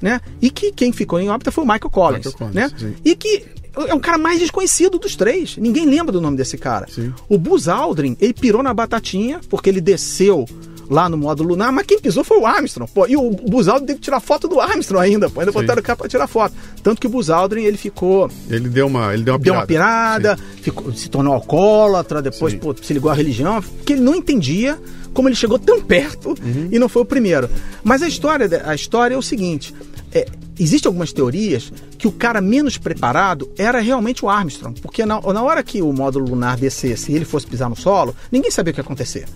Né? 0.00 0.18
E 0.40 0.50
que 0.50 0.72
quem 0.72 0.90
ficou 0.90 1.20
em 1.20 1.28
órbita 1.28 1.52
foi 1.52 1.62
o 1.62 1.66
Michael 1.66 1.90
Collins. 1.90 2.24
Michael 2.24 2.38
Collins, 2.38 2.54
né? 2.54 2.70
sim. 2.78 2.94
E 3.04 3.14
que 3.14 3.44
é 3.86 3.94
um 3.94 4.00
cara 4.00 4.16
mais 4.16 4.38
desconhecido 4.38 4.98
dos 4.98 5.14
três. 5.14 5.58
Ninguém 5.58 5.84
lembra 5.84 6.10
do 6.10 6.22
nome 6.22 6.38
desse 6.38 6.56
cara. 6.56 6.86
Sim. 6.88 7.12
O 7.28 7.36
Buzz 7.36 7.68
Aldrin, 7.68 8.16
ele 8.18 8.32
pirou 8.32 8.62
na 8.62 8.72
batatinha, 8.72 9.40
porque 9.50 9.68
ele 9.68 9.80
desceu 9.80 10.46
lá 10.90 11.08
no 11.08 11.16
módulo 11.16 11.50
lunar, 11.50 11.72
mas 11.72 11.86
quem 11.86 11.98
pisou 12.00 12.22
foi 12.24 12.38
o 12.38 12.46
Armstrong, 12.46 12.90
pô. 12.92 13.06
E 13.06 13.16
o 13.16 13.30
Buzz 13.30 13.68
Aldrin 13.68 13.86
teve 13.86 13.98
que 13.98 14.04
tirar 14.04 14.20
foto 14.20 14.46
do 14.48 14.60
Armstrong 14.60 15.04
ainda, 15.04 15.28
pô. 15.30 15.40
Ainda 15.40 15.52
Sim. 15.52 15.58
botaram 15.60 15.80
o 15.80 15.82
cara 15.82 15.96
pra 15.96 16.08
tirar 16.08 16.26
foto. 16.26 16.54
Tanto 16.82 17.00
que 17.00 17.06
o 17.06 17.10
Buzz 17.10 17.30
Aldrin, 17.30 17.62
ele 17.64 17.76
ficou... 17.76 18.30
Ele 18.50 18.68
deu 18.68 18.86
uma, 18.86 19.12
ele 19.14 19.22
deu 19.22 19.34
uma 19.34 19.38
Deu 19.40 19.52
pirada. 19.54 19.60
uma 19.60 19.66
pirada, 19.66 20.38
ficou- 20.60 20.92
se 20.92 21.08
tornou 21.08 21.32
alcoólatra, 21.34 22.20
depois 22.22 22.54
pô, 22.54 22.74
se 22.80 22.92
ligou 22.92 23.10
à 23.10 23.14
religião, 23.14 23.62
que 23.84 23.92
ele 23.94 24.02
não 24.02 24.14
entendia 24.14 24.78
como 25.12 25.28
ele 25.28 25.36
chegou 25.36 25.58
tão 25.58 25.80
perto 25.80 26.30
Uhum. 26.30 26.68
e 26.72 26.78
não 26.78 26.88
foi 26.88 27.02
o 27.02 27.04
primeiro. 27.04 27.48
Mas 27.84 28.02
a 28.02 28.08
história, 28.08 28.48
a 28.66 28.74
história 28.74 29.14
é 29.14 29.18
o 29.18 29.22
seguinte: 29.22 29.72
é, 30.14 30.26
existem 30.58 30.88
algumas 30.88 31.12
teorias 31.12 31.72
que 31.98 32.06
o 32.06 32.12
cara 32.12 32.40
menos 32.40 32.78
preparado 32.78 33.50
era 33.58 33.80
realmente 33.80 34.24
o 34.24 34.28
Armstrong, 34.28 34.80
porque 34.80 35.04
na, 35.04 35.20
na 35.20 35.42
hora 35.42 35.62
que 35.62 35.82
o 35.82 35.92
módulo 35.92 36.30
lunar 36.30 36.56
descesse 36.56 37.10
e 37.10 37.16
ele 37.16 37.24
fosse 37.24 37.46
pisar 37.46 37.68
no 37.68 37.74
solo, 37.74 38.14
ninguém 38.30 38.50
sabia 38.50 38.70
o 38.70 38.74
que 38.74 38.80
ia 38.80 38.84
acontecer. 38.84 39.26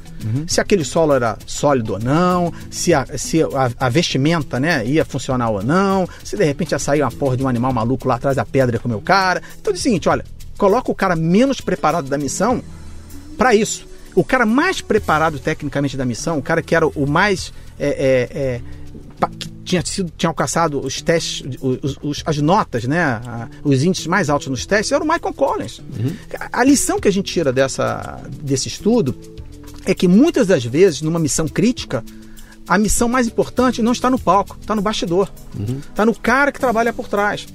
Se 0.47 0.61
aquele 0.61 0.85
solo 0.85 1.13
era 1.15 1.37
sólido 1.47 1.95
ou 1.95 1.99
não, 1.99 2.53
se 2.71 2.95
a, 2.95 3.07
se 3.19 3.43
a, 3.43 3.71
a 3.79 3.89
vestimenta 3.89 4.61
né, 4.61 4.87
ia 4.87 5.05
funcionar 5.05 5.51
ou 5.51 5.63
não, 5.63 6.09
se 6.23 6.37
de 6.37 6.45
repente 6.45 6.73
ia 6.73 6.79
sair 6.79 7.03
uma 7.03 7.11
porra 7.11 7.37
de 7.37 7.43
um 7.43 7.49
animal 7.49 7.73
maluco 7.73 8.07
lá 8.07 8.15
atrás 8.15 8.37
da 8.37 8.45
pedra 8.45 8.77
e 8.77 8.79
comer 8.79 8.95
o 8.95 9.01
cara. 9.01 9.43
Então 9.61 9.73
é 9.73 9.77
o 9.77 9.79
seguinte, 9.79 10.09
olha, 10.09 10.25
coloca 10.57 10.91
o 10.91 10.95
cara 10.95 11.17
menos 11.17 11.61
preparado 11.61 12.09
da 12.09 12.17
missão 12.17 12.63
para 13.37 13.55
isso. 13.55 13.87
O 14.15 14.25
cara 14.25 14.45
mais 14.47 14.81
preparado 14.81 15.39
tecnicamente 15.39 15.97
da 15.97 16.05
missão, 16.05 16.39
o 16.39 16.43
cara 16.43 16.63
que 16.63 16.75
era 16.75 16.87
o 16.87 17.07
mais. 17.07 17.53
é, 17.79 17.89
é, 17.89 18.39
é, 18.39 18.61
que 19.27 19.49
tinha 19.65 19.85
sido 19.85 20.13
tinha 20.17 20.31
alcançado 20.31 20.79
os 20.81 21.03
testes, 21.03 21.45
os- 21.61 21.99
os- 22.03 22.23
as 22.25 22.39
notas, 22.39 22.85
né? 22.85 23.21
os 23.65 23.83
índices 23.83 24.07
mais 24.07 24.31
altos 24.31 24.47
nos 24.49 24.65
testes, 24.65 24.93
era 24.93 25.03
o 25.03 25.07
Michael 25.07 25.35
Collins. 25.35 25.81
A, 26.39 26.61
a 26.61 26.65
lição 26.65 27.01
que 27.01 27.09
a 27.09 27.11
gente 27.11 27.33
tira 27.33 27.53
dessa, 27.53 28.23
desse 28.43 28.69
estudo 28.69 29.15
é 29.85 29.95
que 29.95 30.07
muitas 30.07 30.47
das 30.47 30.65
vezes, 30.65 31.03
numa 31.03 31.19
missão 31.19 31.49
crítica, 31.49 32.05
a 32.67 32.79
missão 32.79 33.09
mais 33.09 33.27
importante 33.27 33.81
não 33.83 33.93
está 33.93 34.09
no 34.11 34.19
palco, 34.19 34.57
está 34.61 34.75
no 34.77 34.83
bastidor. 34.83 35.31
Está 35.91 36.05
no 36.07 36.15
cara 36.15 36.53
que 36.53 36.61
trabalha 36.61 36.93
por 36.93 37.09
trás. 37.09 37.47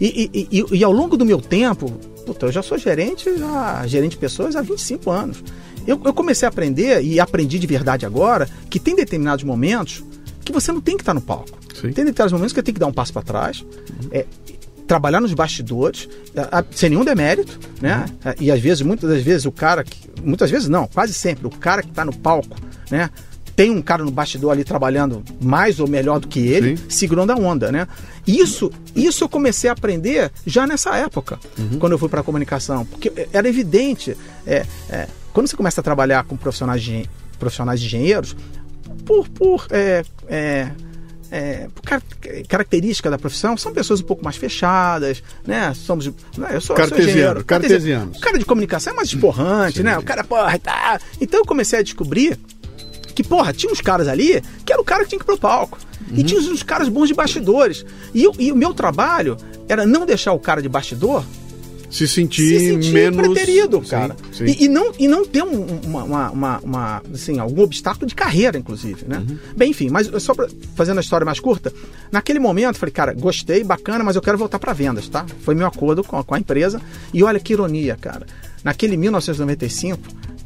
E, 0.00 0.30
e- 0.32 0.48
e- 0.60 0.64
e 0.78 0.84
ao 0.84 0.92
longo 0.92 1.16
do 1.16 1.24
meu 1.24 1.40
tempo, 1.40 1.90
puta, 2.24 2.46
eu 2.46 2.52
já 2.52 2.62
sou 2.62 2.78
gerente, 2.78 3.36
já, 3.36 3.86
gerente 3.86 4.12
de 4.12 4.18
pessoas 4.18 4.54
há 4.54 4.62
25 4.62 5.10
anos. 5.10 5.42
Eu, 5.86 6.00
eu 6.04 6.12
comecei 6.12 6.46
a 6.46 6.50
aprender, 6.50 7.02
e 7.02 7.18
aprendi 7.18 7.58
de 7.58 7.66
verdade 7.66 8.04
agora, 8.06 8.48
que 8.70 8.78
tem 8.78 8.94
determinados 8.94 9.42
momentos 9.44 10.04
que 10.48 10.52
você 10.52 10.72
não 10.72 10.80
tem 10.80 10.96
que 10.96 11.02
estar 11.02 11.14
no 11.14 11.20
palco. 11.20 11.58
Sim. 11.74 11.92
Tem 11.92 12.04
determinados 12.04 12.32
momentos 12.32 12.52
que 12.52 12.62
tem 12.62 12.74
que 12.74 12.80
dar 12.80 12.86
um 12.86 12.92
passo 12.92 13.12
para 13.12 13.22
trás. 13.22 13.64
É, 14.10 14.26
trabalhar 14.86 15.20
nos 15.20 15.34
bastidores, 15.34 16.08
a, 16.36 16.60
a, 16.60 16.64
sem 16.70 16.90
nenhum 16.90 17.04
demérito, 17.04 17.58
né? 17.80 18.06
Uhum. 18.24 18.32
E 18.40 18.50
às 18.50 18.60
vezes, 18.60 18.80
muitas 18.82 19.08
das 19.10 19.22
vezes, 19.22 19.44
o 19.46 19.52
cara 19.52 19.84
que. 19.84 20.08
Muitas 20.22 20.50
vezes 20.50 20.68
não, 20.68 20.86
quase 20.88 21.12
sempre, 21.14 21.46
o 21.46 21.50
cara 21.50 21.82
que 21.82 21.90
está 21.90 22.04
no 22.04 22.16
palco, 22.16 22.56
né? 22.90 23.10
Tem 23.54 23.70
um 23.70 23.82
cara 23.82 24.04
no 24.04 24.10
bastidor 24.10 24.52
ali 24.52 24.62
trabalhando 24.64 25.22
mais 25.40 25.80
ou 25.80 25.88
melhor 25.88 26.20
do 26.20 26.28
que 26.28 26.38
ele, 26.40 26.76
Sim. 26.76 26.84
segurando 26.88 27.32
a 27.32 27.36
onda, 27.36 27.70
né? 27.72 27.86
Isso, 28.26 28.70
isso 28.94 29.24
eu 29.24 29.28
comecei 29.28 29.68
a 29.68 29.72
aprender 29.72 30.30
já 30.46 30.66
nessa 30.66 30.96
época, 30.96 31.38
Uhum. 31.58 31.78
quando 31.78 31.92
eu 31.92 31.98
fui 31.98 32.08
para 32.08 32.20
a 32.20 32.24
comunicação, 32.24 32.84
porque 32.86 33.12
era 33.32 33.48
evidente. 33.48 34.16
é, 34.46 34.64
é, 34.88 35.08
quando 35.32 35.48
você 35.48 35.56
começa 35.56 35.80
a 35.80 35.84
trabalhar 35.84 36.24
com 36.24 36.36
profissionais 36.36 36.82
de, 36.82 37.08
profissionais 37.38 37.80
de 37.80 37.86
engenheiros, 37.86 38.34
por, 39.08 39.28
por, 39.30 39.66
é, 39.70 40.04
é, 40.28 40.70
é, 41.30 41.68
por 41.74 41.82
car- 41.82 42.02
característica 42.46 43.10
da 43.10 43.18
profissão, 43.18 43.56
são 43.56 43.72
pessoas 43.72 44.00
um 44.00 44.04
pouco 44.04 44.22
mais 44.22 44.36
fechadas, 44.36 45.22
né? 45.46 45.72
Somos. 45.74 46.06
né, 46.06 46.12
Eu 46.52 46.60
sou, 46.60 46.76
eu 46.76 46.88
sou 47.40 47.44
Cartesiano. 47.44 48.12
O 48.14 48.20
cara 48.20 48.38
de 48.38 48.44
comunicação 48.44 48.92
é 48.92 48.96
mais 48.96 49.08
esporrante, 49.08 49.82
né? 49.82 49.96
O 49.98 50.02
cara, 50.02 50.22
porra, 50.22 50.58
tá. 50.58 51.00
Então 51.20 51.40
eu 51.40 51.46
comecei 51.46 51.78
a 51.78 51.82
descobrir 51.82 52.38
que, 53.14 53.24
porra, 53.24 53.52
tinha 53.52 53.72
uns 53.72 53.80
caras 53.80 54.06
ali 54.08 54.42
que 54.64 54.72
era 54.72 54.80
o 54.80 54.84
cara 54.84 55.02
que 55.04 55.08
tinha 55.10 55.18
que 55.18 55.24
ir 55.24 55.26
pro 55.26 55.38
palco. 55.38 55.78
E 56.12 56.22
tinha 56.22 56.40
uns 56.40 56.62
caras 56.62 56.88
bons 56.88 57.08
de 57.08 57.14
bastidores. 57.14 57.84
E, 58.14 58.22
eu- 58.24 58.34
e 58.38 58.52
o 58.52 58.56
meu 58.56 58.72
trabalho 58.72 59.36
era 59.68 59.84
não 59.86 60.06
deixar 60.06 60.32
o 60.32 60.38
cara 60.38 60.62
de 60.62 60.68
bastidor 60.68 61.24
Se 61.90 62.06
sentir, 62.06 62.58
se 62.58 62.66
sentir 62.68 62.92
menos. 62.92 63.20
preterido, 63.28 63.82
Sim, 63.82 63.90
cara. 63.90 64.16
sim. 64.32 64.44
E, 64.44 64.64
e 64.64 64.68
não, 64.68 64.92
e 64.98 65.08
não 65.08 65.24
ter 65.24 65.42
um- 65.42 65.64
uma, 65.84 66.30
uma, 66.30 66.58
uma- 66.60 67.02
assim, 67.14 67.38
algum 67.38 67.62
obstáculo 67.62 68.06
de 68.06 68.14
carreira, 68.14 68.58
inclusive, 68.58 69.04
né? 69.08 69.18
Uhum. 69.26 69.38
Bem, 69.56 69.70
enfim, 69.70 69.88
mas 69.90 70.06
só 70.22 70.34
pra, 70.34 70.48
fazendo 70.76 70.98
a 70.98 71.00
história 71.00 71.24
mais 71.24 71.40
curta, 71.40 71.72
naquele 72.12 72.38
momento 72.38 72.76
falei, 72.76 72.92
cara, 72.92 73.14
gostei, 73.14 73.64
bacana, 73.64 74.04
mas 74.04 74.16
eu 74.16 74.22
quero 74.22 74.36
voltar 74.36 74.58
para 74.58 74.72
vendas, 74.72 75.08
tá? 75.08 75.24
Foi 75.40 75.54
meu 75.54 75.66
acordo 75.66 76.04
com, 76.04 76.18
a- 76.18 76.24
com 76.24 76.34
a 76.34 76.38
empresa. 76.38 76.80
E 77.14 77.22
olha 77.22 77.40
que 77.40 77.52
ironia, 77.54 77.96
cara. 78.00 78.26
Naquele 78.62 78.96
1995, 78.96 79.98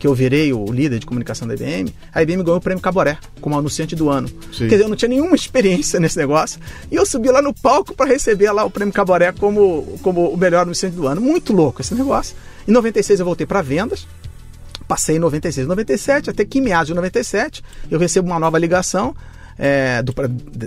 que 0.03 0.07
eu 0.09 0.16
virei 0.16 0.53
o 0.53 0.64
líder 0.64 0.98
de 0.98 1.07
comunicação 1.07 1.46
da 1.46 1.55
IBM, 1.55 1.94
a 2.12 2.20
IBM 2.20 2.42
ganhou 2.42 2.59
o 2.59 2.61
prêmio 2.61 2.82
Caboré 2.82 3.18
como 3.40 3.57
anunciante 3.57 3.94
do 3.94 4.11
ano. 4.11 4.26
Sim. 4.53 4.66
Quer 4.66 4.70
dizer, 4.70 4.82
eu 4.82 4.88
não 4.88 4.96
tinha 4.96 5.09
nenhuma 5.09 5.36
experiência 5.36 6.00
nesse 6.00 6.18
negócio. 6.18 6.59
E 6.90 6.96
eu 6.96 7.07
subi 7.07 7.30
lá 7.30 7.40
no 7.40 7.55
palco 7.55 7.94
para 7.94 8.11
receber 8.11 8.50
lá 8.50 8.64
o 8.64 8.70
prêmio 8.70 8.92
Caboré 8.92 9.30
como, 9.30 9.96
como 10.03 10.28
o 10.28 10.36
melhor 10.36 10.62
anunciante 10.62 10.96
do 10.96 11.07
ano. 11.07 11.20
Muito 11.20 11.53
louco 11.53 11.82
esse 11.82 11.94
negócio. 11.94 12.34
Em 12.66 12.72
96 12.72 13.20
eu 13.20 13.24
voltei 13.24 13.46
para 13.46 13.62
vendas. 13.62 14.05
Passei 14.88 15.18
em 15.18 15.20
96, 15.20 15.68
97, 15.68 16.30
até 16.30 16.44
que 16.44 16.59
em 16.59 16.62
meados 16.62 16.88
de 16.88 16.94
97 16.94 17.62
eu 17.88 17.96
recebo 17.96 18.26
uma 18.26 18.40
nova 18.40 18.59
ligação 18.59 19.14
é, 19.57 20.03
do, 20.03 20.12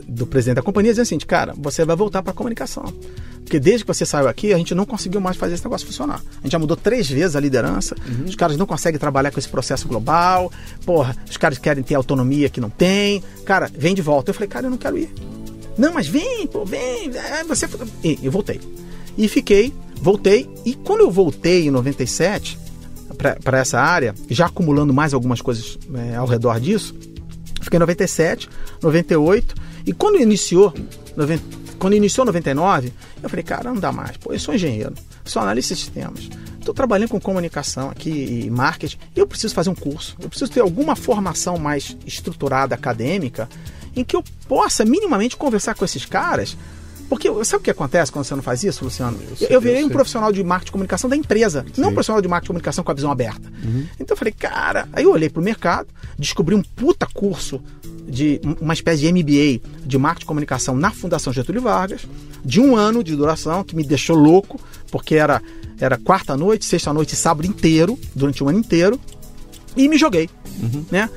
do 0.07 0.25
presidente 0.25 0.55
da 0.55 0.61
companhia 0.61 0.93
dizendo 0.93 1.03
assim, 1.03 1.17
cara, 1.17 1.53
você 1.57 1.83
vai 1.83 1.97
voltar 1.97 2.23
para 2.23 2.31
comunicação. 2.31 2.86
Porque 3.45 3.59
desde 3.59 3.85
que 3.85 3.87
você 3.87 4.05
saiu 4.05 4.27
aqui, 4.27 4.51
a 4.51 4.57
gente 4.57 4.73
não 4.73 4.85
conseguiu 4.85 5.21
mais 5.21 5.37
fazer 5.37 5.53
esse 5.53 5.63
negócio 5.63 5.85
funcionar. 5.85 6.19
A 6.39 6.43
gente 6.43 6.51
já 6.51 6.59
mudou 6.59 6.75
três 6.75 7.07
vezes 7.07 7.35
a 7.35 7.39
liderança, 7.39 7.95
os 8.27 8.35
caras 8.35 8.57
não 8.57 8.65
conseguem 8.65 8.99
trabalhar 8.99 9.29
com 9.29 9.39
esse 9.39 9.47
processo 9.47 9.87
global, 9.87 10.51
porra, 10.83 11.15
os 11.29 11.37
caras 11.37 11.59
querem 11.59 11.83
ter 11.83 11.93
autonomia 11.93 12.49
que 12.49 12.59
não 12.59 12.71
tem. 12.71 13.23
Cara, 13.45 13.69
vem 13.71 13.93
de 13.93 14.01
volta. 14.01 14.31
Eu 14.31 14.33
falei, 14.33 14.49
cara, 14.49 14.65
eu 14.65 14.71
não 14.71 14.79
quero 14.79 14.97
ir. 14.97 15.13
Não, 15.77 15.93
mas 15.93 16.07
vem, 16.07 16.47
pô, 16.47 16.65
vem. 16.65 17.11
é, 17.15 17.43
você... 17.43 17.69
E 18.03 18.19
eu 18.23 18.31
voltei. 18.31 18.59
E 19.15 19.27
fiquei, 19.27 19.71
voltei. 20.01 20.49
E 20.65 20.73
quando 20.73 21.01
eu 21.01 21.11
voltei 21.11 21.67
em 21.67 21.71
97 21.71 22.57
para 23.43 23.59
essa 23.59 23.79
área, 23.79 24.15
já 24.27 24.47
acumulando 24.47 24.91
mais 24.93 25.13
algumas 25.13 25.39
coisas 25.39 25.77
é, 25.93 26.15
ao 26.15 26.25
redor 26.25 26.59
disso, 26.59 26.95
fiquei 27.61 27.77
em 27.77 27.79
97, 27.79 28.49
98. 28.81 29.55
E 29.85 29.93
quando 29.93 30.19
iniciou, 30.19 30.73
90, 31.15 31.43
quando 31.80 31.93
iniciou 31.95 32.26
99, 32.26 32.91
eu 33.21 33.30
falei, 33.30 33.43
cara, 33.43 33.69
não 33.69 33.80
dá 33.80 33.91
mais. 33.91 34.17
Pô, 34.17 34.34
eu 34.34 34.39
sou 34.39 34.53
engenheiro, 34.53 34.93
sou 35.23 35.41
analista 35.41 35.73
de 35.73 35.82
sistemas. 35.82 36.30
Estou 36.59 36.73
trabalhando 36.73 37.09
com 37.09 37.19
comunicação 37.19 37.89
aqui 37.89 38.45
e 38.45 38.49
marketing. 38.49 38.97
Eu 39.15 39.28
preciso 39.28 39.53
fazer 39.53 39.69
um 39.69 39.76
curso. 39.76 40.15
Eu 40.19 40.30
preciso 40.30 40.51
ter 40.51 40.61
alguma 40.61 40.95
formação 40.95 41.57
mais 41.57 41.95
estruturada, 42.07 42.73
acadêmica, 42.73 43.47
em 43.95 44.03
que 44.03 44.15
eu 44.15 44.23
possa 44.47 44.84
minimamente 44.84 45.38
conversar 45.38 45.76
com 45.76 45.86
esses 45.86 46.05
caras. 46.05 46.57
Porque 47.07 47.30
sabe 47.45 47.61
o 47.61 47.63
que 47.63 47.69
acontece 47.69 48.11
quando 48.11 48.26
você 48.26 48.36
não 48.36 48.41
faz 48.41 48.63
isso, 48.63 48.84
Luciano? 48.84 49.19
Eu, 49.30 49.36
sei, 49.36 49.47
eu 49.51 49.61
virei 49.61 49.84
eu 49.84 49.86
um 49.86 49.89
profissional 49.89 50.32
de 50.32 50.43
marketing 50.43 50.69
e 50.69 50.71
comunicação 50.71 51.07
da 51.09 51.15
empresa, 51.15 51.63
não 51.78 51.89
um 51.89 51.93
profissional 51.93 52.19
de 52.19 52.28
marketing 52.28 52.45
e 52.45 52.49
comunicação 52.49 52.84
com 52.84 52.91
a 52.91 52.95
visão 52.95 53.11
aberta. 53.11 53.47
Então 53.99 54.15
eu 54.15 54.17
falei, 54.17 54.34
cara, 54.34 54.89
aí 54.91 55.03
eu 55.03 55.11
olhei 55.11 55.30
pro 55.30 55.41
mercado, 55.41 55.88
descobri 56.17 56.55
um 56.55 56.63
puta 56.63 57.05
curso 57.05 57.61
de 58.16 58.39
uma 58.61 58.74
espécie 58.74 59.01
de 59.01 59.11
MBA 59.11 59.61
de 59.86 59.97
marketing 59.97 60.24
e 60.24 60.28
comunicação 60.28 60.76
na 60.76 60.89
Fundação 60.89 61.34
Getúlio 61.34 61.61
Vargas, 61.61 62.07
de 62.43 62.61
um 62.61 62.76
ano 62.76 63.03
de 63.03 63.13
duração, 63.13 63.63
que 63.63 63.76
me 63.76 63.84
deixou 63.84 64.16
louco, 64.16 64.59
porque 64.89 65.16
era, 65.16 65.41
era 65.80 65.97
quarta 65.97 66.38
noite, 66.38 66.63
sexta 66.63 66.93
noite 66.93 67.13
e 67.13 67.18
sábado 67.18 67.45
inteiro, 67.45 67.99
durante 68.16 68.41
um 68.41 68.47
ano 68.47 68.59
inteiro, 68.59 68.97
e 69.76 69.89
me 69.89 69.97
joguei, 69.97 70.30
né? 70.89 71.09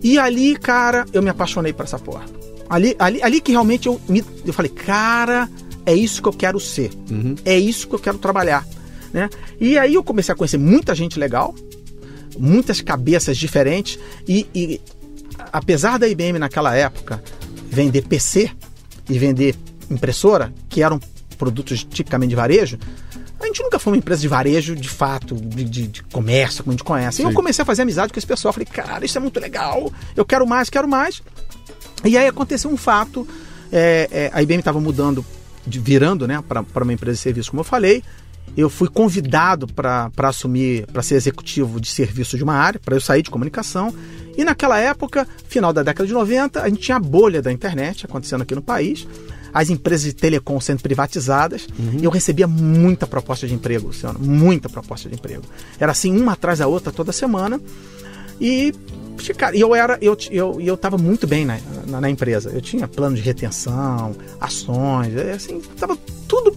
E 0.00 0.16
ali, 0.18 0.54
cara, 0.54 1.04
eu 1.12 1.20
me 1.20 1.30
apaixonei 1.30 1.72
por 1.72 1.84
essa 1.84 1.98
porra. 1.98 2.24
Ali, 2.70 2.94
ali, 2.98 3.22
ali 3.22 3.40
que 3.40 3.50
realmente 3.50 3.88
eu, 3.88 4.00
me, 4.08 4.24
eu 4.46 4.52
falei, 4.52 4.70
cara, 4.70 5.50
é 5.84 5.94
isso 5.94 6.22
que 6.22 6.28
eu 6.28 6.32
quero 6.32 6.60
ser. 6.60 6.90
É 7.44 7.58
isso 7.58 7.88
que 7.88 7.94
eu 7.94 7.98
quero 7.98 8.18
trabalhar. 8.18 8.64
Né? 9.12 9.28
E 9.60 9.76
aí 9.76 9.94
eu 9.94 10.04
comecei 10.04 10.32
a 10.32 10.36
conhecer 10.36 10.58
muita 10.58 10.94
gente 10.94 11.18
legal, 11.18 11.54
muitas 12.38 12.80
cabeças 12.80 13.36
diferentes. 13.36 13.98
E, 14.28 14.46
e 14.54 14.80
apesar 15.52 15.98
da 15.98 16.08
IBM 16.08 16.38
naquela 16.38 16.74
época 16.74 17.22
vender 17.70 18.02
PC 18.02 18.50
e 19.08 19.18
vender 19.18 19.54
impressora, 19.90 20.52
que 20.68 20.82
eram 20.82 20.98
produtos 21.38 21.84
tipicamente 21.84 22.30
de 22.30 22.36
varejo, 22.36 22.78
a 23.40 23.46
gente 23.46 23.62
nunca 23.62 23.78
foi 23.78 23.92
uma 23.92 23.98
empresa 23.98 24.20
de 24.22 24.28
varejo 24.28 24.74
de 24.74 24.88
fato, 24.88 25.34
de, 25.34 25.64
de- 25.64 25.86
de 25.88 26.02
comércio, 26.04 26.64
como 26.64 26.72
a 26.72 26.76
gente 26.76 26.84
conhece. 26.84 27.20
E 27.20 27.24
eu 27.24 27.28
Sim. 27.30 27.34
comecei 27.34 27.62
a 27.62 27.66
fazer 27.66 27.82
amizade 27.82 28.12
com 28.12 28.18
esse 28.18 28.26
pessoal. 28.26 28.52
Falei, 28.54 28.66
cara, 28.66 29.04
isso 29.04 29.18
é 29.18 29.20
muito 29.20 29.38
legal, 29.38 29.92
eu 30.16 30.24
quero 30.24 30.46
mais, 30.46 30.70
quero 30.70 30.88
mais. 30.88 31.20
E 32.04 32.16
aí 32.16 32.26
aconteceu 32.26 32.70
um 32.70 32.76
fato, 32.76 33.26
é, 33.72 34.08
é, 34.10 34.30
a 34.32 34.42
IBM 34.42 34.60
estava 34.60 34.80
mudando, 34.80 35.24
de- 35.66 35.78
virando 35.80 36.26
né, 36.26 36.42
para 36.48 36.82
uma 36.84 36.92
empresa 36.92 37.16
de 37.16 37.20
serviço, 37.22 37.50
como 37.50 37.60
eu 37.60 37.64
falei. 37.64 38.02
Eu 38.56 38.70
fui 38.70 38.88
convidado 38.88 39.66
para 39.66 40.10
assumir, 40.22 40.86
para 40.86 41.02
ser 41.02 41.16
executivo 41.16 41.80
de 41.80 41.88
serviço 41.88 42.36
de 42.36 42.44
uma 42.44 42.54
área, 42.54 42.80
para 42.82 42.94
eu 42.94 43.00
sair 43.00 43.22
de 43.22 43.30
comunicação. 43.30 43.92
E 44.36 44.44
naquela 44.44 44.78
época, 44.78 45.26
final 45.48 45.72
da 45.72 45.82
década 45.82 46.06
de 46.06 46.12
90, 46.12 46.62
a 46.62 46.68
gente 46.68 46.80
tinha 46.80 46.96
a 46.96 47.00
bolha 47.00 47.42
da 47.42 47.52
internet 47.52 48.04
acontecendo 48.04 48.42
aqui 48.42 48.54
no 48.54 48.62
país, 48.62 49.06
as 49.52 49.70
empresas 49.70 50.06
de 50.06 50.12
telecom 50.12 50.60
sendo 50.60 50.82
privatizadas, 50.82 51.68
e 52.00 52.04
eu 52.04 52.10
recebia 52.10 52.46
muita 52.46 53.06
proposta 53.06 53.46
de 53.46 53.54
emprego, 53.54 53.86
Luciano, 53.86 54.18
muita 54.18 54.68
proposta 54.68 55.08
de 55.08 55.14
emprego. 55.14 55.44
Era 55.78 55.92
assim, 55.92 56.16
uma 56.16 56.32
atrás 56.32 56.58
da 56.58 56.66
outra 56.66 56.92
toda 56.92 57.12
semana. 57.12 57.60
E, 58.40 58.74
cara, 59.36 59.56
eu 59.56 59.72
era, 59.72 59.96
eu, 60.00 60.16
eu, 60.30 60.60
eu 60.60 60.76
tava 60.76 60.98
muito 60.98 61.26
bem 61.26 61.44
na, 61.44 61.58
na, 61.86 62.00
na 62.00 62.10
empresa. 62.10 62.50
Eu 62.50 62.60
tinha 62.60 62.88
plano 62.88 63.14
de 63.14 63.22
retenção, 63.22 64.16
ações, 64.40 65.16
é, 65.16 65.32
assim, 65.32 65.60
tava 65.78 65.96
tudo, 66.26 66.53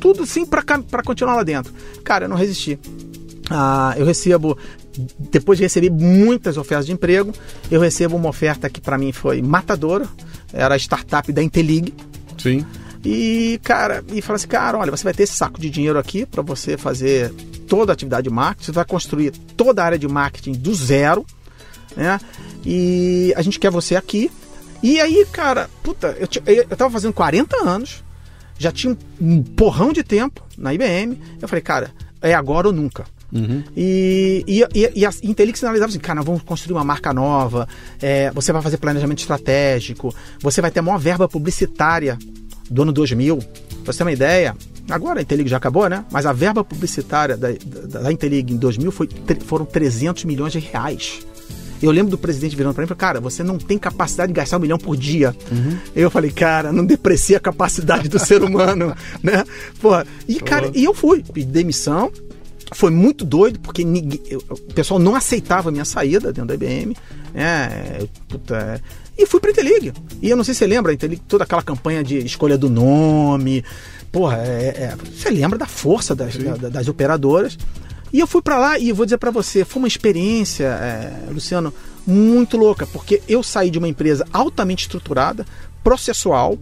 tudo 0.00 0.22
assim 0.22 0.44
para 0.46 0.62
continuar 1.04 1.36
lá 1.36 1.42
dentro. 1.42 1.72
Cara, 2.02 2.24
eu 2.24 2.28
não 2.28 2.36
resisti. 2.36 2.78
Ah, 3.50 3.94
eu 3.96 4.06
recebo, 4.06 4.56
depois 5.18 5.58
de 5.58 5.64
receber 5.64 5.90
muitas 5.90 6.56
ofertas 6.56 6.86
de 6.86 6.92
emprego, 6.92 7.32
eu 7.70 7.80
recebo 7.80 8.16
uma 8.16 8.28
oferta 8.28 8.70
que 8.70 8.80
para 8.80 8.96
mim 8.96 9.12
foi 9.12 9.42
matadora. 9.42 10.06
Era 10.52 10.74
a 10.74 10.78
startup 10.78 11.30
da 11.32 11.42
Intelig. 11.42 11.94
Sim. 12.38 12.64
E, 13.04 13.58
cara, 13.62 14.04
e 14.12 14.20
fala 14.20 14.36
assim, 14.36 14.48
cara, 14.48 14.78
olha, 14.78 14.90
você 14.90 15.04
vai 15.04 15.14
ter 15.14 15.22
esse 15.22 15.34
saco 15.34 15.60
de 15.60 15.70
dinheiro 15.70 15.98
aqui 15.98 16.26
para 16.26 16.42
você 16.42 16.76
fazer 16.76 17.32
toda 17.66 17.92
a 17.92 17.94
atividade 17.94 18.24
de 18.24 18.30
marketing, 18.30 18.66
você 18.66 18.72
vai 18.72 18.84
construir 18.84 19.30
toda 19.56 19.82
a 19.82 19.86
área 19.86 19.98
de 19.98 20.06
marketing 20.06 20.52
do 20.52 20.74
zero, 20.74 21.24
né? 21.96 22.20
E 22.64 23.32
a 23.36 23.42
gente 23.42 23.58
quer 23.58 23.70
você 23.70 23.96
aqui. 23.96 24.30
E 24.82 25.00
aí, 25.00 25.26
cara, 25.32 25.70
puta, 25.82 26.16
eu, 26.18 26.28
eu, 26.46 26.66
eu 26.68 26.76
tava 26.76 26.90
fazendo 26.90 27.12
40 27.12 27.56
anos, 27.68 28.02
já 28.60 28.70
tinha 28.70 28.96
um, 29.18 29.42
porrão 29.42 29.90
de 29.90 30.04
tempo 30.04 30.44
na 30.56 30.74
IBM. 30.74 31.18
Eu 31.40 31.48
falei, 31.48 31.62
cara, 31.62 31.90
é 32.20 32.34
agora 32.34 32.66
ou 32.68 32.74
nunca. 32.74 33.06
E, 33.74 34.44
e, 34.46 34.60
e, 34.74 34.92
e 34.96 35.06
a 35.06 35.10
Intelix 35.22 35.58
sinalizava 35.60 35.88
assim, 35.88 35.98
cara, 35.98 36.20
vamos 36.20 36.42
construir 36.42 36.76
uma 36.76 36.84
marca 36.84 37.14
nova, 37.14 37.66
é, 38.02 38.30
você 38.32 38.52
vai 38.52 38.60
fazer 38.60 38.76
planejamento 38.76 39.20
estratégico, 39.20 40.14
você 40.40 40.60
vai 40.60 40.70
ter 40.70 40.80
a 40.80 40.82
maior 40.82 40.98
verba 40.98 41.26
publicitária 41.26 42.18
do 42.68 42.82
ano 42.82 42.92
2000. 42.92 43.38
Pra 43.38 43.92
você 43.92 43.98
ter 43.98 44.04
uma 44.04 44.12
ideia, 44.12 44.54
agora 44.90 45.20
a 45.20 45.22
Intelig 45.22 45.48
já 45.48 45.56
acabou, 45.56 45.88
né? 45.88 46.04
Mas 46.10 46.26
a 46.26 46.32
verba 46.32 46.62
publicitária 46.62 47.36
da, 47.36 47.48
da, 47.52 48.00
da 48.00 48.12
Intelig 48.12 48.52
em 48.52 48.56
2000 48.56 48.92
foi, 48.92 49.08
foram 49.46 49.64
300 49.64 50.24
milhões 50.24 50.52
de 50.52 50.58
reais. 50.58 51.24
Eu 51.82 51.90
lembro 51.90 52.10
do 52.10 52.18
presidente 52.18 52.54
virando 52.54 52.74
pra 52.74 52.82
mim 52.82 52.86
e 52.86 52.88
falou, 52.88 52.98
cara, 52.98 53.20
você 53.20 53.42
não 53.42 53.58
tem 53.58 53.78
capacidade 53.78 54.32
de 54.32 54.36
gastar 54.36 54.58
um 54.58 54.60
milhão 54.60 54.78
por 54.78 54.96
dia. 54.96 55.34
Eu 55.94 56.10
falei, 56.10 56.30
cara, 56.30 56.72
não 56.72 56.84
deprecia 56.84 57.38
a 57.38 57.40
capacidade 57.40 58.08
do 58.08 58.18
ser 58.18 58.42
humano, 58.42 58.94
né? 59.22 59.44
Porra, 59.80 60.06
e, 60.28 60.38
cara, 60.40 60.70
e 60.74 60.84
eu 60.84 60.92
fui, 60.92 61.22
pedi 61.22 61.50
demissão, 61.50 62.12
foi 62.72 62.90
muito 62.90 63.24
doido, 63.24 63.58
porque 63.60 63.84
ninguém, 63.84 64.20
eu, 64.28 64.42
o 64.48 64.74
pessoal 64.74 65.00
não 65.00 65.14
aceitava 65.14 65.68
a 65.68 65.72
minha 65.72 65.84
saída 65.84 66.32
dentro 66.32 66.46
da 66.46 66.54
IBM. 66.54 66.96
Né? 67.34 68.06
Puta, 68.28 68.80
e 69.16 69.26
fui 69.26 69.40
para 69.40 69.50
a 69.50 69.52
Interlig. 69.52 69.92
E 70.22 70.30
eu 70.30 70.36
não 70.36 70.44
sei 70.44 70.54
se 70.54 70.58
você 70.58 70.66
lembra, 70.66 70.92
Interlig, 70.92 71.20
toda 71.26 71.44
aquela 71.44 71.62
campanha 71.62 72.02
de 72.02 72.18
escolha 72.18 72.56
do 72.56 72.70
nome. 72.70 73.64
Porra, 74.12 74.38
é, 74.38 74.68
é, 74.68 74.96
você 74.96 75.30
lembra 75.30 75.58
da 75.58 75.66
força 75.66 76.14
das, 76.14 76.36
da, 76.36 76.68
das 76.68 76.88
operadoras. 76.88 77.58
E 78.12 78.18
eu 78.18 78.26
fui 78.26 78.42
para 78.42 78.58
lá 78.58 78.78
e 78.78 78.92
vou 78.92 79.06
dizer 79.06 79.18
para 79.18 79.30
você, 79.30 79.64
foi 79.64 79.82
uma 79.82 79.88
experiência, 79.88 80.66
é, 80.66 81.30
Luciano, 81.30 81.72
muito 82.06 82.56
louca, 82.56 82.86
porque 82.86 83.22
eu 83.28 83.42
saí 83.42 83.70
de 83.70 83.78
uma 83.78 83.88
empresa 83.88 84.26
altamente 84.32 84.82
estruturada, 84.82 85.46
processual, 85.82 86.58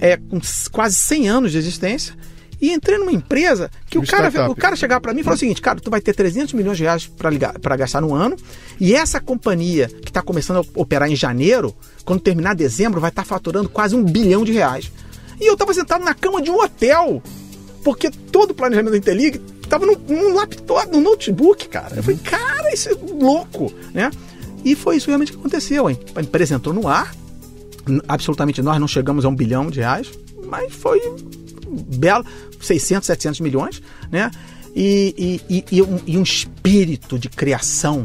é, 0.00 0.16
com 0.16 0.40
quase 0.72 0.96
100 0.96 1.28
anos 1.28 1.52
de 1.52 1.58
existência, 1.58 2.14
e 2.60 2.72
entrei 2.72 2.96
numa 2.96 3.12
empresa 3.12 3.70
que 3.88 3.98
um 3.98 4.02
o 4.02 4.06
cara, 4.06 4.50
o 4.50 4.54
cara 4.54 4.76
chegava 4.76 5.00
para 5.00 5.12
mim 5.12 5.20
e 5.20 5.22
falou 5.22 5.36
o 5.36 5.38
seguinte, 5.38 5.60
cara, 5.60 5.78
tu 5.78 5.90
vai 5.90 6.00
ter 6.00 6.14
300 6.14 6.54
milhões 6.54 6.78
de 6.78 6.84
reais 6.84 7.06
para 7.06 7.76
gastar 7.76 8.00
no 8.00 8.14
ano, 8.14 8.36
e 8.80 8.94
essa 8.94 9.20
companhia 9.20 9.88
que 9.88 10.08
está 10.08 10.22
começando 10.22 10.58
a 10.58 10.80
operar 10.80 11.10
em 11.10 11.16
janeiro, 11.16 11.74
quando 12.04 12.20
terminar 12.20 12.54
dezembro, 12.54 13.00
vai 13.00 13.10
estar 13.10 13.22
tá 13.22 13.28
faturando 13.28 13.68
quase 13.68 13.94
um 13.94 14.02
bilhão 14.02 14.44
de 14.44 14.52
reais. 14.52 14.90
E 15.38 15.46
eu 15.46 15.52
estava 15.52 15.74
sentado 15.74 16.02
na 16.02 16.14
cama 16.14 16.40
de 16.40 16.50
um 16.50 16.58
hotel, 16.58 17.22
porque 17.84 18.10
todo 18.10 18.52
o 18.52 18.54
planejamento 18.54 18.92
da 18.92 18.98
Interlig 18.98 19.38
estava 19.66 19.86
num, 19.86 19.96
num 20.08 20.34
laptop, 20.34 20.90
num 20.90 21.00
notebook, 21.00 21.68
cara. 21.68 21.96
Eu 21.96 22.02
falei, 22.02 22.18
cara, 22.18 22.72
isso 22.72 22.88
é 22.88 22.94
louco, 22.94 23.72
né? 23.92 24.10
E 24.64 24.74
foi 24.74 24.96
isso 24.96 25.06
realmente 25.06 25.32
que 25.32 25.38
aconteceu. 25.38 25.88
Hein? 25.88 25.98
A 26.14 26.20
empresa 26.20 26.54
entrou 26.54 26.74
no 26.74 26.88
ar, 26.88 27.14
absolutamente 28.08 28.62
nós 28.62 28.80
não 28.80 28.88
chegamos 28.88 29.24
a 29.24 29.28
um 29.28 29.34
bilhão 29.34 29.70
de 29.70 29.80
reais, 29.80 30.10
mas 30.46 30.72
foi 30.72 31.00
belo, 31.98 32.24
600, 32.60 33.06
700 33.06 33.40
milhões, 33.40 33.82
né? 34.10 34.30
E, 34.74 35.40
e, 35.48 35.64
e, 35.70 35.82
um, 35.82 35.98
e 36.06 36.18
um 36.18 36.22
espírito 36.22 37.18
de 37.18 37.28
criação, 37.28 38.04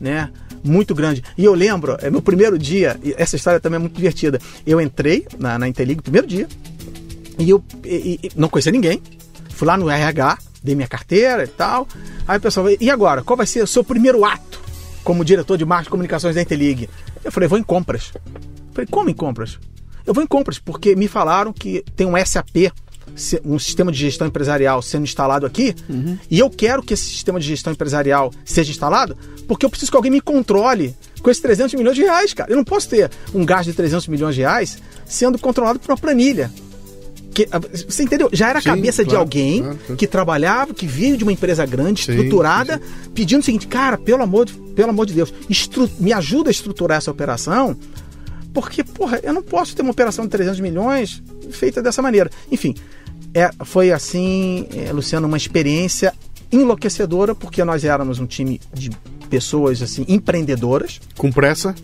né? 0.00 0.30
muito 0.64 0.94
grande. 0.94 1.22
E 1.36 1.44
eu 1.44 1.52
lembro, 1.52 1.96
é 2.00 2.10
meu 2.10 2.22
primeiro 2.22 2.58
dia, 2.58 2.98
essa 3.16 3.36
história 3.36 3.60
também 3.60 3.76
é 3.76 3.80
muito 3.80 3.94
divertida. 3.94 4.40
Eu 4.66 4.80
entrei 4.80 5.26
na, 5.38 5.58
na 5.58 5.68
Interlig, 5.68 6.00
primeiro 6.00 6.26
dia, 6.26 6.48
e 7.38 7.50
eu 7.50 7.62
não 8.34 8.48
conhecia 8.48 8.72
ninguém. 8.72 9.02
Fui 9.50 9.68
lá 9.68 9.76
no 9.76 9.90
RH, 9.90 10.38
dei 10.64 10.74
minha 10.74 10.88
carteira 10.88 11.44
e 11.44 11.48
tal. 11.48 11.86
Aí 12.26 12.38
o 12.38 12.40
pessoal, 12.40 12.66
e 12.80 12.90
agora? 12.90 13.22
Qual 13.22 13.36
vai 13.36 13.46
ser 13.46 13.62
o 13.62 13.66
seu 13.66 13.84
primeiro 13.84 14.24
ato 14.24 14.60
como 15.04 15.22
diretor 15.22 15.58
de 15.58 15.66
marketing 15.66 15.88
e 15.88 15.90
comunicações 15.90 16.34
da 16.34 16.40
Interlig? 16.42 16.88
Eu 17.22 17.30
falei, 17.30 17.48
vou 17.48 17.58
em 17.58 17.62
compras. 17.62 18.12
Eu 18.14 18.22
falei, 18.72 18.88
como 18.90 19.10
em 19.10 19.14
compras? 19.14 19.58
Eu 20.06 20.14
vou 20.14 20.24
em 20.24 20.26
compras, 20.26 20.58
porque 20.58 20.96
me 20.96 21.06
falaram 21.06 21.52
que 21.52 21.84
tem 21.94 22.06
um 22.06 22.12
SAP 22.24 22.72
um 23.44 23.58
sistema 23.58 23.92
de 23.92 23.98
gestão 23.98 24.26
empresarial 24.26 24.80
sendo 24.82 25.04
instalado 25.04 25.46
aqui, 25.46 25.74
uhum. 25.88 26.18
e 26.30 26.38
eu 26.38 26.50
quero 26.50 26.82
que 26.82 26.94
esse 26.94 27.04
sistema 27.04 27.38
de 27.38 27.46
gestão 27.46 27.72
empresarial 27.72 28.32
seja 28.44 28.70
instalado, 28.70 29.16
porque 29.46 29.64
eu 29.64 29.70
preciso 29.70 29.90
que 29.90 29.96
alguém 29.96 30.10
me 30.10 30.20
controle 30.20 30.96
com 31.22 31.30
esses 31.30 31.42
300 31.42 31.74
milhões 31.74 31.96
de 31.96 32.02
reais, 32.02 32.34
cara. 32.34 32.50
Eu 32.50 32.56
não 32.56 32.64
posso 32.64 32.88
ter 32.88 33.10
um 33.34 33.44
gasto 33.44 33.66
de 33.66 33.74
300 33.74 34.08
milhões 34.08 34.34
de 34.34 34.40
reais 34.40 34.78
sendo 35.06 35.38
controlado 35.38 35.78
por 35.78 35.90
uma 35.90 35.98
planilha. 35.98 36.50
Que, 37.34 37.48
ah, 37.50 37.58
você 37.58 38.04
entendeu? 38.04 38.30
Já 38.32 38.48
era 38.50 38.60
a 38.60 38.62
cabeça 38.62 39.02
claro, 39.02 39.10
de 39.10 39.16
alguém 39.16 39.60
claro, 39.60 39.78
claro. 39.78 39.96
que 39.96 40.06
trabalhava, 40.06 40.72
que 40.72 40.86
veio 40.86 41.16
de 41.16 41.24
uma 41.24 41.32
empresa 41.32 41.66
grande, 41.66 42.04
sim, 42.04 42.12
estruturada, 42.12 42.78
sim. 42.78 43.10
pedindo 43.12 43.40
o 43.40 43.44
seguinte, 43.44 43.66
cara, 43.66 43.98
pelo 43.98 44.22
amor 44.22 44.46
de, 44.46 44.52
pelo 44.52 44.90
amor 44.90 45.04
de 45.04 45.14
Deus, 45.14 45.34
me 45.98 46.12
ajuda 46.12 46.48
a 46.48 46.52
estruturar 46.52 46.98
essa 46.98 47.10
operação, 47.10 47.76
porque, 48.52 48.84
porra, 48.84 49.18
eu 49.24 49.32
não 49.32 49.42
posso 49.42 49.74
ter 49.74 49.82
uma 49.82 49.90
operação 49.90 50.24
de 50.24 50.30
300 50.30 50.60
milhões 50.60 51.20
feita 51.50 51.82
dessa 51.82 52.00
maneira. 52.00 52.30
Enfim, 52.52 52.74
é, 53.34 53.50
foi 53.64 53.90
assim, 53.90 54.68
é, 54.72 54.92
Luciano, 54.92 55.26
uma 55.26 55.36
experiência 55.36 56.14
enlouquecedora, 56.52 57.34
porque 57.34 57.64
nós 57.64 57.84
éramos 57.84 58.20
um 58.20 58.26
time 58.26 58.60
de 58.72 58.90
pessoas 59.28 59.82
assim 59.82 60.04
empreendedoras. 60.06 61.00
Com 61.16 61.32
pressa? 61.32 61.74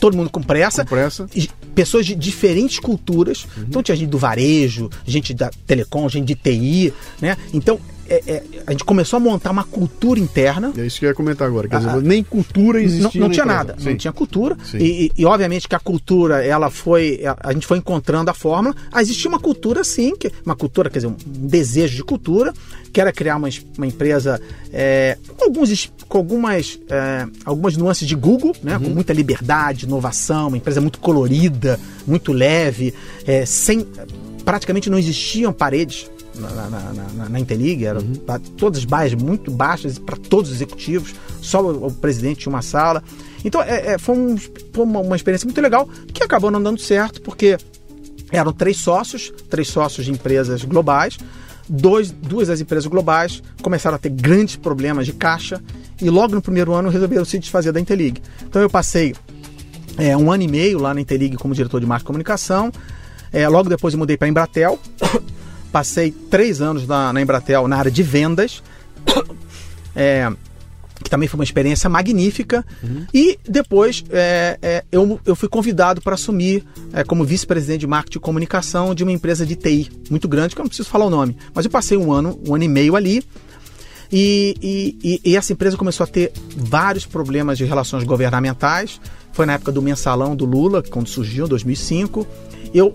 Todo 0.00 0.16
mundo 0.16 0.30
com 0.30 0.42
pressa. 0.42 0.84
Com 0.84 0.90
pressa. 0.90 1.28
Pessoas 1.74 2.06
de 2.06 2.14
diferentes 2.14 2.78
culturas. 2.78 3.44
Uhum. 3.56 3.64
Então 3.68 3.82
tinha 3.82 3.96
gente 3.96 4.08
do 4.08 4.18
varejo, 4.18 4.88
gente 5.06 5.34
da 5.34 5.50
telecom, 5.66 6.08
gente 6.08 6.26
de 6.26 6.34
TI, 6.34 6.92
né? 7.20 7.36
Então 7.52 7.78
é, 8.10 8.22
é, 8.26 8.42
a 8.66 8.72
gente 8.72 8.84
começou 8.84 9.18
a 9.18 9.20
montar 9.20 9.52
uma 9.52 9.62
cultura 9.62 10.18
interna. 10.18 10.72
É 10.76 10.84
isso 10.84 10.98
que 10.98 11.06
eu 11.06 11.10
ia 11.10 11.14
comentar 11.14 11.46
agora. 11.46 11.68
Quer 11.68 11.78
dizer, 11.78 11.90
ah, 11.90 12.00
nem 12.00 12.24
cultura 12.24 12.82
existia. 12.82 13.20
Não, 13.20 13.28
não 13.28 13.32
tinha 13.32 13.46
nada, 13.46 13.76
Sim. 13.78 13.90
não 13.90 13.96
tinha 13.96 14.12
cultura. 14.12 14.56
E, 14.74 15.06
e, 15.06 15.12
e, 15.18 15.24
obviamente 15.24 15.68
que 15.68 15.76
a 15.76 15.78
cultura, 15.78 16.44
ela 16.44 16.70
foi. 16.70 17.20
A 17.38 17.52
gente 17.52 17.68
foi 17.68 17.78
encontrando 17.78 18.28
a 18.28 18.34
fórmula. 18.34 18.74
Ah, 18.90 19.00
existia 19.00 19.28
uma 19.28 19.38
cultura, 19.38 19.84
sim, 19.84 20.16
que, 20.16 20.32
uma 20.44 20.56
cultura, 20.56 20.90
quer 20.90 20.98
dizer, 20.98 21.06
um 21.06 21.16
desejo 21.24 21.94
de 21.94 22.02
cultura, 22.02 22.52
que 22.92 23.00
era 23.00 23.12
criar 23.12 23.36
uma, 23.36 23.48
uma 23.78 23.86
empresa 23.86 24.40
é, 24.72 25.16
com, 25.36 25.44
alguns, 25.44 25.92
com 26.08 26.18
algumas, 26.18 26.80
é, 26.88 27.28
algumas 27.44 27.76
nuances 27.76 28.08
de 28.08 28.16
Google, 28.16 28.56
né, 28.60 28.76
uhum. 28.76 28.84
com 28.84 28.90
muita 28.90 29.12
liberdade, 29.12 29.86
inovação, 29.86 30.48
uma 30.48 30.56
empresa 30.56 30.80
muito 30.80 30.98
colorida, 30.98 31.78
muito 32.04 32.32
leve, 32.32 32.92
é, 33.24 33.46
sem. 33.46 33.86
Praticamente 34.44 34.90
não 34.90 34.98
existiam 34.98 35.52
paredes 35.52 36.10
na, 36.40 36.70
na, 36.70 36.92
na, 36.92 37.28
na 37.28 37.40
Interlig, 37.40 37.84
eram 37.84 38.00
uhum. 38.00 38.38
todas 38.56 38.84
baias 38.84 39.14
muito 39.14 39.50
baixas 39.50 39.98
para 39.98 40.16
todos 40.16 40.50
os 40.50 40.56
executivos, 40.56 41.14
só 41.40 41.62
o, 41.62 41.86
o, 41.86 41.92
presidente 41.92 42.40
tinha 42.40 42.52
uma 42.52 42.62
sala. 42.62 43.02
Então 43.44 43.62
é, 43.62 43.94
é, 43.94 43.98
foi, 43.98 44.16
um, 44.16 44.36
foi 44.36 44.84
uma, 44.84 45.00
uma, 45.00 45.16
experiência 45.16 45.46
muito 45.46 45.60
legal 45.60 45.88
que 46.12 46.22
acabou 46.22 46.50
não 46.50 46.62
dando 46.62 46.80
certo, 46.80 47.20
porque 47.22 47.56
eram 48.30 48.52
três 48.52 48.78
sócios, 48.78 49.32
três 49.48 49.68
sócios 49.68 50.06
de 50.06 50.12
empresas 50.12 50.64
globais. 50.64 51.18
Dois, 51.68 52.10
duas 52.10 52.48
das 52.48 52.60
empresas 52.60 52.86
globais 52.86 53.42
começaram 53.62 53.94
a 53.94 53.98
ter 53.98 54.08
grandes 54.08 54.56
problemas 54.56 55.06
de 55.06 55.12
caixa 55.12 55.62
e 56.02 56.10
logo 56.10 56.34
no 56.34 56.42
primeiro 56.42 56.72
ano 56.72 56.88
resolveram 56.88 57.24
se 57.24 57.38
desfazer 57.38 57.70
da 57.70 57.78
Interlig. 57.78 58.20
Então 58.42 58.60
eu 58.60 58.68
passei 58.68 59.14
é, 59.96 60.16
um 60.16 60.32
ano 60.32 60.42
e 60.42 60.48
meio 60.48 60.80
lá 60.80 60.92
na 60.92 61.00
Interlig 61.00 61.36
como 61.36 61.54
diretor 61.54 61.80
de 61.80 61.86
marketing 61.86 62.04
e 62.04 62.06
comunicação. 62.06 62.72
É, 63.32 63.48
logo 63.48 63.68
depois 63.68 63.94
eu 63.94 63.98
mudei 63.98 64.16
para 64.16 64.26
a 64.26 64.30
Embratel, 64.30 64.78
Passei 65.72 66.10
três 66.10 66.60
anos 66.60 66.86
na, 66.86 67.12
na 67.12 67.20
Embratel 67.20 67.68
na 67.68 67.76
área 67.76 67.90
de 67.90 68.02
vendas. 68.02 68.62
É, 69.94 70.30
que 71.02 71.08
também 71.08 71.28
foi 71.28 71.38
uma 71.38 71.44
experiência 71.44 71.88
magnífica. 71.88 72.64
Uhum. 72.82 73.06
E 73.12 73.38
depois 73.48 74.04
é, 74.10 74.58
é, 74.60 74.84
eu, 74.92 75.18
eu 75.24 75.34
fui 75.34 75.48
convidado 75.48 76.00
para 76.02 76.14
assumir 76.14 76.64
como 77.06 77.24
vice-presidente 77.24 77.80
de 77.80 77.86
marketing 77.86 78.18
e 78.18 78.20
comunicação 78.20 78.94
de 78.94 79.02
uma 79.02 79.12
empresa 79.12 79.46
de 79.46 79.56
TI 79.56 79.90
muito 80.10 80.28
grande, 80.28 80.54
que 80.54 80.60
eu 80.60 80.64
não 80.64 80.68
preciso 80.68 80.90
falar 80.90 81.06
o 81.06 81.10
nome. 81.10 81.36
Mas 81.54 81.64
eu 81.64 81.70
passei 81.70 81.96
um 81.96 82.12
ano, 82.12 82.38
um 82.46 82.54
ano 82.54 82.64
e 82.64 82.68
meio 82.68 82.96
ali. 82.96 83.24
E, 84.12 84.98
e, 85.02 85.20
e, 85.24 85.36
essa 85.36 85.52
empresa 85.52 85.76
começou 85.76 86.02
a 86.02 86.06
ter 86.06 86.32
vários 86.56 87.06
problemas 87.06 87.56
de 87.56 87.64
relações 87.64 88.02
governamentais. 88.02 89.00
Foi 89.32 89.46
na 89.46 89.52
época 89.52 89.70
do 89.70 89.80
mensalão 89.80 90.34
do 90.34 90.44
Lula, 90.44 90.82
quando 90.82 91.08
surgiu, 91.08 91.46
em 91.46 91.48
2005. 91.48 92.26
Eu 92.74 92.92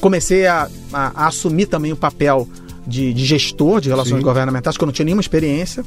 comecei 0.00 0.46
a, 0.46 0.68
a, 0.92 1.24
a 1.24 1.26
assumir 1.28 1.66
também 1.66 1.92
o 1.92 1.96
papel 1.96 2.48
de, 2.86 3.12
de 3.14 3.24
gestor 3.24 3.80
de 3.80 3.88
relações 3.88 4.18
Sim. 4.18 4.24
governamentais, 4.24 4.76
que 4.76 4.84
eu 4.84 4.86
não 4.86 4.92
tinha 4.92 5.04
nenhuma 5.04 5.22
experiência. 5.22 5.84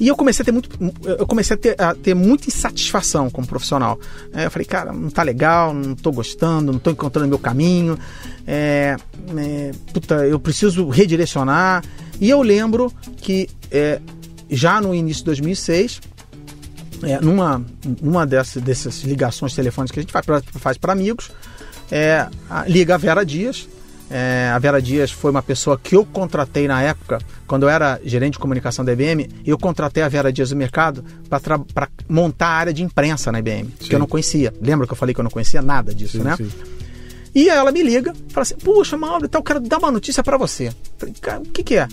E 0.00 0.06
eu 0.06 0.14
comecei 0.14 0.42
a 0.42 0.44
ter 0.44 0.52
muito, 0.52 0.70
eu 1.04 1.26
comecei 1.26 1.54
a 1.54 1.58
ter, 1.58 1.80
a 1.80 1.92
ter 1.92 2.14
muita 2.14 2.48
insatisfação 2.48 3.28
como 3.28 3.46
profissional. 3.46 3.98
É, 4.32 4.46
eu 4.46 4.50
falei, 4.50 4.64
cara, 4.64 4.92
não 4.92 5.10
tá 5.10 5.24
legal, 5.24 5.74
não 5.74 5.96
tô 5.96 6.12
gostando, 6.12 6.70
não 6.72 6.78
tô 6.78 6.90
encontrando 6.90 7.26
meu 7.26 7.38
caminho. 7.38 7.98
É, 8.46 8.96
é, 9.36 9.72
puta, 9.92 10.26
eu 10.26 10.38
preciso 10.38 10.88
redirecionar. 10.88 11.82
E 12.20 12.30
eu 12.30 12.40
lembro 12.42 12.92
que 13.16 13.48
é, 13.72 14.00
já 14.48 14.80
no 14.80 14.94
início 14.94 15.22
de 15.22 15.26
2006, 15.26 16.00
é, 17.02 17.20
numa, 17.20 17.64
numa 18.00 18.24
dessas, 18.24 18.62
dessas 18.62 19.02
ligações 19.02 19.52
telefônicas 19.52 19.92
que 19.92 19.98
a 19.98 20.02
gente 20.02 20.12
faz 20.60 20.78
para 20.78 20.92
amigos, 20.92 21.30
é, 21.90 22.26
liga 22.66 22.94
a 22.94 22.98
Vera 22.98 23.24
Dias. 23.24 23.68
É, 24.10 24.50
a 24.54 24.58
Vera 24.58 24.80
Dias 24.80 25.10
foi 25.10 25.30
uma 25.30 25.42
pessoa 25.42 25.78
que 25.78 25.94
eu 25.94 26.04
contratei 26.04 26.66
na 26.66 26.80
época, 26.82 27.18
quando 27.46 27.64
eu 27.64 27.68
era 27.68 28.00
gerente 28.02 28.34
de 28.34 28.38
comunicação 28.38 28.82
da 28.82 28.92
IBM, 28.92 29.28
eu 29.44 29.58
contratei 29.58 30.02
a 30.02 30.08
Vera 30.08 30.32
Dias 30.32 30.48
do 30.48 30.56
mercado 30.56 31.04
para 31.28 31.88
montar 32.08 32.46
a 32.46 32.54
área 32.54 32.72
de 32.72 32.82
imprensa 32.82 33.30
na 33.30 33.38
IBM, 33.38 33.68
sim. 33.78 33.88
que 33.88 33.94
eu 33.94 33.98
não 33.98 34.06
conhecia. 34.06 34.54
Lembra 34.62 34.86
que 34.86 34.92
eu 34.94 34.96
falei 34.96 35.14
que 35.14 35.20
eu 35.20 35.24
não 35.24 35.30
conhecia 35.30 35.60
nada 35.60 35.94
disso, 35.94 36.18
sim, 36.18 36.24
né? 36.24 36.36
Sim. 36.36 36.50
E 37.34 37.48
ela 37.48 37.70
me 37.70 37.82
liga, 37.82 38.14
fala 38.30 38.42
assim: 38.42 38.56
Puxa, 38.56 38.96
Mauro, 38.96 39.26
então, 39.26 39.40
eu 39.40 39.44
quero 39.44 39.60
dar 39.60 39.78
uma 39.78 39.92
notícia 39.92 40.22
para 40.22 40.38
você. 40.38 40.72
Falei, 40.96 41.14
cara, 41.20 41.40
o 41.40 41.44
que, 41.44 41.62
que 41.62 41.76
é? 41.76 41.86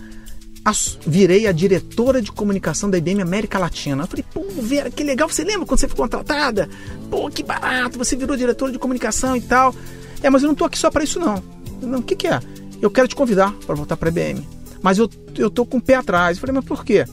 Virei 1.05 1.45
a 1.47 1.51
diretora 1.51 2.21
de 2.21 2.31
comunicação 2.31 2.89
da 2.89 2.97
IBM 2.97 3.21
América 3.21 3.59
Latina. 3.59 4.03
Eu 4.03 4.07
falei, 4.07 4.25
pô, 4.33 4.43
Vera, 4.61 4.89
que 4.89 5.03
legal, 5.03 5.29
você 5.29 5.43
lembra 5.43 5.65
quando 5.65 5.79
você 5.79 5.87
foi 5.87 5.97
contratada? 5.97 6.69
Pô, 7.09 7.29
que 7.29 7.43
barato, 7.43 7.97
você 7.97 8.15
virou 8.15 8.35
diretora 8.35 8.71
de 8.71 8.79
comunicação 8.79 9.35
e 9.35 9.41
tal. 9.41 9.75
É, 10.23 10.29
mas 10.29 10.41
eu 10.41 10.47
não 10.47 10.55
tô 10.55 10.65
aqui 10.65 10.77
só 10.77 10.89
para 10.89 11.03
isso 11.03 11.19
não. 11.19 11.43
Não, 11.81 11.99
o 11.99 12.03
que 12.03 12.15
que 12.15 12.27
é? 12.27 12.39
Eu 12.81 12.89
quero 12.89 13.07
te 13.07 13.15
convidar 13.15 13.53
para 13.65 13.75
voltar 13.75 13.95
para 13.95 14.09
a 14.09 14.11
IBM. 14.11 14.47
Mas 14.81 14.97
eu, 14.97 15.09
eu 15.37 15.49
tô 15.49 15.65
com 15.65 15.77
o 15.77 15.81
pé 15.81 15.95
atrás. 15.95 16.37
Eu 16.37 16.41
falei, 16.41 16.55
mas 16.55 16.65
por 16.65 16.83
quê? 16.83 17.05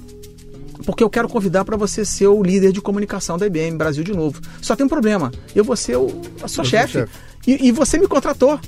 Porque 0.84 1.05
eu 1.05 1.11
quero 1.11 1.28
convidar 1.28 1.64
para 1.64 1.76
você 1.76 2.05
ser 2.05 2.26
o 2.26 2.42
líder 2.42 2.72
de 2.72 2.80
comunicação 2.80 3.38
da 3.38 3.46
IBM 3.46 3.76
Brasil 3.76 4.03
de 4.03 4.12
novo. 4.12 4.40
Só 4.61 4.74
tem 4.74 4.86
um 4.86 4.88
problema. 4.88 5.30
Eu 5.55 5.64
vou 5.64 5.76
ser 5.76 5.96
o, 5.96 6.09
a 6.42 6.48
sua 6.48 6.64
chefe. 6.64 6.92
Chef. 6.92 7.12
E, 7.46 7.68
e 7.68 7.72
você 7.72 7.98
me 7.98 8.09
contratou. 8.09 8.59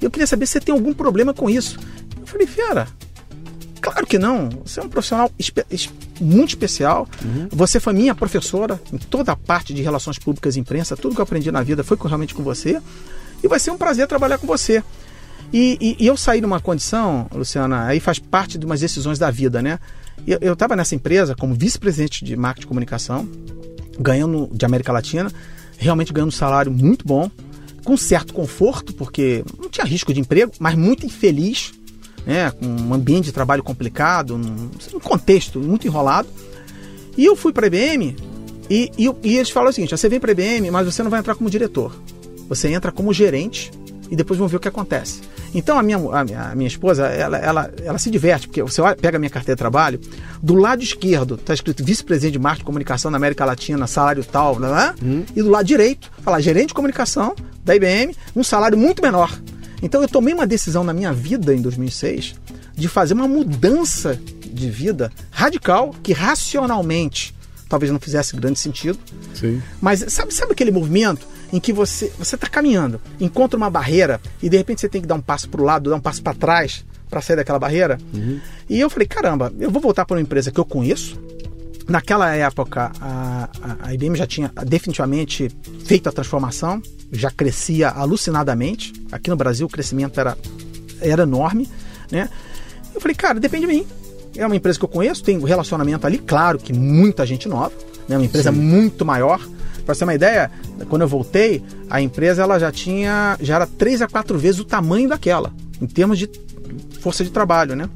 Eu 0.00 0.10
queria 0.10 0.26
saber 0.26 0.46
se 0.46 0.52
você 0.52 0.60
tem 0.60 0.74
algum 0.74 0.94
problema 0.94 1.34
com 1.34 1.50
isso. 1.50 1.78
Eu 2.18 2.26
falei, 2.26 2.46
Fera, 2.46 2.88
Claro 3.80 4.06
que 4.06 4.18
não. 4.18 4.48
Você 4.64 4.80
é 4.80 4.82
um 4.82 4.88
profissional 4.88 5.30
espe 5.38 5.64
muito 6.20 6.50
especial. 6.50 7.08
Uhum. 7.24 7.48
Você 7.50 7.80
foi 7.80 7.92
minha 7.92 8.14
professora 8.14 8.80
em 8.92 8.98
toda 8.98 9.32
a 9.32 9.36
parte 9.36 9.72
de 9.72 9.82
relações 9.82 10.18
públicas 10.18 10.56
e 10.56 10.60
imprensa. 10.60 10.96
Tudo 10.96 11.14
que 11.14 11.20
eu 11.20 11.24
aprendi 11.24 11.50
na 11.50 11.62
vida 11.62 11.82
foi 11.82 11.96
realmente 12.04 12.34
com 12.34 12.42
você. 12.42 12.80
E 13.42 13.48
vai 13.48 13.58
ser 13.58 13.70
um 13.70 13.78
prazer 13.78 14.06
trabalhar 14.06 14.38
com 14.38 14.46
você. 14.46 14.82
E, 15.52 15.78
e, 15.80 16.04
e 16.04 16.06
eu 16.06 16.16
saí 16.16 16.40
numa 16.40 16.60
condição, 16.60 17.26
Luciana, 17.34 17.86
aí 17.86 17.98
faz 17.98 18.18
parte 18.18 18.56
de 18.56 18.64
umas 18.64 18.80
decisões 18.80 19.18
da 19.18 19.30
vida, 19.30 19.60
né? 19.60 19.78
Eu 20.26 20.52
estava 20.52 20.76
nessa 20.76 20.94
empresa 20.94 21.34
como 21.34 21.54
vice-presidente 21.54 22.24
de 22.24 22.36
marketing 22.36 22.60
de 22.60 22.66
comunicação, 22.68 23.26
ganhando 23.98 24.48
de 24.52 24.64
América 24.64 24.92
Latina, 24.92 25.32
realmente 25.78 26.12
ganhando 26.12 26.28
um 26.28 26.32
salário 26.32 26.70
muito 26.70 27.06
bom, 27.06 27.30
com 27.84 27.96
certo 27.96 28.34
conforto, 28.34 28.92
porque 28.92 29.42
não 29.58 29.70
tinha 29.70 29.86
risco 29.86 30.12
de 30.12 30.20
emprego, 30.20 30.52
mas 30.58 30.74
muito 30.74 31.06
infeliz, 31.06 31.72
né, 32.26 32.50
com 32.50 32.66
um 32.66 32.94
ambiente 32.94 33.26
de 33.26 33.32
trabalho 33.32 33.62
complicado, 33.62 34.36
num, 34.36 34.70
um 34.94 35.00
contexto 35.00 35.58
muito 35.58 35.86
enrolado. 35.86 36.28
E 37.16 37.24
eu 37.24 37.36
fui 37.36 37.52
para 37.52 37.66
a 37.66 37.68
IBM 37.68 38.16
e, 38.68 38.90
e, 38.96 39.10
e, 39.22 39.36
eles 39.36 39.50
falaram 39.50 39.70
o 39.70 39.74
seguinte: 39.74 39.96
você 39.96 40.08
vem 40.08 40.20
para 40.20 40.30
a 40.30 40.32
IBM, 40.32 40.70
mas 40.70 40.86
você 40.86 41.02
não 41.02 41.10
vai 41.10 41.20
entrar 41.20 41.34
como 41.34 41.50
diretor. 41.50 41.92
Você 42.48 42.68
entra 42.68 42.92
como 42.92 43.12
gerente 43.12 43.70
e 44.10 44.16
depois 44.16 44.38
vamos 44.38 44.50
ver 44.50 44.58
o 44.58 44.60
que 44.60 44.68
acontece. 44.68 45.20
Então 45.54 45.78
a 45.78 45.82
minha, 45.82 45.96
a 45.96 46.24
minha, 46.24 46.42
a 46.50 46.54
minha 46.54 46.68
esposa, 46.68 47.06
ela, 47.06 47.38
ela, 47.38 47.70
ela 47.82 47.98
se 47.98 48.10
diverte, 48.10 48.46
porque 48.46 48.62
você 48.62 48.80
olha, 48.80 48.96
pega 48.96 49.16
a 49.16 49.20
minha 49.20 49.30
carteira 49.30 49.56
de 49.56 49.58
trabalho, 49.58 50.00
do 50.42 50.54
lado 50.54 50.82
esquerdo 50.82 51.34
está 51.34 51.52
escrito 51.52 51.84
vice-presidente 51.84 52.32
de 52.32 52.38
marketing 52.38 52.62
e 52.62 52.66
comunicação 52.66 53.10
na 53.10 53.16
América 53.16 53.44
Latina, 53.44 53.86
salário 53.86 54.24
tal, 54.24 54.58
né? 54.58 54.94
Hum. 55.02 55.24
e 55.34 55.42
do 55.42 55.50
lado 55.50 55.66
direito, 55.66 56.10
fala 56.22 56.40
gerente 56.40 56.68
de 56.68 56.74
comunicação 56.74 57.34
da 57.64 57.74
IBM, 57.74 58.14
um 58.34 58.44
salário 58.44 58.78
muito 58.78 59.02
menor. 59.02 59.30
Então 59.82 60.02
eu 60.02 60.08
tomei 60.08 60.34
uma 60.34 60.46
decisão 60.46 60.84
na 60.84 60.92
minha 60.92 61.12
vida 61.12 61.54
em 61.54 61.62
2006 61.62 62.34
de 62.74 62.88
fazer 62.88 63.14
uma 63.14 63.28
mudança 63.28 64.18
de 64.52 64.70
vida 64.70 65.12
radical 65.30 65.94
que 66.02 66.12
racionalmente 66.12 67.34
talvez 67.68 67.92
não 67.92 68.00
fizesse 68.00 68.36
grande 68.36 68.58
sentido. 68.58 68.98
Sim. 69.34 69.62
Mas 69.80 70.04
sabe, 70.08 70.34
sabe 70.34 70.52
aquele 70.52 70.70
movimento 70.70 71.26
em 71.52 71.60
que 71.60 71.72
você 71.72 72.12
você 72.18 72.34
está 72.34 72.48
caminhando, 72.48 73.00
encontra 73.18 73.56
uma 73.56 73.70
barreira 73.70 74.20
e 74.42 74.48
de 74.48 74.56
repente 74.56 74.80
você 74.80 74.88
tem 74.88 75.00
que 75.00 75.06
dar 75.06 75.14
um 75.14 75.20
passo 75.20 75.48
para 75.48 75.60
o 75.60 75.64
lado, 75.64 75.90
dar 75.90 75.96
um 75.96 76.00
passo 76.00 76.22
para 76.22 76.34
trás 76.34 76.84
para 77.08 77.20
sair 77.20 77.36
daquela 77.36 77.58
barreira? 77.58 77.98
Uhum. 78.14 78.40
E 78.68 78.78
eu 78.78 78.88
falei, 78.88 79.06
caramba, 79.06 79.52
eu 79.58 79.70
vou 79.70 79.82
voltar 79.82 80.04
para 80.04 80.16
uma 80.16 80.22
empresa 80.22 80.52
que 80.52 80.60
eu 80.60 80.64
conheço, 80.64 81.18
Naquela 81.90 82.32
época, 82.36 82.92
a, 83.00 83.29
a, 83.62 83.94
IBM 83.94 84.16
já 84.16 84.26
tinha 84.26 84.50
definitivamente 84.66 85.50
feito 85.84 86.08
a 86.08 86.12
transformação, 86.12 86.82
já 87.12 87.30
crescia 87.30 87.88
alucinadamente. 87.88 88.92
Aqui 89.12 89.30
no 89.30 89.36
Brasil 89.36 89.66
o 89.66 89.70
crescimento 89.70 90.18
era, 90.18 90.36
era 91.00 91.22
enorme. 91.22 91.68
Né? 92.10 92.28
Eu 92.94 93.00
falei, 93.00 93.14
cara, 93.14 93.38
depende 93.38 93.66
de 93.66 93.72
mim. 93.72 93.86
É 94.36 94.46
uma 94.46 94.56
empresa 94.56 94.78
que 94.78 94.84
eu 94.84 94.88
conheço, 94.88 95.22
tem 95.22 95.36
um 95.36 95.42
relacionamento 95.42 96.06
ali, 96.06 96.18
claro 96.18 96.58
que 96.58 96.72
muita 96.72 97.26
gente 97.26 97.48
nova, 97.48 97.72
né? 98.08 98.16
uma 98.16 98.24
empresa 98.24 98.52
Sim. 98.52 98.58
muito 98.58 99.04
maior. 99.04 99.40
Para 99.84 99.94
ter 99.94 100.04
uma 100.04 100.14
ideia, 100.14 100.50
quando 100.88 101.02
eu 101.02 101.08
voltei, 101.08 101.64
a 101.88 102.00
empresa 102.00 102.42
ela 102.42 102.58
já 102.58 102.70
tinha, 102.70 103.36
já 103.40 103.56
era 103.56 103.66
três 103.66 104.00
a 104.00 104.06
quatro 104.06 104.38
vezes 104.38 104.60
o 104.60 104.64
tamanho 104.64 105.08
daquela, 105.08 105.52
em 105.80 105.86
termos 105.86 106.18
de 106.18 106.30
força 107.00 107.24
de 107.24 107.30
trabalho, 107.30 107.74
né? 107.74 107.88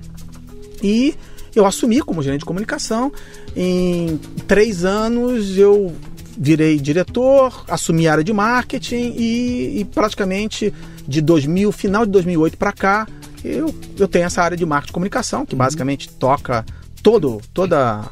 E 0.82 1.14
eu 1.54 1.66
assumi 1.66 2.00
como 2.00 2.22
gerente 2.22 2.40
de 2.40 2.46
comunicação. 2.46 3.12
Em 3.56 4.18
três 4.46 4.84
anos 4.84 5.56
eu 5.56 5.94
virei 6.36 6.78
diretor, 6.78 7.64
assumi 7.68 8.08
a 8.08 8.12
área 8.12 8.24
de 8.24 8.32
marketing 8.32 9.14
e, 9.16 9.80
e 9.80 9.84
praticamente 9.84 10.72
de 11.06 11.20
2000, 11.20 11.70
final 11.70 12.04
de 12.04 12.12
2008 12.12 12.56
para 12.56 12.72
cá, 12.72 13.06
eu, 13.44 13.74
eu 13.98 14.08
tenho 14.08 14.24
essa 14.24 14.42
área 14.42 14.56
de 14.56 14.64
marketing 14.64 14.90
e 14.90 14.94
comunicação 14.94 15.46
que 15.46 15.54
uhum. 15.54 15.58
basicamente 15.58 16.08
toca 16.08 16.64
todo, 17.02 17.40
toda, 17.52 18.02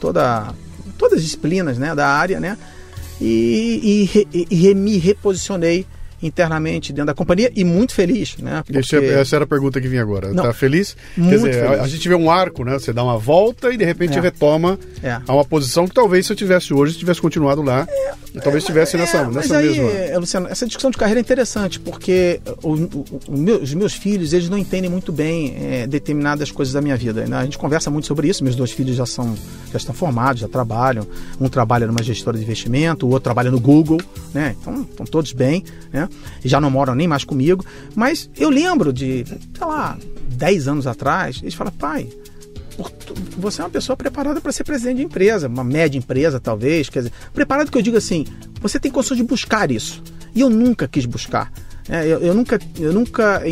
toda, 0.00 0.54
todas 0.96 1.18
as 1.18 1.24
disciplinas 1.24 1.76
né, 1.76 1.94
da 1.94 2.06
área, 2.06 2.38
né? 2.38 2.56
E, 3.20 4.08
e, 4.32 4.46
e, 4.50 4.68
e 4.68 4.74
me 4.74 4.98
reposicionei 4.98 5.86
internamente 6.22 6.92
dentro 6.92 7.06
da 7.06 7.14
companhia 7.14 7.50
e 7.54 7.64
muito 7.64 7.94
feliz, 7.94 8.36
né? 8.38 8.62
Porque... 8.64 8.78
essa 8.96 9.36
era 9.36 9.44
a 9.44 9.48
pergunta 9.48 9.80
que 9.80 9.88
vinha 9.88 10.02
agora. 10.02 10.32
Tá 10.34 10.52
feliz? 10.52 10.96
Quer 11.14 11.36
dizer, 11.36 11.52
feliz. 11.54 11.80
A, 11.80 11.82
a, 11.82 11.88
gente 11.88 12.08
vê 12.08 12.14
um 12.14 12.30
arco, 12.30 12.64
né? 12.64 12.74
Você 12.74 12.92
dá 12.92 13.02
uma 13.02 13.18
volta 13.18 13.72
e 13.72 13.76
de 13.76 13.84
repente 13.84 14.18
é. 14.18 14.20
retoma 14.20 14.78
é. 15.02 15.18
a 15.26 15.34
uma 15.34 15.44
posição 15.44 15.86
que 15.86 15.94
talvez 15.94 16.26
se 16.26 16.32
eu 16.32 16.36
tivesse 16.36 16.72
hoje, 16.72 16.94
se 16.94 16.98
tivesse 16.98 17.20
continuado 17.20 17.62
lá, 17.62 17.86
é, 17.88 18.12
talvez 18.40 18.62
estivesse 18.64 18.96
nessa, 18.96 19.18
é, 19.18 19.26
nessa 19.28 19.56
aí, 19.58 19.68
mesma. 19.68 19.90
É, 19.90 20.18
Luciano, 20.18 20.48
essa 20.48 20.66
discussão 20.66 20.90
de 20.90 20.98
carreira 20.98 21.20
é 21.20 21.22
interessante 21.22 21.80
porque 21.80 22.40
o, 22.62 22.74
o, 22.74 23.04
o 23.28 23.36
meu, 23.36 23.62
os 23.62 23.72
meus 23.74 23.94
filhos 23.94 24.32
eles 24.32 24.48
não 24.48 24.58
entendem 24.58 24.90
muito 24.90 25.12
bem 25.12 25.56
é, 25.58 25.86
determinadas 25.86 26.50
coisas 26.50 26.74
da 26.74 26.80
minha 26.80 26.96
vida. 26.96 27.26
Né? 27.26 27.36
A 27.36 27.44
gente 27.44 27.58
conversa 27.58 27.90
muito 27.90 28.06
sobre 28.06 28.28
isso. 28.28 28.44
Meus 28.44 28.56
dois 28.56 28.70
filhos 28.70 28.96
já 28.96 29.06
são 29.06 29.34
já 29.70 29.78
estão 29.78 29.94
formados, 29.94 30.40
já 30.40 30.48
trabalham. 30.48 31.06
Um 31.40 31.48
trabalha 31.48 31.86
numa 31.86 32.02
gestora 32.02 32.36
de 32.36 32.44
investimento, 32.44 33.06
o 33.06 33.10
outro 33.10 33.24
trabalha 33.24 33.50
no 33.50 33.60
Google, 33.60 34.00
né? 34.32 34.54
Então 34.60 34.82
estão 34.82 35.06
todos 35.06 35.32
bem, 35.32 35.64
né? 35.92 36.08
E 36.44 36.48
já 36.48 36.60
não 36.60 36.70
moram 36.70 36.94
nem 36.94 37.08
mais 37.08 37.24
comigo. 37.24 37.64
Mas 37.94 38.30
eu 38.36 38.48
lembro 38.48 38.92
de, 38.92 39.24
sei 39.26 39.66
lá, 39.66 39.96
10 40.28 40.68
anos 40.68 40.86
atrás, 40.86 41.40
eles 41.42 41.54
falam, 41.54 41.72
pai, 41.72 42.08
você 43.38 43.60
é 43.60 43.64
uma 43.64 43.70
pessoa 43.70 43.96
preparada 43.96 44.40
para 44.40 44.52
ser 44.52 44.64
presidente 44.64 44.98
de 44.98 45.04
empresa, 45.04 45.48
uma 45.48 45.64
média 45.64 45.98
empresa 45.98 46.38
talvez, 46.40 46.88
quer 46.88 47.00
dizer, 47.00 47.12
preparado 47.32 47.70
que 47.70 47.78
eu 47.78 47.82
digo 47.82 47.96
assim, 47.96 48.24
você 48.60 48.78
tem 48.78 48.90
condição 48.90 49.16
de 49.16 49.22
buscar 49.22 49.70
isso. 49.70 50.02
E 50.34 50.40
eu 50.40 50.50
nunca 50.50 50.86
quis 50.86 51.06
buscar. 51.06 51.50
É, 51.88 52.04
eu, 52.04 52.18
eu, 52.20 52.34
nunca, 52.34 52.58
eu, 52.78 52.92
nunca 52.92 53.42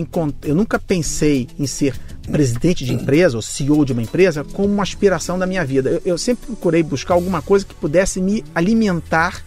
eu 0.43 0.55
nunca 0.55 0.79
pensei 0.79 1.49
em 1.59 1.67
ser 1.67 1.95
presidente 2.31 2.85
de 2.85 2.93
empresa 2.93 3.37
ou 3.37 3.43
CEO 3.43 3.85
de 3.85 3.93
uma 3.93 4.03
empresa 4.03 4.43
como 4.43 4.69
uma 4.69 4.83
aspiração 4.83 5.39
da 5.39 5.47
minha 5.47 5.65
vida. 5.65 5.89
Eu, 5.91 6.03
eu 6.05 6.19
sempre 6.19 6.47
procurei 6.47 6.83
buscar 6.83 7.15
alguma 7.15 7.41
coisa 7.41 7.65
que 7.65 7.75
pudesse 7.75 8.21
me 8.21 8.45
alimentar 8.55 9.43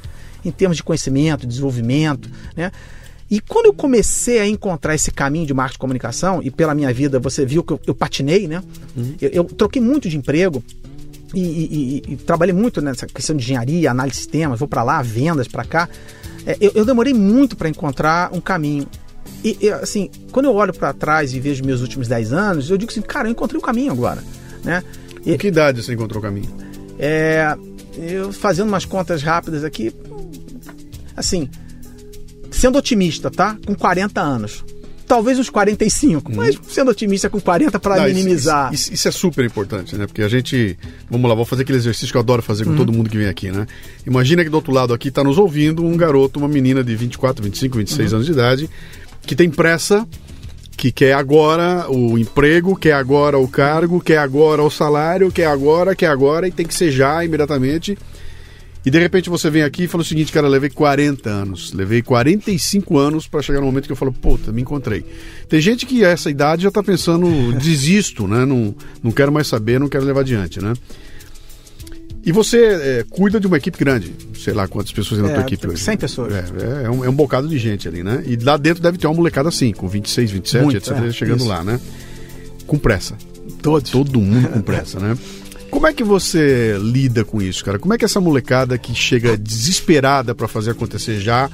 em 0.46 0.52
termos 0.52 0.78
de 0.78 0.84
conhecimento, 0.84 1.46
desenvolvimento, 1.46 2.30
né? 2.56 2.72
E 3.30 3.42
quando 3.42 3.66
eu 3.66 3.74
comecei 3.74 4.40
a 4.40 4.48
encontrar 4.48 4.96
esse 4.96 5.12
caminho 5.12 5.46
de 5.46 5.54
marketing 5.54 5.76
de 5.76 5.80
comunicação, 5.80 6.42
e 6.42 6.50
pela 6.50 6.74
minha 6.74 6.94
vida 6.94 7.20
você 7.20 7.46
viu 7.46 7.62
que 7.62 7.74
eu, 7.74 7.80
eu 7.86 7.94
patinei, 7.94 8.48
né? 8.48 8.64
Uhum. 8.96 9.16
Eu, 9.22 9.30
eu, 9.30 9.44
troquei 9.44 9.82
muito 9.82 10.08
de 10.10 10.18
emprego 10.18 10.64
e, 11.34 11.42
e, 11.42 12.04
e, 12.08 12.14
e, 12.14 12.16
trabalhei 12.16 12.54
muito 12.54 12.82
nessa 12.82 13.06
questão 13.06 13.36
de 13.36 13.44
engenharia, 13.44 13.92
análise 13.92 14.16
de 14.16 14.24
sistemas, 14.24 14.58
vou 14.58 14.68
para 14.68 14.82
lá, 14.82 15.02
vendas 15.02 15.48
para 15.48 15.66
cá. 15.66 15.90
É, 16.46 16.56
eu, 16.62 16.72
eu, 16.74 16.86
demorei 16.86 17.14
muito 17.14 17.58
para 17.58 17.68
encontrar 17.68 18.34
um 18.34 18.40
caminho. 18.40 18.88
E, 19.44 19.70
assim, 19.70 20.10
quando 20.32 20.46
eu 20.46 20.54
olho 20.56 20.74
para 20.74 20.94
trás 20.94 21.34
e 21.34 21.40
vejo 21.40 21.64
meus 21.64 21.82
últimos 21.82 22.08
10 22.08 22.34
anos, 22.34 22.70
eu 22.70 22.78
digo 22.78 22.92
assim, 22.92 23.02
cara, 23.02 23.28
eu 23.28 23.32
encontrei 23.32 23.60
o 23.60 23.62
caminho 23.62 23.92
agora, 23.92 24.24
né? 24.64 24.84
E, 25.26 25.38
que 25.38 25.48
idade 25.48 25.84
você 25.84 25.94
encontrou 25.94 26.20
o 26.20 26.24
caminho? 26.24 26.50
É, 26.98 27.56
eu 27.98 28.32
fazendo 28.32 28.70
umas 28.70 28.86
contas 28.86 29.22
rápidas 29.22 29.64
aqui, 29.64 29.94
assim, 31.16 31.50
sendo 32.58 32.78
otimista, 32.78 33.30
tá? 33.30 33.58
Com 33.66 33.76
40 33.76 34.20
anos. 34.20 34.66
Talvez 35.08 35.40
uns 35.40 35.50
45, 35.50 36.30
hum. 36.30 36.36
mas 36.36 36.60
sendo 36.68 36.92
otimista 36.92 37.30
com 37.30 37.40
40 37.40 37.80
para 37.80 38.04
minimizar. 38.04 38.74
Isso, 38.74 38.94
isso, 38.94 39.08
é 39.08 39.12
super 39.12 39.46
importante, 39.46 39.96
né? 39.96 40.06
Porque 40.06 40.22
a 40.22 40.28
gente. 40.28 40.78
Vamos 41.10 41.30
lá, 41.30 41.36
vou 41.36 41.46
fazer 41.46 41.62
aquele 41.62 41.78
exercício 41.78 42.12
que 42.12 42.18
eu 42.18 42.22
adoro 42.22 42.42
fazer 42.42 42.66
com 42.66 42.72
uhum. 42.72 42.76
todo 42.76 42.92
mundo 42.92 43.10
que 43.10 43.18
vem 43.18 43.28
aqui, 43.28 43.50
né? 43.50 43.66
Imagina 44.06 44.44
que 44.44 44.50
do 44.50 44.56
outro 44.56 44.74
lado 44.74 44.94
aqui 44.94 45.08
está 45.08 45.24
nos 45.24 45.38
ouvindo 45.38 45.86
um 45.86 45.96
garoto, 45.96 46.40
uma 46.40 46.50
menina 46.50 46.84
de 46.84 46.94
24, 46.94 47.42
25, 47.42 47.78
26 47.78 48.12
uhum. 48.12 48.16
anos 48.18 48.26
de 48.26 48.34
idade, 48.34 48.70
que 49.22 49.34
tem 49.34 49.50
pressa, 49.50 50.06
que 50.76 50.92
quer 50.92 51.14
agora 51.14 51.90
o 51.90 52.18
emprego, 52.18 52.76
quer 52.76 52.94
agora 52.94 53.38
o 53.38 53.48
cargo, 53.48 54.02
quer 54.02 54.18
agora 54.18 54.62
o 54.62 54.70
salário, 54.70 55.32
quer 55.32 55.48
agora, 55.48 55.96
quer 55.96 56.08
agora, 56.08 56.50
e 56.50 56.52
tem 56.52 56.66
que 56.66 56.76
ser 56.76 56.92
já 56.92 57.24
imediatamente. 57.24 57.98
E 58.88 58.90
de 58.90 58.98
repente 59.00 59.30
você 59.30 59.50
vem 59.50 59.64
aqui 59.64 59.84
e 59.84 59.88
fala 59.90 60.02
o 60.02 60.06
seguinte, 60.06 60.32
cara, 60.32 60.48
levei 60.48 60.70
40 60.70 61.30
anos, 61.30 61.74
levei 61.74 62.02
45 62.02 62.98
anos 62.98 63.28
para 63.28 63.42
chegar 63.42 63.60
no 63.60 63.66
momento 63.66 63.86
que 63.86 63.92
eu 63.92 63.98
falo, 63.98 64.14
puta, 64.14 64.50
me 64.50 64.62
encontrei. 64.62 65.04
Tem 65.50 65.60
gente 65.60 65.86
que 65.86 66.06
a 66.06 66.08
essa 66.08 66.30
idade 66.30 66.64
já 66.64 66.72
tá 66.72 66.82
pensando, 66.82 67.28
desisto, 67.60 68.30
né? 68.30 68.46
Não, 68.46 68.74
não 69.04 69.12
quero 69.12 69.30
mais 69.30 69.48
saber, 69.48 69.78
não 69.78 69.90
quero 69.90 70.06
levar 70.06 70.22
adiante, 70.22 70.64
né? 70.64 70.74
E 72.24 72.32
você 72.32 72.60
é, 72.60 73.06
cuida 73.10 73.42
de 73.42 73.48
uma 73.48 73.58
equipe 73.58 73.78
grande, 73.78 74.14
sei 74.42 74.54
lá 74.54 74.70
quantas 74.70 74.94
pessoas 74.94 75.20
tem 75.20 75.28
na 75.28 75.34
é, 75.34 75.42
tua 75.42 75.44
equipe 75.44 75.68
hoje. 75.68 75.84
100 75.84 75.98
pessoas. 75.98 76.34
É, 76.34 76.40
é, 76.40 76.84
é, 76.86 76.90
um, 76.90 77.04
é 77.04 77.10
um 77.10 77.14
bocado 77.14 77.50
de 77.50 77.58
gente 77.58 77.90
ali, 77.90 78.06
né? 78.06 78.24
E 78.26 78.38
lá 78.38 78.56
dentro 78.56 78.82
deve 78.82 78.98
ter 78.98 79.06
uma 79.08 79.16
molecada 79.16 79.50
assim, 79.50 79.74
com 79.74 79.86
26, 79.90 80.32
27, 80.32 80.64
Muito, 80.64 80.78
etc, 80.78 80.92
é, 80.94 81.12
chegando 81.12 81.40
isso. 81.42 81.50
lá, 81.50 81.62
né? 81.62 81.78
Com 82.66 82.78
pressa. 82.78 83.18
Todos. 83.62 83.92
Todo 83.92 84.22
mundo 84.22 84.48
com 84.48 84.62
pressa, 84.62 84.98
né? 84.98 85.18
Como 85.70 85.86
é 85.86 85.94
que 85.94 86.04
você 86.04 86.78
lida 86.82 87.24
com 87.24 87.42
isso, 87.42 87.64
cara? 87.64 87.78
Como 87.78 87.94
é 87.94 87.98
que 87.98 88.06
essa 88.06 88.22
molecada 88.22 88.78
que 88.78 88.96
chega 88.96 89.38
desesperada 89.38 90.34
para 90.34 90.48
fazer 90.48 90.72
acontecer 90.72 91.20
já 91.20 91.50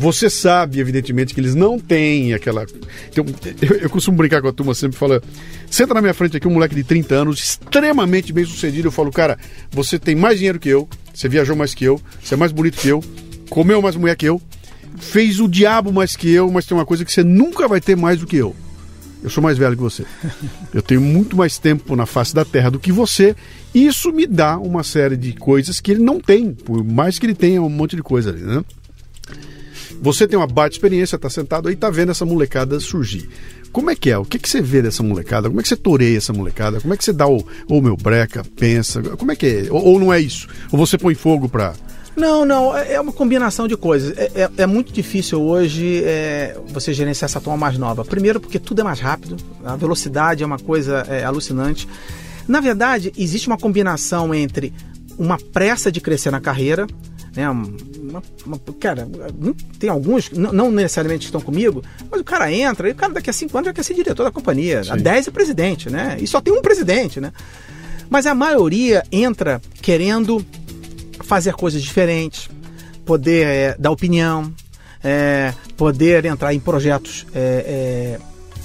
você 0.00 0.30
sabe, 0.30 0.80
evidentemente, 0.80 1.34
que 1.34 1.40
eles 1.40 1.54
não 1.54 1.78
têm 1.78 2.32
aquela. 2.32 2.64
Então, 3.10 3.22
eu, 3.60 3.76
eu, 3.82 3.90
costumo 3.90 4.16
brincar 4.16 4.40
com 4.40 4.48
a 4.48 4.52
turma 4.52 4.74
sempre 4.74 4.96
fala. 4.96 5.22
Senta 5.70 5.92
na 5.92 6.00
minha 6.00 6.14
frente 6.14 6.38
aqui 6.38 6.48
um 6.48 6.52
moleque 6.52 6.74
de 6.74 6.82
30 6.82 7.14
anos, 7.16 7.38
extremamente 7.38 8.32
bem 8.32 8.46
sucedido. 8.46 8.88
Eu 8.88 8.92
falo, 8.92 9.10
cara, 9.10 9.38
você 9.70 9.98
tem 9.98 10.14
mais 10.14 10.38
dinheiro 10.38 10.58
que 10.58 10.70
eu, 10.70 10.88
você 11.12 11.28
viajou 11.28 11.54
mais 11.54 11.74
que 11.74 11.84
eu, 11.84 12.00
você 12.22 12.32
é 12.32 12.36
mais 12.38 12.50
bonito 12.50 12.78
que 12.78 12.88
eu, 12.88 13.04
comeu 13.50 13.82
mais 13.82 13.94
mulher 13.94 14.16
que 14.16 14.24
eu, 14.24 14.40
fez 14.96 15.38
o 15.38 15.46
diabo 15.46 15.92
mais 15.92 16.16
que 16.16 16.30
eu, 16.30 16.50
mas 16.50 16.64
tem 16.64 16.74
uma 16.74 16.86
coisa 16.86 17.04
que 17.04 17.12
você 17.12 17.22
nunca 17.22 17.68
vai 17.68 17.80
ter 17.80 17.94
mais 17.94 18.18
do 18.18 18.26
que 18.26 18.38
eu. 18.38 18.56
Eu 19.22 19.28
sou 19.28 19.42
mais 19.42 19.58
velho 19.58 19.76
que 19.76 19.82
você. 19.82 20.04
Eu 20.72 20.82
tenho 20.82 21.00
muito 21.00 21.36
mais 21.36 21.58
tempo 21.58 21.94
na 21.94 22.06
face 22.06 22.34
da 22.34 22.44
Terra 22.44 22.70
do 22.70 22.78
que 22.78 22.90
você. 22.90 23.36
Isso 23.74 24.12
me 24.12 24.26
dá 24.26 24.58
uma 24.58 24.82
série 24.82 25.16
de 25.16 25.32
coisas 25.34 25.80
que 25.80 25.90
ele 25.90 26.02
não 26.02 26.20
tem, 26.20 26.52
por 26.52 26.82
mais 26.82 27.18
que 27.18 27.26
ele 27.26 27.34
tenha 27.34 27.62
um 27.62 27.68
monte 27.68 27.96
de 27.96 28.02
coisa 28.02 28.30
ali, 28.30 28.40
né? 28.40 28.64
Você 30.02 30.26
tem 30.26 30.38
uma 30.38 30.46
baita 30.46 30.74
experiência, 30.74 31.18
tá 31.18 31.28
sentado 31.28 31.68
aí, 31.68 31.76
tá 31.76 31.90
vendo 31.90 32.10
essa 32.10 32.24
molecada 32.24 32.80
surgir. 32.80 33.28
Como 33.70 33.90
é 33.90 33.94
que 33.94 34.10
é? 34.10 34.18
O 34.18 34.24
que, 34.24 34.38
que 34.38 34.48
você 34.48 34.60
vê 34.60 34.82
dessa 34.82 35.02
molecada? 35.02 35.48
Como 35.48 35.60
é 35.60 35.62
que 35.62 35.68
você 35.68 35.76
toreia 35.76 36.16
essa 36.16 36.32
molecada? 36.32 36.80
Como 36.80 36.92
é 36.92 36.96
que 36.96 37.04
você 37.04 37.12
dá 37.12 37.28
o, 37.28 37.46
o 37.68 37.80
meu 37.80 37.96
breca, 37.96 38.42
pensa? 38.56 39.02
Como 39.02 39.30
é 39.30 39.36
que 39.36 39.46
é? 39.46 39.66
Ou, 39.70 39.84
ou 39.84 40.00
não 40.00 40.12
é 40.12 40.18
isso? 40.18 40.48
Ou 40.72 40.78
você 40.78 40.96
põe 40.98 41.14
fogo 41.14 41.48
pra. 41.48 41.74
Não, 42.20 42.44
não, 42.44 42.76
é 42.76 42.92
é 42.94 43.00
uma 43.00 43.12
combinação 43.12 43.66
de 43.66 43.76
coisas. 43.76 44.16
É, 44.18 44.30
é- 44.42 44.50
é 44.58 44.66
muito 44.66 44.92
difícil 44.92 45.40
hoje 45.40 46.02
é, 46.04 46.56
você 46.68 46.92
gerenciar 46.92 47.28
essa 47.30 47.40
turma 47.40 47.56
mais 47.56 47.78
nova. 47.78 48.04
Primeiro, 48.04 48.38
porque 48.38 48.58
tudo 48.58 48.82
é 48.82 48.84
mais 48.84 49.00
rápido, 49.00 49.36
a 49.64 49.74
velocidade 49.74 50.42
é 50.42 50.46
uma 50.46 50.58
coisa 50.58 51.04
é, 51.08 51.24
alucinante. 51.24 51.88
Na 52.46 52.60
verdade, 52.60 53.12
existe 53.16 53.46
uma 53.48 53.56
combinação 53.56 54.34
entre 54.34 54.72
uma 55.18 55.38
pressa 55.38 55.90
de 55.90 56.00
crescer 56.00 56.30
na 56.30 56.40
carreira, 56.40 56.86
né? 57.34 57.48
Uma, 57.48 58.22
uma- 58.44 58.60
cara, 58.78 59.08
tem 59.78 59.88
alguns, 59.88 60.30
não, 60.30 60.52
não 60.52 60.70
necessariamente 60.70 61.26
estão 61.26 61.40
comigo, 61.40 61.82
mas 62.10 62.20
o 62.20 62.24
cara 62.24 62.52
entra 62.52 62.88
e 62.88 62.92
o 62.92 62.94
cara 62.94 63.12
daqui 63.12 63.30
a 63.30 63.32
cinco 63.32 63.56
anos 63.56 63.66
já 63.68 63.72
quer 63.72 63.82
ser 63.84 63.94
diretor 63.94 64.24
da 64.24 64.30
companhia, 64.32 64.82
a 64.88 64.96
10 64.96 65.28
é 65.28 65.30
presidente, 65.30 65.88
né? 65.88 66.16
E 66.20 66.26
só 66.26 66.40
tem 66.40 66.52
um 66.52 66.60
presidente, 66.60 67.20
né? 67.20 67.32
Mas 68.08 68.26
a 68.26 68.34
maioria 68.34 69.04
entra 69.12 69.62
querendo 69.80 70.44
fazer 71.30 71.54
coisas 71.54 71.80
diferentes, 71.80 72.50
poder 73.06 73.46
é, 73.46 73.76
dar 73.78 73.92
opinião, 73.92 74.52
é, 75.00 75.54
poder 75.76 76.24
entrar 76.24 76.52
em 76.52 76.58
projetos 76.58 77.24
é, 77.32 78.18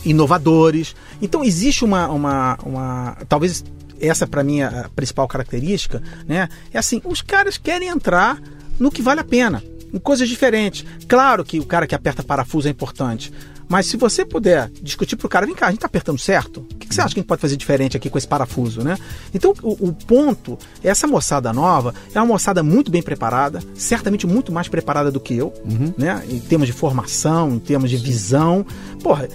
inovadores. 0.04 0.96
Então 1.22 1.44
existe 1.44 1.86
uma, 1.86 2.08
uma, 2.08 2.58
uma 2.66 3.18
talvez 3.30 3.64
essa 4.02 4.26
para 4.26 4.44
mim 4.44 4.62
é 4.62 4.66
a 4.66 4.90
principal 4.96 5.28
característica, 5.28 6.02
né? 6.28 6.50
É 6.74 6.80
assim, 6.80 7.00
os 7.06 7.22
caras 7.22 7.56
querem 7.60 7.88
entrar 7.88 8.42
no 8.80 8.90
que 8.90 9.02
vale 9.04 9.20
a 9.20 9.24
pena, 9.24 9.64
em 9.94 10.00
coisas 10.00 10.28
diferentes. 10.28 10.84
Claro 11.08 11.46
que 11.46 11.60
o 11.60 11.66
cara 11.66 11.86
que 11.86 11.94
aperta 11.94 12.24
parafuso 12.24 12.68
é 12.68 12.72
importante, 12.72 13.32
mas 13.68 13.88
se 13.88 13.98
você 13.98 14.26
puder 14.26 14.70
discutir 14.82 15.16
pro 15.16 15.30
cara, 15.30 15.46
vem 15.46 15.56
cá, 15.56 15.68
a 15.68 15.72
gente 15.72 15.80
tá 15.80 15.88
apertando 15.88 16.20
certo? 16.20 16.62
O 16.62 16.76
que, 16.76 16.88
que 16.88 16.96
você 16.96 17.02
acha 17.02 17.14
que 17.14 17.20
a 17.20 17.22
gente 17.22 17.28
pode 17.28 17.42
fazer 17.42 17.58
diferente 17.58 17.98
aqui 17.98 18.10
com 18.10 18.18
esse 18.18 18.28
parafuso, 18.28 18.82
né? 18.82 18.98
Então, 19.34 19.54
o, 19.62 19.90
o 19.90 19.94
ponto, 19.94 20.58
essa 20.84 21.08
moçada 21.08 21.52
nova 21.52 21.94
é 22.14 22.20
uma 22.20 22.26
moçada 22.26 22.62
muito 22.62 22.92
bem 22.92 23.02
preparada, 23.02 23.62
certamente 23.74 24.28
muito 24.28 24.52
mais 24.52 24.68
preparada 24.68 25.12
do 25.12 25.20
que 25.20 25.36
eu, 25.36 25.54
né? 25.98 26.24
Em 26.30 26.40
termos 26.40 26.68
de 26.68 26.74
formação, 26.74 27.52
em 27.52 27.60
termos 27.60 27.90
de 27.90 27.98
visão. 27.98 28.66
Porra, 29.02 29.28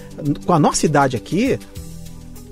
com 0.45 0.53
a 0.53 0.59
nossa 0.59 0.85
idade 0.85 1.15
aqui, 1.15 1.59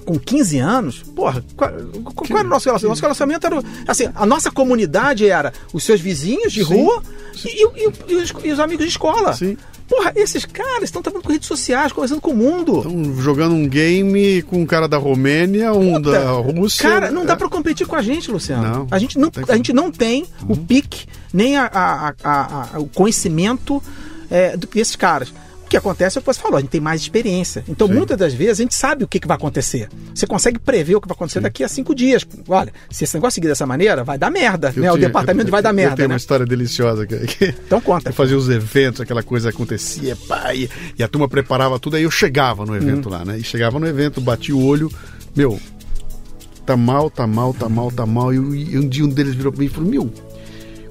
com 0.09 0.17
15 0.17 0.57
anos, 0.57 1.03
porra, 1.15 1.45
qual, 1.55 1.69
qual 2.15 2.39
era 2.39 2.47
o 2.47 2.49
nosso 2.49 2.65
relacionamento? 2.65 2.87
Nosso 2.89 3.01
relacionamento 3.03 3.45
era. 3.45 3.63
Assim, 3.87 4.09
a 4.15 4.25
nossa 4.25 4.49
comunidade 4.49 5.27
era 5.29 5.53
os 5.71 5.83
seus 5.83 6.01
vizinhos 6.01 6.51
de 6.51 6.65
Sim, 6.65 6.73
rua 6.73 7.03
e, 7.45 7.63
e- 7.63 7.93
e 8.07 8.15
os, 8.15 8.33
e 8.43 8.51
os 8.51 8.59
amigos 8.59 8.85
de 8.85 8.89
escola. 8.91 9.33
Sim. 9.33 9.55
Porra, 9.87 10.11
esses 10.15 10.45
caras 10.45 10.83
estão 10.85 11.01
trabalhando 11.03 11.25
com 11.27 11.31
redes 11.33 11.47
sociais, 11.47 11.91
conversando 11.91 12.21
com 12.21 12.31
o 12.31 12.35
mundo. 12.35 12.77
Estão 12.77 13.21
jogando 13.21 13.53
um 13.53 13.67
game 13.67 14.41
com 14.43 14.61
um 14.61 14.65
cara 14.65 14.87
da 14.87 14.97
Romênia, 14.97 15.73
um 15.73 15.93
Puta, 15.95 16.11
da 16.11 16.31
Rússia. 16.31 16.89
Cara, 16.89 17.11
não 17.11 17.23
dá 17.25 17.33
É. 17.33 17.35
pra 17.35 17.47
competir 17.49 17.85
com 17.85 17.95
a 17.95 18.01
gente, 18.01 18.31
Luciano. 18.31 18.63
Não, 18.63 18.87
a, 18.89 18.97
gente 18.97 19.17
não, 19.19 19.31
a 19.47 19.55
gente 19.55 19.71
não 19.73 19.91
tem 19.91 20.25
o 20.47 20.55
pique, 20.57 21.05
nem 21.31 21.55
a- 21.55 21.69
a- 21.71 22.13
a- 22.23 22.79
o 22.79 22.87
conhecimento 22.87 23.81
é, 24.31 24.55
do 24.57 24.65
que 24.67 24.79
esses 24.79 24.95
caras. 24.95 25.31
O 25.69 25.71
que 25.71 25.77
acontece 25.77 26.17
é 26.17 26.19
o 26.19 26.23
que 26.23 26.33
você 26.33 26.39
falou, 26.41 26.57
a 26.57 26.61
gente 26.61 26.71
tem 26.71 26.81
mais 26.81 26.99
experiência. 26.99 27.63
Então, 27.69 27.87
Sim. 27.87 27.93
muitas 27.93 28.17
das 28.17 28.33
vezes, 28.33 28.59
a 28.59 28.63
gente 28.63 28.73
sabe 28.73 29.03
o 29.03 29.07
que, 29.07 29.19
que 29.19 29.27
vai 29.27 29.37
acontecer. 29.37 29.87
Você 30.15 30.25
consegue 30.25 30.57
prever 30.57 30.95
o 30.95 31.01
que 31.01 31.07
vai 31.07 31.13
acontecer 31.15 31.39
daqui 31.39 31.63
a 31.63 31.67
cinco 31.67 31.93
dias. 31.93 32.25
Olha, 32.47 32.73
se 32.89 33.03
esse 33.03 33.13
negócio 33.13 33.35
seguir 33.35 33.49
dessa 33.49 33.67
maneira, 33.67 34.03
vai 34.03 34.17
dar 34.17 34.31
merda. 34.31 34.73
Eu 34.75 34.81
Né? 34.81 34.91
O 34.91 34.95
tinha- 34.95 35.07
departamento 35.09 35.47
eu- 35.47 35.51
vai 35.51 35.61
dar 35.61 35.69
eu 35.69 35.73
merda. 35.75 35.95
tenho 35.95 36.07
né? 36.07 36.13
uma 36.15 36.17
história 36.17 36.43
deliciosa 36.43 37.05
que, 37.05 37.15
que 37.27 37.45
Então 37.67 37.79
conta. 37.79 38.09
eu 38.09 38.13
fazia 38.13 38.35
os 38.35 38.49
eventos, 38.49 38.99
aquela 38.99 39.21
coisa 39.21 39.49
acontecia, 39.49 40.15
pá, 40.27 40.55
e, 40.55 40.67
e 40.97 41.03
a 41.03 41.07
turma 41.07 41.29
preparava 41.29 41.77
tudo, 41.79 41.97
aí 41.97 42.01
eu 42.03 42.09
chegava 42.09 42.65
no 42.65 42.75
evento 42.75 43.05
Uhum. 43.05 43.11
lá, 43.11 43.23
né? 43.23 43.37
E 43.37 43.43
chegava 43.43 43.77
no 43.79 43.85
evento, 43.85 44.19
bati 44.19 44.51
o 44.51 44.59
olho, 44.59 44.91
meu, 45.35 45.59
tá 46.65 46.75
mal, 46.75 47.11
tá 47.11 47.27
mal, 47.27 47.53
tá 47.53 47.69
mal, 47.69 47.91
tá 47.91 48.07
mal. 48.07 48.33
E, 48.33 48.37
e 48.37 48.77
um 48.79 48.87
dia 48.89 49.05
um 49.05 49.09
deles 49.09 49.35
virou 49.35 49.51
pra 49.51 49.59
mim 49.59 49.67
e 49.67 49.69
falou, 49.69 49.87
meu, 49.87 50.11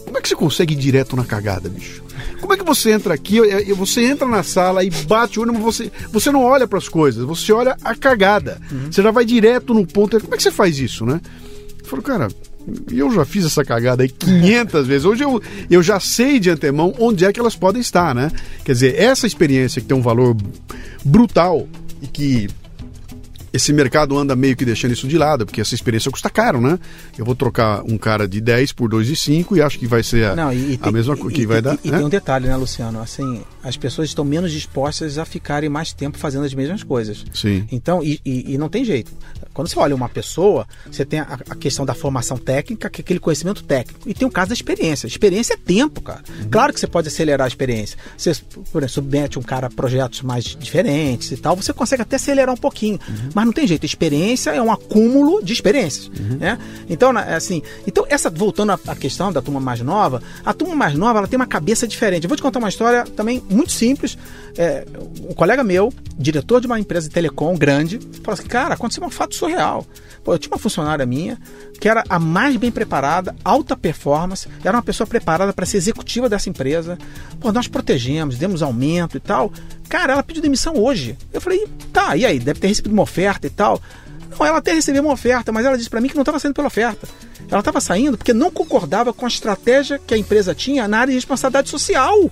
como 0.04 0.16
é 0.18 0.20
que 0.20 0.28
você 0.28 0.36
consegue 0.36 0.74
ir 0.74 0.76
direto 0.76 1.16
na 1.16 1.24
cagada, 1.24 1.68
bicho? 1.68 2.06
Como 2.40 2.52
é 2.52 2.56
que 2.56 2.64
você 2.64 2.92
entra 2.92 3.14
aqui, 3.14 3.40
você 3.74 4.04
entra 4.04 4.26
na 4.26 4.42
sala 4.42 4.84
e 4.84 4.90
bate 4.90 5.38
o 5.38 5.42
olho, 5.42 5.52
mas 5.52 5.62
você, 5.62 5.92
você 6.12 6.30
não 6.30 6.44
olha 6.44 6.66
para 6.66 6.78
as 6.78 6.88
coisas, 6.88 7.24
você 7.24 7.52
olha 7.52 7.76
a 7.82 7.94
cagada. 7.94 8.60
Você 8.90 9.02
já 9.02 9.10
vai 9.10 9.24
direto 9.24 9.74
no 9.74 9.86
ponto. 9.86 10.20
Como 10.20 10.34
é 10.34 10.36
que 10.36 10.42
você 10.42 10.50
faz 10.50 10.78
isso, 10.78 11.04
né? 11.04 11.20
Eu 11.80 11.86
falo, 11.86 12.02
cara, 12.02 12.28
eu 12.92 13.10
já 13.12 13.24
fiz 13.24 13.44
essa 13.44 13.64
cagada 13.64 14.02
aí 14.02 14.08
500 14.08 14.86
vezes. 14.86 15.04
Hoje 15.04 15.24
eu, 15.24 15.40
eu 15.70 15.82
já 15.82 15.98
sei 15.98 16.38
de 16.38 16.50
antemão 16.50 16.94
onde 16.98 17.24
é 17.24 17.32
que 17.32 17.40
elas 17.40 17.56
podem 17.56 17.80
estar, 17.80 18.14
né? 18.14 18.30
Quer 18.64 18.72
dizer, 18.72 18.94
essa 19.00 19.26
experiência 19.26 19.80
que 19.80 19.88
tem 19.88 19.96
um 19.96 20.02
valor 20.02 20.36
brutal 21.04 21.66
e 22.02 22.06
que 22.06 22.48
esse 23.52 23.72
mercado 23.72 24.16
anda 24.18 24.34
meio 24.36 24.56
que 24.56 24.64
deixando 24.64 24.92
isso 24.92 25.06
de 25.08 25.16
lado, 25.18 25.46
porque 25.46 25.60
essa 25.60 25.74
experiência 25.74 26.10
custa 26.10 26.28
caro, 26.30 26.60
né? 26.60 26.78
Eu 27.16 27.24
vou 27.24 27.34
trocar 27.34 27.82
um 27.84 27.96
cara 27.98 28.26
de 28.28 28.40
10 28.40 28.72
por 28.72 28.88
2 28.88 29.06
de 29.06 29.16
5 29.16 29.56
e 29.56 29.62
acho 29.62 29.78
que 29.78 29.86
vai 29.86 30.02
ser 30.02 30.26
a, 30.26 30.36
Não, 30.36 30.52
e, 30.52 30.72
e 30.72 30.74
a 30.74 30.84
tem- 30.84 30.92
mesma 30.92 31.14
e- 31.14 31.18
coisa 31.18 31.36
e- 31.36 31.40
que 31.40 31.46
vai 31.46 31.58
e- 31.58 31.62
dar. 31.62 31.78
E, 31.84 31.90
né? 31.90 31.96
tem 31.98 32.06
um 32.06 32.10
detalhe, 32.10 32.46
né, 32.46 32.56
Luciano? 32.56 33.00
Assim, 33.00 33.42
as 33.62 33.76
pessoas 33.76 34.08
estão 34.08 34.24
menos 34.24 34.52
dispostas 34.52 35.18
a 35.18 35.24
ficarem 35.24 35.68
mais 35.68 35.92
tempo 35.92 36.16
fazendo 36.18 36.44
as 36.44 36.54
mesmas 36.54 36.82
coisas. 36.82 37.24
Sim. 37.34 37.66
Então, 37.72 38.02
e, 38.02 38.20
e- 38.24 38.54
e 38.54 38.58
não 38.58 38.68
tem 38.68 38.84
jeito. 38.84 39.10
Quando 39.52 39.68
você 39.68 39.78
olha 39.78 39.94
uma 39.94 40.08
pessoa, 40.08 40.66
você 40.90 41.04
tem 41.04 41.18
a, 41.20 41.38
a 41.50 41.54
questão 41.56 41.84
da 41.84 41.92
formação 41.92 42.36
técnica, 42.38 42.88
que 42.88 43.00
é 43.00 43.02
aquele 43.02 43.18
conhecimento 43.18 43.64
técnico, 43.64 44.08
e 44.08 44.14
tem 44.14 44.26
o 44.26 44.30
caso 44.30 44.48
da 44.50 44.54
experiência. 44.54 45.06
Experiência 45.08 45.54
é 45.54 45.56
tempo, 45.56 46.00
cara. 46.00 46.22
Uhum. 46.42 46.48
Claro 46.50 46.72
que 46.72 46.78
você 46.78 46.86
pode 46.86 47.08
acelerar 47.08 47.44
a 47.44 47.48
experiência. 47.48 47.98
Você, 48.16 48.32
por 48.72 48.78
exemplo, 48.82 48.88
submete 48.88 49.38
um 49.38 49.42
cara 49.42 49.66
a 49.66 49.70
projetos 49.70 50.22
mais 50.22 50.44
diferentes 50.44 51.32
e 51.32 51.36
tal, 51.36 51.56
você 51.56 51.72
consegue 51.72 52.02
até 52.02 52.16
acelerar 52.16 52.54
um 52.54 52.58
pouquinho. 52.58 53.00
Uhum. 53.08 53.30
Mas 53.34 53.44
não 53.46 53.52
tem 53.52 53.66
jeito. 53.66 53.84
Experiência 53.84 54.50
é 54.50 54.62
um 54.62 54.70
acúmulo 54.70 55.42
de 55.42 55.52
experiências. 55.52 56.06
Uhum. 56.08 56.36
Né? 56.38 56.58
Então, 56.88 57.12
na- 57.12 57.22
assim, 57.36 57.60
então, 57.86 58.06
essa, 58.08 58.30
voltando 58.30 58.70
à 58.72 58.78
à 58.86 58.94
questão 58.94 59.32
da 59.32 59.42
turma 59.42 59.58
mais 59.60 59.80
nova, 59.80 60.22
a 60.44 60.54
turma 60.54 60.74
mais 60.76 60.94
nova 60.94 61.18
ela 61.18 61.26
tem 61.28 61.36
uma 61.36 61.46
cabeça 61.48 61.86
diferente. 61.86 62.24
Eu 62.24 62.28
vou 62.28 62.36
te 62.36 62.42
contar 62.42 62.60
uma 62.60 62.68
história 62.68 63.04
também 63.04 63.42
muito 63.50 63.57
simples. 63.66 64.18
É, 64.56 64.84
um 65.28 65.34
colega 65.34 65.64
meu, 65.64 65.92
diretor 66.18 66.60
de 66.60 66.66
uma 66.66 66.78
empresa 66.78 67.08
de 67.08 67.14
telecom 67.14 67.56
grande, 67.56 67.98
falou 68.22 68.38
assim: 68.38 68.48
cara, 68.48 68.74
aconteceu 68.74 69.04
um 69.04 69.10
fato 69.10 69.34
surreal. 69.34 69.86
Pô, 70.22 70.34
eu 70.34 70.38
tinha 70.38 70.52
uma 70.52 70.58
funcionária 70.58 71.06
minha 71.06 71.38
que 71.80 71.88
era 71.88 72.02
a 72.08 72.18
mais 72.18 72.56
bem 72.56 72.70
preparada, 72.70 73.34
alta 73.44 73.76
performance, 73.76 74.48
era 74.64 74.76
uma 74.76 74.82
pessoa 74.82 75.06
preparada 75.06 75.52
para 75.52 75.64
ser 75.64 75.76
executiva 75.76 76.28
dessa 76.28 76.50
empresa. 76.50 76.98
Pô, 77.40 77.52
nós 77.52 77.68
protegemos, 77.68 78.36
demos 78.36 78.62
aumento 78.62 79.16
e 79.16 79.20
tal. 79.20 79.52
Cara, 79.88 80.12
ela 80.12 80.22
pediu 80.22 80.42
demissão 80.42 80.76
hoje. 80.76 81.16
Eu 81.32 81.40
falei, 81.40 81.66
tá, 81.92 82.16
e 82.16 82.26
aí? 82.26 82.38
Deve 82.38 82.60
ter 82.60 82.66
recebido 82.66 82.92
uma 82.92 83.02
oferta 83.02 83.46
e 83.46 83.50
tal. 83.50 83.80
Não, 84.30 84.46
ela 84.46 84.58
até 84.58 84.72
recebeu 84.72 85.02
uma 85.02 85.12
oferta, 85.12 85.50
mas 85.50 85.64
ela 85.64 85.76
disse 85.76 85.88
para 85.88 86.00
mim 86.00 86.08
que 86.08 86.14
não 86.14 86.22
estava 86.22 86.38
saindo 86.38 86.54
pela 86.54 86.68
oferta. 86.68 87.08
Ela 87.50 87.60
estava 87.60 87.80
saindo 87.80 88.18
porque 88.18 88.34
não 88.34 88.50
concordava 88.50 89.12
com 89.12 89.24
a 89.24 89.28
estratégia 89.28 89.98
que 89.98 90.14
a 90.14 90.18
empresa 90.18 90.54
tinha 90.54 90.86
na 90.86 90.98
área 90.98 91.10
de 91.10 91.16
responsabilidade 91.16 91.70
social. 91.70 92.30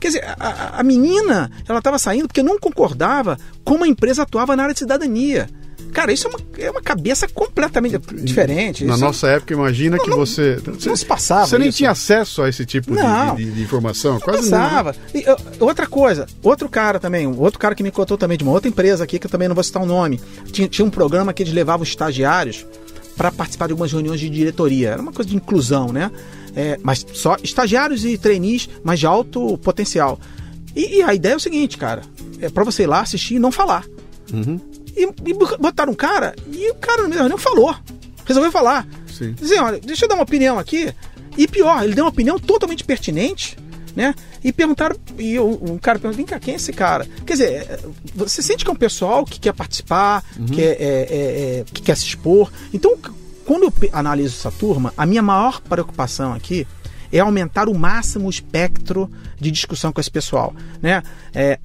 Quer 0.00 0.08
dizer, 0.08 0.24
a- 0.38 0.80
a, 0.80 0.82
menina, 0.82 1.50
ela 1.68 1.78
estava 1.78 1.98
saindo 1.98 2.26
porque 2.28 2.42
não 2.42 2.58
concordava 2.58 3.38
como 3.64 3.84
a 3.84 3.88
empresa 3.88 4.22
atuava 4.22 4.56
na 4.56 4.62
área 4.64 4.72
de 4.72 4.80
cidadania. 4.80 5.48
Cara, 5.92 6.12
isso 6.12 6.26
é 6.26 6.30
uma, 6.30 6.38
é 6.58 6.70
uma 6.72 6.82
cabeça 6.82 7.28
completamente 7.28 7.96
diferente. 8.14 8.84
Na 8.84 8.94
Isso- 8.94 9.04
nossa 9.04 9.28
época, 9.28 9.54
imagina 9.54 9.96
que 9.96 10.10
não- 10.10 10.16
você. 10.16 10.58
não 10.84 10.96
se 10.96 11.06
passava 11.06 11.46
Você 11.46 11.56
nem 11.56 11.68
isso. 11.68 11.78
tinha 11.78 11.92
acesso 11.92 12.42
a 12.42 12.48
esse 12.48 12.66
tipo 12.66 12.90
de- 12.90 13.00
Não. 13.00 13.36
de, 13.36 13.44
de- 13.44 13.50
de 13.52 13.62
informação. 13.62 14.14
Não 14.14 14.20
Quase 14.20 14.50
não. 14.50 14.58
passava. 14.58 14.96
E, 15.14 15.24
outra 15.60 15.86
coisa, 15.86 16.26
outro 16.42 16.68
cara 16.68 16.98
também, 16.98 17.28
um 17.28 17.38
outro 17.38 17.60
cara 17.60 17.76
que 17.76 17.82
me 17.84 17.92
contou 17.92 18.18
também 18.18 18.36
de 18.36 18.42
uma 18.42 18.52
outra 18.52 18.68
empresa 18.68 19.04
aqui, 19.04 19.20
que 19.20 19.26
eu 19.26 19.30
também 19.30 19.46
não 19.46 19.54
vou 19.54 19.62
citar 19.62 19.80
o 19.82 19.86
nome. 19.86 20.20
Tinha, 20.50 20.66
tinha 20.66 20.84
um 20.84 20.90
programa 20.90 21.32
que 21.32 21.44
eles 21.44 21.52
levavam 21.54 21.84
estagiários 21.84 22.66
para 23.16 23.30
participar 23.30 23.66
de 23.66 23.72
algumas 23.74 23.92
reuniões 23.92 24.18
de 24.18 24.28
diretoria. 24.28 24.88
Era 24.90 25.00
uma 25.00 25.12
coisa 25.12 25.30
de 25.30 25.36
inclusão, 25.36 25.92
né? 25.92 26.10
É, 26.56 26.78
mas 26.82 27.04
só 27.12 27.36
estagiários 27.42 28.04
e 28.04 28.16
trainees, 28.16 28.68
mas 28.82 29.00
de 29.00 29.06
alto 29.06 29.58
potencial. 29.58 30.20
E, 30.74 30.96
e 30.98 31.02
a 31.02 31.12
ideia 31.14 31.32
é 31.34 31.36
o 31.36 31.40
seguinte, 31.40 31.76
cara: 31.76 32.02
é 32.40 32.48
para 32.48 32.64
você 32.64 32.84
ir 32.84 32.86
lá 32.86 33.00
assistir 33.00 33.34
e 33.34 33.38
não 33.38 33.50
falar. 33.52 33.84
E, 34.96 35.02
e 35.02 35.34
botaram 35.58 35.92
um 35.92 35.96
cara, 35.96 36.34
e 36.52 36.70
o 36.70 36.74
cara 36.76 36.98
no 37.02 37.08
meio 37.08 37.14
da 37.16 37.22
reunião 37.22 37.38
falou. 37.38 37.74
Resolveu 38.24 38.50
falar. 38.52 38.86
Sim. 39.12 39.32
Dizer, 39.32 39.60
olha, 39.60 39.80
deixa 39.80 40.04
eu 40.04 40.08
dar 40.08 40.14
uma 40.14 40.22
opinião 40.24 40.58
aqui. 40.58 40.92
E 41.36 41.46
pior, 41.48 41.82
ele 41.84 41.94
deu 41.94 42.04
uma 42.04 42.10
opinião 42.10 42.38
totalmente 42.38 42.84
pertinente, 42.84 43.56
né? 43.96 44.14
E 44.42 44.52
perguntaram, 44.52 44.96
e 45.18 45.38
o- 45.38 45.58
um 45.72 45.78
cara 45.78 45.98
perguntou, 45.98 46.16
vem 46.16 46.24
cá, 46.26 46.38
quem 46.38 46.54
é 46.54 46.56
esse 46.56 46.72
cara? 46.72 47.06
Quer 47.26 47.32
dizer, 47.34 47.48
é, 47.52 47.78
você 48.14 48.40
sente 48.40 48.64
que 48.64 48.70
é 48.70 48.72
um 48.72 48.76
pessoal 48.76 49.24
que 49.24 49.38
quer 49.40 49.52
participar, 49.52 50.24
que, 50.52 50.62
é, 50.62 50.64
é, 50.64 50.76
é, 50.78 51.58
é, 51.60 51.64
que 51.72 51.82
quer 51.82 51.96
se 51.96 52.06
expor. 52.06 52.50
Então, 52.72 52.96
quando 53.44 53.64
eu 53.64 53.72
analiso 53.92 54.36
essa 54.36 54.50
turma, 54.50 54.92
a 54.96 55.06
minha 55.06 55.22
maior 55.22 55.60
preocupação 55.60 56.32
aqui 56.32 56.66
é 57.12 57.20
aumentar 57.20 57.68
o 57.68 57.74
máximo 57.74 58.26
o 58.26 58.30
espectro 58.30 59.10
de 59.38 59.50
discussão 59.50 59.92
com 59.92 60.00
esse 60.00 60.10
pessoal, 60.10 60.54
né? 60.82 61.02
É, 61.32 61.58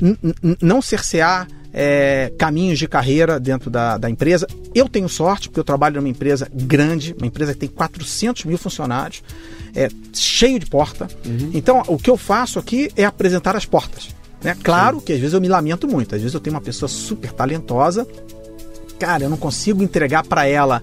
não 0.62 0.82
cercear, 0.82 1.48
é, 1.74 2.32
caminhos 2.38 2.78
de 2.78 2.88
carreira 2.88 3.40
dentro 3.40 3.70
da, 3.70 3.98
da 3.98 4.10
empresa. 4.10 4.48
Eu 4.74 4.88
tenho 4.88 5.10
sorte, 5.10 5.50
porque 5.50 5.60
eu 5.60 5.64
trabalho 5.64 5.96
numa 5.96 6.10
empresa 6.10 6.48
grande, 6.54 7.16
uma 7.18 7.28
empresa 7.28 7.54
que 7.54 7.60
tem 7.60 7.70
400 7.70 8.46
mil 8.46 8.58
funcionários, 8.58 9.24
é, 9.76 9.90
cheio 10.14 10.60
de 10.60 10.66
porta. 10.66 11.08
Uhum. 11.26 11.52
Então, 11.54 11.84
o 11.88 11.98
que 11.98 12.10
eu 12.10 12.18
faço 12.18 12.60
aqui 12.60 12.92
é 12.96 13.06
apresentar 13.06 13.56
as 13.56 13.66
portas. 13.66 14.16
Né? 14.44 14.56
Claro 14.64 15.00
Sim. 15.00 15.06
que 15.06 15.14
às 15.14 15.20
vezes 15.20 15.34
eu 15.34 15.42
me 15.42 15.48
lamento 15.48 15.88
muito, 15.88 16.16
às 16.16 16.22
vezes 16.22 16.34
eu 16.34 16.40
tenho 16.40 16.56
uma 16.56 16.62
pessoa 16.62 16.88
super 16.88 17.32
talentosa, 17.32 18.08
cara, 18.98 19.24
eu 19.24 19.30
não 19.30 19.38
consigo 19.38 19.84
entregar 19.84 20.24
para 20.24 20.46
ela 20.46 20.82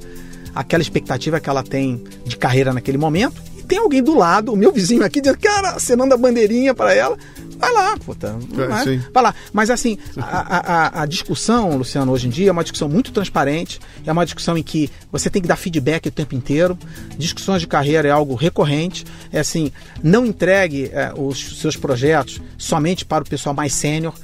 aquela 0.57 0.83
expectativa 0.83 1.39
que 1.39 1.51
ela 1.51 1.63
tem 1.63 2.03
de 2.25 2.37
carreira 2.37 2.73
naquele 2.73 2.97
momento. 2.97 3.41
E 3.59 3.63
tem 3.63 3.79
alguém 3.79 4.03
do 4.03 4.17
lado, 4.17 4.53
o 4.53 4.57
meu 4.57 4.73
vizinho 4.73 5.05
aqui, 5.05 5.21
dizendo, 5.21 5.39
cara, 5.39 5.71
acenando 5.73 6.15
a 6.15 6.17
bandeirinha 6.17 6.75
para 6.75 6.95
ela. 6.95 7.17
Vai 7.59 7.73
lá, 7.73 7.97
puta. 7.99 8.37
Vai, 8.51 8.95
é, 8.95 9.01
vai 9.13 9.23
lá. 9.23 9.35
Mas 9.53 9.71
assim, 9.71 9.99
a, 10.17 11.01
a, 11.01 11.03
a, 11.03 11.07
discussão, 11.07 11.77
Luciano, 11.77 12.13
hoje 12.13 12.27
em 12.27 12.31
dia 12.31 12.49
é 12.49 12.53
uma 12.53 12.63
discussão 12.63 12.89
muito 12.89 13.13
transparente, 13.13 13.81
é 14.05 14.13
uma 14.13 14.25
discussão 14.25 14.57
em 14.59 14.63
que 14.63 14.91
você 15.11 15.31
tem 15.31 15.41
que 15.41 15.49
dar 15.49 15.57
feedback 15.57 16.09
o 16.09 16.11
tempo 16.11 16.35
inteiro. 16.35 16.79
Discussões 17.19 17.61
de 17.61 17.67
carreira 17.67 18.09
é 18.09 18.11
algo 18.11 18.35
recorrente. 18.35 19.05
É 19.33 19.41
assim, 19.41 19.73
não 20.03 20.27
entregue 20.27 20.91
é, 20.93 21.13
os 21.17 21.61
seus 21.61 21.77
projetos 21.77 22.41
somente 22.59 23.05
para 23.05 23.25
o 23.25 23.29
pessoal 23.29 23.55
mais 23.55 23.73
sênior. 23.73 24.15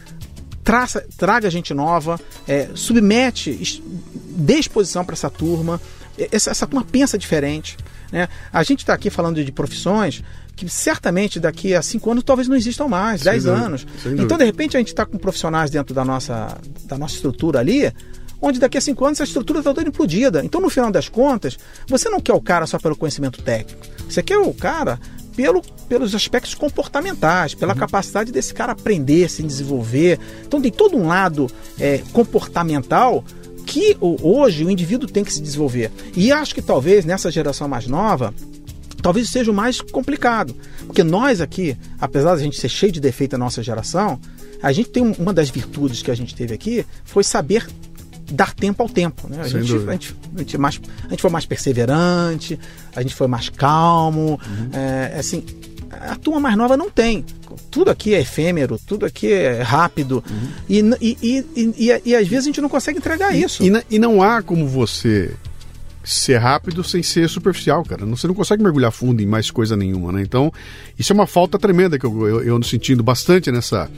Traça, 0.63 1.05
traga 1.17 1.51
gente 1.51 1.75
nova, 1.75 2.21
é, 2.47 2.69
submete, 2.75 3.83
dê 4.29 4.55
exposição 4.55 5.05
para 5.05 5.15
essa 5.15 5.29
turma. 5.31 5.81
Essa, 6.31 6.51
essa 6.51 6.67
turma 6.67 6.85
pensa 6.85 7.17
diferente. 7.17 7.77
Né? 8.11 8.29
A 8.53 8.63
gente 8.63 8.81
está 8.81 8.93
aqui 8.93 9.09
falando 9.09 9.43
de 9.43 9.51
profissões 9.51 10.23
que 10.55 10.69
certamente 10.69 11.41
daqui 11.41 11.75
a 11.75 11.83
cinco 11.83 12.11
anos 12.11 12.23
talvez 12.25 12.47
não 12.47 12.55
existam 12.55 12.87
mais, 12.87 13.23
sem 13.23 13.33
dez 13.33 13.45
dúvida, 13.45 13.65
anos. 13.65 13.87
Então, 14.19 14.37
de 14.37 14.45
repente, 14.45 14.77
a 14.77 14.81
gente 14.81 14.89
está 14.89 15.07
com 15.07 15.17
profissionais 15.17 15.71
dentro 15.71 15.95
da 15.95 16.05
nossa, 16.05 16.59
da 16.85 16.99
nossa 16.99 17.15
estrutura 17.15 17.59
ali, 17.61 17.91
onde 18.41 18.61
daqui 18.61 18.77
a 18.77 18.81
cinco 18.81 19.05
anos 19.05 19.21
a 19.21 19.25
estrutura 19.25 19.61
está 19.61 19.73
toda 19.73 19.89
implodida. 19.89 20.45
Então, 20.45 20.61
no 20.61 20.69
final 20.69 20.91
das 20.91 21.09
contas, 21.09 21.59
você 21.87 22.09
não 22.11 22.21
quer 22.21 22.35
o 22.35 22.41
cara 22.41 22.67
só 22.67 22.79
pelo 22.79 22.95
conhecimento 22.95 23.41
técnico. 23.43 23.87
Você 24.09 24.23
quer 24.23 24.39
o 24.39 24.53
cara 24.53 25.01
pelo, 25.35 25.63
pelos 25.89 26.15
aspectos 26.15 26.55
comportamentais, 26.55 27.55
pela 27.55 27.73
uhum. 27.73 27.79
capacidade 27.79 28.31
desse 28.31 28.53
cara 28.53 28.73
aprender, 28.73 29.31
se 29.31 29.43
desenvolver. 29.43 30.19
Então, 30.47 30.61
tem 30.61 30.71
todo 30.71 30.97
um 30.97 31.07
lado 31.07 31.51
é, 31.81 32.03
comportamental 32.13 33.25
que 33.67 33.97
hoje 34.01 34.65
o 34.65 34.71
indivíduo 34.71 35.09
tem 35.09 35.25
que 35.25 35.33
se 35.33 35.41
desenvolver. 35.41 35.91
E 36.17 36.33
acho 36.33 36.55
que 36.55 36.63
talvez 36.63 37.05
nessa 37.05 37.31
geração 37.31 37.69
mais 37.69 37.87
nova, 37.87 38.35
talvez 39.03 39.29
seja 39.31 39.51
o 39.51 39.55
mais 39.55 39.81
complicado. 39.81 40.55
Porque 40.87 41.03
nós 41.03 41.41
aqui, 41.41 41.77
apesar 42.01 42.35
de 42.37 42.41
a 42.41 42.45
gente 42.45 42.59
ser 42.59 42.69
cheio 42.69 42.93
de 42.93 43.01
defeito 43.01 43.33
na 43.33 43.45
nossa 43.45 43.63
geração, 43.63 44.21
a 44.63 44.73
gente 44.73 44.91
tem 44.91 45.03
uma 45.19 45.33
das 45.33 45.51
virtudes 45.51 46.03
que 46.03 46.11
a 46.11 46.15
gente 46.15 46.35
teve 46.35 46.55
aqui 46.55 46.87
foi 47.05 47.25
saber 47.25 47.67
dar 48.31 48.55
tempo 48.55 48.83
ao 48.83 48.89
tempo. 48.89 49.29
Né? 49.29 49.41
A, 49.41 49.49
gente, 49.49 49.75
a, 49.75 49.93
gente, 49.93 50.17
a, 50.35 50.39
gente, 50.39 50.59
mais, 50.59 50.81
a 51.07 51.11
gente 51.11 51.21
foi 51.21 51.31
mais 51.31 51.45
perseverante, 51.45 52.59
a 52.95 53.03
gente 53.03 53.15
foi 53.15 53.27
mais 53.27 53.49
calmo. 53.49 54.41
Uhum. 54.47 54.71
É, 54.73 55.19
assim, 55.19 55.45
a 55.93 56.17
turma 56.17 56.41
mais 56.41 56.57
nova 56.57 56.77
não 56.77 56.91
tem. 56.91 57.25
Tudo 57.71 57.91
aqui 57.91 58.15
é 58.15 58.21
efêmero, 58.21 58.79
tudo 58.87 59.05
aqui 59.05 59.31
é 59.31 59.61
rápido. 59.61 60.25
Uhum. 60.29 60.49
E, 60.69 61.17
e, 61.23 61.45
e, 61.55 62.03
e, 62.05 62.15
às 62.17 62.27
vezes 62.27 62.47
a 62.47 62.49
gente 62.49 62.61
não 62.61 62.69
consegue 62.69 62.99
entregar 62.99 63.37
isso. 63.37 63.63
E, 63.63 63.99
não 63.99 64.23
há 64.23 64.43
como 64.43 64.67
você 64.67 65.31
ser 66.03 66.39
rápido 66.39 66.83
sem 66.83 67.03
ser 67.03 67.29
superficial, 67.29 67.85
cara. 67.85 68.05
Você 68.07 68.27
não 68.27 68.35
consegue 68.35 68.63
mergulhar 68.63 68.91
fundo 68.91 69.23
em 69.23 69.27
mais 69.27 69.51
coisa 69.51 69.77
nenhuma, 69.77 70.11
né? 70.11 70.23
Então, 70.23 70.53
isso 70.99 71.13
é 71.13 71.15
uma 71.15 71.27
falta 71.27 71.59
tremenda 71.59 71.99
que 71.99 72.07
eu, 72.07 72.27
eu, 72.27 72.43
eu 72.43 72.57
ando 72.57 72.67
sentindo 72.67 73.03
bastante 73.03 73.53
nessa 73.53 73.89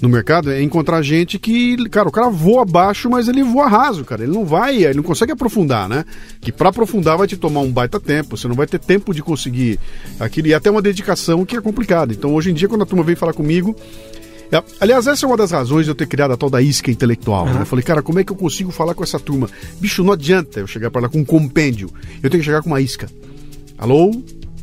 no 0.00 0.08
mercado 0.08 0.50
é 0.50 0.62
encontrar 0.62 1.02
gente 1.02 1.38
que, 1.38 1.76
cara, 1.90 2.08
o 2.08 2.12
cara 2.12 2.30
voa 2.30 2.62
abaixo, 2.62 3.10
mas 3.10 3.28
ele 3.28 3.42
voa 3.42 3.68
raso, 3.68 4.04
cara. 4.04 4.22
Ele 4.22 4.32
não 4.32 4.44
vai, 4.44 4.84
ele 4.84 4.94
não 4.94 5.02
consegue 5.02 5.32
aprofundar, 5.32 5.88
né? 5.88 6.04
Que 6.40 6.50
para 6.50 6.70
aprofundar 6.70 7.18
vai 7.18 7.26
te 7.26 7.36
tomar 7.36 7.60
um 7.60 7.70
baita 7.70 8.00
tempo, 8.00 8.36
você 8.36 8.48
não 8.48 8.54
vai 8.54 8.66
ter 8.66 8.78
tempo 8.78 9.12
de 9.12 9.22
conseguir 9.22 9.78
aquilo 10.18 10.48
e 10.48 10.54
até 10.54 10.70
uma 10.70 10.80
dedicação 10.80 11.44
que 11.44 11.56
é 11.56 11.60
complicada. 11.60 12.12
Então, 12.12 12.34
hoje 12.34 12.50
em 12.50 12.54
dia, 12.54 12.68
quando 12.68 12.82
a 12.82 12.86
turma 12.86 13.04
vem 13.04 13.14
falar 13.14 13.34
comigo, 13.34 13.76
é, 14.50 14.62
aliás, 14.80 15.06
essa 15.06 15.24
é 15.24 15.28
uma 15.28 15.36
das 15.36 15.52
razões 15.52 15.84
de 15.84 15.90
eu 15.90 15.94
ter 15.94 16.06
criado 16.06 16.32
a 16.32 16.36
tal 16.36 16.50
da 16.50 16.60
isca 16.60 16.90
intelectual. 16.90 17.46
Uhum. 17.46 17.54
Né? 17.54 17.60
Eu 17.60 17.66
falei, 17.66 17.84
cara, 17.84 18.02
como 18.02 18.18
é 18.18 18.24
que 18.24 18.32
eu 18.32 18.36
consigo 18.36 18.72
falar 18.72 18.94
com 18.94 19.04
essa 19.04 19.18
turma? 19.18 19.48
Bicho, 19.78 20.02
não 20.02 20.12
adianta 20.12 20.60
eu 20.60 20.66
chegar 20.66 20.90
para 20.90 21.02
lá 21.02 21.08
com 21.08 21.18
um 21.18 21.24
compêndio. 21.24 21.90
Eu 22.22 22.30
tenho 22.30 22.40
que 22.40 22.46
chegar 22.46 22.62
com 22.62 22.70
uma 22.70 22.80
isca. 22.80 23.08
Alô? 23.78 24.10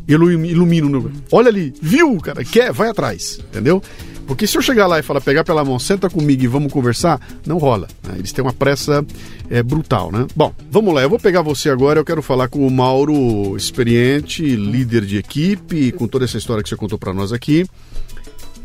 Ilumino. 0.07 0.89
No... 0.89 1.11
Olha 1.31 1.49
ali, 1.49 1.73
viu, 1.81 2.17
cara? 2.17 2.43
Quer? 2.43 2.71
Vai 2.71 2.89
atrás, 2.89 3.39
entendeu? 3.49 3.81
Porque 4.27 4.45
se 4.45 4.57
eu 4.57 4.61
chegar 4.61 4.87
lá 4.87 4.99
e 4.99 5.01
falar, 5.01 5.21
pegar 5.21 5.45
pela 5.45 5.63
mão, 5.63 5.79
senta 5.79 6.09
comigo 6.09 6.43
e 6.43 6.47
vamos 6.47 6.71
conversar, 6.71 7.19
não 7.45 7.57
rola. 7.57 7.87
Né? 8.03 8.15
Eles 8.17 8.33
têm 8.33 8.43
uma 8.43 8.51
pressa 8.51 9.03
é, 9.49 9.63
brutal, 9.63 10.11
né? 10.11 10.27
Bom, 10.35 10.53
vamos 10.69 10.93
lá. 10.93 11.01
Eu 11.01 11.09
vou 11.09 11.17
pegar 11.17 11.41
você 11.41 11.69
agora. 11.69 11.99
Eu 12.01 12.05
quero 12.05 12.21
falar 12.21 12.49
com 12.49 12.67
o 12.67 12.69
Mauro, 12.69 13.55
experiente, 13.55 14.43
líder 14.43 15.05
de 15.05 15.17
equipe, 15.17 15.93
com 15.93 16.07
toda 16.07 16.25
essa 16.25 16.37
história 16.37 16.61
que 16.61 16.67
você 16.67 16.75
contou 16.75 16.99
para 16.99 17.13
nós 17.13 17.31
aqui. 17.31 17.65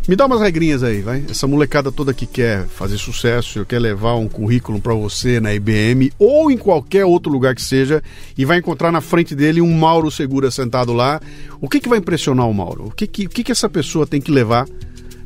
Me 0.09 0.17
dá 0.17 0.27
umas 0.27 0.41
regrinhas 0.41 0.83
aí, 0.83 1.01
vai. 1.01 1.25
Essa 1.31 1.47
molecada 1.47 1.93
toda 1.93 2.13
que 2.13 2.27
quer 2.27 2.67
fazer 2.67 2.99
sucesso, 2.99 3.65
quer 3.65 3.79
levar 3.79 4.17
um 4.17 4.29
currículo 4.29 4.81
para 4.81 4.95
você 4.95 5.39
na 5.39 5.55
IBM 5.55 6.13
ou 6.19 6.51
em 6.51 6.59
qualquer 6.59 7.05
outro 7.05 7.31
lugar 7.31 7.55
que 7.55 7.63
seja 7.63 8.03
e 8.37 8.45
vai 8.45 8.59
encontrar 8.59 8.91
na 8.91 9.01
frente 9.01 9.33
dele 9.33 9.61
um 9.61 9.73
Mauro 9.73 10.11
Segura 10.11 10.51
sentado 10.51 10.93
lá. 10.93 11.21
O 11.61 11.69
que, 11.69 11.79
que 11.79 11.89
vai 11.89 12.01
impressionar 12.01 12.49
o 12.49 12.53
Mauro? 12.53 12.87
O 12.87 12.91
que, 12.91 13.07
que, 13.07 13.27
o 13.27 13.29
que, 13.29 13.45
que 13.45 13.53
essa 13.53 13.69
pessoa 13.69 14.05
tem 14.05 14.21
que 14.21 14.33
levar 14.33 14.67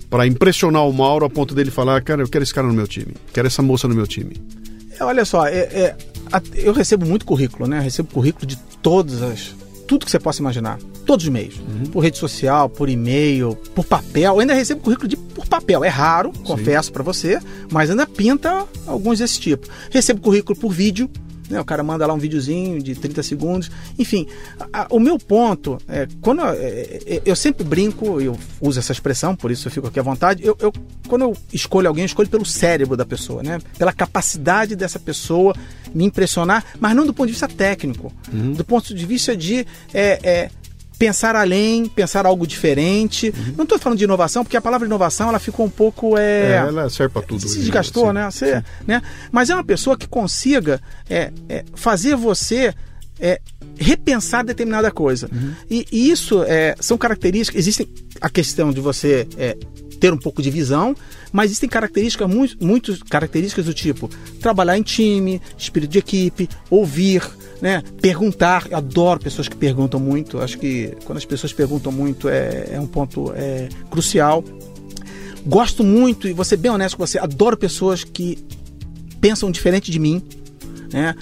para 0.08 0.26
impressionar 0.26 0.86
o 0.86 0.92
Mauro 0.92 1.24
a 1.24 1.30
ponto 1.30 1.54
dele 1.54 1.70
falar: 1.70 2.02
cara, 2.02 2.22
eu 2.22 2.28
quero 2.28 2.42
esse 2.42 2.54
cara 2.54 2.66
no 2.66 2.72
meu 2.72 2.86
time, 2.86 3.14
quero 3.32 3.46
essa 3.46 3.62
moça 3.62 3.86
no 3.88 3.94
meu 3.94 4.06
time? 4.06 4.36
É, 4.98 5.04
olha 5.04 5.24
só, 5.24 5.46
é, 5.46 5.58
é, 5.58 5.96
eu 6.54 6.72
recebo 6.72 7.06
muito 7.06 7.26
currículo, 7.26 7.68
né? 7.68 7.78
Eu 7.78 7.82
recebo 7.82 8.08
currículo 8.10 8.46
de 8.46 8.56
todas 8.80 9.22
as 9.22 9.54
tudo 9.86 10.04
que 10.04 10.10
você 10.10 10.18
possa 10.18 10.40
imaginar. 10.40 10.78
Todos 11.06 11.24
os 11.24 11.30
meios. 11.30 11.54
Uhum. 11.58 11.90
Por 11.92 12.00
rede 12.00 12.18
social, 12.18 12.68
por 12.68 12.88
e-mail, 12.88 13.56
por 13.74 13.84
papel. 13.84 14.34
Eu 14.34 14.40
ainda 14.40 14.54
recebo 14.54 14.80
currículo 14.80 15.08
de, 15.08 15.16
por 15.16 15.46
papel. 15.46 15.84
É 15.84 15.88
raro, 15.88 16.32
confesso 16.44 16.92
para 16.92 17.02
você, 17.02 17.38
mas 17.70 17.90
ainda 17.90 18.06
pinta 18.06 18.66
alguns 18.86 19.20
desse 19.20 19.40
tipo. 19.40 19.68
Recebo 19.90 20.20
currículo 20.20 20.58
por 20.58 20.72
vídeo. 20.72 21.08
Né? 21.48 21.60
O 21.60 21.64
cara 21.64 21.82
manda 21.82 22.06
lá 22.06 22.14
um 22.14 22.18
videozinho 22.18 22.82
de 22.82 22.94
30 22.94 23.22
segundos. 23.22 23.70
Enfim, 23.98 24.26
a, 24.72 24.86
o 24.90 24.98
meu 24.98 25.18
ponto 25.18 25.78
é 25.88 26.06
quando 26.20 26.40
eu, 26.40 26.48
é, 26.48 27.00
é, 27.06 27.22
eu 27.24 27.36
sempre 27.36 27.64
brinco, 27.64 28.20
eu 28.20 28.38
uso 28.60 28.78
essa 28.78 28.92
expressão, 28.92 29.34
por 29.34 29.50
isso 29.50 29.68
eu 29.68 29.72
fico 29.72 29.86
aqui 29.86 30.00
à 30.00 30.02
vontade. 30.02 30.44
Eu, 30.44 30.56
eu, 30.60 30.72
quando 31.08 31.22
eu 31.22 31.36
escolho 31.52 31.88
alguém, 31.88 32.02
eu 32.02 32.06
escolho 32.06 32.28
pelo 32.28 32.44
cérebro 32.44 32.96
da 32.96 33.04
pessoa, 33.04 33.42
né? 33.42 33.58
Pela 33.78 33.92
capacidade 33.92 34.76
dessa 34.76 34.98
pessoa 34.98 35.54
me 35.94 36.04
impressionar, 36.04 36.64
mas 36.78 36.94
não 36.94 37.06
do 37.06 37.14
ponto 37.14 37.26
de 37.26 37.32
vista 37.32 37.48
técnico, 37.48 38.12
uhum. 38.32 38.52
do 38.52 38.64
ponto 38.64 38.94
de 38.94 39.06
vista 39.06 39.36
de 39.36 39.66
é, 39.94 40.18
é, 40.22 40.50
pensar 40.98 41.36
além, 41.36 41.86
pensar 41.86 42.26
algo 42.26 42.46
diferente. 42.46 43.32
Uhum. 43.36 43.54
Não 43.58 43.62
estou 43.64 43.78
falando 43.78 43.98
de 43.98 44.04
inovação, 44.04 44.44
porque 44.44 44.56
a 44.56 44.60
palavra 44.60 44.86
inovação 44.86 45.28
ela 45.28 45.38
ficou 45.38 45.66
um 45.66 45.70
pouco. 45.70 46.16
É, 46.16 46.52
é 46.52 46.56
ela 46.56 46.88
serve 46.88 47.12
para 47.12 47.22
tudo. 47.22 47.46
Se 47.46 47.58
desgastou, 47.58 48.12
né? 48.12 48.30
Você, 48.30 48.62
né? 48.86 49.02
Mas 49.30 49.50
é 49.50 49.54
uma 49.54 49.64
pessoa 49.64 49.96
que 49.96 50.06
consiga 50.06 50.80
é, 51.08 51.30
é, 51.48 51.64
fazer 51.74 52.16
você 52.16 52.74
é, 53.20 53.40
repensar 53.78 54.44
determinada 54.44 54.90
coisa. 54.90 55.28
Uhum. 55.32 55.52
E, 55.70 55.86
e, 55.92 56.10
isso 56.10 56.42
é, 56.44 56.74
são 56.80 56.96
características. 56.96 57.58
Existem 57.58 57.88
a 58.20 58.28
questão 58.28 58.72
de 58.72 58.80
você 58.80 59.26
é, 59.36 59.56
ter 59.96 60.12
um 60.12 60.18
pouco 60.18 60.42
de 60.42 60.50
visão, 60.50 60.94
mas 61.32 61.46
existem 61.46 61.68
características 61.68 62.28
muito, 62.28 62.64
muito 62.64 63.04
características 63.06 63.64
do 63.64 63.74
tipo 63.74 64.08
trabalhar 64.40 64.78
em 64.78 64.82
time, 64.82 65.40
espírito 65.58 65.90
de 65.90 65.98
equipe, 65.98 66.48
ouvir, 66.70 67.22
né? 67.60 67.82
Perguntar. 68.00 68.66
Eu 68.70 68.76
adoro 68.76 69.20
pessoas 69.20 69.48
que 69.48 69.56
perguntam 69.56 69.98
muito. 69.98 70.38
Acho 70.40 70.58
que 70.58 70.96
quando 71.04 71.18
as 71.18 71.24
pessoas 71.24 71.52
perguntam 71.52 71.90
muito 71.90 72.28
é, 72.28 72.68
é 72.72 72.80
um 72.80 72.86
ponto 72.86 73.32
é, 73.34 73.68
crucial. 73.90 74.44
Gosto 75.46 75.84
muito, 75.84 76.26
e 76.26 76.32
vou 76.32 76.44
ser 76.44 76.56
bem 76.56 76.72
honesto 76.72 76.96
com 76.96 77.06
você, 77.06 77.18
adoro 77.18 77.56
pessoas 77.56 78.02
que 78.02 78.36
pensam 79.20 79.50
diferente 79.50 79.90
de 79.90 79.98
mim, 79.98 80.20
né? 80.92 81.14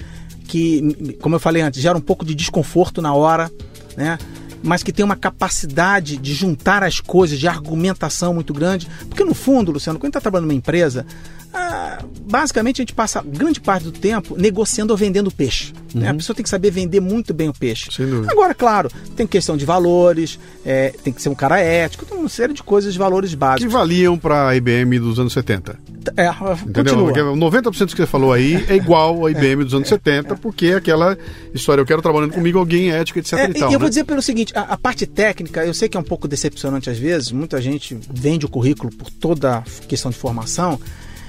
Que, 0.47 1.15
como 1.21 1.35
eu 1.35 1.39
falei 1.39 1.61
antes, 1.61 1.81
gera 1.81 1.97
um 1.97 2.01
pouco 2.01 2.25
de 2.25 2.33
desconforto 2.33 3.01
na 3.01 3.13
hora, 3.13 3.51
né? 3.95 4.17
Mas 4.65 4.81
que 4.81 4.91
tem 4.91 5.05
uma 5.05 5.15
capacidade 5.15 6.17
de 6.17 6.33
juntar 6.33 6.83
as 6.83 6.99
coisas, 6.99 7.39
de 7.39 7.47
argumentação 7.47 8.33
muito 8.33 8.53
grande. 8.53 8.87
Porque 9.07 9.23
no 9.23 9.35
fundo, 9.35 9.71
Luciano, 9.71 9.99
quando 9.99 10.05
a 10.05 10.07
gente 10.07 10.11
está 10.17 10.21
trabalhando 10.21 10.47
numa 10.47 10.57
empresa, 10.57 11.05
ah, 11.53 12.03
basicamente 12.21 12.81
a 12.81 12.83
gente 12.83 12.93
passa 12.93 13.23
grande 13.25 13.61
parte 13.61 13.83
do 13.83 13.91
tempo 13.91 14.35
negociando 14.37 14.91
ou 14.91 14.97
vendendo 14.97 15.29
peixe. 15.29 15.71
Uhum. 15.93 16.01
Né? 16.01 16.09
A 16.09 16.13
pessoa 16.15 16.35
tem 16.35 16.43
que 16.43 16.49
saber 16.49 16.71
vender 16.71 16.99
muito 16.99 17.33
bem 17.33 17.47
o 17.47 17.53
peixe. 17.53 17.89
Agora, 18.27 18.55
claro, 18.55 18.89
tem 19.15 19.27
questão 19.27 19.55
de 19.55 19.65
valores, 19.65 20.39
é, 20.65 20.89
tem 21.03 21.13
que 21.13 21.21
ser 21.21 21.29
um 21.29 21.35
cara 21.35 21.59
ético, 21.59 22.05
tem 22.05 22.17
uma 22.17 22.27
série 22.27 22.53
de 22.53 22.63
coisas, 22.63 22.91
de 22.91 22.99
valores 22.99 23.35
básicos. 23.35 23.65
Que 23.65 23.71
valiam 23.71 24.17
para 24.17 24.49
a 24.49 24.55
IBM 24.55 24.99
dos 24.99 25.19
anos 25.19 25.31
70. 25.31 25.77
É, 26.15 26.29
Entendeu? 26.67 27.05
Continua. 27.05 27.35
90% 27.35 27.91
que 27.91 27.97
você 27.97 28.05
falou 28.05 28.31
aí 28.33 28.65
é 28.69 28.75
igual 28.75 29.25
à 29.25 29.31
IBM 29.31 29.63
dos 29.63 29.73
anos 29.73 29.87
é, 29.87 29.95
70, 29.95 30.33
é. 30.33 30.37
porque 30.37 30.67
é 30.67 30.75
aquela 30.75 31.17
história, 31.53 31.81
eu 31.81 31.85
quero 31.85 32.01
trabalhando 32.01 32.33
comigo 32.33 32.59
alguém 32.59 32.91
ético, 32.91 33.19
etc. 33.19 33.33
É, 33.33 33.49
e, 33.49 33.53
tal, 33.53 33.69
e 33.69 33.73
eu 33.73 33.77
né? 33.77 33.77
vou 33.77 33.89
dizer 33.89 34.03
pelo 34.03 34.21
seguinte, 34.21 34.53
a, 34.55 34.61
a, 34.61 34.77
parte 34.77 35.05
técnica, 35.05 35.65
eu 35.65 35.73
sei 35.73 35.89
que 35.89 35.97
é 35.97 35.99
um 35.99 36.03
pouco 36.03 36.27
decepcionante 36.27 36.89
às 36.89 36.97
vezes, 36.97 37.31
muita 37.31 37.61
gente 37.61 37.97
vende 38.09 38.45
o 38.45 38.49
currículo 38.49 38.91
por 38.93 39.09
toda 39.09 39.57
a 39.57 39.61
questão 39.87 40.11
de 40.11 40.17
formação, 40.17 40.79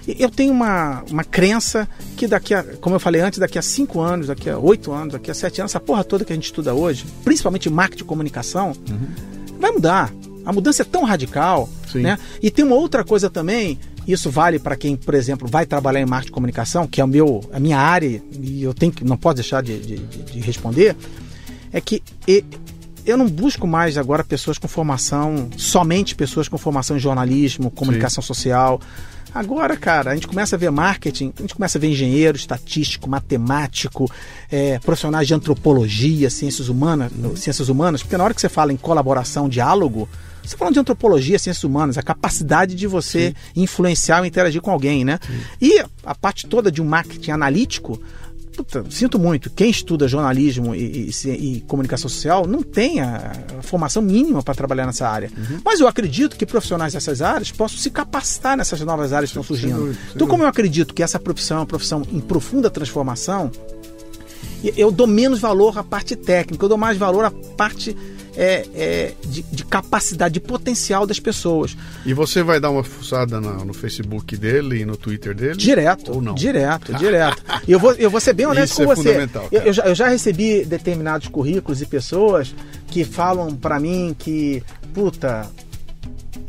Eu 0.07 0.31
tenho 0.31 0.53
uma, 0.53 1.03
uma 1.11 1.25
crença 1.25 1.89
que 2.17 2.29
daqui 2.29 2.55
a, 2.55 2.63
como 2.81 2.95
eu 2.95 3.01
falei 3.01 3.21
antes, 3.21 3.41
daqui 3.41 3.59
a 3.59 3.63
cinco 3.63 4.01
anos, 4.01 4.29
daqui 4.29 4.49
a 4.49 4.57
oito 4.57 4.93
anos, 4.93 5.15
daqui 5.15 5.31
a 5.31 5.35
sete 5.35 5.61
anos, 5.61 5.73
essa 5.73 5.81
porra 5.81 6.05
toda 6.05 6.25
que 6.25 6.33
a 6.33 6.37
gente 6.37 6.45
estuda 6.45 6.73
hoje, 6.73 7.05
principalmente 7.25 7.69
marketing 7.69 8.05
e 8.05 8.07
comunicação, 8.07 8.73
uhum. 8.89 9.59
vai 9.59 9.73
mudar. 9.73 10.13
A 10.45 10.53
mudança 10.53 10.83
é 10.83 10.85
tão 10.85 11.03
radical, 11.03 11.69
Sim. 11.91 12.03
né? 12.03 12.17
E 12.41 12.53
tem 12.53 12.65
uma 12.65 12.77
outra 12.77 13.03
coisa 13.03 13.29
também 13.29 13.81
isso 14.07 14.31
vale 14.31 14.59
para 14.59 14.77
quem, 14.77 14.97
por 14.97 15.15
exemplo, 15.15 15.49
vai 15.49 15.67
trabalhar 15.67 16.01
em 16.01 16.07
marketing 16.07 16.31
e 16.31 16.35
comunicação, 16.35 16.87
que 16.87 17.01
é 17.01 17.05
o 17.05 17.09
meu, 17.09 17.41
a 17.53 17.59
minha 17.59 17.79
área, 17.79 18.23
e 18.33 18.63
eu 18.63 18.73
tenho 18.73 18.93
que, 18.93 19.05
não 19.05 19.17
posso 19.17 19.37
deixar 19.37 19.63
de, 19.63 19.79
de, 19.79 19.97
de 19.99 20.41
responder, 20.41 20.97
é 21.73 21.81
que 21.81 22.03
eu 23.05 23.17
não 23.17 23.29
busco 23.29 23.67
mais 23.67 23.97
agora 23.97 24.25
pessoas 24.25 24.59
com 24.59 24.67
formação, 24.67 25.49
somente 25.57 26.15
pessoas 26.15 26.49
com 26.49 26.59
formação 26.59 26.97
em 26.97 27.01
jornalismo, 27.01 27.71
comunicação 27.71 28.21
Sim. 28.21 28.27
social. 28.27 28.81
Agora, 29.33 29.77
cara, 29.77 30.13
a 30.13 30.15
gente 30.15 30.27
começa 30.27 30.57
a 30.57 30.59
ver 30.59 30.71
marketing, 30.71 31.33
a 31.39 31.43
gente 31.43 31.55
começa 31.55 31.79
a 31.79 31.81
ver 31.81 31.89
engenheiro, 31.89 32.37
estatístico, 32.37 33.09
matemático, 33.09 34.11
é, 34.51 34.79
profissionais 34.79 35.29
de 35.29 35.35
antropologia, 35.35 36.31
ciências 36.31 36.69
humanas, 36.69 37.13
uhum. 37.13 37.37
ciências 37.37 37.69
humanas, 37.69 38.03
porque 38.03 38.17
na 38.17 38.25
hora 38.25 38.35
que 38.35 38.41
você 38.41 38.49
fala 38.49 38.73
em 38.73 38.77
colaboração, 38.77 39.49
diálogo, 39.49 40.09
você 40.47 40.55
está 40.55 40.59
falando 40.59 40.75
de 40.75 40.81
antropologia, 40.81 41.39
ciências 41.39 41.65
humanas, 41.65 41.99
a 41.99 42.03
capacidade 42.03 42.75
de 42.75 42.87
você 42.87 43.29
Sim. 43.29 43.63
influenciar 43.63 44.21
ou 44.21 44.27
interagir 44.27 44.61
com 44.61 44.71
alguém, 44.71 45.05
né? 45.05 45.19
Sim. 45.27 45.41
E 45.61 45.85
a 46.05 46.15
parte 46.15 46.47
toda 46.47 46.71
de 46.71 46.81
um 46.81 46.85
marketing 46.85 47.33
analítico, 47.33 48.01
Puta, 48.57 48.87
sinto 48.89 49.19
muito, 49.19 49.51
quem 49.51 49.69
estuda 49.69 50.09
jornalismo 50.09 50.75
e, 50.75 51.11
e, 51.11 51.29
e, 51.29 51.61
comunicação 51.69 52.09
social 52.09 52.47
não 52.47 52.63
tem 52.63 53.01
a 53.01 53.33
formação 53.61 54.01
mínima 54.01 54.43
para 54.43 54.55
trabalhar 54.55 54.87
nessa 54.87 55.07
área. 55.07 55.31
Uhum. 55.37 55.61
Mas 55.63 55.79
eu 55.79 55.87
acredito 55.87 56.37
que 56.37 56.47
profissionais 56.47 56.95
dessas 56.95 57.21
áreas 57.21 57.53
possam 57.53 57.77
se 57.77 57.91
capacitar 57.91 58.57
nessas 58.57 58.81
novas 58.81 59.13
áreas 59.13 59.31
que 59.31 59.39
estão 59.39 59.43
surgindo. 59.43 59.95
então, 60.15 60.27
como 60.27 60.43
eu 60.43 60.49
acredito 60.49 60.95
que 60.95 61.03
essa 61.03 61.21
profissão 61.21 61.59
é 61.59 61.61
uma 61.61 61.67
profissão 61.67 62.03
em 62.11 62.19
profunda 62.19 62.71
transformação, 62.71 63.51
eu 64.75 64.91
dou 64.91 65.07
menos 65.07 65.39
valor 65.39 65.77
à 65.77 65.85
parte 65.85 66.17
técnica, 66.17 66.65
eu 66.65 66.69
dou 66.69 66.79
mais 66.79 66.97
valor 66.97 67.27
à 67.27 67.31
parte 67.31 67.95
é, 68.37 68.67
é, 68.75 69.13
de, 69.25 69.43
de, 69.43 69.65
capacidade, 69.65 70.35
de 70.35 70.41
potencial 70.41 71.07
das 71.07 71.19
pessoas. 71.19 71.77
E 72.05 72.13
você 72.13 72.43
vai 72.43 72.61
dar 72.61 72.71
uma 72.71 72.85
fuçada 72.85 73.41
no, 73.41 73.65
no 73.65 73.75
Facebook 73.75 74.37
dele 74.37 74.81
e 74.81 74.85
no 74.85 74.97
Twitter 74.97 75.35
dele? 75.35 75.57
Direto. 75.57 76.13
Ou 76.13 76.21
não? 76.21 76.35
Direto, 76.35 76.93
direto. 76.99 77.43
E 77.67 77.73
eu 77.73 77.81
vou, 77.81 77.93
eu 77.95 78.11
vou 78.11 78.21
ser 78.21 78.35
bem 78.35 78.47
honesto 78.47 78.75
Isso 78.75 78.85
com 78.85 78.93
é 78.93 78.95
você. 78.95 79.29
Eu, 79.51 79.63
eu, 79.63 79.73
já, 79.73 79.83
eu 79.85 79.95
já 79.95 80.09
recebi 80.09 80.65
determinados 80.65 81.29
currículos 81.29 81.81
e 81.81 81.87
pessoas 81.87 82.55
que 82.89 83.05
falam 83.05 83.55
para 83.55 83.81
mim 83.81 84.15
que, 84.19 84.63
puta, 84.93 85.49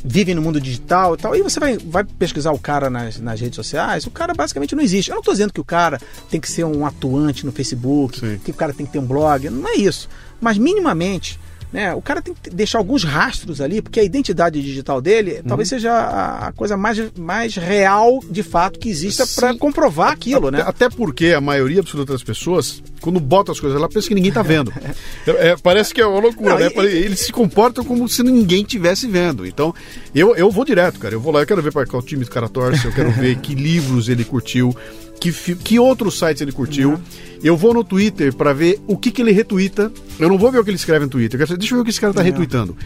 vivem 0.04 0.36
no 0.36 0.42
mundo 0.42 0.60
digital 0.60 1.16
e 1.16 1.18
tal. 1.18 1.36
E 1.36 1.42
você 1.42 1.60
vai, 1.60 1.78
vai 1.78 2.04
pesquisar 2.04 2.52
o 2.52 2.60
cara 2.60 2.90
nas, 2.90 3.20
nas 3.20 3.40
redes 3.40 3.56
sociais, 3.56 4.06
o 4.06 4.12
cara 4.12 4.34
basicamente 4.34 4.76
não 4.76 4.84
existe. 4.84 5.10
Eu 5.10 5.16
não 5.16 5.22
estou 5.22 5.34
dizendo 5.34 5.54
que 5.54 5.62
o 5.62 5.66
cara 5.66 6.00
tem 6.30 6.40
que 6.40 6.50
ser 6.50 6.66
um 6.66 6.86
atuante 6.86 7.46
no 7.46 7.52
Facebook, 7.52 8.20
Sim. 8.20 8.40
que 8.44 8.52
o 8.52 8.54
cara 8.54 8.74
tem 8.74 8.86
que 8.86 8.92
ter 8.92 9.00
um 9.00 9.06
blog, 9.06 9.50
não 9.50 9.70
é 9.70 9.76
isso. 9.76 10.10
Mas 10.42 10.58
minimamente 10.58 11.40
né? 11.72 11.94
O 11.94 12.02
cara 12.02 12.22
tem 12.22 12.34
que 12.34 12.50
deixar 12.50 12.78
alguns 12.78 13.04
rastros 13.04 13.60
ali, 13.60 13.82
porque 13.82 14.00
a 14.00 14.04
identidade 14.04 14.62
digital 14.62 15.02
dele 15.02 15.38
uhum. 15.38 15.44
talvez 15.48 15.70
seja 15.70 15.92
a 15.92 16.52
coisa 16.54 16.78
mais, 16.78 16.98
mais 17.18 17.56
real 17.56 18.20
de 18.30 18.42
fato 18.42 18.80
que 18.80 18.90
exista 18.90 19.26
para 19.36 19.56
comprovar 19.58 20.12
aquilo, 20.12 20.48
até, 20.48 20.58
né? 20.58 20.64
Até 20.66 20.90
porque 20.90 21.28
a 21.28 21.42
maioria 21.42 21.82
absoluta 21.82 22.14
das 22.14 22.24
pessoas, 22.24 22.82
quando 23.02 23.20
bota 23.20 23.52
as 23.52 23.60
coisas 23.60 23.80
lá, 23.80 23.90
pensa 23.90 24.08
que 24.08 24.16
ninguém 24.16 24.30
está 24.30 24.42
vendo. 24.42 24.72
é, 25.28 25.56
parece 25.58 25.94
que 25.94 26.00
é 26.00 26.06
uma 26.06 26.20
loucura, 26.20 26.52
Não, 26.52 26.60
né? 26.60 26.72
E, 26.76 26.98
Eles 27.04 27.20
se 27.20 27.32
comportam 27.32 27.84
como 27.84 28.08
se 28.08 28.24
ninguém 28.24 28.62
estivesse 28.62 29.08
vendo. 29.08 29.46
Então, 29.46 29.76
eu, 30.16 30.36
eu 30.36 30.50
vou 30.50 30.64
direto, 30.64 31.00
cara. 31.00 31.16
Eu 31.16 31.20
vou 31.20 31.34
lá, 31.34 31.42
eu 31.42 31.48
quero 31.48 31.62
ver 31.62 31.74
para 31.74 31.86
qual 31.86 32.02
time 32.02 32.24
o 32.24 32.30
cara 32.30 32.48
torce, 32.48 32.86
eu 32.86 32.94
quero 32.94 33.12
ver 33.12 33.38
que 33.42 33.54
livros 33.54 34.08
ele 34.08 34.24
curtiu 34.24 34.76
que, 35.20 35.32
que 35.56 35.80
outros 35.80 36.18
sites 36.18 36.42
ele 36.42 36.52
curtiu. 36.52 36.92
Uhum. 36.92 37.02
Eu 37.44 37.56
vou 37.56 37.74
no 37.74 37.84
Twitter 37.84 38.34
para 38.34 38.54
ver 38.54 38.80
o 38.88 38.98
que, 38.98 39.12
que 39.12 39.22
ele 39.22 39.32
retuita. 39.32 39.92
Eu 40.20 40.30
não 40.30 40.38
vou 40.38 40.52
ver 40.52 40.60
o 40.60 40.64
que 40.64 40.70
ele 40.70 40.78
escreve 40.78 41.06
no 41.06 41.12
Twitter. 41.12 41.38
Deixa 41.38 41.74
eu 41.74 41.78
ver 41.78 41.82
o 41.82 41.84
que 41.84 41.90
esse 41.92 42.02
cara 42.02 42.12
está 42.12 42.22
uhum. 42.22 42.28
retuitando. 42.28 42.78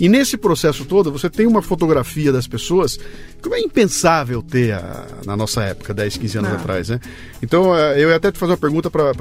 E 0.00 0.08
nesse 0.08 0.38
processo 0.38 0.86
todo, 0.86 1.12
você 1.12 1.28
tem 1.28 1.46
uma 1.46 1.60
fotografia 1.60 2.32
das 2.32 2.46
pessoas 2.46 2.98
que 3.42 3.54
é 3.54 3.60
impensável 3.60 4.42
ter 4.42 4.72
a, 4.72 5.06
na 5.26 5.36
nossa 5.36 5.62
época, 5.62 5.92
10, 5.92 6.16
15 6.16 6.38
anos 6.38 6.50
não. 6.50 6.56
atrás, 6.58 6.88
né? 6.88 6.98
Então, 7.42 7.76
é, 7.76 8.02
eu 8.02 8.08
ia 8.08 8.16
até 8.16 8.32
te 8.32 8.38
fazer 8.38 8.52
uma 8.52 8.58
pergunta 8.58 8.90
para 8.90 9.12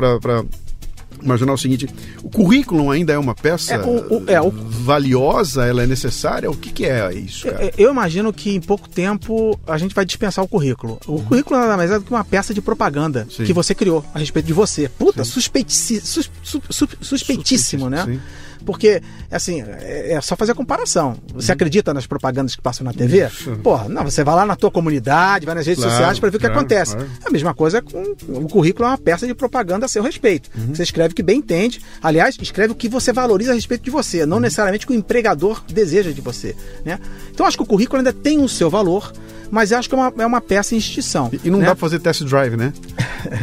imaginar 1.22 1.53
o 1.53 1.57
seguinte: 1.57 1.88
o 2.24 2.30
currículo 2.30 2.89
ainda 2.91 3.13
é 3.13 3.17
uma 3.17 3.36
peça 3.36 3.76
é, 3.76 3.80
o, 3.80 4.17
o, 4.17 4.24
é, 4.28 4.41
o... 4.41 4.51
valiosa, 4.51 5.65
ela 5.65 5.84
é 5.84 5.88
necessária? 5.88 6.49
O 6.49 6.55
que, 6.55 6.72
que 6.72 6.86
é 6.86 7.13
isso? 7.13 7.47
Cara? 7.47 7.65
É, 7.65 7.74
eu 7.78 7.91
imagino 7.91 8.32
que 8.34 8.55
em 8.55 8.61
pouco 8.61 8.88
tempo 8.89 9.59
a 9.67 9.78
gente 9.78 9.93
vai 9.93 10.05
dispensar 10.05 10.43
o 10.43 10.47
currículo. 10.47 10.99
O 11.07 11.13
uhum. 11.13 11.24
currículo 11.24 11.59
nada 11.59 11.78
mais 11.78 11.91
é 11.91 11.99
do 11.99 12.05
que 12.05 12.11
uma 12.11 12.24
peça 12.24 12.53
de 12.53 12.61
propaganda 12.61 13.28
Sim. 13.30 13.43
que 13.43 13.53
você 13.53 13.74
criou 13.76 14.03
a 14.13 14.20
respeito 14.20 14.45
de 14.45 14.53
você. 14.53 14.89
Puta, 14.89 15.24
suspeitíssimo, 15.24 16.01
sus, 16.01 16.32
sus, 16.43 16.89
suspeitíssimo, 17.01 17.89
né? 17.89 18.05
Sim. 18.05 18.20
Porque, 18.66 19.01
assim, 19.32 19.62
é, 19.62 20.14
é 20.14 20.22
só 20.22 20.36
fazer 20.36 20.51
a 20.51 20.55
comparação. 20.55 21.16
Você 21.34 21.51
uhum. 21.51 21.55
acredita 21.55 21.93
nas 21.93 22.05
propagandas 22.05 22.55
que 22.55 22.62
passam 22.62 22.84
na 22.84 22.93
TV? 22.93 23.26
Isso. 23.26 23.51
Porra, 23.57 23.89
não, 23.89 24.03
você 24.03 24.24
vai 24.24 24.36
lá 24.36 24.45
na 24.45 24.55
tua 24.55 24.72
comunidade, 24.72 25.45
vai 25.45 25.55
nas 25.55 25.66
redes 25.66 25.84
claro, 25.84 25.97
sociais 25.97 26.20
para 26.20 26.30
ver 26.30 26.38
o 26.38 26.39
que 26.39 26.45
claro, 26.45 26.60
acontece. 26.60 26.95
Claro. 26.95 27.10
A 27.26 27.30
mesma 27.30 27.53
coisa 27.53 27.82
com 27.82 28.16
o 28.28 28.47
currículo 28.47 28.86
é 28.86 28.91
uma 28.91 28.97
peça 28.97 29.26
de 29.26 29.34
propaganda 29.34 29.86
a 29.86 29.89
seu 29.89 30.03
respeito. 30.03 30.49
Uhum. 30.55 30.76
Você 30.76 30.84
escreve 30.84 31.14
o 31.14 31.16
que 31.16 31.24
bem 31.24 31.39
entende. 31.39 31.82
Aliás, 32.01 32.38
escreve 32.41 32.74
o 32.74 32.76
que 32.76 32.89
você 32.89 33.12
valoriza 33.12 33.51
a 33.51 33.55
respeito 33.55 33.84
de 33.84 33.91
você, 33.91 34.26
não 34.26 34.38
uhum. 34.38 34.41
necessariamente 34.41 34.86
o 34.86 34.88
que 34.88 34.93
o 34.93 34.97
empregador 34.97 35.64
deseja 35.68 36.12
de 36.12 36.22
você. 36.22 36.55
Né? 36.84 36.99
Então, 37.32 37.45
acho 37.45 37.57
que 37.57 37.64
o 37.64 37.66
currículo 37.66 37.99
ainda 37.99 38.14
tem 38.14 38.41
o 38.43 38.49
seu 38.49 38.70
valor 38.70 39.12
mas 39.51 39.72
acho 39.74 39.89
que 39.89 39.95
é 39.95 39.97
uma, 39.97 40.14
é 40.18 40.26
uma 40.26 40.41
peça 40.41 40.76
em 40.76 40.78
extinção. 40.78 41.30
E, 41.34 41.47
e 41.47 41.49
não 41.49 41.60
né? 41.60 41.66
dá 41.66 41.76
pra 41.76 41.82
fazer 41.82 41.99
test 41.99 42.24
drive, 42.24 42.55
né? 42.55 42.74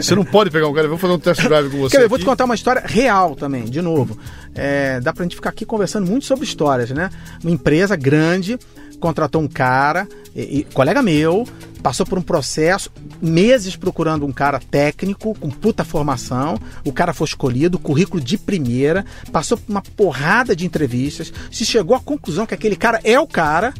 você 0.00 0.14
não 0.14 0.24
pode 0.24 0.50
pegar 0.50 0.68
um 0.68 0.74
cara, 0.74 0.88
vou 0.88 0.98
fazer 0.98 1.12
um 1.12 1.18
test 1.18 1.42
drive 1.42 1.70
com 1.70 1.78
você. 1.82 2.02
eu 2.02 2.08
vou 2.08 2.18
te 2.18 2.24
contar 2.24 2.44
uma 2.44 2.54
história 2.54 2.82
real 2.84 3.34
também, 3.34 3.64
de 3.64 3.82
novo. 3.82 4.16
É, 4.56 5.00
dá 5.00 5.12
pra 5.12 5.22
gente 5.22 5.36
ficar 5.36 5.50
aqui 5.50 5.66
conversando 5.66 6.06
muito 6.06 6.24
sobre 6.24 6.44
histórias, 6.44 6.90
né? 6.90 7.10
Uma 7.42 7.52
empresa 7.52 7.94
grande 7.94 8.58
contratou 8.98 9.42
um 9.42 9.48
cara, 9.48 10.08
e, 10.34 10.60
e, 10.60 10.64
colega 10.64 11.02
meu, 11.02 11.46
passou 11.82 12.06
por 12.06 12.18
um 12.18 12.22
processo, 12.22 12.90
meses 13.20 13.76
procurando 13.76 14.26
um 14.26 14.32
cara 14.32 14.58
técnico, 14.58 15.34
com 15.38 15.50
puta 15.50 15.84
formação. 15.84 16.58
O 16.84 16.92
cara 16.92 17.12
foi 17.12 17.26
escolhido, 17.26 17.78
currículo 17.78 18.22
de 18.22 18.38
primeira, 18.38 19.04
passou 19.30 19.58
por 19.58 19.70
uma 19.70 19.82
porrada 19.82 20.56
de 20.56 20.66
entrevistas, 20.66 21.32
se 21.50 21.64
chegou 21.64 21.96
à 21.96 22.00
conclusão 22.00 22.46
que 22.46 22.54
aquele 22.54 22.76
cara 22.76 23.00
é 23.04 23.18
o 23.20 23.26
cara 23.26 23.72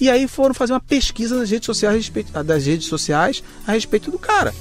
e 0.00 0.10
aí 0.10 0.26
foram 0.26 0.54
fazer 0.54 0.72
uma 0.72 0.80
pesquisa 0.80 1.38
nas 1.38 1.50
redes 1.50 1.66
sociais, 1.66 2.12
das 2.44 2.66
redes 2.66 2.88
sociais 2.88 3.42
a 3.66 3.72
respeito 3.72 4.10
do 4.10 4.18
cara. 4.18 4.52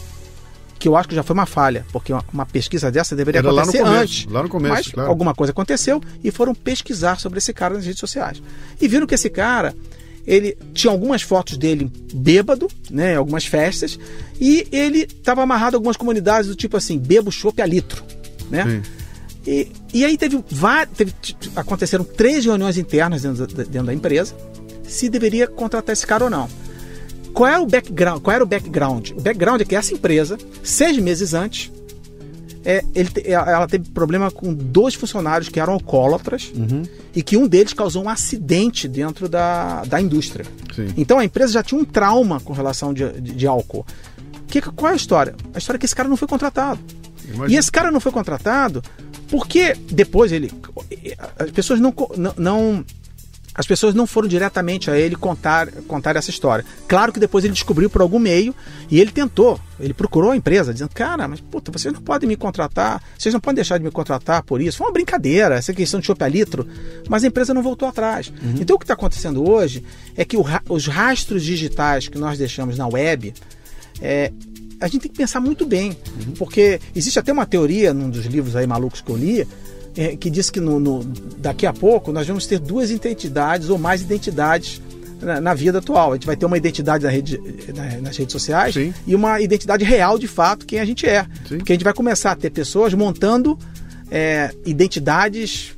Que 0.84 0.90
eu 0.90 0.98
acho 0.98 1.08
que 1.08 1.16
já 1.16 1.24
foi 1.24 1.34
uma 1.34 1.46
falha, 1.46 1.86
porque 1.94 2.12
uma, 2.12 2.46
pesquisa 2.46 2.92
dessa 2.92 3.16
deveria 3.16 3.40
Era 3.40 3.50
acontecer 3.50 3.78
lá 3.78 3.86
começo, 3.86 4.04
antes. 4.04 4.26
Lá 4.26 4.44
no 4.44 4.50
começo, 4.50 4.74
mas 4.74 4.88
claro. 4.90 5.10
alguma 5.10 5.34
coisa 5.34 5.52
aconteceu 5.52 6.02
e 6.22 6.30
foram 6.30 6.54
pesquisar 6.54 7.22
sobre 7.22 7.38
esse 7.38 7.54
cara 7.54 7.76
nas 7.76 7.86
redes 7.86 8.02
sociais. 8.02 8.44
E 8.82 8.86
viram 8.86 9.08
que 9.08 9.16
esse 9.16 9.30
cara, 9.30 9.74
ele 10.28 10.58
tinha 10.74 10.92
algumas 10.92 11.22
fotos 11.22 11.56
dele 11.56 11.90
bêbado, 12.14 12.68
né, 12.92 13.16
algumas 13.16 13.46
festas, 13.46 13.98
e 14.42 14.68
ele 14.74 15.04
estava 15.04 15.42
amarrado 15.42 15.78
a 15.78 15.78
algumas 15.78 15.96
comunidades 15.96 16.50
do 16.50 16.56
tipo 16.56 16.76
assim, 16.76 17.00
bebo 17.00 17.32
chope 17.32 17.62
a 17.62 17.66
litro, 17.66 18.04
né? 18.52 18.84
E, 19.48 19.72
e 19.94 20.04
aí 20.04 20.18
teve, 20.18 20.44
teve, 20.98 21.14
aconteceram 21.56 22.04
três 22.04 22.44
reuniões 22.44 22.78
internas 22.78 23.22
dentro 23.22 23.48
da, 23.48 23.64
dentro 23.64 23.86
da 23.86 23.94
empresa 23.94 24.36
se 24.86 25.08
deveria 25.08 25.48
contratar 25.48 25.94
esse 25.94 26.06
cara 26.06 26.26
ou 26.26 26.30
não. 26.30 26.50
Qual 27.34 27.50
era 27.50 27.62
o 27.62 27.66
background? 27.66 28.22
Qual 28.22 28.36
era 28.36 28.44
o 28.44 28.48
background? 28.48 29.12
O 29.12 29.22
background 29.22 29.62
é 29.62 29.66
que 29.66 29.76
essa 29.76 29.94
empresa, 29.94 30.38
seis 30.64 30.98
meses 30.98 31.34
antes, 31.34 31.72
é, 32.66 32.84
ele, 32.96 33.10
ela 33.26 33.68
teve 33.68 33.90
problema 33.90 34.32
com 34.32 34.54
dois 34.54 34.94
funcionários 34.94 35.50
que 35.50 35.60
eram 35.60 35.74
alcoólatras 35.74 36.52
uhum. 36.56 36.84
e 37.14 37.22
que 37.22 37.36
um 37.36 37.48
deles 37.48 37.74
causou 37.74 38.04
um 38.04 38.10
acidente 38.10 38.88
dentro 38.88 39.28
da, 39.28 39.84
da 39.84 40.00
indústria. 40.00 40.46
Sim. 40.74 40.94
Então 40.96 41.20
a 41.20 41.26
empresa 41.26 41.54
já 41.54 41.64
tinha 41.64 41.80
um 41.80 41.84
trauma 41.84 42.40
com 42.40 42.54
relação 42.54 42.94
de, 42.94 43.10
de, 43.20 43.34
de 43.34 43.48
álcool. 43.48 43.86
Que, 44.48 44.62
qual 44.62 44.92
é 44.92 44.94
a 44.94 44.96
história? 44.96 45.36
A 45.54 45.58
história 45.58 45.78
é 45.78 45.80
que 45.80 45.86
esse 45.86 45.96
cara 45.96 46.08
não 46.08 46.16
foi 46.16 46.28
contratado. 46.28 46.80
Imagina. 47.26 47.52
E 47.52 47.58
esse 47.58 47.72
cara 47.72 47.92
não 47.92 48.00
foi 48.00 48.12
contratado 48.12 48.82
porque 49.30 49.76
depois 49.92 50.32
ele. 50.32 50.52
As 51.38 51.52
pessoas 51.52 51.80
não, 51.80 51.94
não, 52.16 52.34
não 52.38 52.86
as 53.56 53.68
pessoas 53.68 53.94
não 53.94 54.08
foram 54.08 54.28
diretamente 54.28 54.90
a 54.90 54.98
ele 54.98 55.16
contar, 55.16 55.72
contar 55.88 56.16
essa 56.16 56.30
história. 56.30 56.66
Claro 56.88 57.14
que 57.14 57.20
depois 57.20 57.46
ele 57.46 57.54
descobriu 57.54 57.90
por 57.90 58.02
algum 58.02 58.18
meio 58.18 58.54
e 58.90 59.00
ele 59.00 59.12
tentou, 59.12 59.60
ele 59.80 59.94
procurou 59.94 60.32
a 60.32 60.36
empresa, 60.36 60.74
dizendo: 60.74 60.90
Cara, 60.94 61.28
mas 61.28 61.40
puta, 61.40 61.72
vocês 61.72 61.94
não 61.94 62.02
podem 62.02 62.28
me 62.28 62.36
contratar, 62.36 63.02
vocês 63.18 63.32
não 63.34 63.40
podem 63.40 63.56
deixar 63.56 63.78
de 63.78 63.84
me 63.84 63.92
contratar 63.92 64.42
por 64.44 64.60
isso. 64.60 64.78
Foi 64.78 64.88
uma 64.88 64.94
brincadeira, 64.94 65.56
essa 65.56 65.74
questão 65.74 66.00
de 66.00 66.08
chope 66.08 66.24
a 66.24 66.28
litro, 66.28 66.68
mas 67.08 67.24
a 67.24 67.28
empresa 67.28 67.54
não 67.54 67.62
voltou 67.62 67.88
atrás. 67.88 68.30
Uhum. 68.42 68.56
Então 68.60 68.76
o 68.76 68.80
que 68.80 68.86
está 68.86 68.96
acontecendo 68.96 69.48
hoje 69.48 69.84
é 70.18 70.26
que 70.26 70.36
os 70.70 70.88
rastros 70.88 71.44
digitais 71.44 72.08
que 72.08 72.18
nós 72.18 72.38
deixamos 72.38 72.78
na 72.78 72.88
web. 72.88 73.34
É, 74.02 74.32
a 74.82 74.88
gente 74.88 75.04
tem 75.04 75.12
que 75.12 75.18
pensar 75.18 75.40
muito 75.40 75.66
bem, 75.66 75.92
uhum. 75.92 76.34
porque 76.38 76.78
existe 76.94 77.18
até 77.18 77.32
uma 77.32 77.46
teoria 77.46 77.94
num 77.94 78.10
dos 78.10 78.26
livros 78.26 78.54
aí 78.54 78.68
malucos 78.68 79.00
que 79.00 79.10
eu 79.10 79.16
li, 79.16 79.48
é, 79.96 80.16
que 80.16 80.30
diz 80.30 80.50
que 80.50 80.60
no, 80.60 80.80
no, 80.80 81.04
daqui 81.38 81.66
a 81.66 81.74
pouco 81.74 82.12
nós 82.12 82.28
vamos 82.28 82.46
ter 82.46 82.60
duas 82.60 82.90
identidades 82.90 83.70
ou 83.70 83.78
mais 83.78 84.02
identidades 84.02 84.82
na, 85.22 85.40
na 85.40 85.54
vida 85.54 85.80
atual. 85.80 86.12
A 86.12 86.16
gente 86.16 86.26
vai 86.26 86.36
ter 86.36 86.46
uma 86.46 86.58
identidade 86.58 87.04
na 87.04 87.10
rede, 87.10 87.40
na, 87.76 88.02
nas 88.02 88.18
redes 88.18 88.32
sociais 88.32 88.74
Sim. 88.74 88.94
e 89.06 89.16
uma 89.16 89.42
identidade 89.42 89.84
real 89.84 90.18
de 90.20 90.28
fato 90.28 90.66
quem 90.66 90.80
a 90.80 90.86
gente 90.86 91.08
é. 91.08 91.24
Sim. 91.48 91.58
Porque 91.58 91.72
a 91.72 91.76
gente 91.76 91.84
vai 91.84 91.94
começar 91.94 92.32
a 92.32 92.36
ter 92.36 92.50
pessoas 92.50 92.94
montando 92.94 93.58
é, 94.12 94.54
identidades 94.66 95.76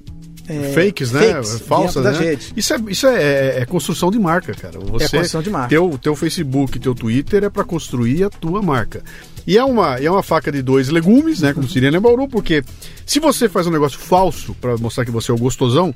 é, 0.47 0.73
fakes, 0.73 1.11
né? 1.11 1.33
fakes 1.35 1.59
Falsas, 1.61 2.03
né? 2.03 2.37
Isso, 2.55 2.73
é, 2.73 2.77
isso 2.87 3.07
é, 3.07 3.23
é- 3.23 3.61
é 3.61 3.65
construção 3.65 4.11
de 4.11 4.19
marca, 4.19 4.53
cara. 4.53 4.79
Você, 4.79 5.05
É 5.05 5.09
construção 5.09 5.41
de 5.41 5.49
marca. 5.49 5.69
Teu, 5.69 5.97
teu 6.01 6.15
Facebook, 6.15 6.79
teu 6.79 6.93
Twitter 6.95 7.43
é 7.43 7.49
para 7.49 7.63
construir 7.63 8.23
a 8.23 8.29
tua 8.29 8.61
marca. 8.61 9.03
E 9.47 9.57
é 9.57 9.63
uma, 9.63 9.97
é 9.97 10.09
uma 10.09 10.23
faca 10.23 10.51
de 10.51 10.61
dois 10.61 10.89
legumes, 10.89 11.41
né? 11.41 11.53
Como 11.53 11.67
seria 11.67 11.89
em 11.89 11.99
Bauru, 11.99 12.27
porque 12.27 12.63
se 13.05 13.19
você 13.19 13.47
faz 13.47 13.67
um 13.67 13.71
negócio 13.71 13.99
falso 13.99 14.55
para 14.59 14.75
mostrar 14.77 15.05
que 15.05 15.11
você 15.11 15.31
é 15.31 15.33
o 15.33 15.37
gostosão, 15.37 15.93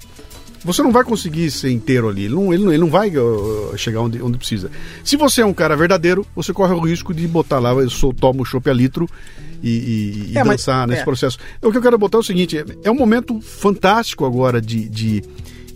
você 0.63 0.81
não 0.83 0.91
vai 0.91 1.03
conseguir 1.03 1.49
ser 1.51 1.69
inteiro 1.71 2.09
ali. 2.09 2.25
Ele 2.25 2.35
não, 2.35 2.53
ele 2.53 2.63
não, 2.63 2.71
ele 2.71 2.81
não 2.81 2.89
vai 2.89 3.09
uh, 3.15 3.73
chegar 3.77 4.01
onde, 4.01 4.21
onde 4.21 4.37
precisa. 4.37 4.69
Se 5.03 5.15
você 5.17 5.41
é 5.41 5.45
um 5.45 5.53
cara 5.53 5.75
verdadeiro, 5.75 6.25
você 6.35 6.51
corre 6.53 6.73
o 6.73 6.79
risco 6.79 7.13
de 7.13 7.27
botar 7.27 7.59
lá, 7.59 7.71
eu 7.71 7.89
sou, 7.89 8.13
tomo 8.13 8.45
chopp 8.45 8.69
a 8.69 8.73
litro 8.73 9.07
e, 9.63 9.69
e- 9.69 10.31
e 10.33 10.37
É, 10.37 10.43
mas- 10.43 10.57
dançar 10.61 10.87
nesse 10.87 11.01
é. 11.01 11.05
processo. 11.05 11.37
O 11.61 11.71
que 11.71 11.77
eu 11.77 11.81
quero 11.81 11.97
botar 11.97 12.17
é 12.17 12.21
o 12.21 12.23
seguinte: 12.23 12.57
é- 12.57 12.65
é 12.83 12.91
um 12.91 12.95
momento 12.95 13.39
fantástico 13.41 14.25
agora 14.25 14.61
de, 14.61 14.87
de, 14.89 15.23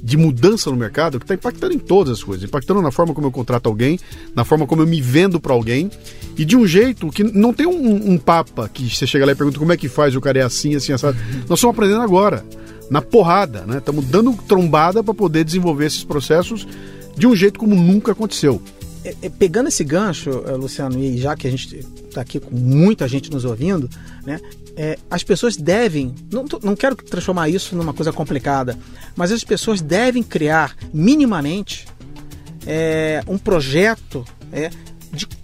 de 0.01 0.17
mudança 0.17 0.69
no 0.69 0.75
mercado 0.77 1.19
que 1.19 1.23
está 1.25 1.33
impactando 1.35 1.73
em 1.73 1.79
todas 1.79 2.13
as 2.19 2.23
coisas, 2.23 2.43
impactando 2.43 2.81
na 2.81 2.91
forma 2.91 3.13
como 3.13 3.27
eu 3.27 3.31
contrato 3.31 3.67
alguém, 3.67 3.99
na 4.35 4.43
forma 4.43 4.65
como 4.67 4.81
eu 4.81 4.87
me 4.87 4.99
vendo 5.01 5.39
para 5.39 5.53
alguém, 5.53 5.89
e 6.37 6.43
de 6.43 6.55
um 6.57 6.65
jeito 6.67 7.09
que 7.09 7.23
não 7.23 7.53
tem 7.53 7.65
um, 7.67 8.11
um 8.13 8.17
papa 8.17 8.67
que 8.67 8.89
você 8.93 9.05
chega 9.07 9.25
lá 9.25 9.31
e 9.31 9.35
pergunta 9.35 9.59
como 9.59 9.71
é 9.71 9.77
que 9.77 9.87
faz, 9.87 10.15
o 10.15 10.21
cara 10.21 10.39
é 10.39 10.43
assim, 10.43 10.75
assim, 10.75 10.91
assado. 10.91 11.17
Nós 11.47 11.59
estamos 11.59 11.75
aprendendo 11.75 12.01
agora, 12.01 12.45
na 12.89 13.01
porrada, 13.01 13.65
né? 13.65 13.77
Estamos 13.77 14.05
dando 14.05 14.33
trombada 14.33 15.03
para 15.03 15.13
poder 15.13 15.43
desenvolver 15.43 15.85
esses 15.85 16.03
processos 16.03 16.67
de 17.15 17.27
um 17.27 17.35
jeito 17.35 17.59
como 17.59 17.75
nunca 17.75 18.11
aconteceu. 18.11 18.61
É, 19.03 19.15
é, 19.23 19.29
pegando 19.29 19.67
esse 19.67 19.83
gancho, 19.83 20.43
eh, 20.47 20.51
Luciano, 20.51 20.97
e 20.97 21.17
já 21.17 21.35
que 21.35 21.45
a 21.45 21.51
gente 21.51 21.85
está 22.07 22.21
aqui 22.21 22.39
com 22.39 22.55
muita 22.55 23.07
gente 23.07 23.29
nos 23.29 23.43
ouvindo, 23.43 23.89
né, 24.25 24.39
é, 24.77 24.97
as 25.11 25.23
pessoas 25.23 25.57
devem, 25.57 26.15
não, 26.31 26.45
não 26.63 26.75
quero 26.75 26.95
transformar 26.95 27.49
isso 27.49 27.75
numa 27.75 27.93
coisa 27.93 28.13
complicada, 28.13 28.77
mas 29.15 29.31
as 29.31 29.43
pessoas 29.43 29.81
devem 29.81 30.23
criar 30.23 30.75
minimamente 30.93 31.85
é, 32.65 33.21
um 33.27 33.37
projeto 33.37 34.25
de 34.53 34.69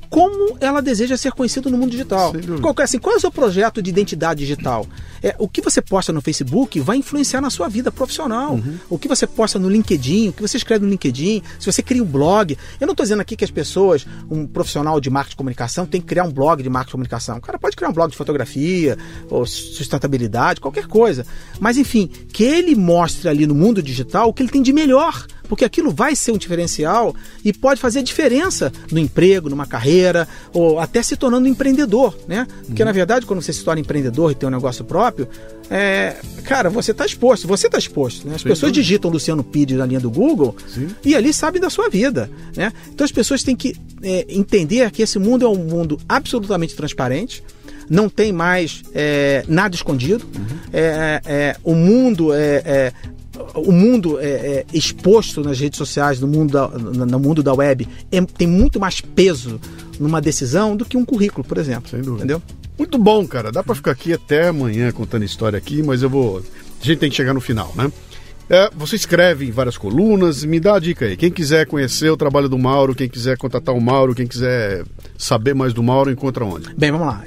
como 0.09 0.57
ela 0.59 0.81
deseja 0.81 1.15
ser 1.15 1.31
conhecida 1.31 1.69
no 1.69 1.77
mundo 1.77 1.91
digital. 1.91 2.33
Qual, 2.61 2.75
é- 2.79 2.83
assim, 2.83 2.97
qual 2.97 3.13
é 3.13 3.17
o 3.17 3.21
seu 3.21 3.31
projeto 3.31 3.81
de 3.81 3.89
identidade 3.89 4.39
digital? 4.39 4.87
É, 5.21 5.35
o 5.37 5.47
que 5.47 5.61
você 5.61 5.81
posta 5.81 6.11
no 6.11 6.21
Facebook 6.21 6.79
vai 6.79 6.97
influenciar 6.97 7.41
na 7.41 7.49
sua 7.49 7.67
vida 7.67 7.91
profissional. 7.91 8.53
Uhum. 8.53 8.77
O 8.89 8.97
que 8.97 9.07
você 9.07 9.27
posta 9.27 9.59
no 9.59 9.69
LinkedIn, 9.69 10.29
o 10.29 10.33
que 10.33 10.41
você 10.41 10.57
escreve 10.57 10.83
no 10.83 10.89
LinkedIn, 10.89 11.43
se 11.59 11.71
você 11.71 11.83
cria 11.83 12.01
um 12.01 12.05
blog. 12.05 12.57
Eu 12.79 12.87
não 12.87 12.93
estou 12.93 13.03
dizendo 13.03 13.21
aqui 13.21 13.35
que 13.35 13.43
as 13.43 13.51
pessoas, 13.51 14.07
um 14.31 14.47
profissional 14.47 14.99
de 14.99 15.09
marketing 15.09 15.33
de 15.33 15.37
comunicação, 15.37 15.85
tem 15.85 16.01
que 16.01 16.07
criar 16.07 16.23
um 16.23 16.31
blog 16.31 16.63
de 16.63 16.69
marketing 16.69 16.89
de 16.89 16.91
comunicação. 16.93 17.37
O 17.37 17.41
cara 17.41 17.59
pode 17.59 17.75
criar 17.75 17.89
um 17.89 17.93
blog 17.93 18.09
de 18.09 18.17
fotografia, 18.17 18.97
ou 19.29 19.45
sustentabilidade, 19.45 20.59
qualquer 20.59 20.87
coisa. 20.87 21.25
Mas, 21.59 21.77
enfim, 21.77 22.07
que 22.07 22.43
ele 22.43 22.75
mostre 22.75 23.29
ali 23.29 23.45
no 23.45 23.53
mundo 23.53 23.83
digital 23.83 24.29
o 24.29 24.33
que 24.33 24.41
ele 24.41 24.49
tem 24.49 24.61
de 24.61 24.73
melhor 24.73 25.25
porque 25.49 25.65
aquilo 25.65 25.91
vai 25.91 26.15
ser 26.15 26.31
um 26.31 26.37
diferencial 26.37 27.13
e 27.43 27.51
pode 27.51 27.81
fazer 27.81 28.03
diferença 28.03 28.71
no 28.91 28.99
emprego, 28.99 29.49
numa 29.49 29.65
carreira, 29.65 30.27
ou 30.53 30.79
até 30.79 31.01
se 31.01 31.17
tornando 31.17 31.47
um 31.47 31.51
empreendedor, 31.51 32.15
né? 32.27 32.47
Porque 32.67 32.85
na 32.85 32.91
verdade, 32.91 33.25
quando 33.25 33.41
você 33.41 33.51
se 33.51 33.63
torna 33.63 33.81
empreendedor 33.81 34.31
e 34.31 34.35
tem 34.35 34.47
um 34.47 34.51
negócio 34.51 34.85
próprio, 34.85 35.27
é, 35.69 36.15
cara, 36.43 36.69
você 36.69 36.91
está 36.91 37.05
exposto, 37.05 37.47
você 37.47 37.65
está 37.65 37.77
exposto. 37.77 38.27
Né? 38.27 38.35
As 38.35 38.41
Sem 38.41 38.51
pessoas 38.51 38.71
digitam 38.71 39.09
Luciano 39.09 39.43
Pires 39.43 39.77
na 39.77 39.85
linha 39.85 39.99
do 39.99 40.09
Google 40.09 40.55
Sim. 40.67 40.87
e 41.03 41.15
ali 41.15 41.33
sabem 41.33 41.59
da 41.59 41.69
sua 41.69 41.89
vida, 41.89 42.29
né? 42.55 42.71
Então 42.93 43.03
as 43.03 43.11
pessoas 43.11 43.43
têm 43.43 43.55
que 43.55 43.75
é, 44.03 44.25
entender 44.29 44.91
que 44.91 45.01
esse 45.01 45.17
mundo 45.17 45.45
é 45.45 45.49
um 45.49 45.63
mundo 45.63 45.99
absolutamente 46.07 46.75
transparente. 46.75 47.43
Não 47.89 48.07
tem 48.07 48.31
mais 48.31 48.83
é, 48.93 49.43
nada 49.47 49.75
escondido. 49.75 50.23
É, 50.71 51.21
é, 51.25 51.55
o 51.63 51.73
mundo 51.73 52.31
é, 52.31 52.61
é, 52.63 52.93
o 53.55 53.71
mundo 53.71 54.19
é, 54.19 54.25
é, 54.25 54.65
exposto 54.73 55.41
nas 55.41 55.59
redes 55.59 55.77
sociais, 55.77 56.19
no 56.19 56.27
mundo 56.27 56.51
da, 56.53 56.67
no 56.67 57.19
mundo 57.19 57.41
da 57.43 57.53
web, 57.53 57.87
é- 58.11 58.21
tem 58.21 58.47
muito 58.47 58.79
mais 58.79 59.01
peso 59.01 59.59
numa 59.99 60.21
decisão 60.21 60.75
do 60.75 60.85
que 60.85 60.97
um 60.97 61.05
currículo, 61.05 61.43
por 61.47 61.57
exemplo. 61.57 61.89
Sem 61.89 62.01
dúvida. 62.01 62.17
Entendeu? 62.25 62.41
Muito 62.77 62.97
bom, 62.97 63.27
cara. 63.27 63.51
Dá 63.51 63.61
pra 63.63 63.75
ficar 63.75 63.91
aqui 63.91 64.13
até 64.13 64.47
amanhã 64.47 64.91
contando 64.91 65.23
história 65.25 65.57
aqui, 65.57 65.83
mas 65.83 66.01
eu 66.01 66.09
vou. 66.09 66.39
A 66.81 66.85
gente 66.85 66.99
tem 66.99 67.09
que 67.09 67.15
chegar 67.15 67.33
no 67.33 67.41
final, 67.41 67.73
né? 67.75 67.91
É, 68.49 68.69
você 68.75 68.95
escreve 68.95 69.45
em 69.45 69.51
várias 69.51 69.77
colunas, 69.77 70.43
me 70.43 70.59
dá 70.59 70.75
a 70.75 70.79
dica 70.79 71.05
aí. 71.05 71.15
Quem 71.15 71.29
quiser 71.29 71.67
conhecer 71.67 72.09
o 72.09 72.17
trabalho 72.17 72.49
do 72.49 72.57
Mauro, 72.57 72.95
quem 72.95 73.07
quiser 73.07 73.37
contatar 73.37 73.75
o 73.75 73.81
Mauro, 73.81 74.15
quem 74.15 74.25
quiser 74.25 74.83
saber 75.17 75.53
mais 75.53 75.71
do 75.71 75.83
Mauro, 75.83 76.09
encontra 76.09 76.43
onde? 76.43 76.73
Bem, 76.75 76.89
vamos 76.91 77.05
lá. 77.05 77.23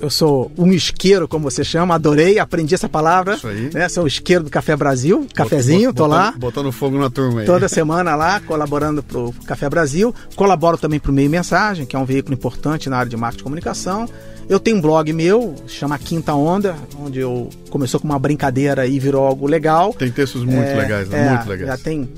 Eu 0.00 0.08
sou 0.08 0.50
um 0.56 0.72
isqueiro, 0.72 1.28
como 1.28 1.50
você 1.50 1.62
chama, 1.62 1.94
adorei, 1.94 2.38
aprendi 2.38 2.74
essa 2.74 2.88
palavra. 2.88 3.34
Isso 3.34 3.46
aí. 3.46 3.68
Né? 3.72 3.86
Sou 3.88 4.04
o 4.04 4.06
isqueiro 4.06 4.44
do 4.44 4.50
Café 4.50 4.74
Brasil, 4.74 5.26
cafezinho, 5.34 5.92
tô 5.92 6.04
Botando- 6.04 6.10
lá. 6.18 6.32
Botando 6.38 6.72
fogo 6.72 6.98
na 6.98 7.10
turma 7.10 7.40
aí. 7.40 7.46
Toda 7.46 7.68
semana 7.68 8.14
lá, 8.16 8.40
colaborando 8.40 9.02
para 9.02 9.18
o 9.18 9.32
Café 9.44 9.68
Brasil. 9.68 10.14
Colaboro 10.34 10.78
também 10.78 10.98
para 10.98 11.10
o 11.10 11.14
Meio 11.14 11.28
Mensagem, 11.28 11.84
que 11.84 11.94
é 11.94 11.98
um 11.98 12.06
veículo 12.06 12.32
importante 12.32 12.88
na 12.88 12.96
área 12.96 13.10
de 13.10 13.16
marketing 13.16 13.40
e 13.40 13.44
comunicação. 13.44 14.08
Eu 14.48 14.58
tenho 14.58 14.78
um 14.78 14.80
blog 14.80 15.12
meu, 15.12 15.54
chama 15.66 15.98
Quinta 15.98 16.32
Onda, 16.34 16.74
onde 16.98 17.20
eu 17.20 17.50
começou 17.68 18.00
com 18.00 18.08
uma 18.08 18.18
brincadeira 18.18 18.86
e 18.86 18.98
virou 18.98 19.26
algo 19.26 19.46
legal. 19.46 19.92
Tem 19.92 20.10
textos 20.10 20.44
muito 20.44 20.66
É, 20.66 20.76
legais, 20.76 21.08
né? 21.10 21.26
é, 21.26 21.30
muito 21.30 21.48
legais. 21.48 21.68
Já 21.68 21.76
tem 21.76 22.08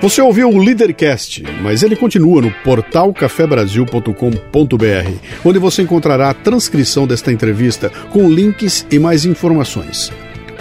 Você 0.02 0.22
ouviu 0.22 0.50
o 0.50 0.58
Leadercast, 0.60 1.42
mas 1.64 1.82
ele 1.82 1.96
continua 1.96 2.42
no 2.42 2.52
portal 2.64 3.12
cafebrasil.com.br, 3.12 5.12
onde 5.44 5.58
você 5.58 5.82
encontrará 5.82 6.30
a 6.30 6.34
transcrição 6.34 7.08
desta 7.08 7.32
entrevista 7.32 7.90
com 8.12 8.30
links 8.30 8.86
e 8.92 9.00
mais 9.00 9.26
informações. 9.26 10.12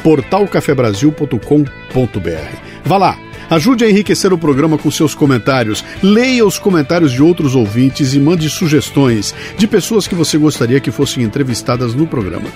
portalcafebrasil.com.br. 0.03 2.57
Vá 2.85 2.97
lá, 2.97 3.19
ajude 3.51 3.85
a 3.85 3.91
enriquecer 3.91 4.33
o 4.33 4.39
programa 4.39 4.79
com 4.79 4.91
seus 4.91 5.15
comentários, 5.15 5.85
leia 6.03 6.47
os 6.47 6.59
comentários 6.59 7.13
de 7.13 7.23
outros 7.23 7.55
ouvintes 7.55 8.15
e 8.15 8.21
mande 8.21 8.49
sugestões 8.51 9.35
de 9.57 9.67
pessoas 9.67 10.07
que 10.07 10.15
você 10.15 10.39
gostaria 10.39 10.81
que 10.81 10.91
fossem 10.91 11.23
entrevistadas 11.23 11.95
no 11.95 12.07
programa. 12.07 12.49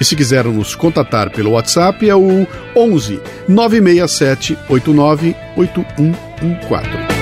E 0.00 0.04
se 0.04 0.16
quiser 0.16 0.44
nos 0.46 0.74
contatar 0.74 1.30
pelo 1.30 1.50
WhatsApp 1.50 2.08
é 2.08 2.16
o 2.16 2.46
11 2.74 3.20
967 3.46 4.56
89 4.68 5.36
8114. 5.56 7.20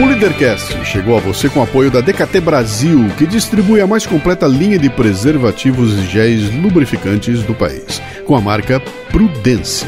O 0.00 0.06
Leadercast 0.06 0.82
chegou 0.86 1.18
a 1.18 1.20
você 1.20 1.50
com 1.50 1.62
apoio 1.62 1.90
da 1.90 2.00
DKT 2.00 2.40
Brasil, 2.40 3.06
que 3.18 3.26
distribui 3.26 3.82
a 3.82 3.86
mais 3.86 4.06
completa 4.06 4.46
linha 4.46 4.78
de 4.78 4.88
preservativos 4.88 5.92
e 5.92 6.06
géis 6.06 6.50
lubrificantes 6.54 7.42
do 7.42 7.54
país, 7.54 8.00
com 8.24 8.34
a 8.34 8.40
marca 8.40 8.80
Prudence. 9.10 9.84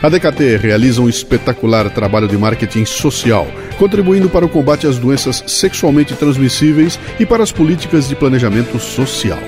A 0.00 0.08
DKT 0.08 0.58
realiza 0.58 1.02
um 1.02 1.08
espetacular 1.08 1.90
trabalho 1.90 2.28
de 2.28 2.38
marketing 2.38 2.84
social, 2.84 3.48
contribuindo 3.78 4.28
para 4.28 4.46
o 4.46 4.48
combate 4.48 4.86
às 4.86 4.96
doenças 4.96 5.42
sexualmente 5.46 6.14
transmissíveis 6.14 6.98
e 7.18 7.26
para 7.26 7.42
as 7.42 7.50
políticas 7.50 8.08
de 8.08 8.14
planejamento 8.14 8.78
social. 8.78 9.40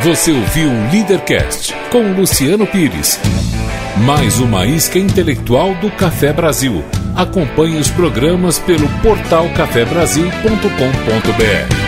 Você 0.00 0.30
ouviu 0.30 0.68
o 0.68 0.92
Leadercast 0.92 1.74
com 1.90 2.12
Luciano 2.12 2.66
Pires. 2.66 3.18
Mais 4.04 4.38
uma 4.38 4.66
isca 4.66 4.98
intelectual 4.98 5.74
do 5.76 5.90
Café 5.90 6.34
Brasil. 6.34 6.84
Acompanhe 7.16 7.78
os 7.78 7.90
programas 7.90 8.58
pelo 8.58 8.86
portal 9.00 9.48
cafebrasil.com.br. 9.56 11.85